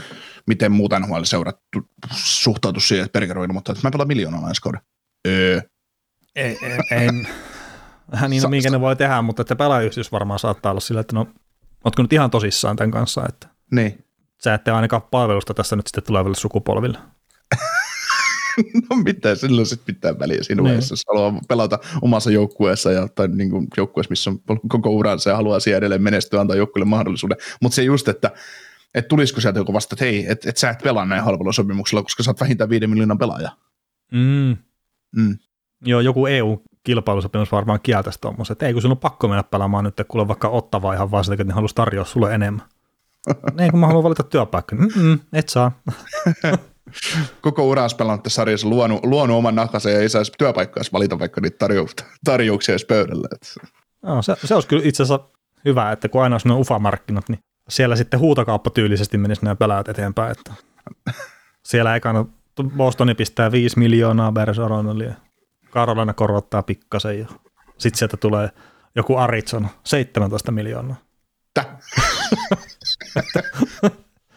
miten 0.47 0.73
muut 0.73 0.93
NHL-seurat 1.01 1.59
tu- 1.73 1.89
suhtautu 2.15 2.81
siihen, 2.81 3.05
että 3.05 3.19
Berger 3.19 3.39
on 3.39 3.45
ilmoittanut, 3.45 3.79
että 3.79 3.87
mä 3.89 3.93
pelaan 3.93 4.09
miljoonaa 4.09 4.49
ensi 4.49 4.63
kauden. 4.63 4.81
Öö. 5.29 5.61
Ei, 6.37 6.59
ei, 6.63 6.79
ei. 6.91 7.09
Vähän 8.13 8.31
niin, 8.31 8.43
Sa- 8.43 8.49
minkä 8.49 8.71
ne 8.71 8.81
voi 8.81 8.97
tehdä, 8.97 9.23
mutta 9.23 9.43
että 9.43 9.57
pelaajyhdistys 9.57 10.13
varmaan 10.13 10.39
saattaa 10.39 10.71
olla 10.71 10.81
sillä, 10.81 11.01
että 11.01 11.15
no, 11.17 11.27
ootko 11.85 12.03
nyt 12.03 12.13
ihan 12.13 12.31
tosissaan 12.31 12.77
tämän 12.77 12.91
kanssa, 12.91 13.25
että 13.29 13.49
Niin. 13.71 14.05
sä 14.45 14.55
ette 14.55 14.71
ainakaan 14.71 15.03
palvelusta 15.03 15.55
tässä 15.55 15.77
nyt 15.77 15.87
sitten 15.87 16.05
tuleville 16.05 16.37
sukupolville. 16.37 16.99
No 18.91 18.97
mitä, 18.97 19.35
silloin 19.35 19.67
sitten 19.67 19.95
pitää 19.95 20.19
väliä 20.19 20.43
siinä 20.43 20.63
Niin. 20.63 20.75
jos 20.75 21.05
haluaa 21.09 21.41
pelata 21.49 21.79
omassa 22.03 22.31
joukkueessa 22.31 22.93
ja, 22.93 23.09
tai 23.09 23.29
niin 23.29 23.51
kuin 23.51 23.67
joukkueessa, 23.77 24.11
missä 24.11 24.31
on 24.31 24.41
koko 24.69 24.91
uransa 24.91 25.31
ja 25.31 25.37
haluaa 25.37 25.61
siellä 25.61 25.79
edelleen 25.79 26.03
menestyä, 26.03 26.41
antaa 26.41 26.57
joukkueelle 26.57 26.89
mahdollisuuden. 26.89 27.37
Mutta 27.63 27.77
se 27.77 27.83
just, 27.83 28.09
että 28.09 28.31
et 28.95 29.09
tulisiko 29.09 29.41
sieltä 29.41 29.59
joku 29.59 29.73
vasta, 29.73 29.95
että 29.95 30.05
hei, 30.05 30.25
että 30.29 30.51
et 30.51 30.57
sä 30.57 30.71
et 30.71 30.79
pelaa 30.85 31.05
näin 31.07 31.25
halvalla 31.25 31.53
sopimuksella, 31.53 32.03
koska 32.03 32.23
sä 32.23 32.31
oot 32.31 32.41
vähintään 32.41 32.71
viiden 32.71 32.91
miljoonan 32.91 33.19
pelaaja. 33.19 33.51
Mm. 34.13 34.57
Mm. 35.17 35.39
Joo, 35.85 36.01
joku 36.01 36.27
EU-kilpailusopimus 36.89 37.53
varmaan 37.53 37.81
kieltäisi 37.83 38.21
tuommoisen, 38.21 38.53
että 38.53 38.67
ei 38.67 38.73
kun 38.73 38.83
sinun 38.83 38.97
on 38.97 38.99
pakko 38.99 39.29
mennä 39.29 39.43
pelaamaan 39.43 39.85
nyt, 39.85 40.01
kuule 40.09 40.29
vaikka 40.29 40.49
ottavaa 40.49 40.95
ihan 40.95 41.11
vaan 41.11 41.25
sitä, 41.25 41.35
että 41.35 41.45
ne 41.45 41.53
haluaisi 41.53 41.75
tarjoa 41.75 42.05
sulle 42.05 42.35
enemmän. 42.35 42.67
ei 43.59 43.71
kun 43.71 43.81
mä 43.81 43.87
haluan 43.87 44.05
valita 44.05 44.23
työpaikan. 44.23 44.79
Mm-mm, 44.79 45.21
et 45.33 45.49
saa. 45.49 45.73
koko 47.41 47.69
uransa 47.69 47.97
pelannut 47.97 48.23
tässä 48.23 48.37
sarjassa, 48.37 48.69
luonut, 48.69 49.05
luonut 49.05 49.37
oman 49.37 49.55
nakansa 49.55 49.91
ja 49.91 49.99
ei 49.99 50.09
saisi 50.09 50.33
työpaikkaa 50.39 50.83
valita 50.93 51.19
vaikka 51.19 51.41
niitä 51.41 51.67
tarjou- 51.67 52.07
tarjouksia 52.25 52.73
edes 52.73 52.85
pöydälle. 52.85 53.29
No, 54.03 54.23
se, 54.23 54.37
se 54.45 54.55
olisi 54.55 54.69
kyllä 54.69 54.83
itse 54.85 55.03
asiassa 55.03 55.29
hyvä, 55.65 55.93
että 55.93 56.09
kun 56.09 56.23
aina 56.23 56.39
on 56.45 56.59
ufa-markkinat, 56.59 57.29
niin 57.29 57.39
siellä 57.69 57.97
sitten 57.97 58.21
huutokauppa 58.21 58.71
tyylisesti 58.71 59.19
menisi 59.19 59.45
nämä 59.45 59.57
pelaajat 59.57 59.89
eteenpäin. 59.89 60.33
Että 60.33 60.53
siellä 61.71 61.97
ekana 61.97 62.27
Bostoni 62.77 63.15
pistää 63.15 63.53
5 63.53 63.79
miljoonaa 63.79 64.33
Bergeronalle 64.33 65.17
Carolina 65.71 66.13
korottaa 66.15 66.63
pikkasen 66.63 67.19
ja 67.19 67.27
sitten 67.79 67.99
sieltä 67.99 68.17
tulee 68.17 68.49
joku 68.95 69.17
Arizona 69.17 69.69
17 69.85 70.53
miljoonaa. 70.53 70.97
tä, 71.55 71.65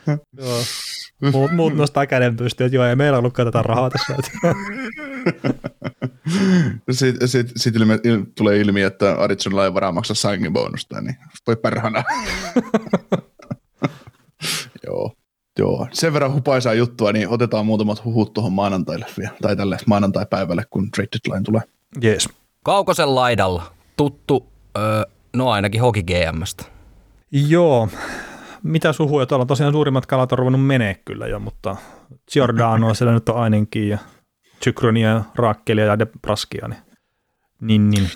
Joo. 0.38 0.60
Muut, 1.32 1.52
muut 1.52 1.76
nostaa 1.76 2.06
käden 2.06 2.38
pystyyn, 2.38 2.66
että 2.66 2.76
joo, 2.76 2.86
ei 2.86 2.96
meillä 2.96 3.18
ollutkaan 3.18 3.48
tätä 3.48 3.62
rahaa 3.62 3.90
tässä. 3.90 4.16
Sitten 6.92 7.28
sit, 7.28 7.52
sit 7.56 7.76
ilme, 7.76 8.00
il, 8.04 8.26
tulee 8.38 8.58
ilmi, 8.58 8.82
että 8.82 9.14
Arizonalla 9.14 9.66
ei 9.66 9.74
varaa 9.74 9.92
maksaa 9.92 10.16
signing 10.16 10.54
bonusta, 10.54 11.02
niin 11.02 11.16
voi 11.48 11.56
perhana. 11.56 12.04
Joo. 15.60 15.88
Sen 15.92 16.14
verran 16.14 16.34
hupaisaa 16.34 16.74
juttua, 16.74 17.12
niin 17.12 17.30
otetaan 17.30 17.66
muutamat 17.66 18.06
huhut 18.06 18.34
tuohon 18.34 18.54
maanantaille 18.54 19.06
vielä, 19.18 19.34
tai 19.42 19.56
tälle 19.56 19.78
maanantai-päivälle, 19.86 20.64
kun 20.70 20.92
trade 20.92 21.08
deadline 21.08 21.44
tulee. 21.44 21.62
Jees. 22.02 22.30
Kaukosen 22.64 23.16
laidalla. 23.16 23.64
Tuttu, 23.98 24.48
öö, 24.78 25.04
no 25.34 25.50
ainakin 25.50 25.82
Hoki 25.82 26.04
GMstä. 26.04 26.64
Joo. 27.32 27.90
Mitä 28.64 28.94
suhuja? 28.94 29.26
Tuolla 29.26 29.46
tosiaan 29.46 29.74
suurimmat 29.74 30.06
kalat 30.06 30.32
on 30.32 30.38
ruvennut 30.38 30.66
menee 30.66 30.96
kyllä 31.06 31.28
jo, 31.28 31.40
mutta 31.40 31.76
Giordano 32.34 32.94
siellä 32.94 33.14
nyt 33.14 33.30
on 33.30 33.38
ainakin 33.38 33.90
ja 33.90 33.98
Chykronia, 34.64 35.24
Raakkelia 35.36 35.86
ja 35.86 36.00
Debraskia. 36.00 36.68
Niin, 36.68 36.80
niin, 37.62 37.90
niin. 37.90 38.10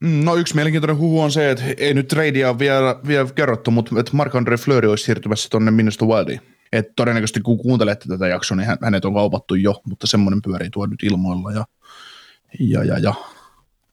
Mm, 0.00 0.24
No 0.24 0.36
yksi 0.36 0.54
mielenkiintoinen 0.54 0.98
huhu 0.98 1.20
on 1.20 1.32
se, 1.32 1.50
että 1.50 1.64
ei 1.76 1.94
nyt 1.94 2.08
tradea 2.08 2.50
ole 2.50 2.58
vielä, 2.58 3.00
vielä 3.06 3.28
kerrottu, 3.34 3.70
mutta 3.70 4.00
että 4.00 4.12
Marc-André 4.12 4.56
Fleury 4.64 4.90
olisi 4.90 5.04
siirtymässä 5.04 5.48
tuonne 5.50 5.70
Minnesota 5.70 6.04
Wildiin. 6.04 6.40
Et 6.72 6.86
todennäköisesti 6.96 7.40
kun 7.40 7.58
kuuntelette 7.58 8.04
tätä 8.08 8.28
jaksoa, 8.28 8.56
niin 8.56 8.66
hän- 8.66 8.78
hänet 8.82 9.04
on 9.04 9.14
kaupattu 9.14 9.54
jo, 9.54 9.80
mutta 9.88 10.06
semmoinen 10.06 10.42
pyörii 10.42 10.70
tuo 10.70 10.86
nyt 10.86 11.02
ilmoilla 11.02 11.52
ja, 11.52 11.64
ja, 12.60 12.84
ja, 12.84 12.98
ja 12.98 13.14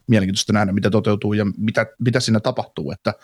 mielenkiintoista 0.06 0.52
nähdä, 0.52 0.72
mitä 0.72 0.90
toteutuu 0.90 1.32
ja 1.32 1.46
mitä, 1.56 1.86
mitä 1.98 2.20
siinä 2.20 2.40
tapahtuu, 2.40 2.92
että 2.92 3.14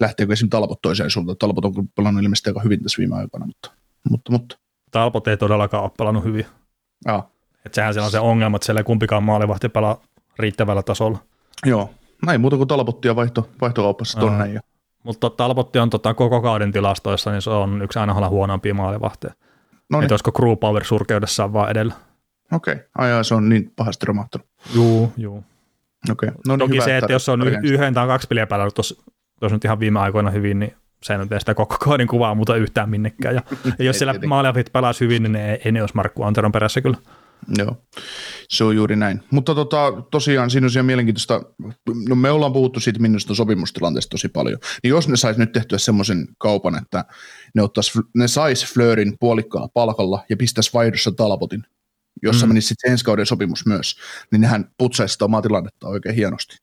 lähteekö 0.00 0.32
esimerkiksi 0.32 0.50
Talbot 0.50 0.82
toiseen 0.82 1.10
suuntaan. 1.10 1.38
Talbot 1.38 1.64
on 1.64 1.88
pelannut 1.96 2.22
ilmeisesti 2.22 2.50
aika 2.50 2.60
hyvin 2.60 2.82
tässä 2.82 2.98
viime 2.98 3.16
aikoina, 3.16 3.46
mutta, 3.46 3.70
mutta, 4.10 4.32
mutta 4.32 4.58
Talpot 4.90 5.28
ei 5.28 5.36
todellakaan 5.36 5.82
ole 5.82 5.90
pelannut 5.98 6.24
hyvin. 6.24 6.46
jaa, 7.06 7.30
Et 7.66 7.74
sehän 7.74 7.94
siellä 7.94 8.04
on 8.06 8.10
se 8.12 8.20
ongelma, 8.20 8.56
että 8.56 8.66
siellä 8.66 8.80
ei 8.80 8.84
kumpikaan 8.84 9.22
maalivahti 9.22 9.68
pelaa 9.68 10.02
riittävällä 10.38 10.82
tasolla. 10.82 11.18
joo, 11.66 11.90
näin 12.26 12.40
muuta 12.40 12.56
kuin 12.56 12.68
Talbottia 12.68 13.16
vaihto, 13.16 13.48
vaihtokaupassa 13.60 14.20
tonne. 14.20 14.52
Ja, 14.52 14.60
Mutta 15.02 15.30
Talpotti 15.30 15.78
on 15.78 15.90
tota, 15.90 16.14
koko 16.14 16.42
kauden 16.42 16.72
tilastoissa, 16.72 17.30
niin 17.30 17.42
se 17.42 17.50
on 17.50 17.82
yksi 17.82 17.98
aina 17.98 18.28
huonompia 18.28 18.74
maalivahteja. 18.74 19.34
no 19.90 19.98
Niin. 19.98 20.04
Että 20.04 20.12
olisiko 20.12 20.32
Crew 20.32 20.56
Power 20.56 20.84
surkeudessaan 20.84 21.52
vaan 21.52 21.70
edellä. 21.70 21.94
okei, 22.52 22.74
okay. 22.74 22.86
ajaa 22.98 23.22
se 23.22 23.34
on 23.34 23.48
niin 23.48 23.72
pahasti 23.76 24.06
romahtanut. 24.06 24.46
Juu, 24.74 25.12
juu. 25.16 25.44
Okei, 26.10 26.28
okay. 26.28 26.40
no 26.46 26.56
niin 26.56 26.58
Toki 26.58 26.74
hyvä, 26.74 26.84
se, 26.84 26.98
että 26.98 27.12
jos 27.12 27.28
on 27.28 27.48
yhden 27.62 27.94
tai 27.94 28.06
kaksi 28.06 28.28
peliä 28.28 28.46
päällä 28.46 28.70
tuossa 28.70 28.94
nyt 29.50 29.64
ihan 29.64 29.80
viime 29.80 30.00
aikoina 30.00 30.30
hyvin, 30.30 30.58
niin 30.58 30.74
se 31.02 31.14
ei 31.14 31.26
tee 31.26 31.40
sitä 31.40 31.54
koko 31.54 31.76
kauden 31.78 32.06
kuvaa 32.06 32.34
muuta 32.34 32.56
yhtään 32.56 32.90
minnekään. 32.90 33.34
Ja, 33.34 33.42
ja 33.78 33.84
jos 33.84 33.98
siellä 33.98 34.12
tietenkin. 34.12 34.28
maalivahtit 34.28 34.72
pelaisi 34.72 35.04
hyvin, 35.04 35.22
niin 35.22 35.36
ei, 35.36 35.60
ei 35.64 35.72
ne 35.72 35.80
olisi 35.80 35.94
Markku 35.94 36.22
Anteron 36.22 36.52
perässä 36.52 36.80
kyllä. 36.80 36.96
Joo, 37.58 37.82
se 38.48 38.64
on 38.64 38.76
juuri 38.76 38.96
näin. 38.96 39.22
Mutta 39.30 39.54
tota, 39.54 39.92
tosiaan 40.10 40.50
siinä 40.50 40.64
on 40.66 40.70
siellä 40.70 40.86
mielenkiintoista, 40.86 41.42
no 42.08 42.14
me 42.14 42.30
ollaan 42.30 42.52
puhuttu 42.52 42.80
siitä 42.80 43.00
minusta 43.00 43.34
sopimustilanteesta 43.34 44.10
tosi 44.10 44.28
paljon, 44.28 44.58
niin 44.82 44.88
jos 44.88 45.08
ne 45.08 45.16
sais 45.16 45.36
nyt 45.38 45.52
tehtyä 45.52 45.78
semmoisen 45.78 46.28
kaupan, 46.38 46.82
että 46.82 47.04
ne, 47.54 47.62
ottais, 47.62 47.92
ne 48.16 48.28
sais 48.28 48.66
Fleurin 48.74 49.16
puolikkaalla 49.20 49.68
palkalla 49.74 50.24
ja 50.30 50.36
pistäisi 50.36 50.70
vaihdossa 50.74 51.12
Talbotin, 51.12 51.64
jossa 52.22 52.46
Mm. 52.46 52.48
mm. 52.48 52.52
menisi 52.52 52.68
sitten 52.68 52.90
ensi 52.92 53.04
kauden 53.04 53.26
sopimus 53.26 53.66
myös, 53.66 53.96
niin 54.32 54.40
nehän 54.40 54.70
putsaisi 54.78 55.12
sitä 55.12 55.24
omaa 55.24 55.42
tilannetta 55.42 55.88
oikein 55.88 56.14
hienosti. 56.14 56.56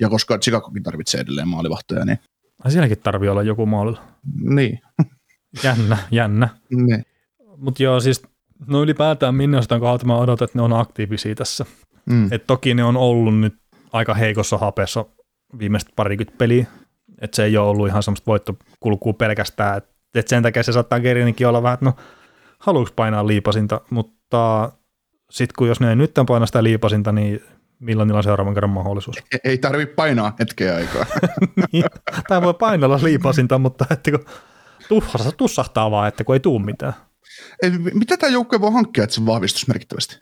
Ja 0.00 0.08
koska 0.08 0.38
Chicagokin 0.38 0.82
tarvitsee 0.82 1.20
edelleen 1.20 1.48
maalivahtoja, 1.48 2.04
niin, 2.04 2.18
Ai 2.64 2.70
sielläkin 2.70 2.98
tarvii 2.98 3.28
olla 3.28 3.42
joku 3.42 3.66
maalilla. 3.66 4.04
niin, 4.40 4.80
Jännä, 5.62 5.98
jännä. 6.10 6.48
niin. 6.70 7.04
Mutta 7.56 7.82
joo, 7.82 8.00
siis 8.00 8.22
no 8.66 8.82
ylipäätään 8.82 9.34
Minnesotan 9.34 9.80
kohdalta 9.80 10.06
mä 10.06 10.16
odotan, 10.16 10.44
että 10.44 10.58
ne 10.58 10.62
on 10.62 10.72
aktiivisia 10.72 11.34
tässä. 11.34 11.64
Mm. 12.06 12.32
Et 12.32 12.46
toki 12.46 12.74
ne 12.74 12.84
on 12.84 12.96
ollut 12.96 13.38
nyt 13.38 13.54
aika 13.92 14.14
heikossa 14.14 14.58
hapessa 14.58 15.04
viimeiset 15.58 15.88
parikymmentä 15.96 16.38
peliä. 16.38 16.66
Että 17.20 17.36
se 17.36 17.44
ei 17.44 17.56
ole 17.56 17.68
ollut 17.68 17.88
ihan 17.88 18.02
semmoista 18.02 18.26
voittokulkua 18.26 19.12
pelkästään. 19.12 19.76
Että 19.76 19.90
et 20.14 20.28
sen 20.28 20.42
takia 20.42 20.62
se 20.62 20.72
saattaa 20.72 21.00
Gerininkin 21.00 21.48
olla 21.48 21.62
vähän, 21.62 21.74
että 21.74 21.86
no 21.86 21.94
haluuks 22.58 22.92
painaa 22.92 23.26
liipasinta, 23.26 23.80
mutta 23.90 24.72
sitten 25.30 25.54
kun 25.58 25.68
jos 25.68 25.80
ne 25.80 25.90
ei 25.90 25.96
nyt 25.96 26.12
paina 26.26 26.46
sitä 26.46 26.62
liipasinta, 26.62 27.12
niin 27.12 27.42
milloin 27.80 28.06
niillä 28.06 28.18
on 28.18 28.24
seuraavan 28.24 28.54
kerran 28.54 28.70
mahdollisuus? 28.70 29.16
E- 29.18 29.38
Ei 29.50 29.58
tarvitse 29.58 29.94
painaa 29.94 30.36
hetkeä 30.38 30.76
aikaa. 30.76 31.06
Niin, 31.72 31.84
tai 32.28 32.42
voi 32.42 32.54
painella 32.54 32.98
liipasinta, 33.02 33.58
mutta 33.58 33.86
että 33.90 34.10
kun 34.10 34.24
tussahtaa, 34.88 35.32
tussahtaa 35.32 35.90
vaan, 35.90 36.08
että 36.08 36.24
kun 36.24 36.34
ei 36.34 36.40
tuu 36.40 36.58
mitään. 36.58 36.92
Ei, 37.62 37.70
mitä 37.70 38.16
tämä 38.16 38.32
joukkue 38.32 38.60
voi 38.60 38.72
hankkia, 38.72 39.04
että 39.04 39.14
se 39.14 39.26
vahvistus 39.26 39.68
merkittävästi? 39.68 40.16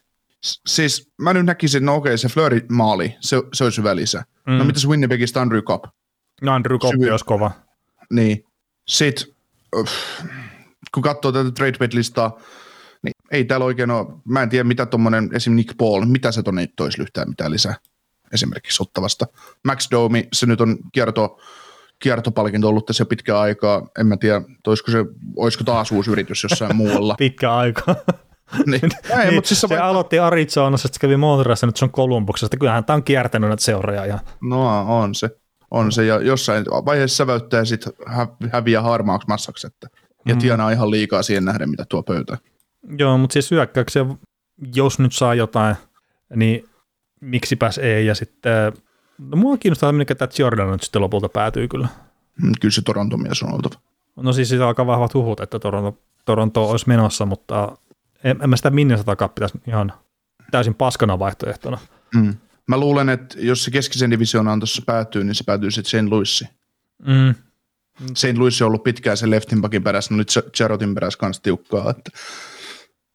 Siis 0.66 1.10
mä 1.18 1.32
nyt 1.32 1.46
näkisin, 1.46 1.84
no 1.84 1.94
okei, 1.94 2.18
se 2.18 2.28
Fleury 2.28 2.66
maali, 2.70 3.16
se, 3.20 3.42
se 3.52 3.64
olisi 3.64 3.78
hyvä 3.78 3.96
lisä. 3.96 4.24
Mm. 4.46 4.52
No 4.52 4.64
Mm. 4.64 4.66
mitäs 4.66 4.88
Winnipegistä 4.88 5.40
Andrew 5.40 5.62
Cup? 5.62 5.84
No 6.42 6.52
Andrew 6.52 6.78
Syvy- 6.78 7.10
olisi 7.10 7.24
kova. 7.24 7.50
Niin. 8.10 8.44
Sitten, 8.88 9.26
kun 10.94 11.02
katsoo 11.02 11.32
tätä 11.32 11.50
trade 11.50 11.88
listaa 11.92 12.40
niin 13.02 13.12
ei 13.30 13.44
täällä 13.44 13.66
oikein 13.66 13.90
ole, 13.90 14.06
mä 14.24 14.42
en 14.42 14.48
tiedä 14.48 14.64
mitä 14.64 14.86
tuommoinen 14.86 15.30
esim. 15.32 15.52
Nick 15.56 15.76
Paul, 15.76 16.04
mitä 16.04 16.32
se 16.32 16.42
tonne 16.42 16.68
toisi 16.76 16.98
lyhtää 16.98 17.24
mitään 17.24 17.50
lisää 17.50 17.74
esimerkiksi 18.32 18.82
ottavasta. 18.82 19.26
Max 19.64 19.88
Domi, 19.90 20.28
se 20.32 20.46
nyt 20.46 20.60
on 20.60 20.78
kierto, 20.92 21.40
kiertopalkinto 22.02 22.68
ollut 22.68 22.86
tässä 22.86 23.00
jo 23.00 23.06
pitkään 23.06 23.38
aikaa, 23.38 23.88
en 24.00 24.06
mä 24.06 24.16
tiedä, 24.16 24.42
olisiko 24.66 24.90
se, 24.90 24.98
olisiko 25.36 25.64
taas 25.64 25.92
uusi 25.92 26.10
yritys 26.10 26.42
jossain 26.42 26.76
muualla. 26.76 27.14
Pitkä 27.18 27.54
aika. 27.54 27.96
niin. 28.66 28.80
Ei, 29.10 29.18
niin, 29.18 29.34
mutta 29.34 29.48
siis 29.48 29.60
se, 29.60 29.68
se 29.68 29.78
aloitti 29.78 30.18
Arizonassa, 30.18 30.88
sitten 30.88 31.00
kävi 31.00 31.16
Montrealissa, 31.16 31.66
nyt 31.66 31.76
se 31.76 31.84
on 31.84 31.90
Kolumbuksesta. 31.90 32.56
Kyllähän 32.56 32.84
tämä 32.84 32.94
on 32.94 33.02
kiertänyt 33.04 33.48
näitä 33.50 33.64
seuraajia. 33.64 34.06
Ja 34.06 34.18
No 34.42 34.80
on 35.00 35.14
se. 35.14 35.30
On 35.70 35.92
se, 35.92 36.04
ja 36.04 36.20
jossain 36.20 36.64
vaiheessa 36.64 37.16
säväyttää 37.16 37.60
ja 37.60 37.64
sitten 37.64 37.92
hä- 38.06 38.28
häviää 38.52 38.82
harmaaksi 38.82 39.28
massaksi. 39.28 39.66
Että. 39.66 39.88
Ja 40.26 40.34
mm. 40.34 40.40
tienaa 40.40 40.70
ihan 40.70 40.90
liikaa 40.90 41.22
siihen 41.22 41.44
nähden, 41.44 41.70
mitä 41.70 41.84
tuo 41.88 42.02
pöytä. 42.02 42.38
Joo, 42.98 43.18
mutta 43.18 43.32
siis 43.32 43.50
hyökkäyksiä, 43.50 44.06
jos 44.74 44.98
nyt 44.98 45.12
saa 45.12 45.34
jotain, 45.34 45.76
niin 46.36 46.64
miksipäs 47.20 47.78
ei. 47.78 48.06
Ja 48.06 48.14
sitten, 48.14 48.72
no 49.18 49.36
mua 49.36 49.56
kiinnostaa, 49.56 49.92
minkä 49.92 50.14
tämä 50.14 50.28
Jordan 50.38 50.70
nyt 50.70 50.82
sitten 50.82 51.02
lopulta 51.02 51.28
päätyy 51.28 51.68
kyllä. 51.68 51.88
Mm, 52.42 52.52
kyllä 52.60 52.72
se 52.72 52.82
Toronto 52.82 53.16
mies 53.16 53.42
on 53.42 53.54
oltava. 53.54 53.80
No 54.16 54.32
siis 54.32 54.48
siitä 54.48 54.66
alkaa 54.66 54.86
vahvat 54.86 55.14
huhut, 55.14 55.40
että 55.40 55.58
Toronto, 55.58 56.02
Toronto 56.24 56.70
olisi 56.70 56.88
menossa, 56.88 57.26
mutta 57.26 57.78
en, 58.24 58.38
en 58.42 58.50
mä 58.50 58.56
sitä 58.56 58.70
Minnesota 58.70 59.28
pitäisi 59.28 59.60
ihan 59.66 59.92
täysin 60.50 60.74
paskana 60.74 61.18
vaihtoehtona. 61.18 61.78
Mm. 62.14 62.34
Mä 62.68 62.78
luulen, 62.78 63.08
että 63.08 63.36
jos 63.40 63.64
se 63.64 63.70
keskisen 63.70 64.10
divisioonan 64.10 64.60
tuossa 64.60 64.82
päätyy, 64.86 65.24
niin 65.24 65.34
se 65.34 65.44
päätyy 65.44 65.70
sitten 65.70 66.04
St. 66.04 66.10
Louisiin. 66.10 66.50
Mm. 67.06 67.34
St. 68.14 68.36
Louis 68.38 68.62
on 68.62 68.66
ollut 68.66 68.82
pitkään 68.82 69.16
sen 69.16 69.30
leftin 69.30 69.62
pakin 69.62 69.82
perässä, 69.82 70.14
no 70.14 70.18
nyt 70.18 70.28
Jarotin 70.58 70.94
perässä 70.94 71.18
kanssa 71.18 71.42
tiukkaa, 71.42 71.90
että, 71.90 72.10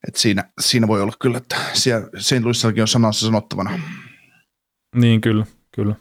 että 0.08 0.20
siinä, 0.20 0.52
siinä, 0.60 0.88
voi 0.88 1.02
olla 1.02 1.14
kyllä, 1.20 1.38
että 1.38 1.56
siellä 1.74 2.08
St. 2.18 2.44
Louisillakin 2.44 2.82
on 2.82 2.88
samassa 2.88 3.26
sanottavana. 3.26 3.80
Niin, 4.96 5.22
kyllä, 5.22 5.46
kyllä. 5.72 5.96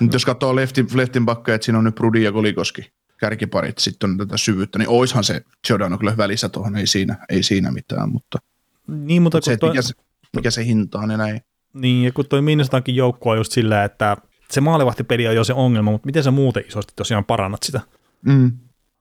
Nyt 0.00 0.12
jos 0.12 0.24
katsoo 0.24 0.56
leftin, 0.56 0.86
leftin 0.94 1.26
pakkeja, 1.26 1.54
että 1.54 1.64
siinä 1.64 1.78
on 1.78 1.84
nyt 1.84 1.94
Brudi 1.94 2.22
ja 2.22 2.32
Kolikoski 2.32 2.92
kärkiparit, 3.22 3.78
sitten 3.78 4.10
on 4.10 4.18
tätä 4.18 4.36
syvyyttä, 4.36 4.78
niin 4.78 4.88
oishan 4.88 5.24
se 5.24 5.44
Jordan 5.68 5.92
on 5.92 5.98
kyllä 5.98 6.16
välissä 6.16 6.48
tuohon, 6.48 6.76
ei 6.76 6.86
siinä, 6.86 7.26
ei 7.28 7.42
siinä 7.42 7.70
mitään, 7.70 8.12
mutta, 8.12 8.38
niin, 8.86 9.22
mutta 9.22 9.36
mutta 9.36 9.50
se, 9.50 9.56
toi, 9.56 9.70
mikä, 9.70 9.82
se, 9.82 9.94
mikä 10.36 10.50
se 10.50 10.64
hinta 10.64 10.98
on 10.98 11.10
ja 11.10 11.16
näin. 11.16 11.40
niin, 11.72 12.04
ja 12.04 12.12
kun 12.12 12.26
toi 12.26 12.42
Minnesotankin 12.42 12.96
joukko 12.96 13.30
on 13.30 13.36
just 13.36 13.52
sillä, 13.52 13.84
että 13.84 14.16
se 14.50 14.60
maalivahtipeli 14.60 15.28
on 15.28 15.34
jo 15.34 15.44
se 15.44 15.52
ongelma, 15.52 15.90
mutta 15.90 16.06
miten 16.06 16.22
sä 16.22 16.30
muuten 16.30 16.64
isosti 16.68 16.92
tosiaan 16.96 17.24
parannat 17.24 17.62
sitä? 17.62 17.80
Mm. 18.26 18.52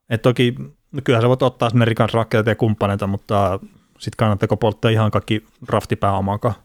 Et 0.09 0.21
toki, 0.21 0.55
no 0.91 1.01
kyllähän 1.03 1.23
sä 1.23 1.29
voit 1.29 1.43
ottaa 1.43 1.69
sinne 1.69 1.85
rikans 1.85 2.13
rakkeita 2.13 2.49
ja 2.49 2.55
kumppaneita, 2.55 3.07
mutta 3.07 3.59
sitten 3.99 4.17
kannattako 4.17 4.57
polttaa 4.57 4.91
ihan 4.91 5.11
kaikki 5.11 5.45
draftipääomaakaan, 5.67 6.55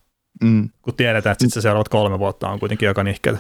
Mm. 0.45 0.69
kun 0.83 0.95
tiedetään, 0.95 1.33
että 1.33 1.45
sit 1.45 1.53
se 1.53 1.61
seuraavat 1.61 1.89
kolme 1.89 2.19
vuotta 2.19 2.49
on 2.49 2.59
kuitenkin 2.61 2.89
aika 2.89 3.05
nihkeitä. 3.05 3.39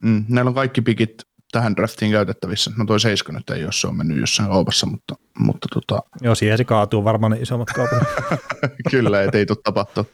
Mm. 0.00 0.24
Näillä 0.28 0.48
on 0.48 0.54
kaikki 0.54 0.80
pikit 0.82 1.22
tähän 1.52 1.76
draftiin 1.76 2.10
käytettävissä. 2.12 2.70
No 2.76 2.84
toi 2.84 3.00
seiska 3.00 3.32
nyt 3.32 3.50
ei 3.50 3.64
ole, 3.64 3.72
se 3.72 3.86
on 3.86 3.96
mennyt 3.96 4.20
jossain 4.20 4.48
kaupassa, 4.48 4.86
mutta, 4.86 5.14
mutta 5.38 5.68
tota, 5.74 6.02
Joo, 6.20 6.34
siihen 6.34 6.58
se 6.58 6.64
kaatuu 6.64 7.04
varmaan 7.04 7.32
ne 7.32 7.38
isommat 7.40 7.68
kaupat. 7.70 8.02
kyllä, 8.90 9.22
et 9.22 9.34
ei 9.34 9.46
tule 9.46 9.58
tapahtua. 9.64 10.04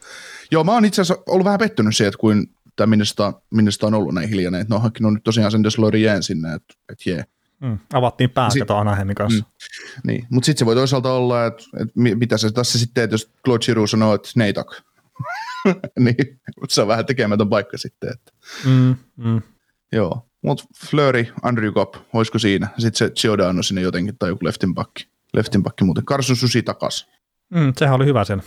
Joo, 0.50 0.64
mä 0.64 0.72
oon 0.72 0.84
itse 0.84 1.02
asiassa 1.02 1.22
ollut 1.26 1.44
vähän 1.44 1.58
pettynyt 1.58 1.96
siihen, 1.96 2.08
että 2.08 2.18
kuin 2.18 2.46
tämä 2.76 2.86
Minnesota, 2.86 3.32
Minnesota 3.54 3.86
on 3.86 3.94
ollut 3.94 4.14
näin 4.14 4.28
hiljainen, 4.28 4.60
että 4.60 4.72
ne 4.74 4.76
on 4.76 4.82
hankkinut 4.82 5.14
nyt 5.14 5.24
tosiaan 5.24 5.50
sen 5.50 5.64
Deslorien 5.64 6.22
sinne, 6.22 6.54
että, 6.54 6.74
että 6.92 7.10
jee. 7.10 7.24
mm. 7.60 7.78
Avattiin 7.92 8.30
pää, 8.30 8.50
Si- 8.50 8.58
kato 8.58 8.76
Anaheimin 8.76 9.14
kanssa. 9.14 9.44
Mm. 9.44 10.00
Niin, 10.06 10.26
mutta 10.30 10.46
sitten 10.46 10.58
se 10.58 10.66
voi 10.66 10.74
toisaalta 10.74 11.12
olla, 11.12 11.46
että, 11.46 11.64
että 11.80 11.92
mi- 11.94 12.14
mitä 12.14 12.38
se 12.38 12.50
tässä 12.52 12.78
sitten 12.78 12.94
teet, 12.94 13.12
jos 13.12 13.30
Claude 13.44 13.64
Giroux 13.64 13.90
sanoo, 13.90 14.14
että 14.14 14.28
neitak. 14.36 14.66
niin, 16.04 16.40
mutta 16.60 16.74
se 16.74 16.82
on 16.82 16.88
vähän 16.88 17.06
tekemätön 17.06 17.48
paikka 17.48 17.78
sitten. 17.78 18.10
Että. 18.12 18.32
Mm. 18.64 18.96
Mm. 19.16 19.42
Joo, 19.92 20.28
mutta 20.42 20.64
Fleury, 20.86 21.26
Andrew 21.42 21.72
Copp, 21.72 21.94
olisiko 22.12 22.38
siinä? 22.38 22.68
Sitten 22.78 22.98
se 22.98 23.10
Giordano 23.20 23.62
sinne 23.62 23.80
jotenkin, 23.80 24.18
tai 24.18 24.28
joku 24.28 24.44
leftin 24.44 24.74
pakki. 24.74 25.08
Leftin 25.34 25.62
pakki 25.62 25.84
muuten. 25.84 26.04
Carson 26.04 26.36
Susi 26.36 26.62
takas. 26.62 27.08
Mm, 27.50 27.72
sehän 27.76 27.94
oli 27.94 28.06
hyvä 28.06 28.24
sen. 28.24 28.42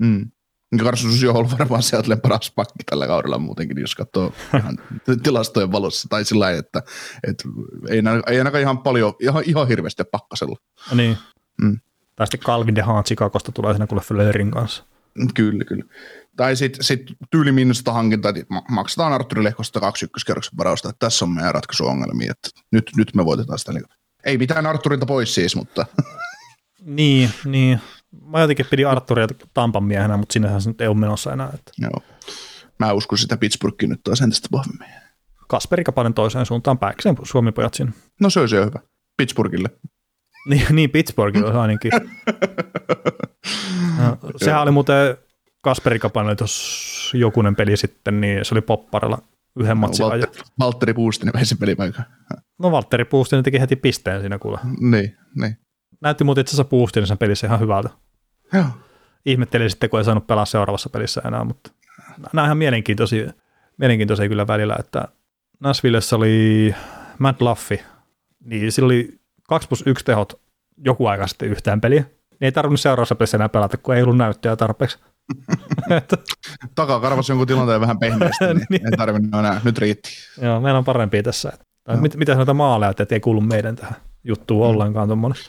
Mm. 0.00 0.30
Carson 0.78 1.12
Susi 1.12 1.28
on 1.28 1.36
ollut 1.36 1.58
varmaan 1.58 1.82
Seattlen 1.82 2.20
paras 2.20 2.52
pakki 2.56 2.84
tällä 2.90 3.06
kaudella 3.06 3.38
muutenkin, 3.38 3.80
jos 3.80 3.94
katsoo 3.94 4.32
ihan 4.58 4.78
tilastojen 5.22 5.72
valossa. 5.72 6.08
Tai 6.08 6.24
sillä 6.24 6.44
lailla, 6.44 6.58
että, 6.58 6.82
että 7.26 7.48
ei, 7.88 8.02
ei 8.26 8.38
ainakaan 8.38 8.62
ihan 8.62 8.78
paljon, 8.78 9.14
ihan, 9.20 9.44
ihan 9.46 9.68
hirveästi 9.68 10.04
pakkasella. 10.04 10.56
Niin. 10.94 11.16
Mm. 11.62 11.80
Tai 12.16 12.26
sitten 12.26 12.46
Calvin 12.46 12.74
de 12.74 12.82
Haan 12.82 13.04
Chicagosta 13.04 13.52
tulee 13.52 13.72
siinä 13.72 13.86
kuule 13.86 14.02
Fleurin 14.02 14.50
kanssa. 14.50 14.84
Kyllä, 15.34 15.64
kyllä. 15.64 15.84
Tai 16.36 16.56
sitten 16.56 16.84
sit 16.84 17.02
tyyli 17.30 17.52
minusta 17.52 17.92
hankinta, 17.92 18.28
että 18.28 18.44
ma- 18.48 18.64
maksetaan 18.68 19.12
Arturi 19.12 19.44
Lehkosta 19.44 19.80
kaksi 19.80 20.04
ykköskerroksen 20.04 20.56
varausta, 20.58 20.88
että 20.88 21.06
tässä 21.06 21.24
on 21.24 21.30
meidän 21.30 21.54
ratkaisuongelmia, 21.54 22.32
että 22.32 22.60
nyt, 22.72 22.90
nyt 22.96 23.14
me 23.14 23.24
voitetaan 23.24 23.58
sitä. 23.58 23.72
Ei 24.24 24.38
mitään 24.38 24.66
Arturilta 24.66 25.06
pois 25.06 25.34
siis, 25.34 25.56
mutta 25.56 25.86
Niin, 26.84 27.30
niin. 27.44 27.80
Mä 28.26 28.40
jotenkin 28.40 28.66
pidin 28.70 28.88
Arturia 28.88 29.26
Tampan 29.54 29.84
miehenä, 29.84 30.16
mutta 30.16 30.32
sinnehän 30.32 30.62
se 30.62 30.70
nyt 30.70 30.80
ei 30.80 30.88
ole 30.88 30.96
menossa 30.96 31.32
enää. 31.32 31.50
Että 31.54 31.72
joo. 31.78 32.02
Mä 32.78 32.92
uskon 32.92 33.18
sitä 33.18 33.36
Pittsburghin 33.36 33.90
nyt 33.90 34.00
taas 34.04 34.20
entistä 34.20 34.48
vahvemmin. 34.52 34.88
Kasperi 35.48 35.84
Kapanen 35.84 36.14
toiseen 36.14 36.46
suuntaan 36.46 36.78
päikseen 36.78 37.16
Suomi-pojat 37.22 37.74
sinne. 37.74 37.92
No 38.20 38.30
se 38.30 38.40
olisi 38.40 38.56
jo 38.56 38.64
hyvä. 38.64 38.80
Pittsburghille. 39.16 39.70
Niin, 40.48 40.66
niin 40.70 40.90
Pittsburgh 40.90 41.42
olisi 41.42 41.58
ainakin. 41.58 41.92
No, 43.98 44.18
sehän 44.36 44.62
oli 44.62 44.70
muuten 44.70 45.16
Kasperi 45.60 45.98
Kapanen 45.98 46.36
tuossa 46.36 47.16
jokunen 47.18 47.56
peli 47.56 47.76
sitten, 47.76 48.20
niin 48.20 48.44
se 48.44 48.54
oli 48.54 48.60
popparilla 48.60 49.18
yhden 49.60 49.76
matsin 49.76 50.06
ajan. 50.06 50.20
Valtteri, 50.20 50.44
Valtteri 50.58 50.94
Puustinen 50.94 51.34
vei 51.34 51.44
sen 51.44 51.58
pelipaikan. 51.58 52.04
No 52.58 52.70
Valtteri 52.70 53.04
Puustinen 53.04 53.44
teki 53.44 53.60
heti 53.60 53.76
pisteen 53.76 54.20
siinä 54.20 54.38
kuule. 54.38 54.58
Niin, 54.80 55.16
niin. 55.34 55.56
Näytti 56.00 56.24
muuten 56.24 56.40
itse 56.40 56.50
asiassa 56.50 56.70
Puustinen 56.70 57.06
sen 57.06 57.18
pelissä 57.18 57.46
ihan 57.46 57.60
hyvältä. 57.60 57.90
Joo. 58.52 58.64
Ihmettelin 59.26 59.70
sitten, 59.70 59.90
kun 59.90 60.00
ei 60.00 60.04
saanut 60.04 60.26
pelaa 60.26 60.44
seuraavassa 60.44 60.90
pelissä 60.90 61.22
enää, 61.26 61.44
mutta 61.44 61.70
nämä 62.32 62.42
on 62.42 62.46
ihan 62.46 62.58
mielenkiintoisia, 62.58 63.32
mielenkiintoisia 63.76 64.28
kyllä 64.28 64.46
välillä, 64.46 64.76
että 64.78 65.08
Nashvillessä 65.60 66.16
oli 66.16 66.74
Matt 67.18 67.42
Laffi, 67.42 67.80
niin 68.44 68.72
sillä 68.72 68.86
oli 68.86 69.19
2 69.50 69.68
plus 69.68 69.82
1 69.86 70.04
tehot 70.04 70.40
joku 70.84 71.06
aika 71.06 71.26
sitten 71.26 71.48
yhteen 71.48 71.80
peliin. 71.80 72.02
Niin 72.02 72.38
ei 72.40 72.52
tarvinnut 72.52 72.80
seuraavassa 72.80 73.14
pelissä 73.14 73.36
enää 73.36 73.48
pelata, 73.48 73.76
kun 73.76 73.94
ei 73.94 74.02
ollut 74.02 74.16
näyttöjä 74.16 74.56
tarpeeksi. 74.56 74.98
Takakarvas 76.74 77.28
jonkun 77.28 77.46
tilanteen 77.46 77.80
vähän 77.80 77.98
pehmeästi, 77.98 78.44
niin, 78.44 78.66
Niin. 78.70 78.86
ei 78.86 78.96
tarvinnut 78.96 79.34
enää. 79.40 79.60
Nyt 79.64 79.78
riitti. 79.78 80.10
joo, 80.42 80.60
meillä 80.60 80.78
on 80.78 80.84
parempia 80.84 81.22
tässä. 81.22 81.52
Tai 81.84 81.96
mit, 81.96 82.16
mitä 82.16 82.34
noita 82.34 82.54
maaleja, 82.54 82.90
että 82.90 83.14
ei 83.14 83.20
kuulu 83.20 83.40
meidän 83.40 83.76
tähän 83.76 83.94
juttuun 84.24 84.66
ollenkaan 84.66 85.08
tuommoinen. 85.08 85.42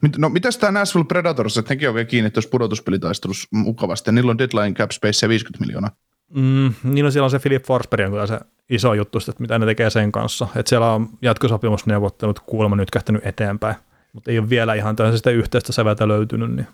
Mit- 0.00 0.18
No 0.18 0.28
mitäs 0.28 0.58
tämä 0.58 0.78
Nashville 0.78 1.04
Predators, 1.06 1.58
että 1.58 1.74
nekin 1.74 1.88
on 1.88 1.94
vielä 1.94 2.04
kiinni 2.08 2.30
tuossa 2.30 2.50
pudotuspelitaistelussa 2.50 3.48
mukavasti, 3.52 4.08
ja 4.08 4.12
niillä 4.12 4.30
on 4.30 4.38
deadline 4.38 4.72
cap 4.74 4.90
space 4.90 5.28
50 5.28 5.64
miljoonaa. 5.66 5.90
Mm, 6.34 6.74
niin 6.84 7.04
on 7.06 7.12
siellä 7.12 7.24
on 7.24 7.30
se 7.30 7.38
Philip 7.38 7.64
Forsberg 7.66 8.04
on 8.06 8.12
kyllä 8.12 8.26
se 8.26 8.40
iso 8.74 8.94
juttu, 8.94 9.20
sitten, 9.20 9.32
että 9.32 9.42
mitä 9.42 9.58
ne 9.58 9.66
tekee 9.66 9.90
sen 9.90 10.12
kanssa. 10.12 10.46
Että 10.56 10.68
siellä 10.68 10.92
on 10.92 11.08
jatkosopimusneuvottelut 11.22 12.40
kuulemma 12.40 12.76
nyt 12.76 12.90
kähtänyt 12.90 13.26
eteenpäin, 13.26 13.76
mutta 14.12 14.30
ei 14.30 14.38
ole 14.38 14.50
vielä 14.50 14.74
ihan 14.74 14.96
tällaisesta 14.96 15.30
yhteistä 15.30 15.72
säveltä 15.72 16.08
löytynyt, 16.08 16.56
niin 16.56 16.66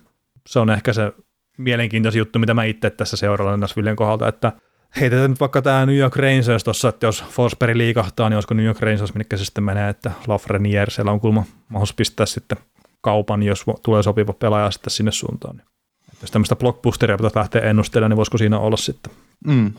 se 0.47 0.59
on 0.59 0.69
ehkä 0.69 0.93
se 0.93 1.13
mielenkiintoisin 1.57 2.19
juttu, 2.19 2.39
mitä 2.39 2.53
mä 2.53 2.63
itse 2.63 2.89
tässä 2.89 3.17
seuraan 3.17 3.59
Nashvillen 3.59 3.95
kohdalta, 3.95 4.27
että 4.27 4.51
heitetään 4.99 5.29
nyt 5.29 5.39
vaikka 5.39 5.61
tämä 5.61 5.85
New 5.85 5.95
York 5.95 6.15
Rangers 6.15 6.63
tuossa, 6.63 6.89
että 6.89 7.05
jos 7.05 7.23
Forsberg 7.29 7.75
liikahtaa, 7.75 8.29
niin 8.29 8.37
olisiko 8.37 8.53
New 8.53 8.65
York 8.65 8.81
Rangers, 8.81 9.13
minne 9.13 9.37
se 9.37 9.45
sitten 9.45 9.63
menee, 9.63 9.89
että 9.89 10.11
Lafreniere, 10.27 10.91
siellä 10.91 11.11
on 11.11 11.19
kulma 11.19 11.43
mahdollisuus 11.69 11.95
pistää 11.95 12.25
sitten 12.25 12.57
kaupan, 13.01 13.43
jos 13.43 13.65
tulee 13.83 14.03
sopiva 14.03 14.33
pelaaja 14.33 14.71
sitten 14.71 14.91
sinne 14.91 15.11
suuntaan. 15.11 15.55
Niin. 15.55 15.67
Että 16.13 16.23
Jos 16.23 16.31
tämmöistä 16.31 16.55
blockbusteria 16.55 17.17
pitäisi 17.17 17.37
lähteä 17.37 17.61
ennustelemaan, 17.61 18.09
niin 18.09 18.17
voisiko 18.17 18.37
siinä 18.37 18.59
olla 18.59 18.77
sitten? 18.77 19.13
Mm. 19.47 19.73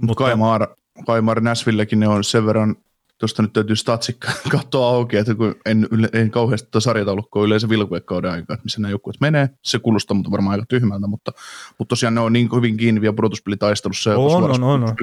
Mutta 0.00 0.24
Kaimar, 0.24 0.68
Kaimar 1.06 1.40
Nashvillekin 1.40 2.00
ne 2.00 2.08
on 2.08 2.24
sen 2.24 2.46
verran, 2.46 2.76
tuosta 3.18 3.42
nyt 3.42 3.52
täytyy 3.52 3.76
statsikka 3.76 4.32
katsoa 4.52 4.88
auki, 4.88 5.16
että 5.16 5.34
kun 5.34 5.54
en, 5.66 5.88
en 6.12 6.30
kauheasti 6.30 6.68
tuota 6.70 6.84
sarjataulukkoa 6.84 7.44
yleensä 7.44 7.68
vilkuekauden 7.68 8.30
aikaa, 8.30 8.54
että 8.54 8.64
missä 8.64 8.80
nämä 8.80 8.90
joukkueet 8.90 9.20
menee. 9.20 9.50
Se 9.64 9.78
kuulostaa 9.78 10.14
mutta 10.14 10.30
varmaan 10.30 10.52
aika 10.52 10.66
tyhmältä, 10.68 11.06
mutta, 11.06 11.32
mutta 11.78 11.88
tosiaan 11.88 12.14
ne 12.14 12.20
on 12.20 12.32
niin 12.32 12.48
hyvin 12.56 12.76
kiinni 12.76 13.00
vielä 13.00 13.14
pudotuspelitaistelussa 13.14 14.10
ja 14.10 14.18
On, 14.18 14.44
on, 14.44 14.64
on, 14.64 14.84
on. 14.84 14.96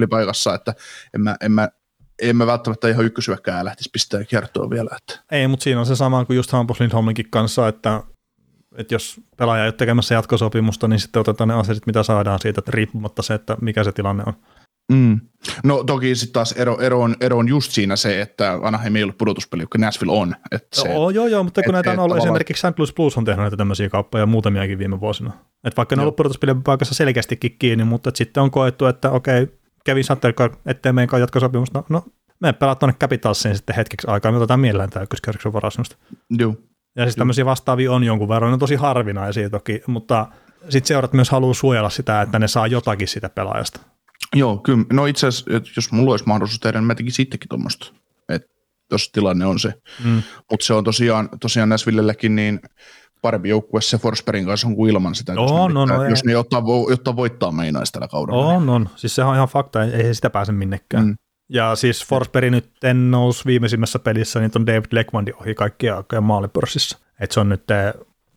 että 0.54 0.74
en 1.14 1.20
mä, 1.20 1.36
en 1.40 1.52
mä, 1.52 1.68
en 2.22 2.36
mä 2.36 2.46
välttämättä 2.46 2.88
ihan 2.88 3.04
ykkösyökkää 3.04 3.64
lähtisi 3.64 3.90
pistää 3.92 4.24
kiertoa 4.24 4.70
vielä. 4.70 4.90
Että. 4.96 5.24
Ei, 5.32 5.48
mutta 5.48 5.64
siinä 5.64 5.80
on 5.80 5.86
se 5.86 5.96
sama 5.96 6.24
kuin 6.24 6.36
just 6.36 6.52
Hampus 6.52 6.80
Lindholminkin 6.80 7.30
kanssa, 7.30 7.68
että, 7.68 8.02
että 8.76 8.94
jos 8.94 9.20
pelaaja 9.36 9.62
ei 9.64 9.68
ole 9.68 9.72
tekemässä 9.72 10.14
jatkosopimusta, 10.14 10.88
niin 10.88 11.00
sitten 11.00 11.20
otetaan 11.20 11.48
ne 11.48 11.54
asetit, 11.54 11.86
mitä 11.86 12.02
saadaan 12.02 12.38
siitä, 12.38 12.58
että 12.58 12.70
riippumatta 12.74 13.22
se, 13.22 13.34
että 13.34 13.56
mikä 13.60 13.84
se 13.84 13.92
tilanne 13.92 14.24
on. 14.26 14.34
Mm. 14.92 15.20
No 15.64 15.84
toki 15.84 16.14
sitten 16.14 16.32
taas 16.32 16.52
ero, 16.52 16.80
ero, 16.80 17.00
on, 17.02 17.16
ero 17.20 17.38
on 17.38 17.48
just 17.48 17.72
siinä 17.72 17.96
se, 17.96 18.20
että 18.20 18.58
Anaheim 18.62 18.96
ei 18.96 19.02
ole 19.04 19.12
pudotuspeli, 19.18 19.62
joka 19.62 19.78
Nashville 19.78 20.12
on. 20.12 20.34
Että 20.52 20.80
se, 20.82 20.88
Joo, 20.88 21.10
joo, 21.10 21.26
joo, 21.26 21.42
mutta 21.42 21.62
kun 21.62 21.70
et- 21.70 21.72
näitä 21.74 21.90
on 21.90 21.98
ollut, 21.98 22.08
tavallaan- 22.16 22.26
esimerkiksi 22.36 22.68
St. 22.68 22.78
Louis 22.78 22.94
Blues 22.94 23.16
on 23.18 23.24
tehnyt 23.24 23.40
näitä 23.42 23.56
tämmöisiä 23.56 23.88
kauppoja 23.88 24.26
muutamiakin 24.26 24.78
viime 24.78 25.00
vuosina. 25.00 25.32
Et 25.64 25.76
vaikka 25.76 25.96
ne 25.96 26.00
on 26.00 26.04
ollut 26.04 26.16
pudotuspelien 26.16 26.62
paikassa 26.62 26.94
selkeästikin 26.94 27.56
kiinni, 27.58 27.84
mutta 27.84 28.08
et 28.08 28.16
sitten 28.16 28.42
on 28.42 28.50
koettu, 28.50 28.86
että 28.86 29.10
okei, 29.10 29.46
Kevin 29.84 30.04
Sattergaard, 30.04 30.54
ettei 30.66 30.92
meidän 30.92 31.20
jatkosopimus, 31.20 31.74
no, 31.74 31.84
no 31.88 32.04
me 32.40 32.52
pelaat 32.52 32.78
tuonne 32.78 32.96
Capitalsiin 33.00 33.56
sitten 33.56 33.76
hetkeksi 33.76 34.06
aikaa, 34.10 34.32
me 34.32 34.38
otetaan 34.38 34.60
mielellään 34.60 34.90
tämä 34.90 35.02
ykköskerroksen 35.02 35.52
varaus 35.52 35.74
sinusta. 35.74 35.96
joo. 36.30 36.54
Ja 36.96 37.04
siis 37.04 37.16
tämmöisiä 37.16 37.44
vastaavia 37.44 37.92
on 37.92 38.04
jonkun 38.04 38.28
verran, 38.28 38.50
ne 38.50 38.52
on 38.52 38.58
tosi 38.58 38.74
harvinaisia 38.74 39.50
toki, 39.50 39.82
mutta 39.86 40.26
sitten 40.68 40.88
seurat 40.88 41.12
myös 41.12 41.30
haluaa 41.30 41.54
suojella 41.54 41.90
sitä, 41.90 42.22
että 42.22 42.38
ne 42.38 42.48
saa 42.48 42.66
jotakin 42.66 43.08
sitä 43.08 43.28
pelaajasta. 43.28 43.80
Joo, 44.34 44.58
kyllä. 44.58 44.84
No 44.92 45.06
itse 45.06 45.26
asiassa, 45.26 45.50
jos 45.76 45.92
mulla 45.92 46.10
olisi 46.10 46.24
mahdollisuus 46.26 46.60
tehdä, 46.60 46.78
niin 46.78 46.86
mä 46.86 46.94
tekisin 46.94 47.16
sittenkin 47.16 47.48
tuommoista. 47.48 47.92
Jos 48.90 49.10
tilanne 49.12 49.46
on 49.46 49.58
se. 49.58 49.74
Mm. 50.04 50.22
Mutta 50.50 50.66
se 50.66 50.74
on 50.74 50.84
tosiaan, 50.84 51.28
tosiaan 51.40 51.68
Näsvillelläkin 51.68 52.36
niin 52.36 52.60
parempi 53.22 53.48
joukkue 53.48 53.80
se 53.80 53.98
Forsbergin 53.98 54.46
kanssa 54.46 54.66
on 54.66 54.76
kuin 54.76 54.90
ilman 54.90 55.14
sitä, 55.14 55.32
jos, 55.32 55.50
On, 55.50 55.74
ne, 55.74 55.80
on, 55.80 55.92
on, 55.92 56.10
jos 56.10 56.24
ne 56.24 56.36
ottaa, 56.36 56.62
ottaa 56.92 57.16
voittaa 57.16 57.52
meinaisi 57.52 57.92
tällä 57.92 58.08
kaudella. 58.08 58.46
On, 58.46 58.68
on. 58.68 58.88
Siis 58.96 59.14
sehän 59.14 59.30
on 59.30 59.36
ihan 59.36 59.48
fakta, 59.48 59.84
ei 59.84 59.92
ei 59.92 60.14
sitä 60.14 60.30
pääse 60.30 60.52
minnekään. 60.52 61.06
Mm. 61.06 61.16
Ja 61.48 61.76
siis 61.76 62.04
Forsberg 62.04 62.50
nyt 62.50 62.70
nousi 63.10 63.44
viimeisimmässä 63.46 63.98
pelissä, 63.98 64.40
niin 64.40 64.50
on 64.56 64.66
David 64.66 64.84
Lekmandi 64.92 65.32
ohi 65.40 65.54
kaikkia 65.54 65.96
aikoja 65.96 66.20
maalipörssissä. 66.20 66.98
Et 67.20 67.32
se 67.32 67.40
on 67.40 67.48
nyt 67.48 67.64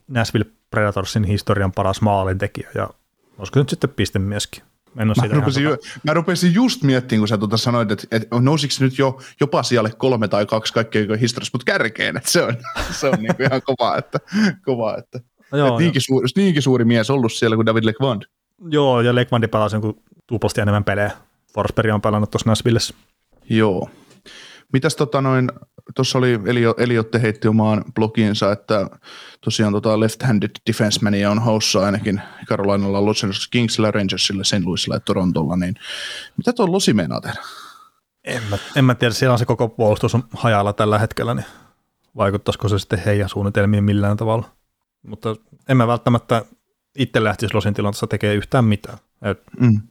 Nashville 0.08 0.46
Predatorsin 0.70 1.24
historian 1.24 1.72
paras 1.72 2.02
maalintekijä 2.02 2.70
ja 2.76 2.90
olisiko 3.38 3.60
nyt 3.60 3.70
sitten 3.70 3.90
pistemieskin. 3.90 4.64
En 4.98 5.08
Mä 5.08 5.14
siitä 5.14 5.28
ihan 5.28 5.36
rupesin, 5.36 5.64
ju, 5.64 5.78
mä 6.04 6.14
rupesin 6.14 6.54
just 6.54 6.84
miettimään, 6.84 7.22
kun 7.22 7.28
sä 7.28 7.38
tuota 7.38 7.58
sanoit, 7.58 7.92
että, 7.92 8.08
että 8.12 8.40
nousiko 8.40 8.74
nyt 8.80 8.98
jo 8.98 9.22
jopa 9.40 9.64
sijalle 9.64 9.92
kolme 9.98 10.28
tai 10.28 10.46
kaksi 10.46 10.74
kaikkea 10.74 11.18
historiassa, 11.22 11.52
mutta 11.54 11.72
kärkeen, 11.72 12.18
että 12.18 12.32
se 12.32 12.44
on, 12.44 12.58
se 12.92 13.10
on 13.10 13.20
niin 13.20 13.36
kuin 13.36 13.48
ihan 13.48 13.62
kova, 13.66 13.98
että, 13.98 14.20
kova, 14.66 14.98
että, 14.98 15.20
No 15.52 15.58
joo, 15.58 15.68
että 15.68 15.80
niinkin, 15.80 16.02
suuri, 16.02 16.28
niinkin 16.36 16.62
suuri 16.62 16.86
mies 16.86 17.10
ollut 17.10 17.34
siellä 17.34 17.56
kuin 17.56 17.66
David 17.66 17.84
Lekvand. 17.86 18.22
joo, 18.70 19.02
ja 19.02 19.16
Lekmandi 19.16 19.48
pelasi 19.48 19.76
jonkun 19.76 20.04
tuplasti 20.28 20.62
enemmän 20.62 20.84
pelejä. 20.84 21.12
Forsberg 21.54 21.94
on 21.94 22.02
pelannut 22.02 22.32
tuossa 22.32 22.50
Nashvillessä. 22.50 22.94
Joo. 23.50 23.90
Mitäs 24.74 24.96
tota 24.96 25.22
noin, 25.22 25.52
tuossa 25.96 26.18
oli 26.18 26.40
Elio, 26.46 26.76
Eliotte 26.78 27.22
heitti 27.22 27.48
omaan 27.48 27.84
blogiinsa, 27.96 28.52
että 28.52 28.90
tosiaan 29.42 29.74
tota 29.74 30.00
left-handed 30.00 30.52
defensemania 30.68 31.32
on 31.32 31.40
haussa 31.40 31.86
ainakin 31.86 32.22
Carolinalla, 32.46 33.06
Los 33.06 33.24
Angeles 33.24 33.48
Kingsillä, 33.48 33.92
Rangersilla, 33.92 34.44
St. 34.44 34.64
Louisilla 34.66 34.96
ja 34.96 35.00
Torontolla, 35.00 35.56
niin 35.56 35.76
mitä 36.38 36.54
tuo 36.54 36.72
Losi 36.72 36.94
meinaa 36.94 37.22
tehdä? 37.22 37.42
En 38.24 38.44
mä, 38.50 38.58
en 38.76 38.86
mä 38.86 38.96
tiedä, 38.96 39.14
siellä 39.14 39.34
on 39.34 39.40
se 39.40 39.46
koko 39.46 39.68
puolustus 39.70 40.16
on 40.16 40.24
hajalla 40.34 40.74
tällä 40.74 41.00
hetkellä, 41.00 41.34
niin 41.34 41.46
vaikuttaisiko 42.18 42.68
se 42.68 42.80
sitten 42.80 43.00
heidän 43.00 43.30
suunnitelmiin 43.30 43.84
millään 43.84 44.18
tavalla. 44.18 44.50
Mutta 45.08 45.36
en 45.70 45.78
mä 45.78 45.88
välttämättä 45.88 46.46
itse 46.98 47.24
lähtisi 47.24 47.54
Losin 47.54 47.74
tilanteessa 47.74 48.08
tekemään 48.08 48.38
yhtään 48.38 48.66
mitään. 48.66 48.98
Et, 49.22 49.42
Mm. 49.60 49.82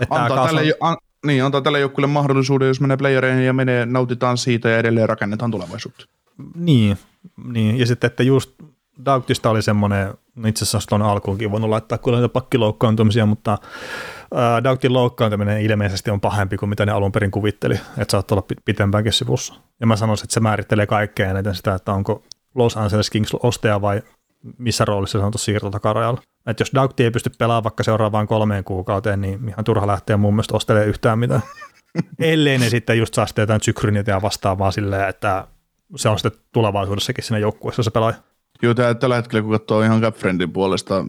et 0.00 0.08
Antaa 0.10 0.46
tälle, 0.46 0.62
an, 0.80 0.96
niin, 1.24 1.44
antaa 1.44 1.60
tälle 1.60 1.80
joukkueelle 1.80 2.12
mahdollisuuden, 2.12 2.68
jos 2.68 2.80
menee 2.80 2.96
playereihin 2.96 3.46
ja 3.46 3.52
menee, 3.52 3.86
nautitaan 3.86 4.38
siitä 4.38 4.68
ja 4.68 4.78
edelleen 4.78 5.08
rakennetaan 5.08 5.50
tulevaisuutta. 5.50 6.06
Niin, 6.54 6.98
niin, 7.44 7.78
ja 7.78 7.86
sitten, 7.86 8.08
että 8.08 8.22
just 8.22 8.50
Daughtista 9.04 9.50
oli 9.50 9.62
semmoinen, 9.62 10.14
no 10.34 10.48
itse 10.48 10.64
asiassa 10.64 10.88
tuon 10.88 11.02
alkuunkin 11.02 11.50
voinut 11.50 11.70
laittaa 11.70 11.98
kyllä 11.98 12.18
niitä 12.18 12.32
pakkiloukkaantumisia, 12.32 13.26
mutta 13.26 13.58
ää, 14.34 14.64
Daugtin 14.64 14.92
loukkaantuminen 14.92 15.60
ilmeisesti 15.60 16.10
on 16.10 16.20
pahempi 16.20 16.56
kuin 16.56 16.68
mitä 16.68 16.86
ne 16.86 16.92
alun 16.92 17.12
perin 17.12 17.30
kuvitteli, 17.30 17.74
että 17.74 18.12
saattaa 18.12 18.36
olla 18.36 18.46
pi- 18.48 18.62
pitempäänkin 18.64 19.12
sivussa. 19.12 19.54
Ja 19.80 19.86
mä 19.86 19.96
sanoisin, 19.96 20.24
että 20.24 20.34
se 20.34 20.40
määrittelee 20.40 20.86
kaikkea 20.86 21.30
eniten 21.30 21.54
sitä, 21.54 21.74
että 21.74 21.92
onko 21.92 22.22
Los 22.54 22.76
Angeles 22.76 23.10
Kings 23.10 23.34
ostaja 23.42 23.80
vai 23.80 24.02
missä 24.58 24.84
roolissa 24.84 25.18
se 25.18 25.24
on 25.24 25.32
tuossa 25.32 25.44
siirtotakarajalla. 25.44 26.22
Että 26.46 26.60
jos 26.60 26.70
Daugti 26.74 27.04
ei 27.04 27.10
pysty 27.10 27.30
pelaamaan 27.38 27.64
vaikka 27.64 27.82
seuraavaan 27.82 28.26
kolmeen 28.26 28.64
kuukauteen, 28.64 29.20
niin 29.20 29.48
ihan 29.48 29.64
turha 29.64 29.86
lähteä 29.86 30.16
mun 30.16 30.34
mielestä 30.34 30.56
ostelemaan 30.56 30.88
yhtään 30.88 31.18
mitään. 31.18 31.42
Ellei 32.18 32.58
ne 32.58 32.68
sitten 32.68 32.98
just 32.98 33.14
saa 33.14 33.26
sitten 33.26 33.42
jotain 33.42 33.62
sykryniä 33.62 34.04
ja 34.06 34.22
vastaavaa 34.22 34.70
silleen, 34.70 35.08
että 35.08 35.46
se 35.96 36.08
on 36.08 36.18
sitten 36.18 36.40
tulevaisuudessakin 36.52 37.24
siinä 37.24 37.38
joukkueessa 37.38 37.82
se 37.82 37.90
pelaaja. 37.90 38.16
Joo, 38.62 38.74
tää, 38.74 38.94
tällä 38.94 39.16
hetkellä 39.16 39.42
kun 39.42 39.50
katsoo 39.50 39.82
ihan 39.82 40.00
Capfriendin 40.00 40.52
puolesta 40.52 41.04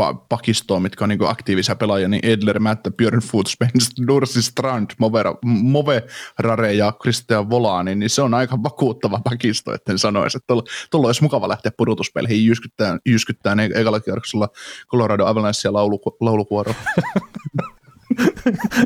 pa- 0.00 0.26
pakistoa, 0.28 0.80
mitkä 0.80 1.04
on 1.04 1.08
niin 1.08 1.28
aktiivisia 1.28 1.76
pelaajia, 1.76 2.08
niin 2.08 2.26
Edler, 2.26 2.60
Mättä, 2.60 2.90
Björn 2.90 3.20
Foot, 3.20 3.46
Spence, 3.46 4.06
Dursi 4.06 4.42
Strand, 4.42 4.90
Movera, 4.98 5.34
Move, 5.44 6.02
Rare 6.38 6.72
ja 6.72 6.92
Christian 7.02 7.50
Volani, 7.50 7.94
niin 7.94 8.10
se 8.10 8.22
on 8.22 8.34
aika 8.34 8.62
vakuuttava 8.62 9.20
pakisto, 9.24 9.74
etten 9.74 9.98
sanoisi, 9.98 10.36
että 10.36 10.46
tuolla, 10.46 10.62
tuolla 10.90 11.08
olisi 11.08 11.22
mukava 11.22 11.48
lähteä 11.48 11.72
pudotuspeleihin 11.76 12.46
jyskyttää, 12.46 12.98
jyskyttää 13.06 13.54
ne 13.54 13.70
ekalla 13.74 14.00
kierroksella 14.00 14.48
Colorado 14.88 15.26
Avalancea 15.26 15.72
laulu, 15.72 16.00
laulukuoroa. 16.20 16.74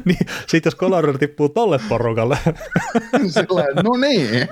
niin, 0.05 0.19
sitten 0.47 0.71
jos 0.71 0.77
Colorado 0.77 1.19
tippuu 1.19 1.49
tolle 1.49 1.81
porukalle. 1.89 2.39
No 3.83 3.97
niin. 4.01 4.49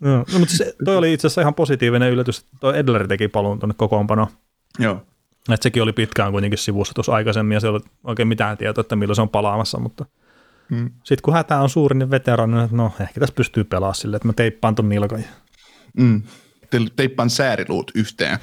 no, 0.00 0.24
no, 0.32 0.38
mutta 0.38 0.56
se, 0.56 0.74
toi 0.84 0.96
oli 0.96 1.12
itse 1.12 1.26
asiassa 1.26 1.40
ihan 1.40 1.54
positiivinen 1.54 2.10
yllätys, 2.10 2.38
että 2.38 2.56
toi 2.60 2.78
Edler 2.78 3.08
teki 3.08 3.28
paluun 3.28 3.58
tuonne 3.58 3.74
kokoonpanoon. 3.78 4.28
Joo. 4.78 5.02
Että 5.52 5.62
sekin 5.64 5.82
oli 5.82 5.92
pitkään 5.92 6.32
kuitenkin 6.32 6.58
sivussa 6.58 6.94
tuossa 6.94 7.12
aikaisemmin 7.12 7.54
ja 7.54 7.60
se 7.60 7.66
ei 7.66 7.68
ollut 7.68 7.86
oikein 8.04 8.28
mitään 8.28 8.58
tietoa, 8.58 8.80
että 8.80 8.96
milloin 8.96 9.16
se 9.16 9.22
on 9.22 9.28
palaamassa, 9.28 9.78
mutta 9.80 10.04
Mm. 10.70 10.90
sitten 11.04 11.22
kun 11.22 11.34
hätä 11.34 11.58
on 11.60 11.68
suuri, 11.68 11.98
niin 11.98 12.10
veteraani, 12.10 12.62
että 12.64 12.76
no 12.76 12.92
ehkä 13.00 13.20
tässä 13.20 13.34
pystyy 13.34 13.64
pelaamaan 13.64 13.94
silleen, 13.94 14.16
että 14.16 14.28
mä 14.28 14.32
teippaan 14.32 14.74
ton 14.74 14.88
nilkan. 14.88 15.24
Mm. 15.96 16.22
Te- 16.70 16.78
Teippaan 16.96 17.30
sääriluut 17.30 17.90
yhteen 17.94 18.38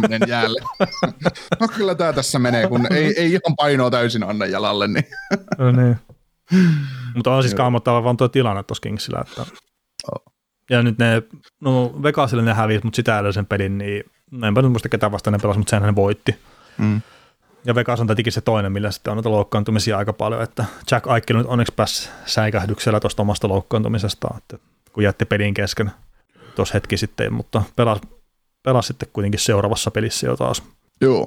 menen 0.00 0.20
jäälle. 0.28 0.60
no 1.60 1.68
kyllä 1.76 1.94
tämä 1.94 2.12
tässä 2.12 2.38
menee, 2.38 2.68
kun 2.68 2.92
ei, 2.92 3.14
ei 3.16 3.26
ihan 3.30 3.56
painoa 3.56 3.90
täysin 3.90 4.22
anna 4.22 4.46
jalalle. 4.46 4.88
Niin. 4.88 5.04
No 5.58 5.70
niin. 5.72 5.96
Mutta 7.14 7.34
on 7.34 7.42
siis 7.42 7.54
kammottava 7.54 8.04
vaan 8.04 8.16
tuo 8.16 8.28
tilanne 8.28 8.62
tuossa 8.62 8.82
Kingsillä. 8.82 9.20
Että... 9.20 9.46
Ja 10.70 10.82
nyt 10.82 10.98
ne, 10.98 11.22
no 11.60 12.02
Vegasille 12.02 12.42
ne 12.42 12.54
hävisi, 12.54 12.80
mutta 12.84 12.96
sitä 12.96 13.18
edellisen 13.18 13.46
pelin, 13.46 13.78
niin 13.78 14.04
no 14.30 14.46
enpä 14.46 14.62
nyt 14.62 14.70
muista 14.72 14.88
ketä 14.88 15.12
vastaan 15.12 15.32
ne 15.32 15.38
pelasi, 15.38 15.58
mutta 15.58 15.70
senhän 15.70 15.88
ne 15.88 15.94
voitti. 15.96 16.36
Mm. 16.80 17.00
Ja 17.64 17.74
Vegas 17.74 18.00
on 18.00 18.06
tietenkin 18.06 18.32
se 18.32 18.40
toinen, 18.40 18.72
millä 18.72 18.90
sitten 18.90 19.10
on 19.10 19.16
noita 19.16 19.30
loukkaantumisia 19.30 19.98
aika 19.98 20.12
paljon, 20.12 20.42
että 20.42 20.64
Jack 20.90 21.06
Eichel 21.06 21.36
nyt 21.36 21.46
onneksi 21.46 21.74
pääsi 21.76 22.08
säikähdyksellä 22.26 23.00
tuosta 23.00 23.22
omasta 23.22 23.48
loukkaantumisestaan, 23.48 24.36
että 24.38 24.58
kun 24.92 25.02
jätti 25.02 25.24
pelin 25.24 25.54
kesken 25.54 25.90
tuossa 26.54 26.74
hetki 26.74 26.96
sitten, 26.96 27.32
mutta 27.32 27.62
pelasi, 27.76 28.02
pelasi 28.62 28.86
sitten 28.86 29.08
kuitenkin 29.12 29.40
seuraavassa 29.40 29.90
pelissä 29.90 30.26
jo 30.26 30.36
taas. 30.36 30.62
Joo. 31.00 31.26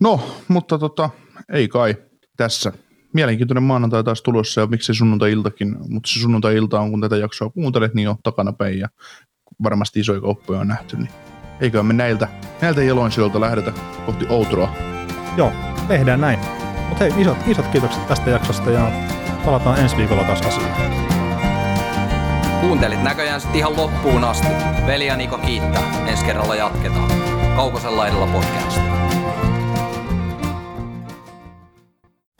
No, 0.00 0.20
mutta 0.48 0.78
tota, 0.78 1.10
ei 1.52 1.68
kai 1.68 1.96
tässä. 2.36 2.72
Mielenkiintoinen 3.12 3.62
maanantai 3.62 4.04
taas 4.04 4.22
tulossa 4.22 4.60
ja 4.60 4.66
miksi 4.66 4.94
sunnuntai-iltakin, 4.94 5.76
mutta 5.88 6.10
se 6.10 6.20
sunnuntai-ilta 6.20 6.80
on, 6.80 6.90
kun 6.90 7.00
tätä 7.00 7.16
jaksoa 7.16 7.50
kuuntelet, 7.50 7.94
niin 7.94 8.08
on 8.08 8.16
takana 8.22 8.52
päin 8.52 8.78
ja 8.78 8.88
varmasti 9.62 10.00
isoja 10.00 10.20
kauppoja 10.20 10.60
on 10.60 10.68
nähty, 10.68 10.96
niin 10.96 11.10
eiköhän 11.60 11.86
me 11.86 11.92
näiltä, 11.92 12.28
näiltä 12.60 12.82
jeloinsijoilta 12.82 13.40
lähdetä 13.40 13.72
kohti 14.06 14.26
outroa. 14.28 14.74
Joo, 15.36 15.52
tehdään 15.88 16.20
näin. 16.20 16.38
Mutta 16.88 17.04
hei, 17.04 17.12
isot, 17.16 17.38
isot 17.46 17.66
kiitokset 17.66 18.06
tästä 18.08 18.30
jaksosta 18.30 18.70
ja 18.70 18.90
palataan 19.44 19.78
ensi 19.78 19.96
viikolla 19.96 20.24
taas 20.24 20.40
asiaan. 20.40 20.90
Kuuntelit 22.60 23.02
näköjään 23.02 23.40
sitten 23.40 23.58
ihan 23.58 23.76
loppuun 23.76 24.24
asti. 24.24 24.48
Veli 24.86 25.06
ja 25.06 25.16
Niko 25.16 25.38
kiittää. 25.38 25.82
Ensi 26.06 26.24
kerralla 26.24 26.54
jatketaan. 26.54 27.10
Kaukosella 27.56 28.06
edellä 28.06 28.26
podcast. 28.26 28.80